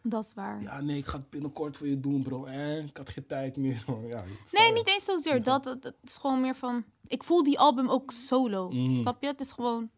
Dat 0.03 0.25
is 0.25 0.35
waar. 0.35 0.63
Ja. 0.63 0.81
nee, 0.81 0.97
ik 0.97 1.07
ga 1.07 1.17
het 1.17 1.31
binnenkort 1.31 1.77
voor 1.77 1.87
je 1.89 2.01
doen, 2.01 2.23
bro. 2.23 2.45
En 2.45 2.85
ik 2.87 2.97
had 2.97 3.09
geen 3.11 3.27
tijd 3.27 3.57
meer. 3.57 3.85
Ja, 4.09 4.23
Nee, 4.53 4.73
niet 4.73 4.89
eens 4.89 5.05
zozeer. 5.05 5.43
Dat, 5.43 5.65
het, 5.65 5.85
het 5.85 5.97
is 6.05 6.17
gewoon 6.17 6.41
meer 6.41 6.55
van... 6.55 6.85
Ik 7.07 7.25
voel 7.25 7.43
die 7.43 7.59
album 7.59 7.89
ook 7.91 8.11
solo. 8.13 8.71
Mm. 8.71 8.95
Snap 8.95 9.23
je? 9.23 9.27
Het 9.29 9.41
is 9.41 9.53
gewoon... 9.53 9.91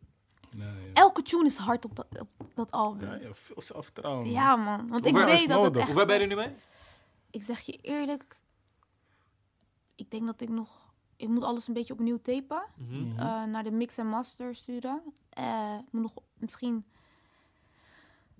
Nee, 0.50 0.68
ja. 0.68 0.92
Elke 0.92 1.22
tune 1.22 1.46
is 1.46 1.56
hard 1.56 1.84
op 1.84 1.96
dat, 1.96 2.06
op 2.18 2.28
dat 2.54 2.70
album. 2.70 3.08
Ja, 3.08 3.14
Ja, 3.14 3.20
ja, 3.22 3.34
veel 3.34 3.60
zelfvertrouwen. 3.62 4.32
man. 4.32 4.60
man. 4.60 4.88
Want 4.88 5.10
Hoe 5.10 5.20
ik 5.20 5.26
weet 5.26 5.48
dat 5.48 5.64
het 5.64 5.76
echt... 5.76 5.86
Hoe 5.86 5.96
ver 5.96 6.06
ben 6.06 6.14
je 6.14 6.20
er 6.20 6.28
nu 6.28 6.34
mee? 6.34 6.54
Ik 7.30 7.42
zeg 7.42 7.60
je 7.60 7.78
eerlijk... 7.82 8.38
Ik 9.94 10.10
denk 10.10 10.26
dat 10.26 10.40
ik 10.40 10.48
nog... 10.48 10.88
Ik 11.16 11.28
moet 11.28 11.44
alles 11.44 11.68
een 11.68 11.74
beetje 11.74 11.92
opnieuw 11.92 12.18
tapen. 12.22 12.62
Eh, 13.16 13.44
naar 13.44 13.64
de 13.64 13.70
mix 13.70 13.96
en 13.96 14.06
master 14.06 14.54
sturen. 14.54 15.02
Eh, 15.30 15.76
ik 15.86 15.92
moet 15.92 16.02
nog 16.02 16.14
misschien 16.34 16.84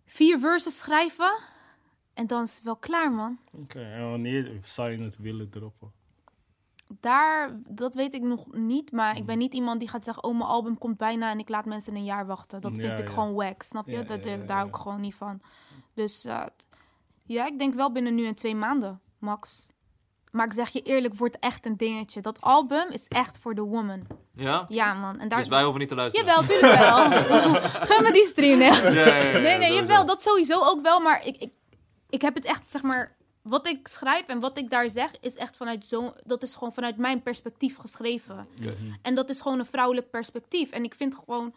vier 0.04 0.38
verses 0.38 0.78
schrijven. 0.78 1.38
En 2.14 2.26
dan 2.26 2.42
is 2.42 2.54
het 2.54 2.64
wel 2.64 2.76
klaar, 2.76 3.12
man. 3.12 3.38
Oké, 3.52 3.80
en 3.80 4.10
wanneer 4.10 4.58
zou 4.62 4.90
je 4.90 4.98
het 4.98 5.16
willen 5.18 5.50
droppen? 5.50 5.92
Daar, 7.00 7.60
dat 7.68 7.94
weet 7.94 8.14
ik 8.14 8.22
nog 8.22 8.46
niet. 8.52 8.92
Maar 8.92 9.16
ik 9.16 9.26
ben 9.26 9.38
niet 9.38 9.54
iemand 9.54 9.80
die 9.80 9.88
gaat 9.88 10.04
zeggen... 10.04 10.24
oh, 10.24 10.32
mijn 10.32 10.50
album 10.50 10.78
komt 10.78 10.96
bijna 10.96 11.30
en 11.30 11.38
ik 11.38 11.48
laat 11.48 11.64
mensen 11.64 11.94
een 11.94 12.04
jaar 12.04 12.26
wachten. 12.26 12.60
Dat 12.60 12.72
vind 12.74 12.86
Ja, 12.86 12.96
ik 12.96 13.06
ja. 13.06 13.12
gewoon 13.12 13.34
wack, 13.34 13.62
snap 13.62 13.86
je? 13.86 13.92
Ja, 13.92 14.02
dat, 14.02 14.24
ja, 14.24 14.30
ja, 14.30 14.36
daar 14.36 14.66
ik 14.66 14.76
gewoon 14.76 15.00
niet 15.00 15.14
van. 15.14 15.40
Dus 15.94 16.24
eh, 16.24 16.42
ja, 17.24 17.46
ik 17.46 17.58
denk 17.58 17.74
wel 17.74 17.92
binnen 17.92 18.14
nu 18.14 18.26
en 18.26 18.34
twee 18.34 18.54
maanden, 18.54 19.00
max. 19.18 19.66
Maar 20.30 20.46
ik 20.46 20.52
zeg 20.52 20.68
je 20.68 20.82
eerlijk, 20.82 21.14
wordt 21.14 21.38
echt 21.38 21.66
een 21.66 21.76
dingetje. 21.76 22.20
Dat 22.20 22.40
album 22.40 22.90
is 22.90 23.06
echt 23.08 23.38
voor 23.38 23.54
de 23.54 23.62
woman. 23.62 24.06
Ja? 24.34 24.64
Ja, 24.68 24.94
man. 24.94 25.18
En 25.18 25.28
daar... 25.28 25.38
Dus 25.38 25.48
wij 25.48 25.62
hoeven 25.62 25.80
niet 25.80 25.88
te 25.88 25.94
luisteren. 25.94 26.26
Jawel, 26.26 26.44
tuurlijk 26.48 26.78
wel. 26.78 27.10
Gun 27.88 28.02
me 28.02 28.12
die 28.12 28.24
stream, 28.24 28.60
hè. 28.60 28.90
Nee, 29.40 29.58
nee, 29.58 29.74
jawel, 29.74 30.06
dat 30.06 30.22
sowieso 30.22 30.64
ook 30.64 30.82
wel. 30.82 31.00
Maar 31.00 31.26
ik, 31.26 31.36
ik, 31.36 31.50
ik 32.08 32.22
heb 32.22 32.34
het 32.34 32.44
echt, 32.44 32.62
zeg 32.66 32.82
maar... 32.82 33.16
Wat 33.42 33.66
ik 33.66 33.88
schrijf 33.88 34.26
en 34.26 34.40
wat 34.40 34.58
ik 34.58 34.70
daar 34.70 34.90
zeg, 34.90 35.20
is 35.20 35.36
echt 35.36 35.56
vanuit 35.56 35.84
zo'n... 35.84 36.12
Dat 36.24 36.42
is 36.42 36.54
gewoon 36.54 36.72
vanuit 36.72 36.96
mijn 36.96 37.22
perspectief 37.22 37.76
geschreven. 37.76 38.48
En 39.02 39.14
dat 39.14 39.30
is 39.30 39.40
gewoon 39.40 39.58
een 39.58 39.66
vrouwelijk 39.66 40.10
perspectief. 40.10 40.70
En 40.70 40.84
ik 40.84 40.94
vind 40.94 41.14
gewoon... 41.14 41.54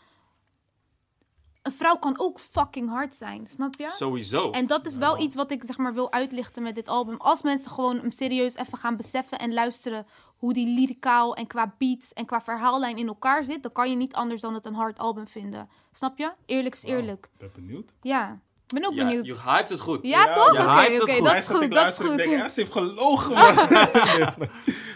Een 1.62 1.72
vrouw 1.72 1.98
kan 1.98 2.20
ook 2.20 2.40
fucking 2.40 2.90
hard 2.90 3.16
zijn, 3.16 3.48
snap 3.48 3.76
je? 3.76 3.90
Sowieso. 3.90 4.52
En 4.52 4.68
dat 4.68 4.86
is 4.86 4.98
wel 4.98 5.20
iets 5.20 5.36
wat 5.36 5.52
ik 5.52 5.64
zeg 5.64 5.78
maar 5.78 5.94
wil 5.94 6.12
uitlichten 6.12 6.64
met 6.64 6.76
dit 6.76 6.88
album. 6.88 7.18
Als 7.18 7.42
mensen 7.42 7.72
gewoon 7.72 7.98
hem 7.98 8.12
serieus 8.12 8.56
even 8.56 8.78
gaan 8.78 8.98
beseffen 8.98 9.40
en 9.40 9.54
luisteren 9.54 10.08
hoe 10.38 10.54
die 10.54 10.68
lyricaal 10.68 11.36
en 11.36 11.48
qua 11.48 11.76
beats 11.78 12.14
en 12.14 12.26
qua 12.26 12.42
verhaallijn 12.42 12.98
in 12.98 13.08
elkaar 13.08 13.46
zit, 13.46 13.64
dan 13.64 13.72
kan 13.72 13.90
je 13.90 13.96
niet 13.96 14.14
anders 14.14 14.42
dan 14.42 14.54
het 14.54 14.66
een 14.66 14.74
hard 14.74 15.00
album 15.00 15.28
vinden. 15.28 15.70
Snap 15.92 16.18
je? 16.18 16.32
Eerlijk 16.46 16.76
is 16.76 16.84
eerlijk. 16.84 17.30
Ik 17.34 17.40
ben 17.40 17.52
benieuwd. 17.56 17.94
Ja. 18.02 18.40
Ik 18.76 18.80
ben 18.82 18.90
ook 18.90 18.94
ja, 18.96 19.04
benieuwd. 19.06 19.26
je 19.26 19.36
hypt 19.46 19.70
het 19.70 19.80
goed. 19.80 20.00
Ja, 20.02 20.26
Ja, 20.26 20.34
toch? 20.34 20.54
je 20.54 21.02
Oké, 21.02 21.14
goed. 21.14 21.26
dat 21.26 21.36
is 21.36 21.48
goed, 21.48 21.72
dat 21.72 21.88
is 21.88 21.96
goed. 21.96 22.10
Ik 22.12 22.18
denk, 22.18 22.32
ja, 22.32 22.50
ze 22.54 22.60
heeft 22.60 22.72
gelogen, 22.72 23.34
man. 23.34 23.44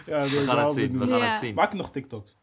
ja, 0.06 0.22
We 0.30 0.44
gaan 0.46 0.58
het 0.58 0.72
zien. 0.72 0.98
We 0.98 1.06
gaan 1.06 1.18
Ja. 1.18 1.24
het 1.24 1.36
zien. 1.38 1.54
Maak 1.54 1.72
nog 1.72 1.90
TikToks? 1.90 2.36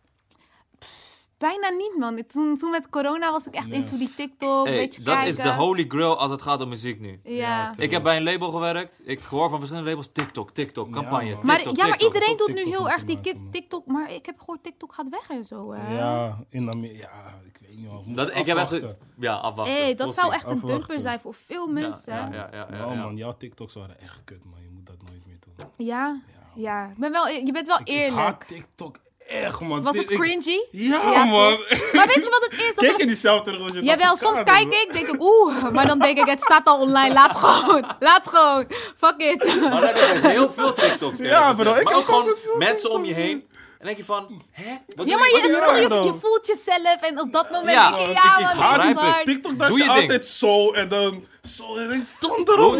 Bijna 1.45 1.69
niet, 1.69 1.95
man. 1.97 2.23
Toen, 2.27 2.57
toen 2.57 2.69
met 2.71 2.89
corona 2.89 3.31
was 3.31 3.47
ik 3.47 3.53
echt 3.55 3.67
Ja. 3.67 3.73
into 3.73 3.97
die 3.97 4.13
TikTok, 4.15 4.65
Hey, 4.65 4.75
beetje 4.75 5.03
dat 5.03 5.13
kijken. 5.13 5.29
is 5.31 5.35
de 5.37 5.53
holy 5.53 5.85
grail 5.87 6.17
als 6.17 6.31
het 6.31 6.41
gaat 6.41 6.61
om 6.61 6.69
muziek 6.69 6.99
nu. 6.99 7.19
Ja. 7.23 7.33
Ja, 7.33 7.73
Ik 7.77 7.91
heb 7.91 8.03
bij 8.03 8.17
een 8.17 8.23
label 8.23 8.51
gewerkt. 8.51 9.01
Ik 9.03 9.19
hoor 9.19 9.49
van 9.49 9.57
verschillende 9.57 9.89
labels 9.89 10.09
TikTok, 10.11 10.51
TikTok, 10.51 10.87
Ja, 10.87 10.93
campagne. 10.93 11.33
man. 11.35 11.45
Maar, 11.45 11.55
TikTok, 11.55 11.75
ja, 11.75 11.87
maar 11.87 11.97
TikTok. 11.97 12.13
iedereen 12.13 12.37
doet 12.37 12.47
nu 12.47 12.53
TikTok 12.55 12.73
heel 12.73 12.89
erg 12.89 13.03
die 13.05 13.15
maken. 13.15 13.47
TikTok. 13.51 13.85
Maar 13.85 14.11
ik 14.13 14.25
heb 14.25 14.39
gehoord, 14.39 14.63
TikTok 14.63 14.93
gaat 14.93 15.09
weg 15.09 15.29
en 15.29 15.43
zo. 15.43 15.71
hè. 15.71 15.97
Ja, 15.97 16.39
in 16.49 16.69
Amerika. 16.71 16.99
Ja, 17.13 17.33
ik 17.45 17.57
weet 17.61 17.77
niet. 17.77 17.85
Ik 17.85 18.05
moet 18.05 18.15
Dat, 18.15 18.35
ik 18.35 18.45
heb 18.45 18.57
echt 18.57 18.69
zo-. 18.69 18.95
Ja, 19.19 19.33
afwachten. 19.35 19.75
Hey, 19.75 19.95
dat 19.95 20.13
zou 20.15 20.33
echt 20.33 20.45
een 20.49 20.59
dumper 20.59 20.99
zijn 20.99 21.19
voor 21.19 21.33
veel 21.33 21.65
Ja, 21.67 21.71
mensen. 21.73 22.13
Ja, 22.13 22.25
Ja, 22.31 22.31
ja, 22.33 22.49
ja, 22.51 22.67
ja, 22.71 22.77
Nou, 22.77 22.95
ja. 22.95 23.01
man, 23.03 23.15
jouw 23.15 23.37
TikToks 23.37 23.73
waren 23.73 23.99
echt 23.99 24.21
kut, 24.23 24.43
man. 24.43 24.61
Je 24.61 24.69
moet 24.73 24.85
dat 24.85 24.97
nooit 25.09 25.25
meer 25.25 25.37
doen. 25.39 25.69
ja. 25.87 26.21
Ja, 26.55 26.87
Ik 26.89 26.97
ben 26.97 27.11
wel, 27.11 27.27
je 27.27 27.51
bent 27.51 27.67
wel 27.67 27.79
Ik, 27.79 27.87
ik 27.87 27.93
eerlijk. 27.95 28.15
haat 28.21 28.47
TikTok 28.47 28.97
echt, 29.28 29.59
man. 29.59 29.84
Was 29.84 29.97
het 29.97 30.05
cringy? 30.05 30.59
Ja, 30.71 31.01
Ja, 31.11 31.23
man. 31.23 31.57
Maar 31.93 32.07
weet 32.07 32.26
je 32.26 32.30
wat 32.39 32.47
het 32.49 32.59
is? 32.59 32.65
Dat 32.67 32.76
Kijk 32.76 32.91
was- 32.91 33.01
je 33.01 33.07
die 33.07 33.15
zelf 33.15 33.41
terug 33.41 33.59
als 33.59 33.69
je 33.71 33.76
het 33.78 33.86
Jawel, 33.86 34.17
soms 34.17 34.43
kijk 34.43 34.73
ik, 34.73 34.89
denk 34.93 35.07
ik, 35.07 35.21
oeh. 35.21 35.69
Maar 35.71 35.88
dan 35.88 35.99
denk 35.99 36.17
ik, 36.17 36.26
het 36.30 36.41
staat 36.43 36.65
al 36.67 36.80
online. 36.80 37.13
Laat 37.13 37.36
gewoon. 37.38 37.86
Laat 37.99 38.21
gewoon. 38.28 38.65
Fuck 38.97 39.15
it. 39.17 39.59
Maar 39.61 39.82
daar 39.82 39.95
heb 40.09 40.21
je 40.23 40.28
heel 40.30 40.51
veel 40.51 40.73
TikToks. 40.73 41.19
Ja, 41.19 41.53
bro, 41.53 41.61
ik 41.61 41.84
Maar 41.84 41.93
heb 41.93 41.93
ook 41.93 42.05
gewoon 42.05 42.36
mensen 42.57 42.91
om 42.91 43.05
je 43.05 43.13
heen. 43.13 43.47
En 43.86 43.91
denk 43.95 44.05
je 44.05 44.13
van, 44.13 44.43
hè? 44.51 44.77
Wat 44.95 45.07
Ja, 45.09 45.17
maar 45.17 45.27
je? 45.27 45.86
wat 45.89 46.15
voelt 46.21 46.47
jezelf 46.47 47.01
en 47.01 47.19
op 47.19 47.31
dat 47.31 47.51
moment 47.51 47.71
Ja, 47.71 47.91
denk 47.91 48.07
je, 48.07 48.13
ja, 48.13 48.38
ik- 48.38 48.89
ik 48.89 48.97
hard. 48.97 49.25
TikTok, 49.25 49.51
je 49.69 49.75
ding. 49.75 49.89
altijd 49.89 50.25
zo 50.25 50.71
en 50.71 50.89
dan 50.89 51.25
zo 51.43 51.75
en 51.77 51.88
dan 51.88 52.07
donder 52.19 52.59
op. 52.59 52.75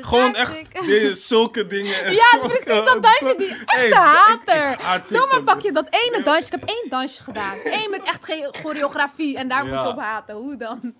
Gewoon 0.00 0.34
echt 0.34 0.56
die- 0.84 1.16
zulke 1.16 1.66
dingen. 1.66 2.04
en 2.04 2.12
Ja, 2.12 2.38
precies, 2.40 2.64
dat 2.64 3.02
dansje, 3.02 3.34
die 3.38 3.48
Hey, 3.66 3.84
echte 3.84 3.98
hater. 3.98 4.70
ik- 4.70 4.78
ik 4.78 4.84
haat 4.84 5.06
Zomaar 5.10 5.42
pak 5.42 5.60
je 5.60 5.72
dat 5.72 5.86
ene 5.90 6.22
dansje. 6.22 6.44
Ik 6.54 6.60
heb 6.60 6.68
één 6.68 6.86
dansje 6.88 7.22
gedaan. 7.22 7.56
Eén 7.64 7.90
met 7.90 8.02
echt 8.02 8.24
geen 8.24 8.48
choreografie. 8.62 9.36
En 9.36 9.48
daar 9.48 9.64
moet 9.66 9.82
je 9.82 9.88
op 9.88 9.98
haten. 10.00 10.34
Hoe 10.34 10.56
dan? 10.56 10.94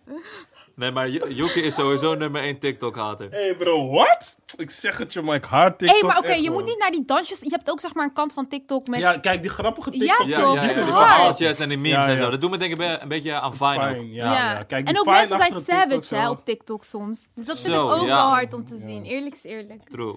Nee, 0.79 0.91
maar 0.93 1.09
Yuki 1.09 1.61
is 1.63 1.75
sowieso 1.75 2.15
nummer 2.15 2.43
1 2.43 2.59
TikTok-hater. 2.59 3.29
Hey 3.31 3.55
bro, 3.59 3.89
what? 3.91 4.37
Ik 4.57 4.71
zeg 4.71 4.99
het 4.99 5.13
je, 5.13 5.23
maar 5.23 5.35
ik 5.37 5.45
haat 5.45 5.79
TikTok 5.79 6.01
Hé, 6.01 6.07
maar 6.07 6.19
oké, 6.19 6.33
je 6.33 6.51
moet 6.51 6.65
niet 6.65 6.79
naar 6.79 6.91
die 6.91 7.05
dansjes. 7.05 7.41
Je 7.41 7.51
hebt 7.51 7.71
ook 7.71 7.81
zeg 7.81 7.95
maar 7.95 8.05
een 8.05 8.13
kant 8.13 8.33
van 8.33 8.49
TikTok 8.49 8.87
met... 8.89 8.99
Ja, 9.01 9.19
kijk, 9.19 9.43
die 9.43 9.51
grappige 9.51 9.91
Ja, 9.93 9.99
TikTok. 10.17 10.27
Ja, 10.27 10.41
toch, 10.41 10.55
ja, 10.55 10.61
het 10.61 10.71
ja, 10.71 10.77
is 10.77 10.85
die 10.85 10.93
verhaaltjes 10.95 11.59
en 11.59 11.69
die 11.69 11.79
memes 11.79 11.97
Ja, 11.99 12.05
en 12.07 12.13
ja. 12.13 12.19
zo. 12.19 12.31
Dat 12.31 12.41
doet 12.41 12.51
me 12.51 12.57
denk 12.57 12.81
ik 12.81 12.99
een 13.03 13.09
beetje 13.09 13.41
aan 13.41 13.55
Fine 13.55 13.89
ook. 13.89 13.97
Fine, 13.97 14.13
ja, 14.13 14.33
ja. 14.33 14.63
Kijk, 14.63 14.87
die 14.87 14.95
en 14.95 15.01
ook 15.01 15.15
Fine 15.15 15.37
mensen 15.39 15.65
zijn 15.65 15.65
savage 15.91 16.15
hè, 16.15 16.31
op 16.31 16.45
TikTok 16.45 16.85
soms. 16.85 17.27
Dus 17.35 17.47
dat 17.47 17.61
vind 17.61 17.75
ik 17.75 17.81
ook 17.81 18.01
ja. 18.01 18.07
wel 18.07 18.17
hard 18.27 18.55
om 18.55 18.67
te 18.67 18.75
Ja. 18.75 18.81
zien. 18.81 19.05
Eerlijk 19.05 19.35
is 19.35 19.45
eerlijk. 19.45 19.89
True. 19.89 20.17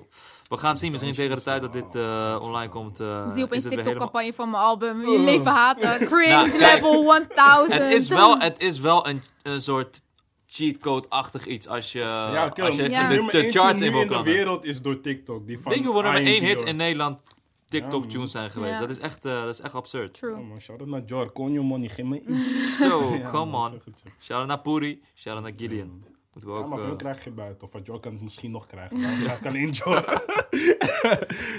We 0.50 0.58
gaan 0.58 0.78
zien, 0.78 0.92
misschien 0.92 1.16
tegen 1.16 1.36
de 1.36 1.44
tijd 1.44 1.62
dat 1.62 1.74
dit 1.74 1.96
eh, 1.96 2.38
online 2.42 2.70
komt. 2.70 3.00
eh, 3.00 3.26
Ik 3.28 3.34
zie 3.34 3.44
opeens 3.44 3.64
helemaal... 3.64 3.84
TikTok-campagne 3.86 4.34
van 4.34 4.50
mijn 4.50 4.64
album. 4.64 5.12
Je 5.12 5.20
leven 5.20 5.52
haten. 5.52 5.90
Cringe 6.10 6.28
Nou, 6.36 6.50
kijk, 6.50 6.74
level 6.74 7.04
1000. 7.36 7.74
Het 7.82 7.92
is 7.94 8.08
wel, 8.08 8.40
het 8.40 8.60
is 8.62 8.80
wel 8.80 9.08
een, 9.08 9.22
een 9.44 9.62
soort 9.62 10.02
cheatcode-achtig 10.54 11.46
iets 11.48 11.68
als 11.68 11.92
je, 11.92 12.00
Ja, 12.00 12.46
oké, 12.46 12.62
als 12.64 12.76
je 12.76 12.90
Ja. 12.90 13.08
de, 13.10 13.26
de 13.32 13.38
één 13.38 13.52
charts 13.52 13.82
in 13.82 13.92
wil 13.92 14.08
de 14.08 14.22
wereld 14.24 14.66
is 14.66 14.82
door 14.82 15.02
TikTok. 15.02 15.48
Die 15.48 15.60
van 15.60 15.72
Weet 15.72 15.80
je 15.82 15.86
hoeveel 15.88 16.04
nummer 16.12 16.22
I 16.22 16.26
1 16.36 16.40
Am 16.42 16.46
hits 16.46 16.56
Dior. 16.58 16.70
in 16.70 16.76
Nederland 16.76 17.20
Ja, 17.26 17.32
TikTok-tunes 17.70 18.32
zijn 18.32 18.50
geweest? 18.50 18.74
Ja. 18.74 18.80
Dat, 18.80 18.90
is 18.90 19.00
echt, 19.00 19.26
eh, 19.26 19.42
dat 19.44 19.54
is 19.54 19.60
echt 19.62 19.74
absurd. 19.74 20.14
True. 20.14 20.32
Ja, 20.32 20.38
man, 20.42 20.60
shout-out 20.62 20.90
naar 20.90 21.02
Jor. 21.06 21.32
Konyo 21.32 21.64
money, 21.64 21.90
geef 21.90 22.06
me 22.06 22.22
iets. 22.28 22.78
Zo, 22.78 23.10
Ja, 23.14 23.30
come 23.30 23.52
man, 23.52 23.72
on. 23.72 23.82
Shout-out 24.22 24.48
naar 24.48 24.60
Puri, 24.62 25.02
shout-out 25.16 25.44
naar 25.44 25.54
Gideon. 25.58 26.04
Moeten 26.34 26.52
we 26.52 26.58
Ja, 26.58 26.64
ook... 26.64 26.70
maar 26.70 26.80
eh, 26.80 26.86
hun 26.86 26.98
krijg 26.98 27.24
je 27.24 27.32
buiten. 27.32 27.68
Of 27.68 27.74
wat 27.74 27.86
Jor 27.86 28.00
kan 28.00 28.12
het 28.14 28.22
misschien 28.22 28.52
nog 28.52 28.68
krijgen. 28.68 29.00
Maar 29.00 29.12
hij 29.18 29.38
kan 29.42 29.56
in 29.56 29.70
Jor. 29.72 30.24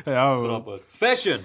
ja, 0.04 0.34
man. 0.34 0.44
grappig. 0.44 0.80
Fashion, 0.88 1.40
Ja, 1.40 1.44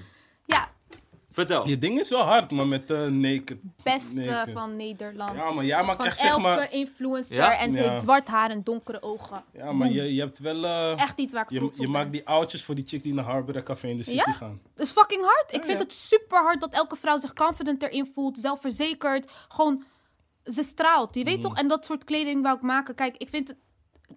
vertel. 1.46 1.68
Je 1.68 1.78
ding 1.78 2.00
is 2.00 2.10
wel 2.10 2.22
hard, 2.22 2.52
maar 2.52 2.68
met 2.68 2.92
uh, 2.92 3.06
naked. 3.08 3.58
beste 3.84 4.16
Naked. 4.16 4.54
van 4.54 4.76
Nederland. 4.76 5.36
Ja, 5.36 5.52
maar 5.52 5.66
jij 5.66 5.84
maakt 5.84 5.98
van 5.98 6.06
echt 6.06 6.18
zeg 6.18 6.30
elke 6.30 6.42
maar. 6.42 6.72
influencer. 6.74 7.36
Ja? 7.36 7.58
En 7.60 7.74
ze 7.74 7.82
Ja. 7.82 7.90
heeft 7.90 8.02
zwart 8.02 8.28
haar 8.28 8.50
en 8.50 8.64
donkere 8.64 9.02
ogen. 9.02 9.44
Ja, 9.54 9.72
maar 9.72 9.92
je, 9.92 10.14
je 10.14 10.20
hebt 10.22 10.40
wel. 10.40 10.64
eh, 10.66 11.02
Echt 11.02 11.20
iets 11.20 11.34
waar 11.34 11.44
ik 11.44 11.50
je 11.50 11.56
trots 11.58 11.74
op 11.78 11.86
je 11.86 11.92
ben. 11.92 12.00
maakt 12.02 12.12
die 12.12 12.28
oudjes 12.28 12.64
voor 12.64 12.76
die 12.76 12.84
chicks 12.88 13.04
die 13.04 13.14
naar 13.14 13.26
Harbor 13.26 13.64
Café 13.64 13.88
in 13.88 13.98
de 13.98 14.04
City 14.04 14.16
Ja? 14.16 14.24
gaan. 14.34 14.62
Het 14.76 14.80
is 14.86 14.92
fucking 14.92 15.24
hard. 15.24 15.46
Ik 15.52 15.56
Ja, 15.60 15.64
vind 15.64 15.78
ja. 15.78 15.84
het 15.84 15.94
super 15.94 16.42
hard 16.44 16.62
dat 16.62 16.74
elke 16.74 16.96
vrouw 16.96 17.20
zich 17.20 17.34
confident 17.34 17.84
erin 17.84 18.12
voelt. 18.14 18.38
Zelfverzekerd. 18.38 19.32
Gewoon, 19.48 19.84
ze 20.46 20.64
straalt. 20.64 21.16
Je 21.16 21.24
weet 21.24 21.34
Mhm. 21.40 21.48
toch? 21.48 21.58
En 21.58 21.68
dat 21.68 21.86
soort 21.86 22.04
kleding 22.04 22.42
wou 22.44 22.56
ik 22.56 22.62
maken. 22.62 22.96
Kijk, 22.96 23.18
ik 23.18 23.30
vind 23.30 23.48
het... 23.48 23.58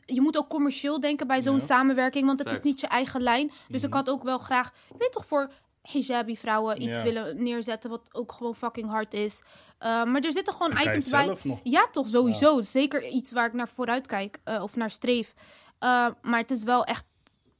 Je 0.05 0.21
moet 0.21 0.39
ook 0.39 0.49
commercieel 0.49 1.01
denken 1.01 1.27
bij 1.27 1.43
zo'n 1.43 1.59
Ja. 1.59 1.65
samenwerking. 1.65 2.27
Want 2.27 2.39
het 2.39 2.51
is 2.53 2.61
niet 2.61 2.81
je 2.81 2.87
eigen 2.87 3.23
lijn. 3.23 3.51
Dus 3.69 3.83
ik 3.83 3.89
Mhm. 3.89 3.97
had 3.99 4.11
ook 4.11 4.23
wel 4.23 4.39
graag... 4.39 4.73
Je 4.89 4.95
weet 4.99 5.13
toch, 5.13 5.27
voor 5.27 5.51
hijabi 5.83 6.37
vrouwen 6.37 6.83
iets 6.83 6.99
Ja. 6.99 7.05
willen 7.05 7.43
neerzetten. 7.43 7.91
Wat 7.91 8.09
ook 8.13 8.33
gewoon 8.33 8.55
fucking 8.57 8.89
hard 8.91 9.15
is. 9.15 9.41
Uh, 9.43 10.05
maar 10.05 10.21
er 10.21 10.33
zitten 10.33 10.55
gewoon 10.55 10.79
items 10.81 11.09
bij... 11.09 11.37
Ja, 11.63 11.89
toch, 11.93 12.09
sowieso. 12.09 12.63
Zeker 12.63 13.07
iets 13.09 13.33
waar 13.33 13.47
ik 13.47 13.53
naar 13.53 13.69
vooruit 13.69 14.07
kijk. 14.07 14.39
eh, 14.45 14.63
of 14.63 14.77
naar 14.77 14.91
streef. 14.91 15.35
Uh, 15.81 16.07
maar 16.23 16.39
het 16.41 16.51
is 16.51 16.63
wel 16.65 16.85
echt... 16.85 17.05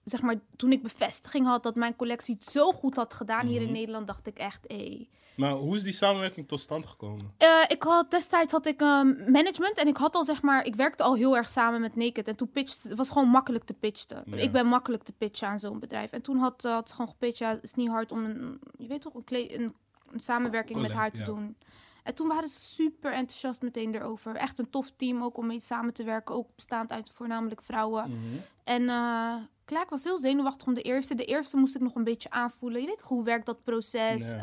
Zeg 0.05 0.23
maar, 0.23 0.35
toen 0.57 0.73
ik 0.73 0.83
bevestiging 0.83 1.47
had 1.47 1.63
dat 1.63 1.75
mijn 1.75 1.97
collectie 1.97 2.35
het 2.35 2.47
zo 2.49 2.73
goed 2.73 2.97
had 2.97 3.15
gedaan 3.15 3.47
hier 3.47 3.57
in 3.61 3.63
Mhm. 3.69 3.73
Nederland, 3.73 4.07
dacht 4.07 4.27
ik 4.27 4.39
echt, 4.39 4.65
hé. 4.67 5.09
Maar 5.37 5.53
hoe 5.53 5.77
is 5.77 5.83
die 5.83 5.93
samenwerking 5.93 6.49
tot 6.49 6.61
stand 6.61 6.87
gekomen? 6.87 7.35
Eh, 7.37 7.49
ik 7.69 7.83
had 7.83 8.11
destijds 8.11 8.53
had 8.53 8.67
ik 8.67 8.81
ehm, 8.81 9.31
management 9.33 9.79
en 9.79 9.89
ik 9.89 9.97
had 9.97 10.15
al 10.15 10.25
zeg 10.25 10.43
maar, 10.43 10.65
ik 10.65 10.75
werkte 10.75 11.03
al 11.03 11.15
heel 11.15 11.37
erg 11.37 11.49
samen 11.49 11.81
met 11.81 11.97
Naked 11.97 12.29
en 12.29 12.37
toen 12.37 12.51
pitchte, 12.51 12.89
het 12.89 12.97
was 12.97 13.09
gewoon 13.09 13.29
makkelijk 13.29 13.65
te 13.65 13.73
pitchen. 13.73 14.23
Ja. 14.27 14.37
Ik 14.37 14.53
ben 14.53 14.67
makkelijk 14.67 15.03
te 15.03 15.13
pitchen 15.13 15.49
aan 15.49 15.59
zo'n 15.59 15.79
bedrijf. 15.79 16.11
En 16.11 16.23
toen 16.23 16.37
had, 16.37 16.65
eh, 16.65 16.73
had 16.73 16.89
ze 16.89 16.95
gewoon 16.95 17.11
gepitcht, 17.11 17.39
ja, 17.39 17.51
het 17.51 17.63
is 17.63 17.75
niet 17.75 17.89
hard 17.89 18.13
om 18.13 18.25
een, 18.25 18.61
je 18.79 18.87
weet 18.87 19.01
toch, 19.01 19.15
een, 19.15 19.25
een, 19.61 19.75
een 20.13 20.21
samenwerking 20.21 20.81
met 20.81 20.93
haar 20.93 21.11
te 21.11 21.21
ja. 21.21 21.27
doen. 21.27 21.57
En 22.03 22.15
toen 22.15 22.29
waren 22.29 22.49
ze 22.49 22.61
super 22.61 23.13
enthousiast 23.13 23.63
meteen 23.63 23.95
erover. 23.95 24.37
Echt 24.37 24.59
een 24.59 24.71
tof 24.71 24.91
team 24.97 25.23
ook 25.23 25.37
om 25.37 25.47
mee 25.47 25.61
samen 25.61 25.93
te 25.93 26.05
werken, 26.05 26.35
ook 26.35 26.49
bestaand 26.55 26.91
uit 26.91 27.11
voornamelijk 27.15 27.63
vrouwen. 27.63 28.11
Mhm. 28.11 28.37
En 28.65 28.89
eh 28.89 29.35
klaar, 29.71 29.83
ik 29.83 29.89
was 29.91 30.05
heel 30.05 30.19
zenuwachtig 30.19 30.67
om 30.67 30.75
de 30.75 30.83
eerste. 30.83 31.15
De 31.15 31.25
eerste 31.25 31.57
moest 31.57 31.75
ik 31.75 31.81
nog 31.81 31.95
een 31.95 32.05
beetje 32.05 32.31
aanvoelen. 32.31 32.81
Je 32.81 32.87
weet 32.87 32.99
toch, 32.99 33.09
hoe 33.09 33.25
werkt 33.25 33.47
dat 33.47 33.65
proces? 33.65 34.35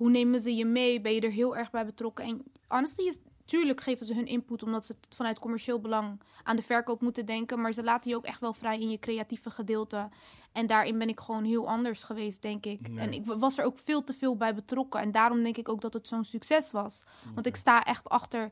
Hoe 0.00 0.10
nemen 0.10 0.40
ze 0.40 0.54
je 0.56 0.64
mee? 0.64 1.00
Ben 1.00 1.14
je 1.14 1.20
er 1.20 1.30
heel 1.30 1.56
erg 1.56 1.70
bij 1.70 1.84
betrokken? 1.84 2.24
En 2.24 2.42
honestly, 2.68 3.06
is, 3.06 3.16
tuurlijk 3.44 3.80
geven 3.80 4.06
ze 4.06 4.14
hun 4.14 4.26
input... 4.26 4.62
omdat 4.62 4.86
ze 4.86 4.94
het 5.00 5.14
vanuit 5.14 5.38
commercieel 5.38 5.80
belang 5.80 6.20
aan 6.42 6.56
de 6.56 6.62
verkoop 6.62 7.00
moeten 7.00 7.26
denken. 7.26 7.60
Maar 7.60 7.72
ze 7.72 7.82
laten 7.82 8.10
je 8.10 8.16
ook 8.16 8.24
echt 8.24 8.40
wel 8.40 8.52
vrij 8.52 8.80
in 8.80 8.90
je 8.90 8.98
creatieve 8.98 9.50
gedeelte. 9.50 10.08
En 10.52 10.66
daarin 10.66 10.98
ben 10.98 11.08
ik 11.08 11.20
gewoon 11.20 11.44
heel 11.44 11.68
anders 11.68 12.02
geweest, 12.02 12.42
denk 12.42 12.66
ik. 12.66 12.88
En 12.96 13.12
ik 13.12 13.26
was 13.26 13.58
er 13.58 13.64
ook 13.64 13.78
veel 13.78 14.04
te 14.04 14.12
veel 14.12 14.36
bij 14.36 14.54
betrokken. 14.54 15.00
En 15.00 15.12
daarom 15.12 15.42
denk 15.42 15.56
ik 15.56 15.68
ook 15.68 15.80
dat 15.80 15.92
het 15.92 16.08
zo'n 16.08 16.24
succes 16.24 16.70
was. 16.70 17.04
Want 17.34 17.46
ik 17.46 17.56
sta 17.56 17.84
echt 17.84 18.08
achter 18.08 18.50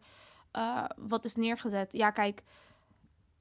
eh, 0.50 0.84
wat 0.96 1.24
is 1.24 1.34
neergezet. 1.34 1.92
Ja, 1.92 2.10
kijk 2.10 2.42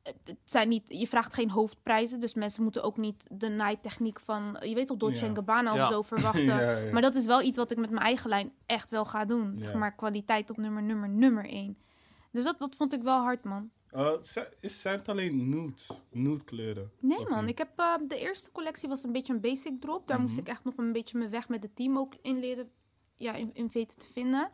het 0.08 0.16
het 0.26 0.38
zijn 0.44 0.70
niet, 0.70 0.84
je 0.88 1.08
vraagt 1.08 1.34
geen 1.34 1.50
hoofdprijzen, 1.50 2.20
dus 2.20 2.34
mensen 2.34 2.64
moeten 2.64 2.84
ook 2.84 2.98
niet 2.98 3.24
de 3.32 3.50
naaitechniek 3.50 4.20
van, 4.20 4.58
je 4.62 4.74
weet 4.76 4.88
toch, 4.88 4.98
Dolce 4.98 5.26
Ja. 5.26 5.34
Gabbana 5.34 5.74
Ja. 5.74 5.84
of 5.88 5.94
zo 5.94 6.02
verwachten. 6.16 6.44
Ja, 6.44 6.78
ja. 6.78 6.92
Maar 6.92 7.02
dat 7.02 7.16
is 7.16 7.26
wel 7.26 7.42
iets 7.42 7.58
wat 7.58 7.72
ik 7.72 7.78
met 7.78 7.90
mijn 7.90 8.04
eigen 8.06 8.30
lijn 8.30 8.52
echt 8.66 8.90
wel 8.90 9.06
ga 9.06 9.26
doen. 9.26 9.52
Ja. 9.54 9.60
Zeg 9.60 9.74
maar 9.74 9.96
kwaliteit 9.96 10.50
op 10.50 10.58
nummer, 10.58 10.84
nummer, 10.84 11.10
nummer 11.10 11.46
één. 11.46 11.78
Dus 12.32 12.44
dat, 12.44 12.60
dat 12.60 12.76
vond 12.76 12.94
ik 12.94 13.02
wel 13.04 13.20
hard, 13.22 13.44
man. 13.44 13.70
Eh, 13.90 14.12
is, 14.60 14.82
zijn 14.82 14.98
het 14.98 15.10
alleen 15.10 15.50
nude, 15.50 15.82
nude 16.12 16.44
kleuren? 16.44 16.92
Nee, 17.00 17.26
man. 17.30 17.42
niet? 17.42 17.50
Ik 17.50 17.58
heb, 17.58 17.70
eh, 17.76 17.94
de 18.08 18.20
eerste 18.20 18.52
collectie 18.52 18.90
was 18.90 19.04
een 19.04 19.12
beetje 19.12 19.34
een 19.34 19.42
basic 19.42 19.82
drop. 19.82 20.08
Daar 20.08 20.20
moest 20.22 20.32
Mhm. 20.34 20.42
ik 20.42 20.48
echt 20.48 20.64
nog 20.64 20.74
een 20.78 20.92
beetje 20.92 21.18
mijn 21.18 21.30
weg 21.30 21.50
met 21.50 21.64
het 21.64 21.76
team 21.76 21.98
ook 21.98 22.14
in 22.22 22.40
leren, 22.40 22.70
ja, 23.16 23.34
in, 23.34 23.50
in 23.54 23.70
weten 23.74 23.98
te 23.98 24.08
vinden. 24.14 24.50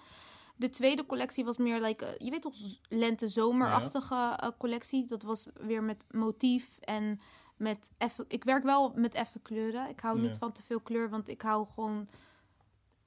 De 0.55 0.69
tweede 0.69 1.05
collectie 1.05 1.45
was 1.45 1.57
meer, 1.57 1.81
like, 1.81 2.05
eh, 2.05 2.25
je 2.25 2.31
weet 2.31 2.41
toch, 2.41 2.53
lente-zomerachtige 2.89 4.15
eh, 4.15 4.49
collectie. 4.57 5.05
Dat 5.05 5.23
was 5.23 5.49
weer 5.53 5.83
met 5.83 6.05
motief 6.11 6.77
en 6.79 7.19
met 7.57 7.91
effe... 7.97 8.25
Ik 8.27 8.43
werk 8.43 8.63
wel 8.63 8.91
met 8.95 9.13
effe 9.13 9.39
kleuren. 9.39 9.89
Ik 9.89 9.99
hou 9.99 10.17
Ja. 10.17 10.23
niet 10.23 10.37
van 10.37 10.51
te 10.51 10.61
veel 10.61 10.79
kleur, 10.79 11.09
want 11.09 11.27
ik 11.29 11.41
hou 11.41 11.67
gewoon... 11.67 12.07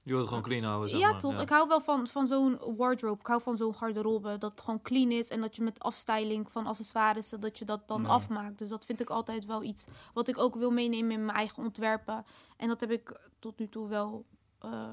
Je 0.03 0.13
wilt 0.13 0.25
het 0.25 0.35
gewoon 0.35 0.49
clean 0.49 0.65
houden, 0.65 0.89
zeg 0.89 0.99
ja, 0.99 1.11
maar. 1.11 1.21
toch. 1.21 1.41
Ik 1.41 1.49
hou 1.49 1.69
wel 1.69 1.81
van, 1.81 2.07
van 2.07 2.27
zo'n 2.27 2.59
wardrobe. 2.77 3.21
Ik 3.21 3.27
hou 3.27 3.43
van 3.43 3.57
zo'n 3.57 3.75
garderobe. 3.75 4.39
Dat 4.39 4.51
het 4.51 4.61
gewoon 4.61 4.83
clean 4.83 5.11
is. 5.11 5.29
En 5.29 5.41
dat 5.41 5.57
je 5.57 5.63
met 5.63 5.79
afstyling 5.79 6.53
van 6.53 6.67
accessoires, 6.67 7.29
dat 7.29 7.59
je 7.59 7.65
dat 7.65 7.89
dan 7.89 8.07
afmaakt. 8.07 8.59
Dus 8.59 8.69
dat 8.69 8.85
vind 8.85 9.01
ik 9.01 9.11
altijd 9.11 9.45
wel 9.45 9.63
iets 9.63 9.87
wat 10.15 10.29
ik 10.29 10.39
ook 10.39 10.55
wil 10.55 10.71
meenemen 10.71 11.11
in 11.11 11.25
mijn 11.25 11.37
eigen 11.39 11.63
ontwerpen. 11.63 12.25
En 12.57 12.69
dat 12.69 12.81
heb 12.81 12.91
ik 12.91 13.21
tot 13.39 13.59
nu 13.59 13.69
toe 13.69 13.89
wel 13.89 14.25
eh, 14.59 14.89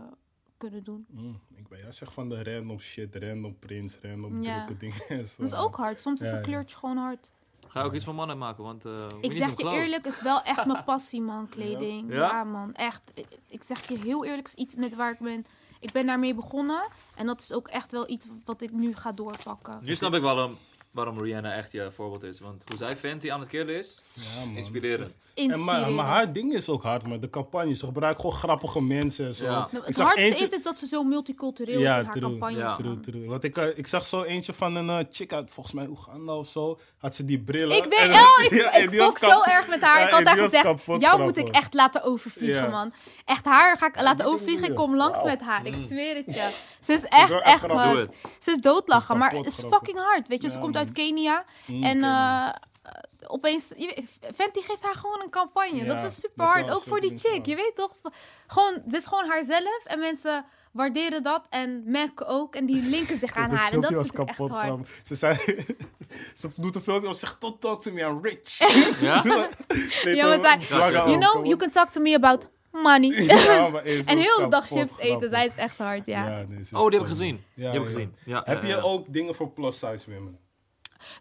kunnen 0.64 0.84
doen. 0.84 1.05
Mm, 1.09 1.39
ik 1.55 1.68
ben 1.68 1.80
ja, 1.80 1.91
zeg 1.91 2.14
van 2.14 2.30
de 2.30 2.43
random 2.43 2.80
shit, 2.80 3.16
random 3.16 3.59
prints, 3.59 3.97
random 4.01 4.43
Ja. 4.43 4.66
drukke 4.66 4.78
dingen. 4.86 5.22
en 5.22 5.28
zo. 5.28 5.36
Dat 5.41 5.51
is 5.51 5.57
ook 5.57 5.76
hard. 5.76 6.01
Soms 6.01 6.22
is 6.22 6.30
een 6.30 6.36
ja. 6.36 6.41
kleurtje 6.41 6.78
gewoon 6.78 6.97
hard. 6.97 7.30
Ga 7.68 7.80
je 7.80 7.86
ook 7.86 7.93
iets 7.93 8.03
van 8.03 8.16
mannen 8.16 8.38
maken, 8.38 8.64
want... 8.64 8.86
eh 8.86 9.05
Ik 9.22 9.32
zeg 9.34 9.57
je 9.57 9.70
eerlijk, 9.70 10.05
is 10.05 10.22
wel 10.22 10.41
echt 10.41 10.66
mijn 10.66 10.84
passie, 10.93 11.22
man, 11.22 11.49
kleding. 11.49 12.14
Ja? 12.14 12.18
Ja, 12.20 12.43
man, 12.43 12.74
echt. 12.74 13.01
Ik, 13.14 13.28
ik 13.47 13.64
zeg 13.64 13.88
je 13.88 13.99
heel 13.99 14.26
eerlijk, 14.26 14.47
is 14.47 14.53
iets 14.53 14.76
met 14.76 14.95
waar 14.95 15.11
ik 15.11 15.20
ben... 15.20 15.45
Ik 15.80 15.91
ben 15.91 16.05
daarmee 16.05 16.36
begonnen. 16.36 16.88
En 17.16 17.26
dat 17.26 17.41
is 17.41 17.51
ook 17.53 17.68
echt 17.68 17.91
wel 17.91 18.09
iets 18.09 18.28
wat 18.45 18.61
ik 18.61 18.72
nu 18.72 18.95
ga 18.95 19.11
doorpakken. 19.11 19.80
Nu 19.82 19.95
snap 19.95 20.14
ik 20.14 20.22
waarom, 20.22 20.57
waarom 20.93 21.19
Rihanna 21.19 21.53
echt 21.53 21.71
je 21.71 21.89
voorbeeld 21.93 22.23
is. 22.23 22.39
Want 22.39 22.61
hoe 22.67 22.77
zij 22.77 22.97
Fenty 22.97 23.31
aan 23.31 23.39
het 23.39 23.49
killen 23.49 23.77
is, 23.77 23.99
Ja, 24.15 24.43
is 24.45 24.51
inspirerend. 24.51 25.31
En 25.35 25.63
maar, 25.63 25.91
haar 25.91 26.33
ding 26.33 26.53
is 26.53 26.69
ook 26.69 26.83
hard, 26.83 27.07
maar 27.07 27.19
de 27.19 27.29
campagne. 27.29 27.75
Ze 27.75 27.85
gebruikt 27.85 28.21
gewoon 28.21 28.35
grappige 28.35 28.81
mensen 28.81 29.25
en 29.27 29.35
zo. 29.35 29.45
Ja. 29.45 29.67
Nou, 29.71 29.85
het 29.85 29.97
hardste 29.97 30.21
eentje- 30.21 30.43
is, 30.43 30.49
is 30.49 30.61
dat 30.61 30.79
ze 30.79 30.85
zo 30.85 31.03
multicultureel 31.03 31.79
Ja, 31.79 31.91
is 31.93 31.99
in 31.99 32.03
haar 32.05 32.13
true. 32.15 32.29
campagnes. 32.29 32.59
Ja. 32.59 32.75
True, 32.75 32.87
man. 32.89 33.01
true. 33.01 33.27
Want 33.27 33.43
ik, 33.43 33.57
eh, 33.57 33.77
ik 33.77 33.87
zag 33.87 34.05
zo 34.05 34.23
eentje 34.23 34.53
van 34.53 34.75
een 34.75 34.89
eh, 34.89 35.05
chick 35.11 35.33
uit, 35.33 35.51
volgens 35.51 35.75
mij 35.75 35.87
Oeganda 35.87 36.33
of 36.35 36.49
zo. 36.49 36.79
Had 36.97 37.15
ze 37.15 37.25
die 37.25 37.39
brillen. 37.39 37.77
Ik 37.77 37.83
weet, 37.83 37.99
En- 37.99 38.11
oh, 38.13 38.43
ik, 38.43 38.51
Ja, 38.63 38.73
ik 38.73 38.89
die 38.91 38.99
volg 38.99 39.17
zo 39.19 39.27
kap- 39.29 39.45
erg 39.45 39.67
met 39.67 39.81
haar. 39.81 39.99
Ja, 39.99 40.05
ik 40.05 40.13
had 40.13 40.25
die 40.25 40.35
was 40.35 40.49
gezegd, 40.85 41.01
jou 41.01 41.21
moet 41.21 41.37
ik 41.37 41.47
echt 41.47 41.73
laten 41.73 42.03
overvliegen, 42.03 42.69
man. 42.71 42.93
Echt, 43.25 43.45
haar 43.45 43.77
ga 43.77 43.87
ik 43.87 44.01
laten 44.01 44.17
die 44.17 44.25
overvliegen. 44.33 44.67
Ik 44.69 44.75
kom 44.75 44.95
langs 44.95 45.23
met 45.23 45.41
haar. 45.41 45.65
Ik 45.65 45.75
Mm. 45.77 45.85
zweer 45.87 46.15
het 46.15 46.25
je. 46.33 46.51
Ze 46.81 46.93
is 46.93 47.03
echt, 47.03 47.41
echt... 47.41 47.61
het. 47.61 48.09
ze 48.39 48.51
is 48.51 48.57
doodlachen, 48.57 49.17
maar 49.17 49.31
het 49.31 49.45
is 49.45 49.55
fucking 49.59 49.97
hard. 49.97 50.27
Weet 50.27 50.41
je, 50.43 50.49
ze 50.49 50.59
komt 50.59 50.73
man. 50.73 50.82
Uit 50.88 50.91
Kenia. 50.91 51.45
Mm, 51.65 51.84
En 51.84 51.91
Kenia. 51.91 52.53
eh, 52.84 52.91
eh, 52.91 53.01
opeens, 53.27 53.71
je 53.77 53.86
weet, 53.95 54.36
Fenty 54.36 54.61
geeft 54.61 54.84
haar 54.84 54.95
gewoon 54.95 55.21
een 55.21 55.29
campagne. 55.29 55.75
Ja, 55.86 55.93
dat 55.93 56.03
is 56.03 56.19
super 56.19 56.45
hard. 56.45 56.69
Ook 56.71 56.84
voor 56.84 56.99
die 57.01 57.17
chick. 57.17 57.45
Je 57.45 57.55
weet 57.55 57.71
toch? 57.75 57.97
Gewoon, 58.47 58.81
dit 58.86 58.99
is 58.99 59.05
gewoon 59.07 59.27
haarzelf. 59.29 59.81
En 59.86 59.99
mensen 59.99 60.45
waarderen 60.71 61.23
dat 61.23 61.45
en 61.49 61.84
merken 61.86 62.27
ook. 62.27 62.55
En 62.55 62.65
die 62.65 62.81
linken 62.81 63.17
zich 63.17 63.36
aan 63.36 63.49
haar. 63.51 63.71
En 63.71 63.81
dat 63.81 63.93
vind 63.93 64.19
ik 64.19 64.27
echt 64.29 64.38
hard. 64.38 64.88
Ze, 65.05 65.15
zei, 65.15 65.38
ze 66.39 66.49
doet 66.55 66.75
een 66.75 66.81
filmpje 66.81 67.07
en 67.09 67.15
zegt, 67.15 67.41
don't 67.41 67.61
talk 67.61 67.81
to 67.81 67.91
me, 67.91 68.01
I'm 68.01 68.19
rich. 68.21 68.57
Ja? 69.01 69.23
Nee, 70.03 70.15
Ja, 70.15 70.27
maar 70.38 70.59
Draga 70.59 70.89
You 71.07 71.17
know, 71.19 71.45
you 71.45 71.55
can 71.57 71.69
talk 71.69 71.89
to 71.89 72.01
me 72.01 72.15
about 72.15 72.47
money. 72.71 73.23
Ja, 73.23 73.67
maar 73.69 73.86
is 73.86 74.05
en 74.05 74.17
heel 74.17 74.38
de 74.38 74.47
dag 74.47 74.67
kapot 74.67 74.79
chips 74.79 74.97
eten. 74.97 75.29
Zij 75.29 75.45
is 75.45 75.55
echt 75.55 75.77
hard, 75.77 76.05
ja. 76.05 76.23
nee, 76.27 76.45
ze 76.49 76.59
is 76.59 76.73
Oh, 76.73 76.89
die 76.89 76.99
heb 76.99 77.07
ik 77.09 77.15
funny. 77.15 77.31
gezien. 77.31 77.43
Ja, 77.53 77.71
die 77.71 77.79
heb 77.79 77.81
ik 77.81 77.88
ja. 77.88 77.93
gezien. 77.93 78.15
Ja, 78.25 78.41
Heb 78.45 78.61
je 78.61 78.67
ja. 78.67 78.79
ook 78.81 79.13
dingen 79.13 79.36
voor 79.36 79.49
plus 79.49 79.77
size 79.79 80.11
women? 80.13 80.38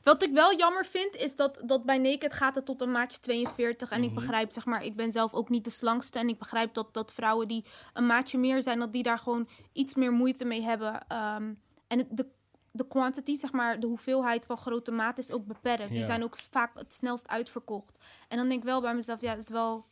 Wat 0.03 0.23
ik 0.23 0.33
wel 0.33 0.57
jammer 0.57 0.87
vind, 0.87 1.17
is 1.17 1.37
dat, 1.37 1.59
dat 1.65 1.85
bij 1.85 1.99
Naked 1.99 2.33
gaat 2.33 2.55
het 2.55 2.65
tot 2.65 2.81
een 2.81 2.91
maatje 2.91 3.21
42. 3.21 3.91
En 3.91 3.99
Mhm. 4.01 4.09
ik 4.09 4.15
begrijp, 4.15 4.53
zeg 4.53 4.65
maar, 4.67 4.85
ik 4.85 4.97
ben 4.97 5.13
zelf 5.13 5.35
ook 5.35 5.49
niet 5.49 5.65
de 5.65 5.71
slangste. 5.71 6.19
En 6.19 6.29
ik 6.29 6.39
begrijp 6.39 6.75
dat, 6.75 6.95
dat 6.95 7.13
vrouwen 7.13 7.49
die 7.49 7.65
een 7.93 8.07
maatje 8.07 8.39
meer 8.39 8.63
zijn, 8.63 8.79
dat 8.79 8.93
die 8.93 9.03
daar 9.03 9.19
gewoon 9.19 9.49
iets 9.73 9.95
meer 9.95 10.13
moeite 10.13 10.45
mee 10.45 10.63
hebben. 10.63 11.07
Ehm, 11.09 11.55
en 11.87 11.99
het, 11.99 12.07
de, 12.11 12.27
de 12.71 12.87
quantity, 12.89 13.37
zeg 13.37 13.53
maar, 13.53 13.81
de 13.81 13.87
hoeveelheid 13.87 14.47
van 14.47 14.57
grote 14.57 14.91
maat 14.91 15.19
is 15.19 15.31
ook 15.31 15.47
beperkt. 15.47 15.89
Die 15.91 16.05
zijn 16.05 16.23
ook 16.23 16.37
vaak 16.51 16.79
het 16.79 16.93
snelst 16.93 17.29
uitverkocht. 17.29 17.99
En 18.29 18.37
dan 18.37 18.49
denk 18.49 18.61
ik 18.61 18.67
wel 18.69 18.81
bij 18.81 18.95
mezelf, 18.95 19.21
ja, 19.21 19.31
het 19.31 19.43
is 19.43 19.49
wel... 19.49 19.87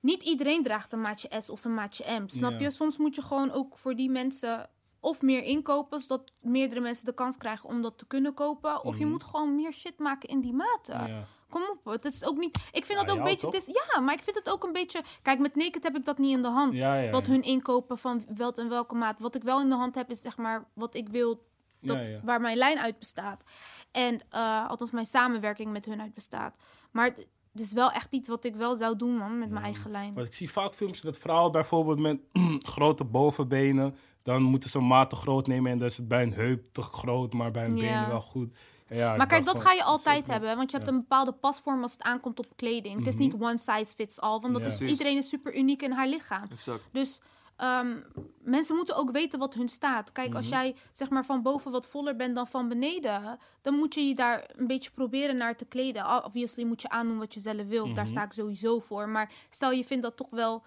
Niet 0.00 0.22
iedereen 0.22 0.62
draagt 0.62 0.92
een 0.92 1.00
maatje 1.00 1.28
S 1.40 1.48
of 1.50 1.64
een 1.64 1.74
maatje 1.74 2.20
M, 2.20 2.28
snap 2.28 2.52
Ja. 2.52 2.58
je? 2.58 2.70
Soms 2.70 2.96
moet 2.96 3.14
je 3.14 3.22
gewoon 3.22 3.50
ook 3.52 3.78
voor 3.78 3.94
die 3.96 4.10
mensen 4.10 4.70
of 5.06 5.22
meer 5.22 5.42
inkopen, 5.42 6.00
zodat 6.00 6.32
meerdere 6.42 6.80
mensen 6.80 7.04
de 7.04 7.14
kans 7.14 7.36
krijgen 7.36 7.68
om 7.68 7.82
dat 7.82 7.98
te 7.98 8.06
kunnen 8.06 8.34
kopen. 8.34 8.84
Of 8.84 8.94
je 8.98 9.02
Mhm. 9.02 9.10
moet 9.12 9.24
gewoon 9.24 9.54
meer 9.54 9.72
shit 9.72 9.98
maken 9.98 10.28
in 10.28 10.40
die 10.40 10.52
maten. 10.52 11.06
Ja. 11.06 11.24
Kom 11.48 11.62
op, 11.62 11.92
het 11.92 12.04
is 12.04 12.24
ook 12.24 12.36
niet. 12.36 12.56
Ik 12.72 12.84
vind 12.84 12.98
Ja, 13.00 13.04
dat 13.04 13.10
ook 13.10 13.18
een 13.18 13.24
beetje. 13.24 13.50
Is, 13.50 13.66
ja, 13.66 14.00
maar 14.00 14.14
ik 14.14 14.22
vind 14.22 14.36
het 14.36 14.50
ook 14.50 14.64
een 14.64 14.72
beetje. 14.72 15.02
Kijk, 15.22 15.38
met 15.38 15.54
Naked 15.56 15.82
heb 15.82 15.96
ik 15.96 16.04
dat 16.04 16.18
niet 16.18 16.36
in 16.36 16.42
de 16.42 16.48
hand. 16.48 16.74
Ja, 16.74 17.10
wat 17.10 17.26
hun 17.26 17.42
inkopen 17.42 17.98
van 17.98 18.24
wel 18.36 18.52
en 18.52 18.68
welke 18.68 18.94
maat. 18.94 19.18
Wat 19.20 19.34
ik 19.34 19.42
wel 19.42 19.60
in 19.60 19.68
de 19.68 19.74
hand 19.74 19.94
heb, 19.94 20.10
is 20.10 20.20
zeg 20.20 20.36
maar 20.36 20.64
wat 20.74 20.94
ik 20.94 21.08
wil, 21.08 21.46
dat, 21.80 21.98
waar 22.22 22.40
mijn 22.40 22.56
lijn 22.56 22.78
uit 22.78 22.98
bestaat. 22.98 23.42
En 23.90 24.20
eh, 24.30 24.68
althans, 24.68 24.90
mijn 24.90 25.06
samenwerking 25.06 25.72
met 25.72 25.84
hun 25.84 26.00
uit 26.00 26.14
bestaat. 26.14 26.56
Maar 26.92 27.04
het 27.04 27.26
het 27.52 27.64
is 27.64 27.72
wel 27.72 27.90
echt 27.90 28.12
iets 28.12 28.28
wat 28.28 28.44
ik 28.44 28.54
wel 28.56 28.76
zou 28.76 28.96
doen, 28.96 29.16
man, 29.16 29.38
met 29.38 29.50
mijn 29.50 29.64
eigen 29.64 29.90
lijn. 29.90 30.14
Want 30.14 30.26
ik 30.26 30.34
zie 30.34 30.50
vaak 30.50 30.74
filmpjes 30.74 31.02
dat 31.02 31.16
vrouwen 31.16 31.52
bijvoorbeeld 31.52 31.98
met 32.00 32.20
grote 32.74 33.04
bovenbenen, 33.04 33.96
dan 34.26 34.42
moeten 34.42 34.70
ze 34.70 34.78
een 34.78 34.86
maat 34.86 35.10
te 35.10 35.16
groot 35.16 35.46
nemen 35.46 35.70
en 35.72 35.78
dan 35.78 35.88
is 35.88 35.96
het 35.96 36.08
bij 36.08 36.22
een 36.22 36.32
heup 36.32 36.62
te 36.72 36.82
groot, 36.82 37.32
maar 37.32 37.50
bij 37.50 37.64
een 37.64 37.76
Ja. 37.76 37.82
benen 37.82 38.08
wel 38.08 38.20
goed. 38.20 38.56
Ja, 38.88 39.16
Maar 39.16 39.26
kijk, 39.26 39.44
dat 39.44 39.60
ga 39.60 39.72
je 39.72 39.82
altijd 39.82 40.26
hebben, 40.26 40.56
want 40.56 40.70
je 40.70 40.76
hebt 40.76 40.88
Ja. 40.88 40.94
een 40.94 41.00
bepaalde 41.00 41.32
pasvorm 41.32 41.82
als 41.82 41.92
het 41.92 42.02
aankomt 42.02 42.38
op 42.38 42.46
kleding. 42.56 42.98
Het 42.98 43.06
is 43.06 43.14
Mhm. 43.14 43.22
niet 43.22 43.34
one 43.34 43.58
size 43.58 43.94
fits 43.94 44.20
all, 44.20 44.40
want 44.40 44.52
dat 44.52 44.62
Ja. 44.62 44.68
is, 44.68 44.80
iedereen 44.80 45.16
is 45.16 45.28
super 45.28 45.56
uniek 45.56 45.82
in 45.82 45.92
haar 45.92 46.06
lichaam. 46.08 46.46
Exact. 46.52 46.82
Dus 46.92 47.20
ehm, 47.56 47.96
mensen 48.38 48.76
moeten 48.76 48.96
ook 48.96 49.10
weten 49.10 49.38
wat 49.38 49.54
hun 49.54 49.68
staat. 49.68 50.12
Kijk, 50.12 50.34
als 50.34 50.48
Mhm. 50.48 50.54
jij 50.54 50.74
zeg 50.92 51.10
maar 51.10 51.24
van 51.24 51.42
boven 51.42 51.70
wat 51.70 51.86
voller 51.86 52.16
bent 52.16 52.34
dan 52.34 52.46
van 52.46 52.68
beneden, 52.68 53.38
dan 53.62 53.74
moet 53.74 53.94
je 53.94 54.00
je 54.08 54.14
daar 54.14 54.50
een 54.56 54.66
beetje 54.66 54.90
proberen 54.90 55.36
naar 55.36 55.56
te 55.56 55.64
kleden. 55.64 56.24
Obviously 56.24 56.64
moet 56.64 56.82
je 56.82 56.88
aandoen 56.88 57.18
wat 57.18 57.34
je 57.34 57.40
zelf 57.40 57.66
wil. 57.66 57.84
Daar 57.94 58.04
Mhm. 58.04 58.12
sta 58.12 58.24
ik 58.24 58.32
sowieso 58.32 58.78
voor. 58.80 59.08
Maar 59.08 59.32
stel 59.50 59.70
je 59.72 59.84
vindt 59.84 60.02
dat 60.02 60.16
toch 60.16 60.30
wel 60.30 60.62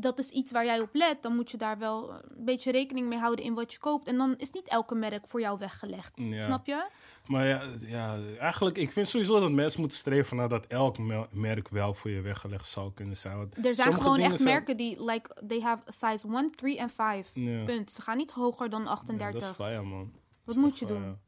dat 0.00 0.18
is 0.18 0.28
iets 0.30 0.52
waar 0.52 0.64
jij 0.64 0.80
op 0.80 0.88
let, 0.92 1.22
dan 1.22 1.34
moet 1.34 1.50
je 1.50 1.56
daar 1.56 1.78
wel 1.78 2.10
een 2.12 2.44
beetje 2.44 2.70
rekening 2.72 3.08
mee 3.08 3.18
houden 3.18 3.44
in 3.44 3.54
wat 3.54 3.72
je 3.72 3.78
koopt. 3.78 4.08
En 4.08 4.16
dan 4.16 4.34
is 4.36 4.50
niet 4.50 4.68
elke 4.68 4.94
merk 4.94 5.28
voor 5.28 5.40
jou 5.40 5.58
weggelegd. 5.58 6.12
Ja. 6.14 6.42
Snap 6.42 6.66
je? 6.66 6.86
Maar 7.26 7.46
ja, 7.46 7.62
ja, 7.80 8.18
eigenlijk, 8.38 8.76
ik 8.76 8.92
vind 8.92 9.08
sowieso 9.08 9.40
dat 9.40 9.50
mensen 9.50 9.80
moeten 9.80 9.98
streven 9.98 10.36
naar 10.36 10.48
dat 10.48 10.66
elk 10.66 10.96
merk 11.30 11.68
wel 11.68 11.94
voor 11.94 12.10
je 12.10 12.20
weggelegd 12.20 12.66
zou 12.68 12.92
kunnen 12.94 13.16
zijn. 13.16 13.36
Want 13.36 13.66
Er 13.66 13.74
zijn 13.74 13.92
gewoon 13.92 14.18
echt 14.18 14.36
zijn- 14.40 14.48
merken 14.48 14.76
die, 14.76 15.04
like, 15.04 15.36
they 15.46 15.60
have 15.60 15.82
a 15.88 15.90
size 16.10 16.26
1, 16.28 16.50
3 16.54 16.78
en 16.78 16.90
5. 16.90 17.30
Ja. 17.34 17.64
Punt. 17.64 17.90
Ze 17.90 18.02
gaan 18.02 18.16
niet 18.16 18.30
hoger 18.30 18.70
dan 18.70 18.82
Ja, 18.82 18.88
38. 18.88 19.40
dat 19.40 19.50
is 19.50 19.56
fire, 19.56 19.82
man. 19.82 20.12
Wat 20.44 20.56
moet 20.56 20.78
je 20.78 20.86
Fire. 20.86 21.00
doen? 21.00 21.18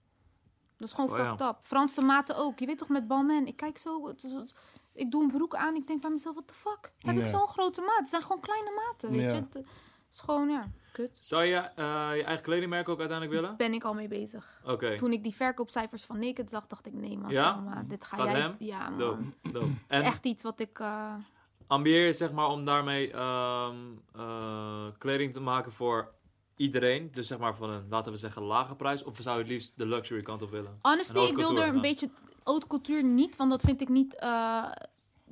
Dat 0.76 0.88
is 0.88 0.94
gewoon 0.94 1.10
Oh 1.10 1.16
fucked 1.16 1.40
up. 1.48 1.56
Franse 1.60 2.00
maten 2.00 2.36
ook. 2.36 2.58
Je 2.58 2.66
weet 2.66 2.78
toch 2.78 2.88
met 2.88 3.06
Balmain. 3.06 3.46
Ik 3.46 3.56
kijk 3.56 3.78
zo. 3.78 4.06
het 4.08 4.24
is- 4.24 4.32
het- 4.32 4.54
ik 4.94 5.10
doe 5.10 5.22
een 5.22 5.30
broek 5.30 5.54
aan. 5.54 5.74
Ik 5.74 5.86
denk 5.86 6.00
bij 6.00 6.10
mezelf, 6.10 6.34
what 6.34 6.48
the 6.48 6.54
fuck? 6.54 6.92
Heb 6.98 7.18
ik 7.18 7.26
zo'n 7.26 7.48
grote 7.48 7.80
maat? 7.80 7.98
Het 7.98 8.08
zijn 8.08 8.22
gewoon 8.22 8.40
kleine 8.40 8.70
maten, 8.86 9.10
weet 9.10 9.20
Ja. 9.20 9.26
je. 9.28 9.34
Het- 9.34 9.66
is 10.12 10.20
gewoon, 10.20 10.48
ja, 10.48 10.70
kut. 10.92 11.18
Zou 11.20 11.44
je 11.44 11.56
eh, 11.56 12.10
je 12.16 12.22
eigen 12.24 12.42
kledingmerk 12.42 12.88
ook 12.88 12.98
uiteindelijk 12.98 13.40
willen? 13.40 13.56
Ben 13.56 13.72
ik 13.74 13.84
al 13.84 13.94
mee 13.94 14.08
bezig. 14.08 14.60
Oké. 14.64 14.96
Toen 14.96 15.12
ik 15.12 15.22
die 15.22 15.34
verkoopcijfers 15.34 16.04
van 16.04 16.18
Naked 16.18 16.50
zag, 16.50 16.66
dacht 16.66 16.86
ik, 16.86 16.92
nee 16.92 17.18
man, 17.18 17.30
Ja? 17.30 17.84
Dit 17.88 18.04
ga 18.04 18.16
Gaat 18.16 18.30
jij... 18.30 18.40
hem? 18.40 18.54
Ja 18.58 18.88
man, 18.90 18.98
Dope, 18.98 19.22
dope. 19.52 19.66
het 19.66 19.74
En 19.88 20.00
is 20.00 20.06
echt 20.06 20.24
iets 20.26 20.42
wat 20.42 20.60
ik... 20.60 20.78
eh, 20.78 21.14
ambieer 21.66 22.06
je 22.06 22.12
zeg 22.12 22.32
maar 22.32 22.46
om 22.48 22.64
daarmee 22.64 23.12
ehm, 23.12 23.76
eh, 24.14 24.86
kleding 24.98 25.32
te 25.32 25.40
maken 25.40 25.72
voor 25.72 26.12
iedereen? 26.56 27.10
Dus 27.12 27.26
zeg 27.26 27.38
maar 27.38 27.54
van 27.56 27.72
een, 27.72 27.86
laten 27.88 28.12
we 28.12 28.18
zeggen, 28.18 28.42
lage 28.42 28.74
prijs? 28.74 29.02
Of 29.04 29.16
zou 29.20 29.36
je 29.36 29.42
het 29.42 29.50
liefst 29.52 29.78
de 29.78 29.86
luxury 29.86 30.22
kant 30.22 30.42
op 30.42 30.50
willen? 30.50 30.78
Honestly, 30.82 31.20
ik 31.26 31.36
wil 31.36 31.60
er 31.60 31.68
een 31.74 31.80
beetje 31.80 32.10
haute 32.44 32.66
couture 32.66 33.02
niet, 33.02 33.36
want 33.36 33.50
dat 33.50 33.62
vind 33.62 33.80
ik 33.80 33.88
niet. 33.88 34.16
eh, 34.18 34.64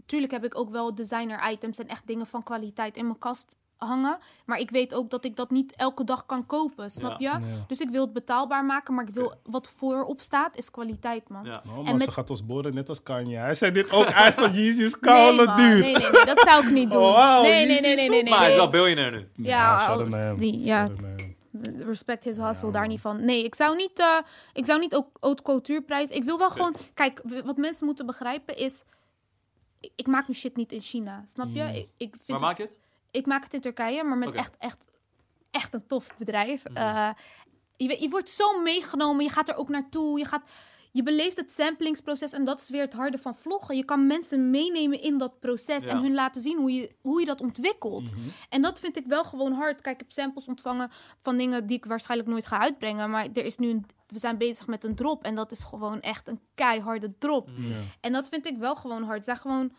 tuurlijk 0.06 0.32
heb 0.32 0.44
ik 0.44 0.58
ook 0.58 0.70
wel 0.70 0.94
designer 0.94 1.50
items 1.50 1.78
en 1.78 1.88
echt 1.88 2.06
dingen 2.06 2.26
van 2.26 2.42
kwaliteit 2.42 2.96
in 2.96 3.06
mijn 3.06 3.18
kast 3.18 3.56
hangen. 3.76 4.18
Maar 4.46 4.58
ik 4.58 4.70
weet 4.70 4.94
ook 4.94 5.10
dat 5.10 5.24
ik 5.24 5.36
dat 5.36 5.50
niet 5.50 5.74
elke 5.76 6.04
dag 6.04 6.26
kan 6.26 6.46
kopen, 6.46 6.90
snap 6.90 7.18
je? 7.18 7.24
Ja. 7.24 7.40
Dus 7.66 7.80
ik 7.80 7.88
wil 7.90 8.02
het 8.04 8.12
betaalbaar 8.12 8.64
maken, 8.64 8.94
maar 8.94 9.08
ik 9.08 9.14
wil 9.14 9.34
wat 9.44 9.68
voorop 9.68 10.20
staat 10.20 10.56
is 10.56 10.70
kwaliteit, 10.70 11.28
man. 11.28 11.44
Ja. 11.44 11.62
Nou, 11.64 11.78
En 11.86 11.86
ze 11.98 12.04
met- 12.04 12.12
gaat 12.14 12.30
ons 12.30 12.46
boren 12.46 12.74
net 12.74 12.88
als 12.88 13.02
Kanye. 13.02 13.36
Hij 13.36 13.54
zei 13.54 13.72
dit 13.72 13.90
ook. 13.92 14.08
Hij 14.12 14.28
is 14.28 14.34
van 14.34 14.52
Nee, 14.52 14.90
koude 15.00 15.52
duur. 15.56 15.78
nee, 15.78 15.80
nee, 15.96 16.10
nee, 16.10 16.24
dat 16.24 16.40
zou 16.40 16.64
ik 16.66 16.70
niet 16.72 16.90
doen. 16.92 17.02
Oh, 17.02 17.14
wauw, 17.14 17.42
nee, 17.42 17.66
nee, 17.66 17.80
nee, 17.80 17.94
nee, 17.96 18.08
nee, 18.08 18.22
nee. 18.22 18.30
maar 18.30 18.38
hij 18.40 18.50
is 18.50 18.56
wel 18.56 18.68
biljonair 18.70 19.10
nu. 19.12 19.28
Ja, 19.36 19.96
ja. 20.38 20.88
Respect 21.78 22.24
his 22.24 22.36
hustle, 22.36 22.66
Ja, 22.66 22.72
daar 22.72 22.86
niet 22.86 23.00
van. 23.00 23.24
Nee, 23.24 23.44
ik 23.44 23.54
zou 23.54 23.76
niet, 23.76 23.98
eh, 23.98 24.18
ik 24.52 24.64
zou 24.64 24.80
niet 24.80 24.94
ook 24.94 25.08
haute 25.20 25.42
couture 25.42 25.82
prijs. 25.82 26.10
Ik 26.10 26.24
wil 26.24 26.38
wel 26.38 26.50
gewoon, 26.50 26.76
kijk, 26.94 27.22
wat 27.44 27.56
mensen 27.56 27.86
moeten 27.86 28.06
begrijpen 28.06 28.56
is, 28.56 28.82
ik, 29.80 29.92
ik 29.96 30.06
maak 30.06 30.26
mijn 30.26 30.38
shit 30.38 30.56
niet 30.56 30.72
in 30.72 30.80
China, 30.80 31.24
snap 31.28 31.48
je? 31.52 31.62
Mm. 31.62 31.68
Ik, 31.68 31.88
ik, 31.96 32.10
vind 32.10 32.26
Waar 32.26 32.40
maak 32.40 32.56
je 32.56 32.62
het? 32.62 32.76
ik 33.10 33.26
maak 33.26 33.44
het 33.44 33.54
in 33.54 33.60
Turkije, 33.60 34.04
maar 34.04 34.18
met 34.18 34.34
echt, 34.34 34.56
echt, 34.58 34.84
echt 35.50 35.74
een 35.74 35.86
tof 35.86 36.16
bedrijf. 36.18 36.64
Mhm. 36.64 36.76
Eh, 36.76 37.10
je 37.76 38.08
wordt 38.10 38.30
zo 38.30 38.60
meegenomen, 38.60 39.24
je 39.24 39.30
gaat 39.30 39.48
er 39.48 39.56
ook 39.56 39.68
naartoe, 39.68 40.18
je 40.18 40.24
gaat... 40.24 40.42
Je 40.94 41.02
beleeft 41.02 41.36
het 41.36 41.50
samplingsproces 41.50 42.32
en 42.32 42.44
dat 42.44 42.60
is 42.60 42.68
weer 42.70 42.80
het 42.80 42.92
harde 42.92 43.18
van 43.18 43.34
vloggen. 43.36 43.76
Je 43.76 43.84
kan 43.84 44.06
mensen 44.06 44.50
meenemen 44.50 45.02
in 45.02 45.18
dat 45.18 45.40
proces 45.40 45.84
Ja. 45.84 45.90
en 45.90 46.02
hun 46.02 46.14
laten 46.14 46.42
zien 46.42 46.58
hoe 46.58 46.72
je, 46.72 46.94
hoe 47.00 47.20
je 47.20 47.26
dat 47.26 47.40
ontwikkelt. 47.40 48.10
Mhm. 48.10 48.20
En 48.48 48.62
dat 48.62 48.80
vind 48.80 48.96
ik 48.96 49.06
wel 49.06 49.24
gewoon 49.24 49.52
hard. 49.52 49.80
Kijk, 49.80 49.94
ik 49.94 50.00
heb 50.00 50.12
samples 50.12 50.46
ontvangen 50.48 50.90
van 51.16 51.36
dingen 51.36 51.66
die 51.66 51.76
ik 51.76 51.84
waarschijnlijk 51.84 52.30
nooit 52.30 52.46
ga 52.46 52.58
uitbrengen. 52.58 53.10
Maar 53.10 53.28
er 53.32 53.44
is 53.44 53.56
nu 53.58 53.68
een, 53.70 53.86
we 54.06 54.18
zijn 54.18 54.38
bezig 54.38 54.66
met 54.66 54.84
een 54.84 54.94
drop. 54.94 55.24
En 55.24 55.34
dat 55.34 55.52
is 55.52 55.60
gewoon 55.64 56.00
echt 56.00 56.28
een 56.28 56.40
keiharde 56.54 57.18
drop. 57.18 57.48
Ja. 57.56 57.76
En 58.00 58.12
dat 58.12 58.28
vind 58.28 58.46
ik 58.46 58.56
wel 58.58 58.76
gewoon 58.76 59.02
hard. 59.02 59.16
Het 59.16 59.24
zijn 59.24 59.36
gewoon 59.36 59.72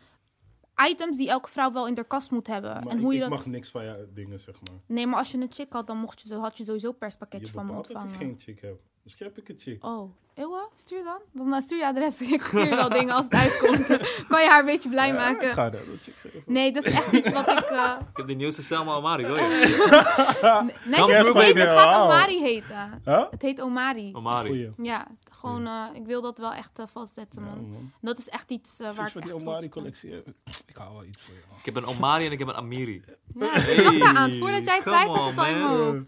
items 0.88 1.16
die 1.16 1.28
elke 1.28 1.48
vrouw 1.48 1.72
wel 1.72 1.86
in 1.86 1.94
haar 1.94 2.04
kast 2.04 2.30
moet 2.30 2.46
hebben. 2.46 2.70
Maar 2.72 2.86
en 2.86 2.96
ik, 2.96 3.02
hoe 3.02 3.10
je 3.14 3.14
ik 3.14 3.20
dat... 3.20 3.30
mag 3.30 3.46
niks 3.46 3.70
van 3.70 3.84
jou 3.84 4.06
dingen, 4.14 4.40
zeg 4.40 4.54
maar. 4.54 4.80
Nee, 4.86 5.06
maar 5.06 5.18
als 5.18 5.30
je 5.30 5.38
een 5.38 5.52
chick 5.52 5.72
had, 5.72 5.86
dan 5.86 5.98
mocht 5.98 6.20
je 6.20 6.34
had 6.34 6.58
je 6.58 6.64
sowieso 6.64 6.92
perspakketje 6.92 7.46
Je 7.46 7.52
van 7.52 7.66
me 7.66 7.72
dat 7.72 7.88
ik 7.90 7.96
ontvangen. 7.96 8.16
geen 8.18 8.34
chick 8.38 8.60
heb. 8.60 8.80
Heb 9.18 9.38
ik 9.38 9.48
een 9.48 9.58
chick. 9.58 9.84
Oh, 9.84 10.14
Ewa, 10.34 10.68
stuur 10.74 11.04
dan. 11.04 11.18
Dan 11.32 11.54
eh, 11.54 11.60
stuur 11.60 11.78
je 11.78 11.86
adres. 11.86 12.20
Ik 12.32 12.42
stuur 12.42 12.64
je 12.64 12.74
wel 12.74 12.88
dingen 12.88 13.14
als 13.14 13.24
het 13.24 13.34
uitkomt. 13.34 13.86
kan 14.28 14.42
je 14.42 14.48
haar 14.48 14.60
een 14.60 14.66
beetje 14.66 14.88
blij 14.88 15.06
Ja, 15.06 15.14
maken. 15.14 15.48
Ik 15.48 15.54
ga 15.54 15.70
geven. 15.70 16.42
Nee, 16.46 16.72
dat 16.72 16.84
is 16.84 16.92
echt 16.92 17.12
iets 17.12 17.32
wat 17.32 17.48
ik... 17.48 17.60
eh 17.60 17.96
Ik 18.10 18.16
heb 18.16 18.26
die 18.26 18.36
nieuwste 18.36 18.62
Selma 18.62 18.94
Omari, 18.94 19.26
wil 19.26 19.36
je? 19.36 20.36
Kan 20.40 20.66
nee, 20.84 21.20
Brooklyn, 21.22 21.56
het 21.56 21.68
gaat. 21.68 22.02
Omari 22.02 22.40
heten. 22.40 23.00
Huh? 23.04 23.24
Het 23.30 23.42
heet 23.42 23.60
Omari. 23.60 24.14
Omari. 24.14 24.48
Goeie. 24.48 24.72
Ja, 24.82 25.06
gewoon, 25.32 25.66
eh, 25.66 25.84
ik 25.94 26.06
wil 26.06 26.22
dat 26.22 26.38
wel 26.38 26.52
echt 26.52 26.82
vastzetten, 26.86 27.42
Ja, 27.44 27.48
man. 27.48 27.92
Dat 28.00 28.18
is 28.18 28.28
echt 28.28 28.50
iets 28.50 28.78
waar 28.78 28.92
ik 29.08 29.14
echt 29.14 29.22
die. 29.22 29.34
Omari-collectie. 29.34 30.22
Ik 30.66 30.76
hou 30.76 30.92
wel 30.92 31.04
iets 31.04 31.22
van 31.22 31.34
je. 31.34 31.40
Ik 31.58 31.64
heb 31.64 31.76
een 31.76 31.86
Omari 31.86 32.26
en 32.26 32.32
ik 32.32 32.38
heb 32.38 32.48
een 32.48 32.54
Amiri. 32.54 33.02
Ja, 33.34 33.54
ik 33.56 33.84
dacht 33.84 33.98
daar 33.98 34.16
aan. 34.16 34.32
Voordat 34.32 34.64
jij 34.64 34.74
het 34.74 34.84
zei, 34.84 35.06
zat 35.06 35.14
het 35.14 35.18
al 35.18 35.28
in 35.28 35.34
mijn 35.34 35.60
man. 35.60 35.70
hoofd. 35.70 36.06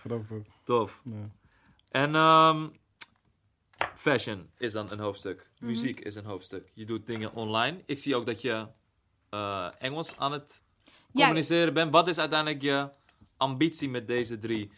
Grappig. 0.00 0.36
Tof. 0.64 1.00
Nee. 1.04 1.24
En 1.96 2.14
ehm, 2.14 2.68
fashion 3.94 4.50
is 4.56 4.72
dan 4.72 4.90
een 4.90 4.98
hoofdstuk. 4.98 5.50
Mhm. 5.58 5.70
Muziek 5.70 6.00
is 6.00 6.14
een 6.14 6.24
hoofdstuk. 6.24 6.70
Je 6.74 6.84
doet 6.84 7.06
dingen 7.06 7.34
online. 7.34 7.82
Ik 7.86 7.98
zie 7.98 8.16
ook 8.16 8.26
dat 8.26 8.40
je 8.40 8.66
eh, 9.30 9.68
Engels 9.78 10.16
aan 10.16 10.32
het 10.32 10.62
Ja, 11.12 11.24
communiceren 11.24 11.74
bent. 11.74 11.92
Wat 11.92 12.08
is 12.08 12.18
uiteindelijk 12.18 12.62
je 12.62 12.90
ambitie 13.36 13.88
met 13.88 14.06
deze 14.06 14.38
drie 14.38 14.70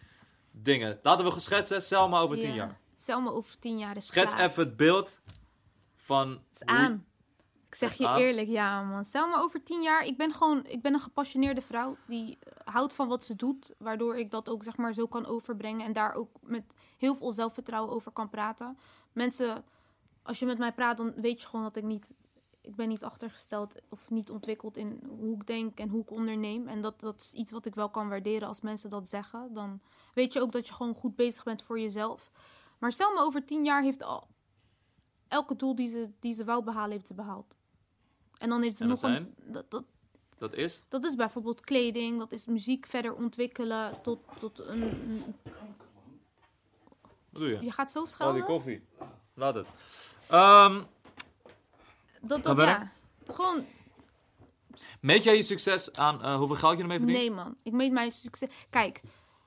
dingen? 0.51 0.99
Laten 1.03 1.25
we 1.25 1.31
geschetsen, 1.31 1.83
Selma 1.83 2.19
over 2.19 2.37
tien 2.37 2.49
ja. 2.49 2.55
jaar. 2.55 2.79
Selma 2.97 3.31
over 3.31 3.59
tien 3.59 3.79
jaar 3.79 3.97
is 3.97 4.07
Schets 4.07 4.35
klaar. 4.35 4.49
even 4.49 4.65
het 4.65 4.77
beeld 4.77 5.21
van... 5.97 6.41
is 6.53 6.59
hoe- 6.59 6.69
aan. 6.77 7.07
Ik 7.69 7.75
zeg 7.75 7.95
je 7.95 8.09
aan? 8.09 8.19
eerlijk, 8.19 8.49
ja 8.49 8.83
man. 8.83 9.05
Selma 9.05 9.39
over 9.39 9.63
tien 9.63 9.83
jaar, 9.83 10.05
ik 10.05 10.17
ben 10.17 10.35
gewoon, 10.35 10.67
ik 10.67 10.83
ben 10.83 10.95
een 10.95 11.01
gepassioneerde 11.01 11.61
vrouw 11.61 11.97
die 12.07 12.39
eh, 12.41 12.53
houdt 12.75 12.95
van 12.95 13.09
wat 13.09 13.25
ze 13.25 13.37
doet, 13.37 13.75
waardoor 13.79 14.17
ik 14.17 14.31
dat 14.31 14.49
ook 14.49 14.65
zeg 14.65 14.77
maar 14.77 14.93
zo 14.93 15.07
kan 15.07 15.27
overbrengen 15.27 15.87
en 15.87 15.93
daar 15.93 16.15
ook 16.15 16.31
met 16.41 16.75
heel 16.99 17.15
veel 17.15 17.33
zelfvertrouwen 17.33 17.95
over 17.95 18.13
kan 18.13 18.29
praten. 18.29 18.79
Mensen, 19.13 19.65
als 20.23 20.39
je 20.39 20.47
met 20.47 20.59
mij 20.59 20.73
praat, 20.73 20.97
dan 20.97 21.15
weet 21.15 21.41
je 21.41 21.47
gewoon 21.47 21.65
dat 21.65 21.77
ik 21.77 21.85
niet, 21.85 22.11
ik 22.61 22.77
ben 22.77 22.89
niet 22.89 23.05
achtergesteld 23.05 23.75
of 23.89 24.11
niet 24.11 24.31
ontwikkeld 24.31 24.77
in 24.77 25.01
hoe 25.19 25.35
ik 25.35 25.47
denk 25.47 25.79
en 25.79 25.89
hoe 25.89 26.03
ik 26.03 26.11
onderneem. 26.11 26.69
En 26.69 26.83
dat, 26.83 27.01
dat 27.01 27.21
is 27.21 27.33
iets 27.33 27.53
wat 27.53 27.67
ik 27.67 27.75
wel 27.75 27.91
kan 27.91 28.09
waarderen 28.09 28.49
als 28.49 28.61
mensen 28.61 28.91
dat 28.91 29.09
zeggen. 29.09 29.55
Dan 29.55 29.81
weet 30.15 30.33
je 30.33 30.41
ook 30.41 30.53
dat 30.53 30.67
je 30.67 30.75
gewoon 30.75 30.95
goed 30.95 31.17
bezig 31.17 31.45
bent 31.45 31.63
voor 31.63 31.81
jezelf. 31.81 32.31
Maar 32.79 32.93
Selma 32.93 33.21
over 33.21 33.45
tien 33.45 33.65
jaar 33.65 33.83
heeft 33.83 34.03
al 34.03 34.29
elke 35.29 35.57
doel 35.57 35.75
die 35.75 35.89
ze, 35.89 36.09
die 36.21 36.35
ze 36.35 36.45
wou 36.45 36.65
behalen, 36.65 36.91
heeft 36.91 37.07
ze 37.07 37.15
behaald. 37.15 37.57
En 38.39 38.49
dan 38.49 38.63
heeft 38.63 38.77
ze 38.77 38.83
En 38.83 38.89
nog 38.89 39.01
dat 39.01 39.11
een. 39.11 39.35
Dat, 39.45 39.71
dat, 39.71 39.85
Dat 40.39 40.55
is? 40.55 40.83
dat 40.89 41.05
is 41.05 41.15
bijvoorbeeld 41.15 41.61
kleding, 41.61 42.19
dat 42.19 42.33
is 42.33 42.47
muziek 42.47 42.87
verder 42.87 43.15
ontwikkelen 43.15 43.99
tot, 44.03 44.19
tot 44.39 44.59
een. 44.59 44.83
een- 44.83 45.35
Wat 47.31 47.43
doe 47.43 47.49
je? 47.49 47.59
je 47.65 47.71
gaat 47.73 47.91
zo 47.91 47.99
Oh, 47.99 48.05
die 48.05 48.15
schelden. 48.15 48.45
koffie. 48.45 48.83
Laat 49.35 49.55
het. 49.55 49.67
Ehm, 50.29 50.83
dat, 52.21 52.43
dat, 52.45 52.57
ja. 52.59 52.93
Gewoon, 53.33 53.65
meet 55.01 55.23
jij 55.25 55.37
je 55.37 55.43
succes 55.43 55.93
aan 55.93 56.23
eh, 56.23 56.37
hoeveel 56.37 56.57
geld 56.57 56.77
je 56.77 56.83
ermee 56.83 56.99
verdient? 56.99 57.19
nee 57.19 57.31
man. 57.31 57.57
Ik 57.63 57.73
meet 57.73 57.93
mijn 57.93 58.13
succes. 58.13 58.49
Kijk, 58.71 59.01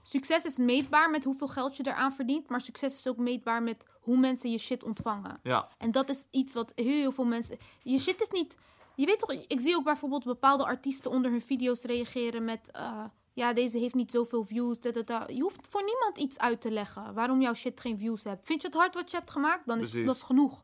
succes 0.03 0.43
is 0.45 0.57
meetbaar 0.57 1.09
met 1.09 1.23
hoeveel 1.23 1.47
geld 1.47 1.77
je 1.77 1.87
eraan 1.87 2.13
verdient, 2.13 2.49
maar 2.49 2.61
succes 2.61 2.93
is 2.93 3.07
ook 3.07 3.17
meetbaar 3.17 3.63
met 3.63 3.83
hoe 3.99 4.17
mensen 4.17 4.51
je 4.51 4.57
shit 4.57 4.83
ontvangen. 4.83 5.39
Ja. 5.43 5.69
En 5.77 5.91
dat 5.91 6.09
is 6.09 6.27
iets 6.31 6.53
wat 6.53 6.71
heel, 6.75 6.85
heel 6.85 7.11
veel 7.11 7.25
mensen. 7.25 7.57
Je 7.83 7.97
shit 7.97 8.21
is 8.21 8.29
niet. 8.29 8.57
Je 8.95 9.05
weet 9.05 9.19
toch, 9.19 9.31
ik 9.31 9.59
zie 9.59 9.75
ook 9.75 9.83
bijvoorbeeld 9.83 10.23
bepaalde 10.23 10.65
artiesten 10.65 11.11
onder 11.11 11.31
hun 11.31 11.41
video's 11.41 11.81
reageren 11.83 12.43
met. 12.43 12.71
eh, 12.71 13.03
ja, 13.33 13.53
deze 13.53 13.77
heeft 13.77 13.95
niet 13.95 14.11
zoveel 14.11 14.43
views. 14.43 14.79
da, 14.79 14.91
da, 14.91 15.01
da. 15.01 15.27
Je 15.27 15.41
hoeft 15.41 15.67
voor 15.69 15.83
niemand 15.83 16.17
iets 16.17 16.37
uit 16.37 16.61
te 16.61 16.71
leggen 16.71 17.13
waarom 17.13 17.41
jouw 17.41 17.53
shit 17.53 17.79
geen 17.79 17.97
views 17.97 18.23
hebt. 18.23 18.45
Vind 18.45 18.61
je 18.61 18.67
het 18.67 18.77
hard 18.77 18.95
wat 18.95 19.11
je 19.11 19.17
hebt 19.17 19.31
gemaakt? 19.31 19.67
Dan 19.67 19.79
is 19.79 19.91
dat 19.91 20.15
is 20.15 20.21
genoeg. 20.21 20.63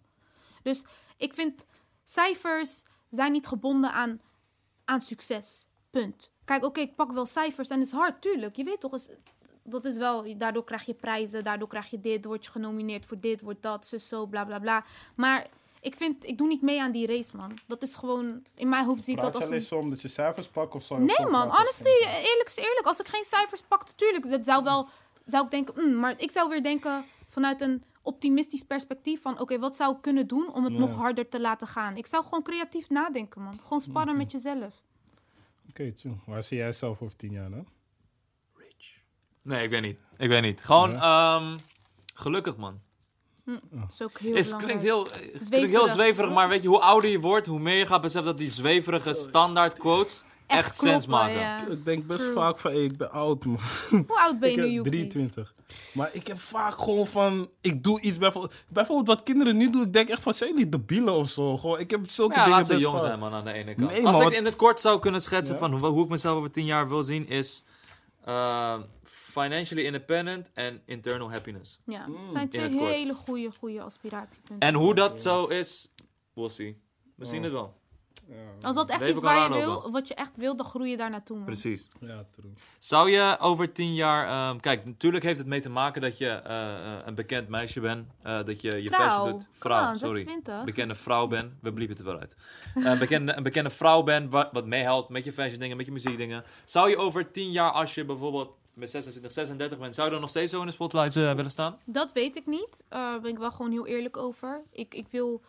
Dus 0.63 0.83
ik 1.17 1.33
vind 1.33 1.65
cijfers 2.03 2.83
zijn 3.09 3.31
niet 3.31 3.47
gebonden 3.47 3.91
aan, 3.91 4.21
aan 4.85 5.01
succes. 5.01 5.67
Punt. 5.89 6.31
Kijk, 6.45 6.63
oké, 6.63 6.79
ik 6.79 6.95
pak 6.95 7.11
wel 7.11 7.25
cijfers 7.25 7.69
en 7.69 7.81
is 7.81 7.91
hard, 7.91 8.21
tuurlijk. 8.21 8.55
Je 8.55 8.63
weet 8.63 8.79
toch, 8.79 8.93
is, 8.93 9.09
dat 9.63 9.85
is 9.85 9.97
wel, 9.97 10.37
daardoor 10.37 10.63
krijg 10.63 10.85
je 10.85 10.93
prijzen, 10.93 11.43
daardoor 11.43 11.67
krijg 11.67 11.89
je 11.89 11.99
dit, 11.99 12.25
word 12.25 12.45
je 12.45 12.51
genomineerd 12.51 13.05
voor 13.05 13.19
dit, 13.19 13.41
wordt 13.41 13.61
dat, 13.61 13.85
zus, 13.85 14.07
zo, 14.07 14.25
bla 14.25 14.45
bla 14.45 14.59
bla. 14.59 14.85
Maar 15.15 15.47
ik 15.87 15.95
vind, 15.95 16.25
ik 16.27 16.37
doe 16.37 16.47
niet 16.47 16.61
mee 16.61 16.81
aan 16.81 16.91
die 16.91 17.07
race, 17.07 17.35
man. 17.35 17.51
Dat 17.67 17.81
is 17.81 17.95
gewoon, 17.95 18.43
in 18.55 18.69
mijn 18.69 18.85
hoofd 18.85 19.03
zie 19.03 19.13
ik 19.13 19.19
Praat 19.19 19.33
dat 19.33 19.41
je 19.41 19.47
als 19.47 19.47
alleen 19.47 19.61
een... 19.63 19.67
zo 19.67 19.77
omdat 19.77 20.01
je 20.01 20.07
cijfers 20.07 20.47
pakt 20.47 20.75
of 20.75 20.87
je 20.89 20.95
Nee, 20.97 21.25
man, 21.29 21.49
honestly, 21.49 21.91
eerlijk 22.05 22.43
is 22.45 22.55
eerlijk. 22.55 22.85
Als 22.85 22.99
ik 22.99 23.07
geen 23.07 23.23
cijfers 23.23 23.61
pak, 23.61 23.85
natuurlijk, 23.85 24.29
dat 24.29 24.45
zou 24.45 24.63
wel, 24.63 24.87
zou 25.25 25.45
ik 25.45 25.51
denken, 25.51 25.73
mm, 25.77 25.99
maar 25.99 26.13
ik 26.17 26.31
zou 26.31 26.49
weer 26.49 26.63
denken 26.63 27.05
vanuit 27.27 27.61
een 27.61 27.83
optimistisch 28.01 28.63
perspectief 28.63 29.21
van, 29.21 29.39
oké, 29.39 29.59
wat 29.59 29.75
zou 29.75 29.95
ik 29.95 30.01
kunnen 30.01 30.27
doen 30.27 30.53
om 30.53 30.63
het 30.63 30.73
Ja. 30.73 30.79
nog 30.79 30.95
harder 30.95 31.29
te 31.29 31.39
laten 31.41 31.67
gaan? 31.67 31.97
Ik 31.97 32.05
zou 32.05 32.23
gewoon 32.23 32.43
creatief 32.43 32.89
nadenken, 32.89 33.41
man. 33.41 33.59
Gewoon 33.61 33.81
sparren 33.81 34.17
met 34.17 34.31
jezelf. 34.31 34.73
Oké, 35.69 35.91
tjoe. 35.93 36.13
Waar 36.25 36.43
zie 36.43 36.57
jij 36.57 36.71
zelf 36.71 37.01
over 37.01 37.15
tien 37.15 37.31
jaar 37.31 37.49
dan? 37.49 37.67
Nee, 39.41 39.63
ik 39.63 39.69
weet 39.69 39.81
niet. 39.81 39.97
Ik 40.17 40.29
weet 40.29 40.41
niet. 40.41 40.63
Gewoon 40.63 40.91
Ja. 40.91 41.35
ehm, 41.37 41.57
gelukkig, 42.13 42.55
man. 42.57 42.79
Dat 43.71 43.91
is 43.91 44.01
ook 44.03 44.17
heel 44.19 44.35
Het 44.35 44.55
klinkt 44.55 44.83
heel, 44.83 45.03
het 45.03 45.11
klinkt 45.21 45.45
Zweverig. 45.45 45.71
heel 45.71 45.87
zweverig, 45.87 46.31
maar 46.31 46.49
weet 46.49 46.61
je, 46.61 46.67
hoe 46.67 46.79
ouder 46.79 47.09
je 47.09 47.19
wordt, 47.19 47.47
hoe 47.47 47.59
meer 47.59 47.77
je 47.77 47.85
gaat 47.85 48.01
beseffen 48.01 48.29
dat 48.31 48.37
die 48.39 48.51
zweverige 48.51 49.13
standaard 49.13 49.77
quotes 49.77 50.23
echt, 50.47 50.75
sens 50.75 51.05
kloppen, 51.05 51.25
maken. 51.27 51.39
ja. 51.41 51.67
Ik 51.67 51.85
denk 51.85 52.07
best 52.07 52.19
True. 52.19 52.33
vaak 52.33 52.57
van, 52.59 52.71
hey, 52.71 52.83
ik 52.83 52.97
ben 52.97 53.11
oud, 53.11 53.45
man. 53.45 53.59
Hoe 53.89 54.05
oud 54.19 54.39
ben 54.39 54.49
je 54.51 54.55
nu, 54.57 54.63
heb 54.63 54.71
Yuki? 54.71 54.89
23. 54.89 55.53
Maar 55.93 56.09
ik 56.13 56.27
heb 56.27 56.39
vaak 56.39 56.73
gewoon 56.81 57.07
van, 57.07 57.49
ik 57.61 57.83
doe 57.83 58.01
iets 58.01 58.17
bijvoorbeeld, 58.17 58.53
bijvoorbeeld 58.69 59.07
wat 59.07 59.23
kinderen 59.23 59.57
nu 59.57 59.69
doen. 59.69 59.83
Ik 59.83 59.93
denk 59.93 60.09
echt 60.09 60.21
van, 60.21 60.33
zijn 60.33 60.49
jullie 60.51 60.69
debielen 60.69 61.13
of 61.13 61.29
zo? 61.29 61.57
Gewoon, 61.57 61.79
ik 61.79 61.89
heb 61.91 62.09
zulke 62.09 62.33
Ja, 62.35 62.43
dingen 62.43 62.57
laat 62.57 62.67
ze 62.67 62.77
jong 62.77 62.97
vaak. 62.97 63.05
zijn, 63.07 63.19
man, 63.19 63.33
aan 63.33 63.45
de 63.45 63.51
ene 63.53 63.75
kant. 63.75 63.91
Nee, 63.91 64.05
Als 64.07 64.17
man, 64.17 64.27
ik 64.31 64.37
in 64.37 64.45
het 64.45 64.55
kort 64.55 64.79
zou 64.79 64.99
kunnen 64.99 65.21
schetsen 65.21 65.53
Ja? 65.53 65.59
van 65.59 65.71
hoe, 65.79 65.87
hoe 65.89 66.03
ik 66.03 66.09
mezelf 66.09 66.37
over 66.37 66.51
tien 66.51 66.65
jaar 66.65 66.87
wil 66.87 67.03
zien, 67.03 67.27
is 67.27 67.63
eh, 68.23 68.75
financially 69.41 69.83
independent 69.85 70.49
en 70.53 70.81
internal 70.85 71.31
happiness. 71.31 71.79
Ja, 71.85 72.07
Mm. 72.07 72.15
het 72.23 72.31
zijn 72.31 72.49
twee 72.49 72.79
hele 72.85 73.13
goede, 73.13 73.51
goede 73.59 73.81
aspiratiepunten. 73.81 74.67
En 74.67 74.73
hoe 74.75 74.95
dat 74.95 75.21
zo 75.21 75.45
is, 75.45 75.87
we'll 76.33 76.49
see. 76.49 76.81
We 77.15 77.25
zien 77.25 77.43
het 77.43 77.51
wel. 77.51 77.75
Als 78.61 78.75
dat 78.75 78.89
echt 78.89 78.99
Leven 78.99 79.15
iets 79.15 79.23
waar 79.23 79.53
je 79.53 79.59
wil, 79.65 79.91
wat 79.91 80.07
je 80.07 80.13
echt 80.13 80.37
wil, 80.37 80.55
dan 80.55 80.65
groei 80.65 80.89
je 80.89 80.97
daar 80.97 81.09
naartoe. 81.09 81.35
man. 81.37 81.45
Precies. 81.45 81.87
Ja, 81.99 82.25
true. 82.31 82.51
Zou 82.79 83.09
je 83.09 83.37
over 83.39 83.71
tien 83.71 83.93
jaar... 83.93 84.27
ehm, 84.49 84.59
kijk, 84.59 84.85
natuurlijk 84.85 85.23
heeft 85.23 85.37
het 85.37 85.47
mee 85.47 85.61
te 85.61 85.69
maken 85.69 86.01
dat 86.01 86.17
je 86.17 86.27
eh, 86.29 86.93
eh, 86.93 86.99
een 87.05 87.15
bekend 87.15 87.47
meisje 87.47 87.79
bent. 87.79 88.07
eh, 88.21 88.43
dat 88.43 88.61
je 88.61 88.81
je 88.81 88.89
Vrouw. 88.89 89.07
fashion 89.07 89.29
doet. 89.31 89.47
Vrouw, 89.51 89.89
on, 89.91 89.97
sorry. 89.97 90.21
26. 90.23 90.63
Bekende 90.65 90.95
vrouw 90.95 91.27
bent. 91.27 91.53
We 91.61 91.73
bliepen 91.73 91.97
het 91.97 92.05
er 92.05 92.11
wel 92.11 92.21
uit. 92.21 92.35
Eh, 92.85 92.99
bekende, 92.99 93.33
een 93.35 93.43
bekende 93.43 93.69
vrouw 93.69 94.03
bent, 94.03 94.31
wat, 94.31 94.51
wat 94.51 94.65
meehelpt 94.65 95.09
met 95.09 95.25
je 95.25 95.33
fashion 95.33 95.59
dingen, 95.59 95.77
met 95.77 95.85
je 95.85 95.91
muziek 95.91 96.17
dingen. 96.17 96.43
Zou 96.65 96.89
je 96.89 96.97
over 96.97 97.31
tien 97.31 97.51
jaar, 97.51 97.71
als 97.71 97.93
je 97.93 98.05
bijvoorbeeld 98.05 98.55
met 98.77 98.89
26, 98.89 99.31
36 99.31 99.77
bent, 99.79 99.93
zou 99.95 100.05
je 100.07 100.11
dan 100.13 100.21
nog 100.21 100.29
steeds 100.29 100.51
zo 100.51 100.59
in 100.59 100.65
de 100.65 100.71
spotlight 100.71 101.15
eh, 101.15 101.33
willen 101.33 101.51
staan? 101.51 101.79
Dat 101.85 102.13
weet 102.13 102.35
ik 102.35 102.45
niet. 102.45 102.83
Eh, 102.89 102.99
Daar 102.99 103.21
ben 103.21 103.31
ik 103.31 103.37
wel 103.37 103.51
gewoon 103.51 103.71
heel 103.71 103.85
eerlijk 103.87 104.17
over. 104.17 104.63
Ik, 104.71 104.93
ik 104.93 105.07
wil... 105.09 105.41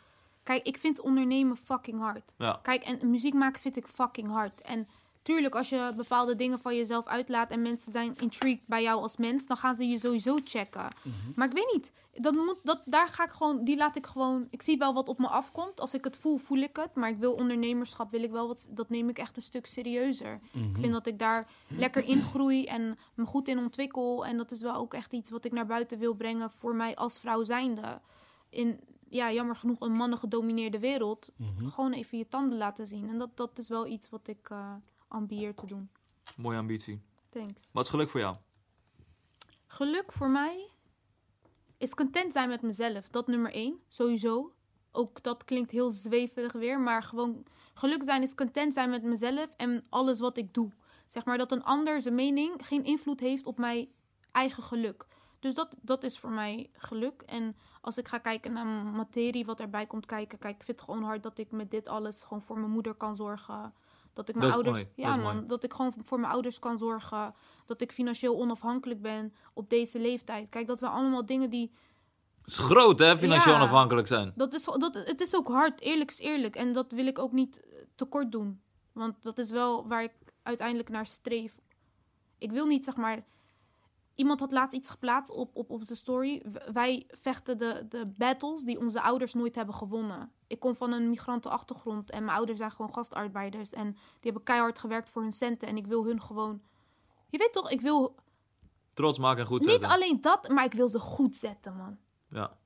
Kijk, 0.42 0.66
ik 0.66 0.78
vind 0.78 1.00
ondernemen 1.00 1.56
fucking 1.56 2.00
hard. 2.00 2.32
Ja. 2.38 2.58
Kijk, 2.62 2.82
en 2.82 3.10
muziek 3.10 3.34
maken 3.34 3.60
vind 3.60 3.76
ik 3.76 3.86
fucking 3.86 4.30
hard. 4.30 4.60
En 4.60 4.88
tuurlijk, 5.28 5.54
als 5.54 5.68
je 5.68 5.92
bepaalde 5.96 6.34
dingen 6.34 6.58
van 6.58 6.76
jezelf 6.76 7.06
uitlaat 7.06 7.50
en 7.50 7.62
mensen 7.62 7.92
zijn 7.92 8.16
intrigued 8.20 8.66
bij 8.66 8.82
jou 8.82 9.02
als 9.02 9.16
mens, 9.16 9.46
dan 9.46 9.56
gaan 9.56 9.76
ze 9.76 9.88
je 9.88 9.98
sowieso 9.98 10.38
checken. 10.44 10.88
Maar 11.34 11.46
ik 11.46 11.52
weet 11.52 11.72
niet. 11.72 11.92
Dat 12.14 12.34
moet, 12.34 12.56
dat, 12.62 12.82
daar 12.84 13.08
ga 13.08 13.24
ik 13.24 13.30
gewoon, 13.30 13.64
die 13.64 13.76
laat 13.76 13.96
ik 13.96 14.06
gewoon. 14.06 14.46
Ik 14.50 14.62
zie 14.62 14.78
wel 14.78 14.94
wat 14.94 15.08
op 15.08 15.18
me 15.18 15.26
afkomt. 15.26 15.80
Als 15.80 15.94
ik 15.94 16.04
het 16.04 16.16
voel, 16.16 16.38
voel 16.38 16.58
ik 16.58 16.76
het. 16.76 16.94
Maar 16.94 17.08
ik 17.08 17.18
wil 17.18 17.32
ondernemerschap, 17.32 18.10
wil 18.10 18.22
ik 18.22 18.30
wel 18.30 18.46
wat. 18.46 18.66
Dat 18.70 18.88
neem 18.88 19.08
ik 19.08 19.18
echt 19.18 19.36
een 19.36 19.42
stuk 19.42 19.66
serieuzer. 19.66 20.40
Ik 20.52 20.76
vind 20.80 20.92
dat 20.92 21.06
ik 21.06 21.18
daar 21.18 21.50
lekker 21.68 22.04
in 22.04 22.22
groei 22.22 22.64
en 22.64 22.98
me 23.14 23.24
goed 23.24 23.48
in 23.48 23.58
ontwikkel. 23.58 24.26
En 24.26 24.36
dat 24.36 24.50
is 24.50 24.62
wel 24.62 24.74
ook 24.74 24.94
echt 24.94 25.12
iets 25.12 25.30
wat 25.30 25.44
ik 25.44 25.52
naar 25.52 25.66
buiten 25.66 25.98
wil 25.98 26.14
brengen 26.14 26.50
voor 26.50 26.74
mij 26.74 26.96
als 26.96 27.18
vrouw 27.18 27.42
zijnde. 27.42 28.00
In, 28.50 28.80
ja, 29.08 29.32
jammer 29.32 29.56
genoeg 29.56 29.80
een 29.80 29.92
mannen 29.92 30.18
gedomineerde 30.18 30.78
wereld. 30.78 31.32
Gewoon 31.64 31.92
even 31.92 32.18
je 32.18 32.28
tanden 32.28 32.58
laten 32.58 32.86
zien. 32.86 33.08
En 33.08 33.18
dat, 33.18 33.36
dat 33.36 33.58
is 33.58 33.68
wel 33.68 33.86
iets 33.86 34.10
wat 34.10 34.28
ik 34.28 34.50
eh 34.50 34.72
ambieer 35.08 35.54
te 35.54 35.66
doen. 35.66 35.90
Mooie 36.36 36.58
ambitie. 36.58 37.02
Thanks. 37.28 37.68
Wat 37.72 37.84
is 37.84 37.90
geluk 37.90 38.08
voor 38.08 38.20
jou? 38.20 38.36
Geluk 39.66 40.12
voor 40.12 40.30
mij 40.30 40.70
is 41.76 41.94
content 41.94 42.32
zijn 42.32 42.48
met 42.48 42.62
mezelf. 42.62 43.08
Dat 43.08 43.26
nummer 43.26 43.52
één, 43.52 43.80
sowieso. 43.88 44.52
Ook 44.92 45.22
dat 45.22 45.44
klinkt 45.44 45.70
heel 45.70 45.90
zweverig 45.90 46.52
weer, 46.52 46.80
maar 46.80 47.02
gewoon 47.02 47.46
geluk 47.74 48.02
zijn 48.02 48.22
is 48.22 48.34
content 48.34 48.74
zijn 48.74 48.90
met 48.90 49.02
mezelf 49.02 49.48
en 49.56 49.86
alles 49.88 50.20
wat 50.20 50.36
ik 50.36 50.54
doe. 50.54 50.72
Zeg 51.06 51.24
maar 51.24 51.38
dat 51.38 51.52
een 51.52 51.64
ander 51.64 52.02
zijn 52.02 52.14
mening 52.14 52.66
geen 52.66 52.84
invloed 52.84 53.20
heeft 53.20 53.46
op 53.46 53.58
mijn 53.58 53.88
eigen 54.30 54.62
geluk. 54.62 55.06
Dus 55.38 55.54
dat, 55.54 55.76
dat 55.80 56.02
is 56.02 56.18
voor 56.18 56.30
mij 56.30 56.70
geluk. 56.72 57.22
En 57.22 57.56
als 57.80 57.98
ik 57.98 58.08
ga 58.08 58.18
kijken 58.18 58.52
naar 58.52 58.66
materie, 58.66 59.44
wat 59.44 59.60
erbij 59.60 59.86
komt 59.86 60.06
kijken, 60.06 60.38
kijk, 60.38 60.56
ik 60.56 60.64
vind 60.64 60.80
het 60.80 60.88
gewoon 60.88 61.04
hard 61.04 61.22
dat 61.22 61.38
ik 61.38 61.50
met 61.50 61.70
dit 61.70 61.88
alles 61.88 62.22
gewoon 62.22 62.42
voor 62.42 62.58
mijn 62.58 62.70
moeder 62.70 62.94
kan 62.94 63.16
zorgen. 63.16 63.74
Dat 64.18 64.28
ik 64.28 64.34
mijn 64.34 64.46
Dat 64.46 64.54
ouders. 64.54 64.76
mooi, 64.76 64.88
dat 64.96 65.04
Ja, 65.04 65.10
is 65.16 65.22
man. 65.22 65.34
mooi. 65.34 65.46
Dat 65.46 65.64
ik 65.64 65.72
gewoon 65.72 65.94
voor 66.02 66.20
mijn 66.20 66.32
ouders 66.32 66.58
kan 66.58 66.78
zorgen. 66.78 67.34
Dat 67.66 67.80
ik 67.80 67.92
financieel 67.92 68.36
onafhankelijk 68.38 69.02
ben 69.02 69.34
op 69.54 69.70
deze 69.70 69.98
leeftijd. 69.98 70.48
Kijk, 70.48 70.66
dat 70.66 70.78
zijn 70.78 70.92
allemaal 70.92 71.26
dingen 71.26 71.50
die. 71.50 71.70
Het 72.40 72.46
is 72.50 72.56
groot, 72.56 72.98
hè, 72.98 73.18
financieel 73.18 73.54
Ja. 73.54 73.60
onafhankelijk 73.60 74.06
zijn. 74.06 74.32
Dat 74.36 74.54
is, 74.54 74.64
dat, 74.64 74.94
het 74.94 75.20
is 75.20 75.34
ook 75.36 75.48
hard, 75.48 75.80
eerlijk 75.80 76.10
is 76.10 76.18
eerlijk. 76.18 76.56
En 76.56 76.72
dat 76.72 76.92
wil 76.92 77.06
ik 77.06 77.18
ook 77.18 77.32
niet 77.32 77.60
eh, 77.60 77.78
tekort 77.94 78.32
doen. 78.32 78.60
Want 78.92 79.22
dat 79.22 79.38
is 79.38 79.50
wel 79.50 79.88
waar 79.88 80.02
ik 80.02 80.12
uiteindelijk 80.42 80.88
naar 80.88 81.06
streef. 81.06 81.58
Ik 82.38 82.50
wil 82.50 82.66
niet, 82.66 82.84
zeg 82.84 82.96
maar. 82.96 83.24
Iemand 84.14 84.40
had 84.40 84.52
laatst 84.52 84.76
iets 84.76 84.90
geplaatst 84.90 85.32
op, 85.32 85.56
op, 85.56 85.70
op 85.70 85.82
zijn 85.84 85.98
story. 85.98 86.42
Wij 86.72 87.06
vechten 87.08 87.58
de, 87.58 87.86
de 87.88 88.06
battles 88.06 88.62
die 88.62 88.78
onze 88.78 89.00
ouders 89.00 89.34
nooit 89.34 89.54
hebben 89.54 89.74
gewonnen. 89.74 90.32
Ik 90.48 90.60
kom 90.60 90.74
van 90.74 90.92
een 90.92 91.10
migrantenachtergrond 91.10 92.10
en 92.10 92.24
mijn 92.24 92.36
ouders 92.36 92.58
zijn 92.58 92.70
gewoon 92.70 92.92
gastarbeiders. 92.92 93.72
En 93.72 93.92
die 93.92 94.00
hebben 94.20 94.42
keihard 94.42 94.78
gewerkt 94.78 95.10
voor 95.10 95.22
hun 95.22 95.32
centen. 95.32 95.68
En 95.68 95.76
ik 95.76 95.86
wil 95.86 96.04
hun 96.04 96.22
gewoon. 96.22 96.62
Je 97.28 97.38
weet 97.38 97.52
toch, 97.52 97.70
ik 97.70 97.80
wil 97.80 98.14
Trots 98.94 99.18
maken 99.18 99.40
en 99.40 99.46
goed 99.46 99.60
niet 99.60 99.70
zetten. 99.70 99.88
alleen 99.90 100.20
dat, 100.20 100.48
maar 100.48 100.64
ik 100.64 100.72
wil 100.72 100.88
ze 100.88 100.98
goed 100.98 101.36
zetten, 101.36 101.76
man. 101.76 101.98
Ja. 102.30 102.56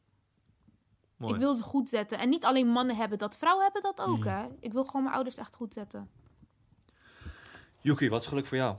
Mooi. 1.17 1.35
Ik 1.35 1.41
wil 1.41 1.55
ze 1.55 1.63
goed 1.63 1.89
zetten. 1.89 2.19
En 2.19 2.29
niet 2.29 2.45
alleen 2.45 2.67
mannen 2.67 2.97
hebben 2.97 3.19
dat, 3.19 3.37
vrouwen 3.37 3.65
hebben 3.65 3.83
dat 3.83 4.01
ook, 4.01 4.25
hè. 4.25 4.47
Ik 4.61 4.73
wil 4.73 4.85
gewoon 4.85 5.03
mijn 5.03 5.15
ouders 5.15 5.37
echt 5.37 5.55
goed 5.55 5.73
zetten. 5.73 6.11
Yuki, 7.81 8.09
wat 8.09 8.21
is 8.21 8.27
geluk 8.27 8.47
voor 8.47 8.57
jou? 8.57 8.77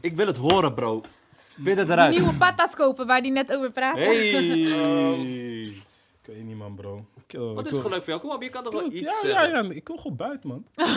Ik 0.00 0.16
wil 0.16 0.26
het 0.26 0.36
horen, 0.36 0.74
bro. 0.74 1.02
Spit 1.32 1.76
het 1.76 1.88
eruit. 1.88 2.14
Nieuwe 2.14 2.36
patas 2.36 2.74
kopen 2.74 3.06
waar 3.06 3.22
die 3.22 3.32
net 3.32 3.52
over 3.52 3.72
praat. 3.72 3.96
Hey. 3.96 5.60
Ik 5.62 6.34
weet 6.34 6.44
niet, 6.44 6.56
man, 6.56 6.74
bro. 6.74 7.06
Ik, 7.28 7.34
eh, 7.40 7.40
Wat 7.40 7.58
ik 7.60 7.66
is 7.66 7.70
wil- 7.72 7.80
geluk 7.80 7.96
voor 7.98 8.08
jou? 8.08 8.20
Kom 8.20 8.30
op, 8.30 8.42
je 8.42 8.48
kan 8.48 8.62
toch 8.62 8.72
wel 8.72 8.82
Ja, 8.84 8.90
iets 8.90 9.00
ja, 9.22 9.28
zeggen? 9.30 9.64
ja, 9.68 9.74
ik 9.74 9.86
wil 9.88 9.96
gewoon 9.96 10.16
buiten, 10.16 10.48
man. 10.48 10.66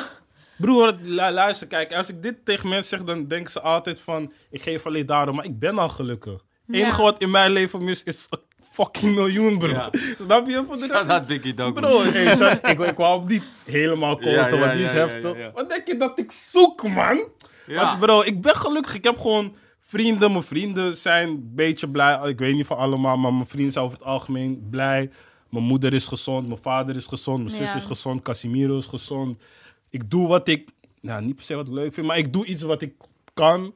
Broer, 0.57 0.95
lu- 1.01 1.31
luister, 1.31 1.67
kijk, 1.67 1.93
als 1.93 2.09
ik 2.09 2.21
dit 2.21 2.45
tegen 2.45 2.69
mensen 2.69 2.97
zeg, 2.97 3.07
dan 3.07 3.27
denken 3.27 3.51
ze 3.51 3.61
altijd 3.61 3.99
van, 3.99 4.33
ik 4.49 4.61
geef 4.61 4.85
alleen 4.85 5.05
daarom, 5.05 5.35
maar 5.35 5.45
ik 5.45 5.59
ben 5.59 5.77
al 5.77 5.89
gelukkig. 5.89 6.31
Het 6.33 6.75
Ja. 6.75 6.81
enige 6.83 7.01
wat 7.01 7.21
in 7.21 7.31
mijn 7.31 7.51
leven 7.51 7.83
mis 7.83 8.03
is 8.03 8.27
een 8.29 8.39
fucking 8.71 9.15
miljoen, 9.15 9.57
bro. 9.57 9.67
Ja. 9.69 9.89
Snap 10.23 10.47
je? 10.47 10.63
Voor 10.67 10.75
de 10.77 10.87
rest 10.87 10.93
Shout 10.99 11.09
out 11.09 11.27
Biggie 11.27 11.53
Dog. 11.53 11.73
Bro, 11.73 12.01
hey, 12.01 12.57
ik, 12.71 12.79
ik 12.79 12.97
wou 12.97 13.19
hem 13.19 13.27
niet 13.27 13.43
helemaal 13.65 14.15
koten, 14.15 14.31
Ja, 14.31 14.47
ja, 14.47 14.57
want 14.57 14.71
die 14.71 14.83
is 14.83 14.91
ja, 14.91 14.97
ja, 14.97 15.07
heftig. 15.07 15.33
ja, 15.33 15.39
ja. 15.39 15.51
Wat 15.51 15.69
denk 15.69 15.87
je 15.87 15.97
dat 15.97 16.19
ik 16.19 16.31
zoek, 16.31 16.83
man? 16.83 17.27
Ja. 17.67 17.85
Want 17.85 17.99
bro, 17.99 18.21
ik 18.21 18.41
ben 18.41 18.55
gelukkig. 18.55 18.95
Ik 18.95 19.03
heb 19.03 19.19
gewoon 19.19 19.55
vrienden. 19.79 20.31
Mijn 20.31 20.43
vrienden 20.43 20.95
zijn 20.95 21.29
een 21.29 21.51
beetje 21.55 21.89
blij. 21.89 22.19
Ik 22.29 22.39
weet 22.39 22.53
niet 22.55 22.65
van 22.65 22.77
allemaal, 22.77 23.17
maar 23.17 23.33
mijn 23.33 23.47
vrienden 23.47 23.71
zijn 23.71 23.85
over 23.85 23.97
het 23.97 24.07
algemeen 24.07 24.67
blij. 24.69 25.11
Mijn 25.51 25.63
moeder 25.63 25.93
is 25.93 26.07
gezond, 26.07 26.47
mijn 26.47 26.61
vader 26.61 26.95
is 26.95 27.05
gezond, 27.05 27.43
mijn 27.43 27.55
zus 27.55 27.67
Ja. 27.69 27.75
is 27.75 27.83
gezond, 27.83 28.21
Casimiro 28.21 28.77
is 28.77 28.85
gezond. 28.85 29.41
Ik 29.89 30.09
doe 30.09 30.27
wat 30.27 30.47
ik, 30.47 30.69
nou 31.01 31.23
niet 31.25 31.35
per 31.35 31.45
se 31.45 31.55
wat 31.55 31.67
ik 31.67 31.73
leuk 31.73 31.93
vind, 31.93 32.07
maar 32.07 32.17
ik 32.17 32.33
doe 32.33 32.45
iets 32.45 32.61
wat 32.61 32.81
ik 32.81 32.93
kan. 33.33 33.73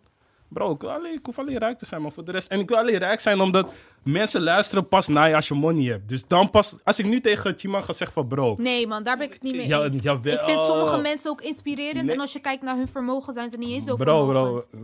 Bro, 0.47 0.71
ik, 0.71 0.83
alleen, 0.83 1.13
ik 1.13 1.25
hoef 1.25 1.39
alleen 1.39 1.57
rijk 1.57 1.77
te 1.77 1.85
zijn, 1.85 2.01
maar 2.01 2.11
voor 2.11 2.23
de 2.25 2.31
rest. 2.31 2.47
En 2.51 2.59
ik 2.59 2.69
wil 2.69 2.77
alleen 2.77 2.97
rijk 2.97 3.19
zijn 3.19 3.39
omdat 3.41 3.73
mensen 4.03 4.41
luisteren 4.41 4.87
pas 4.87 5.07
naar 5.07 5.29
je 5.29 5.35
als 5.35 5.47
je 5.47 5.53
money 5.53 5.83
hebt. 5.85 6.09
Dus 6.09 6.27
dan 6.27 6.49
pas, 6.49 6.75
als 6.83 6.99
ik 6.99 7.05
nu 7.05 7.21
tegen 7.21 7.53
Chiman 7.57 7.83
ga 7.83 7.93
zeggen 7.93 8.13
van 8.13 8.27
bro. 8.27 8.55
Nee, 8.57 8.87
man, 8.87 9.03
daar 9.03 9.17
ben 9.17 9.27
ik 9.27 9.33
het 9.33 9.41
niet 9.41 9.55
mee 9.55 9.67
Ja, 9.67 9.83
eens. 9.83 10.01
jawel. 10.01 10.33
Ik 10.33 10.39
vind 10.39 10.61
sommige 10.61 10.97
mensen 10.97 11.31
ook 11.31 11.41
inspirerend. 11.41 12.05
Nee. 12.05 12.15
En 12.15 12.21
als 12.21 12.33
je 12.33 12.39
kijkt 12.39 12.63
naar 12.63 12.75
hun 12.77 12.87
vermogen, 12.87 13.33
zijn 13.33 13.49
ze 13.49 13.57
niet 13.57 13.69
eens 13.69 13.85
zo 13.85 13.95
Bro, 13.95 14.25
vermogend. 14.25 14.69
bro, 14.69 14.81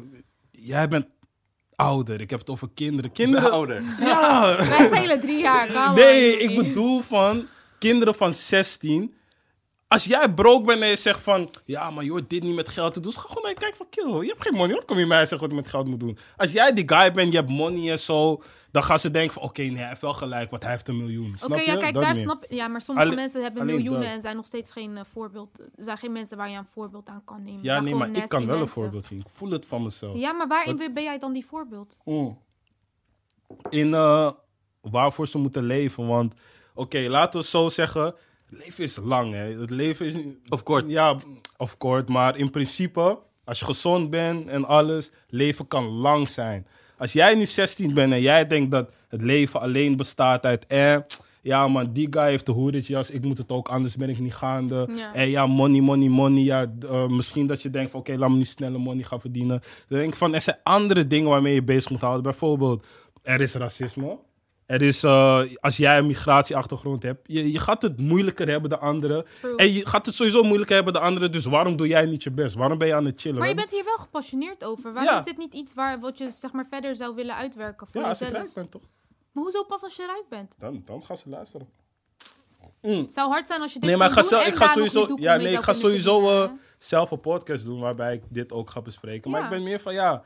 jij 0.52 0.88
bent 0.88 1.06
ouder. 1.82 2.22
Ik 2.22 2.30
heb 2.30 2.40
het 2.40 2.50
over 2.50 2.70
kinderen. 2.74 3.12
Kinderen, 3.12 3.52
Ouder. 3.52 3.84
ja. 4.00 4.56
Wij 4.78 4.90
schelen 4.94 5.20
drie 5.20 5.42
jaar. 5.42 5.68
come 5.68 5.94
Nee, 5.96 6.34
on, 6.34 6.50
ik 6.50 6.58
bedoel 6.58 7.02
van 7.02 7.48
kinderen 7.80 8.16
van 8.16 8.34
16. 8.34 9.14
Als 9.88 10.04
jij 10.04 10.34
broke 10.34 10.66
bent 10.66 10.82
en 10.82 10.88
je 10.88 10.96
zegt 10.96 11.20
van... 11.20 11.50
Ja, 11.66 11.90
maar 11.90 12.04
joh, 12.04 12.22
dit 12.28 12.44
niet 12.44 12.56
met 12.56 12.70
geld 12.70 12.94
te 12.94 13.00
doen. 13.00 13.14
Ga 13.14 13.22
gewoon 13.28 13.44
naar 13.44 13.52
je 13.52 13.58
kijken 13.58 13.78
van... 13.78 13.90
Kill, 13.90 14.22
je 14.22 14.28
hebt 14.28 14.42
geen 14.42 14.54
money. 14.54 14.76
Wat 14.76 14.86
kom 14.86 15.00
je 15.00 15.06
mij 15.06 15.20
zeggen 15.20 15.40
wat 15.40 15.50
je 15.50 15.56
met 15.56 15.68
geld 15.68 15.88
moet 15.88 16.00
doen? 16.00 16.18
Als 16.38 16.52
jij 16.52 16.74
die 16.74 16.90
guy 16.90 17.12
bent, 17.12 17.32
je 17.32 17.38
hebt 17.38 17.50
money 17.50 17.92
en 17.92 18.00
zo... 18.00 18.42
Dan 18.72 18.84
gaan 18.84 19.00
ze 19.00 19.12
denken 19.12 19.34
van... 19.34 19.44
Oké, 19.44 19.62
nee, 19.62 19.76
hij 19.78 19.88
heeft 19.88 20.02
wel 20.02 20.14
gelijk, 20.14 20.50
want 20.50 20.64
hij 20.64 20.72
heeft 20.72 20.88
een 20.88 20.98
miljoen. 20.98 21.34
Snap 21.38 21.52
Oké, 21.52 21.60
ja, 21.62 21.78
kijk, 21.78 21.94
Dat 21.94 22.04
daar 22.04 22.14
meer. 22.14 22.22
snap 22.22 22.46
Ja, 22.50 22.68
maar 22.68 22.82
sommige 22.82 23.08
Alleen- 23.08 23.20
mensen 23.20 23.42
hebben 23.42 23.66
miljoenen 23.66 24.02
dat. 24.02 24.12
en 24.12 24.22
zijn 24.22 24.36
nog 24.36 24.46
steeds 24.46 24.72
geen 24.72 24.98
eh, 24.98 25.04
voorbeeld. 25.12 25.60
Er 25.60 25.66
zijn 25.84 25.98
geen 25.98 26.12
mensen 26.12 26.38
waar 26.38 26.50
je 26.50 26.58
een 26.58 26.66
voorbeeld 26.66 27.10
aan 27.10 27.22
kan 27.26 27.44
nemen. 27.44 27.64
Ja, 27.64 27.74
Maar 27.74 27.84
nee, 27.84 27.96
maar 27.96 28.10
ik 28.10 28.28
kan 28.30 28.46
wel 28.46 28.62
een 28.62 28.68
voorbeeld 28.68 29.06
zien. 29.06 29.20
Ik 29.20 29.26
voel 29.30 29.52
het 29.52 29.66
van 29.66 29.84
mezelf. 29.84 30.18
Ja, 30.18 30.32
maar 30.34 30.48
waarin 30.48 30.78
ben 30.94 31.04
jij 31.04 31.18
dan 31.20 31.34
die 31.34 31.46
voorbeeld? 31.46 31.98
Mm. 32.06 32.38
In 33.70 33.94
eh, 33.94 34.32
waarvoor 34.82 35.28
ze 35.28 35.38
moeten 35.38 35.64
leven. 35.64 36.08
Want, 36.08 36.34
oké, 36.74 37.00
laten 37.00 37.40
we 37.40 37.46
zo 37.46 37.70
zeggen. 37.70 38.16
Leven 38.48 38.84
is 38.84 38.98
lang, 39.04 39.34
hè. 39.34 39.60
Het 39.60 39.70
leven 39.70 40.06
is... 40.06 40.16
Of 40.50 40.64
kort. 40.64 40.90
Ja, 40.90 41.18
of 41.58 41.78
kort. 41.78 42.10
Maar 42.10 42.38
in 42.38 42.50
principe, 42.52 43.20
als 43.44 43.60
je 43.60 43.66
gezond 43.66 44.10
bent 44.10 44.48
en 44.48 44.66
alles, 44.66 45.12
leven 45.28 45.68
kan 45.68 45.84
lang 45.86 46.30
zijn. 46.30 46.68
Als 47.02 47.14
jij 47.14 47.36
nu 47.36 47.46
16 47.46 47.94
bent 47.94 48.14
en 48.14 48.22
jij 48.22 48.48
denkt 48.48 48.72
dat 48.72 48.90
het 49.10 49.22
leven 49.22 49.62
alleen 49.62 49.96
bestaat 49.98 50.46
uit... 50.46 50.66
Eh, 50.68 50.98
ja 51.42 51.68
man, 51.68 51.94
die 51.94 52.08
guy 52.10 52.30
heeft 52.30 52.46
de 52.46 52.52
hoeretjas, 52.52 53.10
ik 53.10 53.24
moet 53.24 53.38
het 53.38 53.52
ook, 53.52 53.70
anders 53.70 53.96
ben 53.96 54.10
ik 54.10 54.20
niet 54.20 54.34
gaande. 54.34 54.90
Ja. 54.96 55.14
En 55.14 55.30
ja, 55.30 55.48
money, 55.48 55.82
money, 55.82 56.08
money. 56.08 56.44
Ja, 56.44 56.72
eh, 56.90 57.08
misschien 57.08 57.48
dat 57.48 57.62
je 57.62 57.70
denkt 57.70 57.92
van, 57.92 58.00
oké, 58.00 58.18
laat 58.18 58.30
me 58.30 58.36
nu 58.36 58.44
snelle 58.44 58.78
money 58.78 59.04
gaan 59.04 59.20
verdienen. 59.20 59.62
Dan 59.88 60.00
denk 60.00 60.12
ik 60.12 60.18
van, 60.18 60.34
er 60.34 60.42
zijn 60.42 60.58
andere 60.64 61.08
dingen 61.08 61.30
waarmee 61.30 61.54
je 61.54 61.64
bezig 61.64 61.90
moet 61.90 62.02
houden. 62.02 62.24
Bijvoorbeeld, 62.24 62.86
er 63.22 63.42
is 63.42 63.54
racisme. 63.54 64.18
Er 64.72 64.82
is, 64.82 65.04
eh, 65.04 65.42
als 65.60 65.78
jij 65.78 65.98
een 65.98 66.06
migratieachtergrond 66.08 67.04
hebt, 67.04 67.20
je, 67.28 67.52
je 67.52 67.60
gaat 67.60 67.82
het 67.82 67.98
moeilijker 68.00 68.48
hebben 68.48 68.70
dan 68.70 68.80
anderen. 68.80 69.26
True. 69.40 69.56
En 69.56 69.74
je 69.74 69.88
gaat 69.88 70.06
het 70.06 70.16
sowieso 70.16 70.44
moeilijker 70.44 70.76
hebben 70.76 70.94
dan 70.94 71.02
anderen. 71.02 71.32
Dus 71.32 71.46
waarom 71.46 71.76
doe 71.76 71.88
jij 71.88 72.06
niet 72.06 72.24
je 72.24 72.32
best? 72.32 72.56
Waarom 72.56 72.78
ben 72.78 72.88
je 72.88 72.96
aan 72.96 73.06
het 73.06 73.22
chillen? 73.22 73.40
Maar 73.40 73.48
je 73.48 73.56
bent 73.56 73.70
hier 73.72 73.84
wel 73.84 73.98
gepassioneerd 73.98 74.64
over. 74.64 74.94
Waarom 74.94 75.14
Ja. 75.14 75.20
is 75.20 75.26
dit 75.26 75.38
niet 75.38 75.54
iets 75.54 75.74
waar, 75.74 76.00
wat 76.00 76.18
je 76.18 76.30
zeg 76.36 76.52
maar, 76.52 76.66
verder 76.70 76.96
zou 76.96 77.16
willen 77.16 77.36
uitwerken 77.36 77.88
voor 77.88 78.02
Ja, 78.02 78.08
als 78.08 78.20
jezelf? 78.20 78.38
rijk 78.38 78.54
ben, 78.54 78.70
toch? 78.70 78.82
Maar 79.32 79.44
hoezo 79.44 79.64
pas 79.64 79.84
als 79.84 79.96
je 79.96 80.06
rijk 80.06 80.26
bent? 80.30 80.56
Dan, 80.60 80.82
dan 80.86 81.04
gaan 81.04 81.18
ze 81.18 81.30
luisteren. 81.30 81.68
Het 82.82 83.14
zou 83.14 83.30
hard 83.32 83.48
zijn 83.48 83.62
als 83.62 83.74
je 83.74 83.80
dit 83.80 83.90
Nee, 83.90 83.98
maar 83.98 84.08
ik 84.08 84.14
ga, 84.14 84.22
zelf, 84.24 84.46
ik 84.48 84.56
ga 84.56 84.68
sowieso, 84.68 85.06
die 85.06 85.22
ja, 85.22 85.36
nee, 85.36 85.54
ik 85.54 85.62
ga 85.62 85.74
sowieso 85.74 86.44
eh, 86.44 86.50
zelf 86.80 87.12
een 87.12 87.20
podcast 87.20 87.64
doen 87.64 87.80
waarbij 87.80 88.14
ik 88.14 88.22
dit 88.30 88.52
ook 88.52 88.70
ga 88.70 88.82
bespreken. 88.82 89.32
Maar 89.32 89.44
ik 89.44 89.50
ben 89.50 89.64
meer 89.64 89.80
van, 89.80 89.94
ja, 89.94 90.24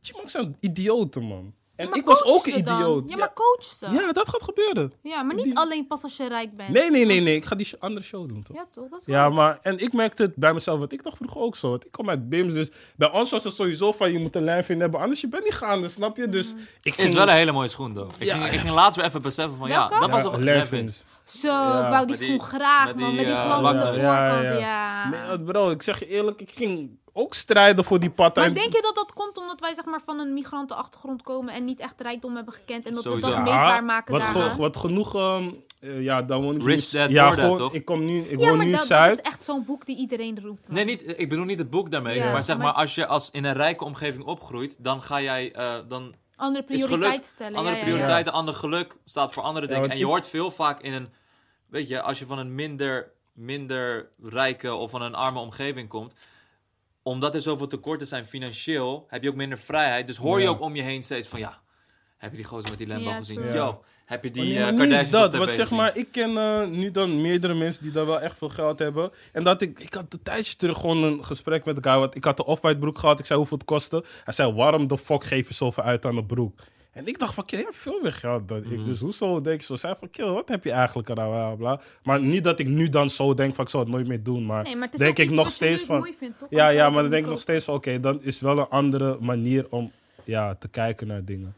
Chimaks 0.00 0.32
zijn 0.32 0.56
idioten, 0.60 1.22
man. 1.22 1.54
En 1.76 1.88
Maar 1.88 1.98
ik 1.98 2.04
was 2.04 2.22
ook 2.24 2.46
een 2.46 2.56
idioot. 2.58 3.08
Ja, 3.10 3.16
maar 3.16 3.32
coach 3.32 3.62
ze. 3.64 3.86
Ja, 3.90 4.00
Ja, 4.00 4.12
dat 4.12 4.28
gaat 4.28 4.42
gebeuren. 4.42 4.92
maar 5.02 5.34
niet 5.34 5.44
Die- 5.44 5.56
alleen 5.56 5.86
pas 5.86 6.02
als 6.02 6.16
je 6.16 6.28
rijk 6.28 6.56
bent. 6.56 6.68
Nee, 6.68 6.90
nee, 6.90 7.04
nee, 7.04 7.20
nee. 7.20 7.36
Ik 7.36 7.44
ga 7.44 7.54
die 7.54 7.66
sh- 7.66 7.74
andere 7.78 8.04
show 8.06 8.28
doen, 8.28 8.42
toch? 8.42 8.56
Ja, 8.56 8.66
toch? 8.70 8.88
Dat 8.88 9.00
is 9.00 9.06
Ja, 9.06 9.28
maar... 9.28 9.58
En 9.62 9.78
ik 9.78 9.92
merkte 9.92 10.22
het 10.22 10.34
bij 10.36 10.52
mezelf, 10.54 10.78
want 10.78 10.92
ik 10.92 11.02
dacht 11.02 11.16
vroeger 11.16 11.40
ook 11.40 11.56
zo. 11.56 11.68
Want 11.70 11.84
ik 11.84 11.92
kom 11.92 12.08
uit 12.10 12.28
BIMS, 12.28 12.52
dus 12.52 12.70
bij 12.96 13.10
ons 13.10 13.30
was 13.30 13.44
het 13.44 13.54
sowieso 13.54 13.92
van... 13.92 14.12
Je 14.12 14.18
moet 14.18 14.36
een 14.36 14.44
lijn 14.44 14.64
vinden 14.64 14.82
hebben, 14.82 15.00
anders 15.00 15.20
je 15.20 15.28
bent 15.28 15.44
niet 15.44 15.54
gaande, 15.54 15.88
snap 15.88 16.16
je? 16.16 16.28
Dus 16.28 16.54
ik 16.82 16.94
ging... 16.94 17.08
Is 17.08 17.14
wel 17.14 17.22
een 17.28 17.34
hele 17.34 17.52
mooie 17.52 17.68
schoen, 17.68 17.94
though. 17.94 18.10
Ik, 18.18 18.22
Ja, 18.26 18.32
ging, 18.32 18.44
ja. 18.46 18.50
ik 18.52 18.58
ging 18.60 18.74
laatst 18.74 18.96
weer 18.96 19.04
even 19.06 19.22
beseffen 19.22 19.58
van, 19.58 19.68
ja, 19.68 19.88
dat 19.88 19.98
was 20.10 20.22
Ja, 20.22 20.30
toch 20.30 20.32
een 20.32 20.92
Zo, 21.32 21.82
ik 21.82 21.88
wou 21.90 22.06
die 22.06 22.16
schoen 22.16 22.40
graag, 22.40 22.86
met 22.86 22.96
man. 22.96 23.08
die, 23.08 23.16
Met 23.16 23.26
die 23.26 23.34
eh, 23.34 23.44
glans 23.44 23.66
aan 23.66 23.78
de 23.94 24.00
voorkant, 24.00 24.42
ja. 24.42 24.58
ja. 24.58 25.08
Nee, 25.08 25.40
bro, 25.40 25.70
ik 25.70 25.82
zeg 25.82 25.98
je 25.98 26.06
eerlijk, 26.08 26.40
ik 26.40 26.50
ging 26.54 27.00
ook 27.12 27.34
strijden 27.34 27.84
voor 27.84 28.00
die 28.00 28.10
patten. 28.10 28.42
Maar 28.42 28.50
En- 28.52 28.56
denk 28.58 28.72
je 28.72 28.82
dat 28.82 28.94
dat 28.94 29.12
komt 29.12 29.36
omdat 29.38 29.60
wij 29.60 29.74
zeg 29.74 29.84
maar, 29.84 30.00
van 30.04 30.18
een 30.18 30.32
migrantenachtergrond 30.34 31.22
komen 31.22 31.54
en 31.54 31.64
niet 31.64 31.80
echt 31.80 32.00
rijkdom 32.00 32.34
hebben 32.36 32.54
gekend 32.54 32.86
en 32.86 32.92
dat 32.94 33.02
Sowieso. 33.02 33.26
we 33.28 33.34
dat 33.34 33.46
Ja, 33.46 33.50
meetbaar 33.52 33.84
maken 33.84 34.12
wat, 34.12 34.22
ge- 34.22 34.56
wat 34.56 34.76
genoeg... 34.76 35.14
ehm, 35.14 35.48
eh, 35.80 36.02
ja, 36.02 36.22
dan 36.22 36.42
woon 36.42 36.56
ik 36.56 36.62
Rich 36.62 36.92
nu... 36.92 36.98
Dad 36.98 37.10
ja, 37.10 37.26
Poor 37.26 37.36
Dad, 37.36 37.44
gewoon, 37.44 37.58
toch? 37.58 37.72
ik 37.74 37.84
kom 37.84 38.04
nu, 38.04 38.18
ik 38.18 38.30
ja, 38.40 38.48
woon 38.48 38.56
maar 38.56 38.66
nu 38.66 38.72
dat, 38.72 38.88
dat 38.88 39.12
is 39.12 39.20
echt 39.20 39.44
zo'n 39.44 39.64
boek 39.64 39.86
die 39.86 39.96
iedereen 39.96 40.40
roept. 40.42 40.66
man. 40.66 40.74
Nee, 40.76 40.84
niet, 40.84 41.02
ik 41.18 41.28
bedoel 41.28 41.44
niet 41.44 41.58
het 41.58 41.70
boek 41.70 41.90
daarmee. 41.90 42.16
Ja, 42.16 42.32
maar 42.32 42.42
zeg 42.42 42.56
maar- 42.56 42.64
maar, 42.66 42.74
als 42.74 42.94
je 42.94 43.06
als 43.06 43.30
in 43.30 43.44
een 43.44 43.52
rijke 43.54 43.84
omgeving 43.84 44.24
opgroeit, 44.24 44.76
dan 44.78 45.02
ga 45.02 45.20
jij... 45.20 45.52
eh, 45.52 45.74
dan 45.88 46.14
Andere 46.36 46.64
geluk, 46.66 46.84
prioriteiten 46.86 47.30
stellen. 47.30 47.56
andere 47.58 47.74
ja, 47.76 47.80
ja, 47.80 47.86
ja. 47.86 47.92
prioriteiten, 47.92 48.32
ander 48.32 48.54
geluk 48.54 48.96
staat 49.04 49.32
voor 49.32 49.42
andere 49.42 49.66
dingen. 49.66 49.90
en 49.90 49.98
je 49.98 50.06
hoort 50.06 50.28
veel 50.28 50.50
vaak 50.50 50.80
in 50.80 50.92
een... 50.92 51.08
Weet 51.72 51.88
je, 51.88 52.00
als 52.02 52.18
je 52.18 52.26
van 52.26 52.38
een 52.38 52.54
minder, 52.54 53.10
minder 53.32 54.08
rijke 54.22 54.74
of 54.74 54.90
van 54.90 55.02
een 55.02 55.14
arme 55.14 55.38
omgeving 55.38 55.88
komt... 55.88 56.14
Omdat 57.04 57.34
er 57.34 57.40
zoveel 57.42 57.66
tekorten 57.66 58.06
zijn 58.06 58.26
financieel, 58.26 59.04
heb 59.08 59.22
je 59.22 59.28
ook 59.28 59.34
minder 59.34 59.58
vrijheid. 59.58 60.06
Dus 60.06 60.16
hoor 60.16 60.38
je 60.38 60.44
Ja. 60.44 60.50
ook 60.50 60.60
om 60.60 60.74
je 60.76 60.82
heen 60.82 61.02
steeds 61.02 61.28
van... 61.28 61.38
Ja, 61.38 61.60
heb 62.18 62.30
je 62.30 62.36
die 62.36 62.46
gozer 62.46 62.68
met 62.70 62.78
die 62.78 62.86
Lambo 62.86 63.10
Ja, 63.10 63.16
gezien? 63.16 63.52
Yo, 63.52 63.82
heb 64.04 64.24
je 64.24 64.30
die 64.30 64.42
Oh, 64.42 64.48
nee, 64.48 64.70
eh 64.70 64.76
Kardashians 64.76 65.10
dat, 65.10 65.34
want 65.34 65.50
zeg 65.50 65.60
gezien? 65.62 65.76
maar, 65.78 65.96
ik 65.96 66.08
ken 66.12 66.36
eh, 66.36 66.66
nu 66.66 66.90
dan 66.90 67.20
meerdere 67.20 67.54
mensen 67.54 67.82
die 67.82 67.92
daar 67.92 68.06
wel 68.06 68.20
echt 68.20 68.38
veel 68.38 68.48
geld 68.48 68.78
hebben. 68.78 69.10
En 69.32 69.44
dat 69.44 69.62
ik, 69.62 69.78
ik 69.78 69.94
had 69.94 70.12
een 70.12 70.22
tijdje 70.22 70.56
terug 70.56 70.78
gewoon 70.78 71.02
een 71.02 71.24
gesprek 71.24 71.64
met 71.64 71.74
elkaar, 71.74 71.98
want 71.98 72.14
ik 72.14 72.24
had 72.24 72.36
de 72.36 72.44
off-white 72.46 72.78
broek 72.78 72.98
gehad. 72.98 73.18
Ik 73.18 73.26
zei 73.26 73.38
hoeveel 73.38 73.58
het 73.58 73.66
kostte. 73.66 74.04
Hij 74.24 74.34
zei, 74.34 74.52
waarom 74.52 74.86
de 74.88 74.98
fuck 74.98 75.24
geef 75.24 75.48
je 75.48 75.54
zoveel 75.54 75.82
uit 75.82 76.04
aan 76.04 76.14
de 76.14 76.24
broek? 76.24 76.58
En 76.92 77.06
ik 77.06 77.18
dacht 77.18 77.34
van, 77.34 77.44
kill, 77.44 77.58
je 77.58 77.64
hebt 77.64 77.76
veel 77.76 77.98
meer 78.02 78.12
geld 78.12 78.48
dan 78.48 78.60
Mhm. 78.60 78.72
ik. 78.72 78.84
Dus 78.84 79.00
hoezo 79.00 79.40
denk 79.40 79.60
je 79.60 79.66
zo? 79.66 79.76
Zei 79.76 79.94
van, 79.98 80.10
kill, 80.10 80.26
wat 80.28 80.48
heb 80.48 80.64
je 80.64 80.70
eigenlijk 80.70 81.08
eraan? 81.08 81.30
Bla, 81.30 81.54
bla. 81.54 81.80
Maar 82.02 82.20
niet 82.20 82.44
dat 82.44 82.58
ik 82.58 82.66
nu 82.68 82.88
dan 82.88 83.10
zo 83.10 83.34
denk 83.34 83.54
van, 83.54 83.64
ik 83.64 83.70
zou 83.70 83.82
het 83.82 83.92
nooit 83.92 84.06
meer 84.06 84.22
doen. 84.22 84.46
Maar, 84.46 84.62
Nee, 84.62 84.74
maar 84.76 84.84
het 84.84 84.92
is 84.94 84.98
denk 84.98 85.10
ook 85.12 85.18
ik 85.18 85.26
iets 85.26 85.36
nog 85.36 85.50
steeds 85.50 85.82
van... 85.82 85.98
mooi 85.98 86.14
vindt, 86.18 86.38
toch? 86.38 86.48
Ja, 86.50 86.68
ja, 86.68 86.90
maar 86.90 87.02
dan 87.02 87.10
denk 87.10 87.24
ik 87.24 87.30
nog 87.30 87.40
steeds 87.40 87.64
van, 87.64 87.74
oké, 87.74 88.00
dan 88.00 88.22
is 88.22 88.40
wel 88.40 88.58
een 88.58 88.68
andere 88.68 89.16
manier 89.20 89.66
om 89.70 89.92
ja, 90.24 90.54
te 90.54 90.68
kijken 90.68 91.06
naar 91.06 91.24
dingen. 91.24 91.54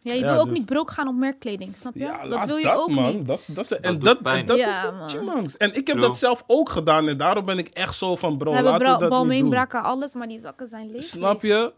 Ja, 0.00 0.12
je 0.14 0.20
Ja, 0.20 0.32
wil 0.32 0.40
ook 0.40 0.48
dus- 0.48 0.58
niet 0.58 0.66
broke 0.66 0.92
gaan 0.92 1.08
op 1.08 1.14
merkkleding, 1.14 1.76
snap 1.76 1.94
je? 1.94 2.00
Ja, 2.00 2.28
dat 2.28 2.44
wil 2.44 2.56
je 2.56 2.64
dat, 2.64 2.76
ook 2.76 2.90
man. 2.90 3.16
niet. 3.16 3.26
Dat, 3.26 3.38
is- 3.38 3.46
dat, 3.46 3.64
is- 3.64 3.70
en 3.76 3.82
Dat 3.82 3.92
doet 3.94 4.04
dat, 4.04 4.22
pijn. 4.22 4.38
en 4.40 4.46
dat 4.46 4.58
Ja, 4.58 4.90
doet 5.12 5.22
man. 5.24 5.50
En 5.58 5.74
ik 5.74 5.86
heb 5.86 6.00
dat 6.00 6.16
zelf 6.16 6.44
ook 6.46 6.68
gedaan. 6.70 7.08
En 7.08 7.16
daarom 7.18 7.44
ben 7.44 7.58
ik 7.58 7.68
echt 7.68 7.94
zo 7.94 8.16
van, 8.16 8.36
bro, 8.38 8.48
we 8.48 8.54
hebben 8.54 8.72
laten 8.72 8.82
we 8.82 9.08
dat 9.10 9.26
niet 9.26 9.40
doen. 9.40 9.82
Alles, 9.82 10.14
maar 10.14 10.28
die 10.28 10.38
zakken 10.40 10.66
zijn 10.66 10.90
leeg. 10.90 11.02
Snap 11.02 11.42
je? 11.42 11.72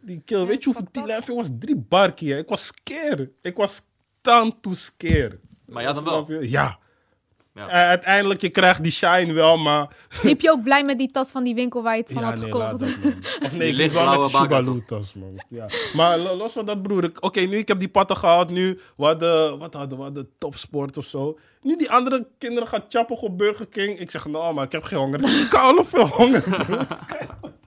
Die 0.00 0.22
kill. 0.24 0.46
Weet 0.46 0.58
je 0.58 0.64
hoeveel 0.64 0.88
die 0.92 1.06
lijf 1.06 1.26
was? 1.26 1.48
Drie 1.58 1.76
barkie. 1.76 2.32
hè. 2.32 2.38
Ik 2.38 2.48
was 2.48 2.66
scared. 2.66 3.28
Ik 3.42 3.56
was 3.56 3.82
taan 4.20 4.60
to 4.60 4.74
scare. 4.74 5.38
Maar 5.66 5.84
had 5.84 5.94
hem 5.94 6.04
wel. 6.04 6.26
Ja. 6.42 6.78
Ja. 7.54 7.68
Eh, 7.68 7.88
uiteindelijk, 7.88 8.40
je 8.40 8.48
krijgt 8.48 8.82
die 8.82 8.92
shine 8.92 9.32
wel, 9.32 9.56
maar... 9.56 9.96
Liep 10.22 10.40
je 10.40 10.50
ook 10.50 10.62
blij 10.62 10.84
met 10.84 10.98
die 10.98 11.10
tas 11.10 11.30
van 11.30 11.44
die 11.44 11.54
winkel 11.54 11.82
waar 11.82 11.96
je 11.96 12.02
het 12.02 12.12
van 12.12 12.22
ja, 12.22 12.28
had 12.28 12.38
nee, 12.38 12.44
gekocht? 12.52 12.70
dat. 12.78 12.88
Of 13.44 13.52
nee, 13.52 13.52
ik 13.52 13.60
liep 13.60 13.74
lichtblauwe 13.76 14.10
wel 14.10 14.20
met 14.20 14.30
Shibalu-tas, 14.30 15.14
man. 15.14 15.42
Ja. 15.48 15.66
Maar 15.94 16.18
lo- 16.18 16.34
los 16.36 16.52
van 16.52 16.66
dat, 16.66 16.82
broer. 16.82 17.04
ik- 17.04 17.24
Oké, 17.24 17.40
nu 17.40 17.56
ik 17.56 17.68
heb 17.68 17.78
die 17.78 17.88
patten 17.88 18.16
gehad. 18.16 18.50
Nu, 18.50 18.80
we 18.96 19.04
hadden, 19.04 19.58
wat 19.58 19.74
hadden 19.74 19.98
we? 19.98 20.04
hadden 20.04 20.28
topsport 20.38 20.96
of 20.96 21.04
zo. 21.04 21.38
Nu 21.62 21.76
die 21.76 21.90
andere 21.90 22.26
kinderen 22.38 22.68
gaan 22.68 22.84
chappen 22.88 23.16
op 23.20 23.38
Burger 23.38 23.66
King. 23.66 23.98
Ik 23.98 24.10
zeg, 24.10 24.26
nou, 24.26 24.54
maar 24.54 24.64
ik 24.64 24.72
heb 24.72 24.82
geen 24.82 24.98
honger. 24.98 25.40
Ik 25.42 25.46
kan 25.50 25.76
al 25.78 25.84
veel 25.84 26.06
honger, 26.06 26.42
broer. 26.42 26.86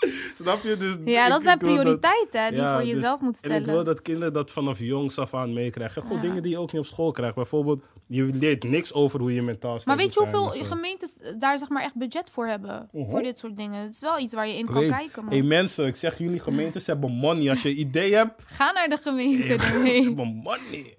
Snap 0.40 0.62
je? 0.62 0.76
Dus 0.76 0.96
Ja, 1.04 1.28
dat 1.28 1.42
zijn 1.42 1.58
dat- 1.58 1.68
prioriteiten 1.68 2.42
hè, 2.42 2.48
die 2.48 2.56
je 2.58 2.62
Ja, 2.64 2.72
voor 2.74 2.82
dus- 2.84 2.90
jezelf 2.92 3.20
moet 3.20 3.40
En 3.40 3.50
ik 3.50 3.56
wil 3.56 3.62
stellen. 3.62 3.84
dat 3.84 4.02
kinderen 4.02 4.32
dat 4.32 4.50
vanaf 4.50 4.78
jongs 4.78 5.18
af 5.18 5.34
aan 5.34 5.52
meekrijgen. 5.52 6.02
Gewoon 6.02 6.16
Ja. 6.16 6.22
dingen 6.22 6.42
die 6.42 6.50
je 6.50 6.58
ook 6.58 6.72
niet 6.72 6.80
op 6.80 6.86
school 6.86 7.10
krijgt. 7.10 7.34
Bijvoorbeeld, 7.34 7.84
je 8.06 8.24
leert 8.24 8.62
niks 8.64 8.92
over 8.92 9.20
hoe 9.20 9.34
je 9.34 9.42
mentaal 9.42 9.74
staat. 9.74 9.86
Maar 9.86 9.96
weet 10.04 10.14
je 10.14 10.20
hoeveel 10.20 10.46
gemeentes 10.64 11.18
daar 11.38 11.58
zeg 11.58 11.68
maar 11.68 11.82
echt 11.82 11.94
budget 11.96 12.30
voor 12.30 12.46
hebben? 12.46 12.88
Voor 12.92 13.22
dit 13.22 13.38
soort 13.38 13.56
dingen. 13.56 13.82
Het 13.82 13.92
is 13.94 14.00
wel 14.00 14.18
iets 14.18 14.34
waar 14.34 14.48
je 14.48 14.56
in 14.58 14.66
kan 14.66 14.74
Weet- 14.74 14.90
kijken, 14.90 15.24
man. 15.24 15.32
Hey 15.32 15.42
mensen, 15.42 15.86
ik 15.86 15.96
zeg 15.96 16.18
jullie 16.18 16.40
gemeentes 16.40 16.86
hebben 16.86 17.10
money. 17.10 17.50
Als 17.50 17.62
je 17.62 17.68
een 17.68 17.78
idee 17.80 18.14
hebt, 18.14 18.42
Ga 18.58 18.72
naar 18.72 18.88
de 18.88 18.98
gemeente. 19.02 19.46
Hey, 19.46 19.58
ze 20.00 20.02
hebben 20.02 20.26
money. 20.26 20.96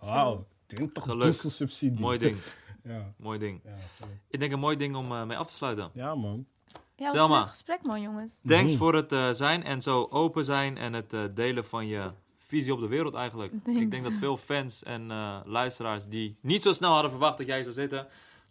Wauw, 0.00 0.46
20 0.66 1.02
Geluk. 1.04 1.22
dussel 1.24 1.50
subsidie. 1.50 2.00
Mooi 2.00 2.18
ding, 2.18 2.36
Ja, 2.84 3.12
mooi 3.18 3.38
ding. 3.38 3.60
ja, 3.64 3.70
Ik 4.28 4.40
denk 4.40 4.52
een 4.52 4.58
mooi 4.58 4.76
ding 4.76 4.96
om 4.96 5.12
eh, 5.12 5.24
mee 5.24 5.36
af 5.36 5.46
te 5.46 5.52
sluiten. 5.52 5.90
ja, 5.94 6.14
man. 6.14 6.46
Ja, 6.96 7.10
Selma. 7.10 7.34
een 7.34 7.40
leuk 7.40 7.48
gesprek, 7.48 7.82
man, 7.82 8.00
jongens. 8.00 8.32
Thanks 8.46 8.74
voor 8.76 8.94
het 8.94 9.12
eh, 9.12 9.28
zijn 9.32 9.64
en 9.64 9.82
zo 9.82 10.06
open 10.10 10.44
zijn 10.44 10.76
en 10.78 10.92
het 10.92 11.12
eh, 11.12 11.20
delen 11.34 11.64
van 11.66 11.86
je 11.86 12.10
visie 12.46 12.72
op 12.72 12.80
de 12.80 12.86
wereld 12.88 13.14
eigenlijk. 13.14 13.52
Thanks. 13.64 13.80
Ik 13.80 13.90
denk 13.90 14.02
dat 14.02 14.12
veel 14.12 14.36
fans 14.36 14.82
en 14.82 15.10
eh, 15.10 15.36
luisteraars 15.44 16.06
die 16.06 16.36
niet 16.40 16.62
zo 16.62 16.72
snel 16.72 16.92
hadden 16.92 17.10
verwacht 17.10 17.38
dat 17.38 17.46
jij 17.46 17.62
zou 17.62 17.74
zitten, 17.74 18.06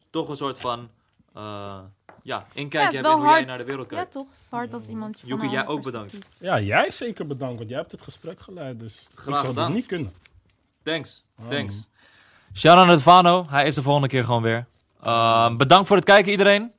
toch 0.09 0.29
een 0.29 0.35
soort 0.35 0.57
van 0.59 0.89
eh, 1.33 1.41
ja, 1.43 1.83
Ja, 2.23 2.39
is 2.39 2.73
hebben 2.73 3.11
in 3.11 3.17
hoe 3.17 3.27
jij 3.29 3.45
naar 3.45 3.57
de 3.57 3.63
wereld 3.63 3.89
Ja, 3.89 3.95
kijkt. 3.95 4.11
toch? 4.11 4.27
Het 4.29 4.37
is 4.39 4.47
hard 4.49 4.73
als 4.73 4.87
iemand 4.87 5.19
je 5.19 5.27
Joeke, 5.27 5.47
jij 5.47 5.67
ook 5.67 5.83
bedankt. 5.83 6.17
Ja, 6.39 6.59
jij 6.59 6.91
zeker 6.91 7.27
bedankt, 7.27 7.57
want 7.57 7.69
jij 7.69 7.79
hebt 7.79 7.91
het 7.91 8.01
gesprek 8.01 8.39
geleid. 8.39 8.79
Dus 8.79 8.91
ik 8.93 9.07
Graag 9.15 9.35
zou 9.39 9.47
gedaan. 9.47 9.65
het 9.65 9.73
niet 9.75 9.85
kunnen. 9.85 10.13
Thanks, 10.83 11.25
Oh, 11.39 11.49
thanks. 11.49 11.89
Shout 12.53 12.77
out 12.77 12.87
naar 12.87 12.99
Vano, 12.99 13.45
hij 13.49 13.67
is 13.67 13.75
de 13.75 13.81
volgende 13.81 14.07
keer 14.07 14.23
gewoon 14.23 14.41
weer. 14.41 14.65
Ehm, 15.01 15.57
bedankt 15.57 15.87
voor 15.87 15.95
het 15.95 16.05
kijken 16.05 16.31
iedereen. 16.31 16.71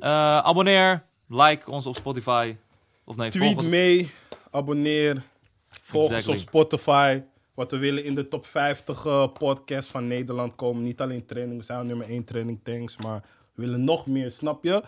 Eh, 0.00 0.10
abonneer, 0.38 1.04
like 1.28 1.70
ons 1.70 1.86
op 1.86 1.96
Spotify. 1.96 2.56
Of 3.04 3.16
nee, 3.16 3.30
volg 3.30 3.42
Tweet 3.44 3.58
ons. 3.58 3.66
mee, 3.66 4.10
abonneer, 4.50 5.22
volg 5.68 6.04
Exactly. 6.04 6.32
ons 6.32 6.42
op 6.42 6.48
Spotify. 6.48 7.22
Wat 7.54 7.70
we 7.70 7.76
willen 7.76 8.04
in 8.04 8.14
de 8.14 8.28
top 8.28 8.46
50 8.46 9.06
eh, 9.06 9.28
podcast 9.38 9.88
van 9.88 10.06
Nederland 10.06 10.54
komen. 10.54 10.82
Niet 10.82 11.00
alleen 11.00 11.26
training, 11.26 11.58
we 11.58 11.64
zijn 11.64 11.86
nummer 11.86 12.08
1 12.08 12.24
training, 12.24 12.60
thanks. 12.62 12.96
Maar 12.96 13.20
we 13.54 13.62
willen 13.62 13.84
nog 13.84 14.06
meer, 14.06 14.30
snap 14.30 14.64
je? 14.64 14.82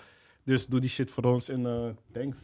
Dus 0.44 0.66
doe 0.66 0.80
die 0.80 0.90
shit 0.90 1.10
voor 1.10 1.24
ons 1.24 1.48
en 1.48 1.66
eh, 1.66 1.86
thanks. 2.12 2.36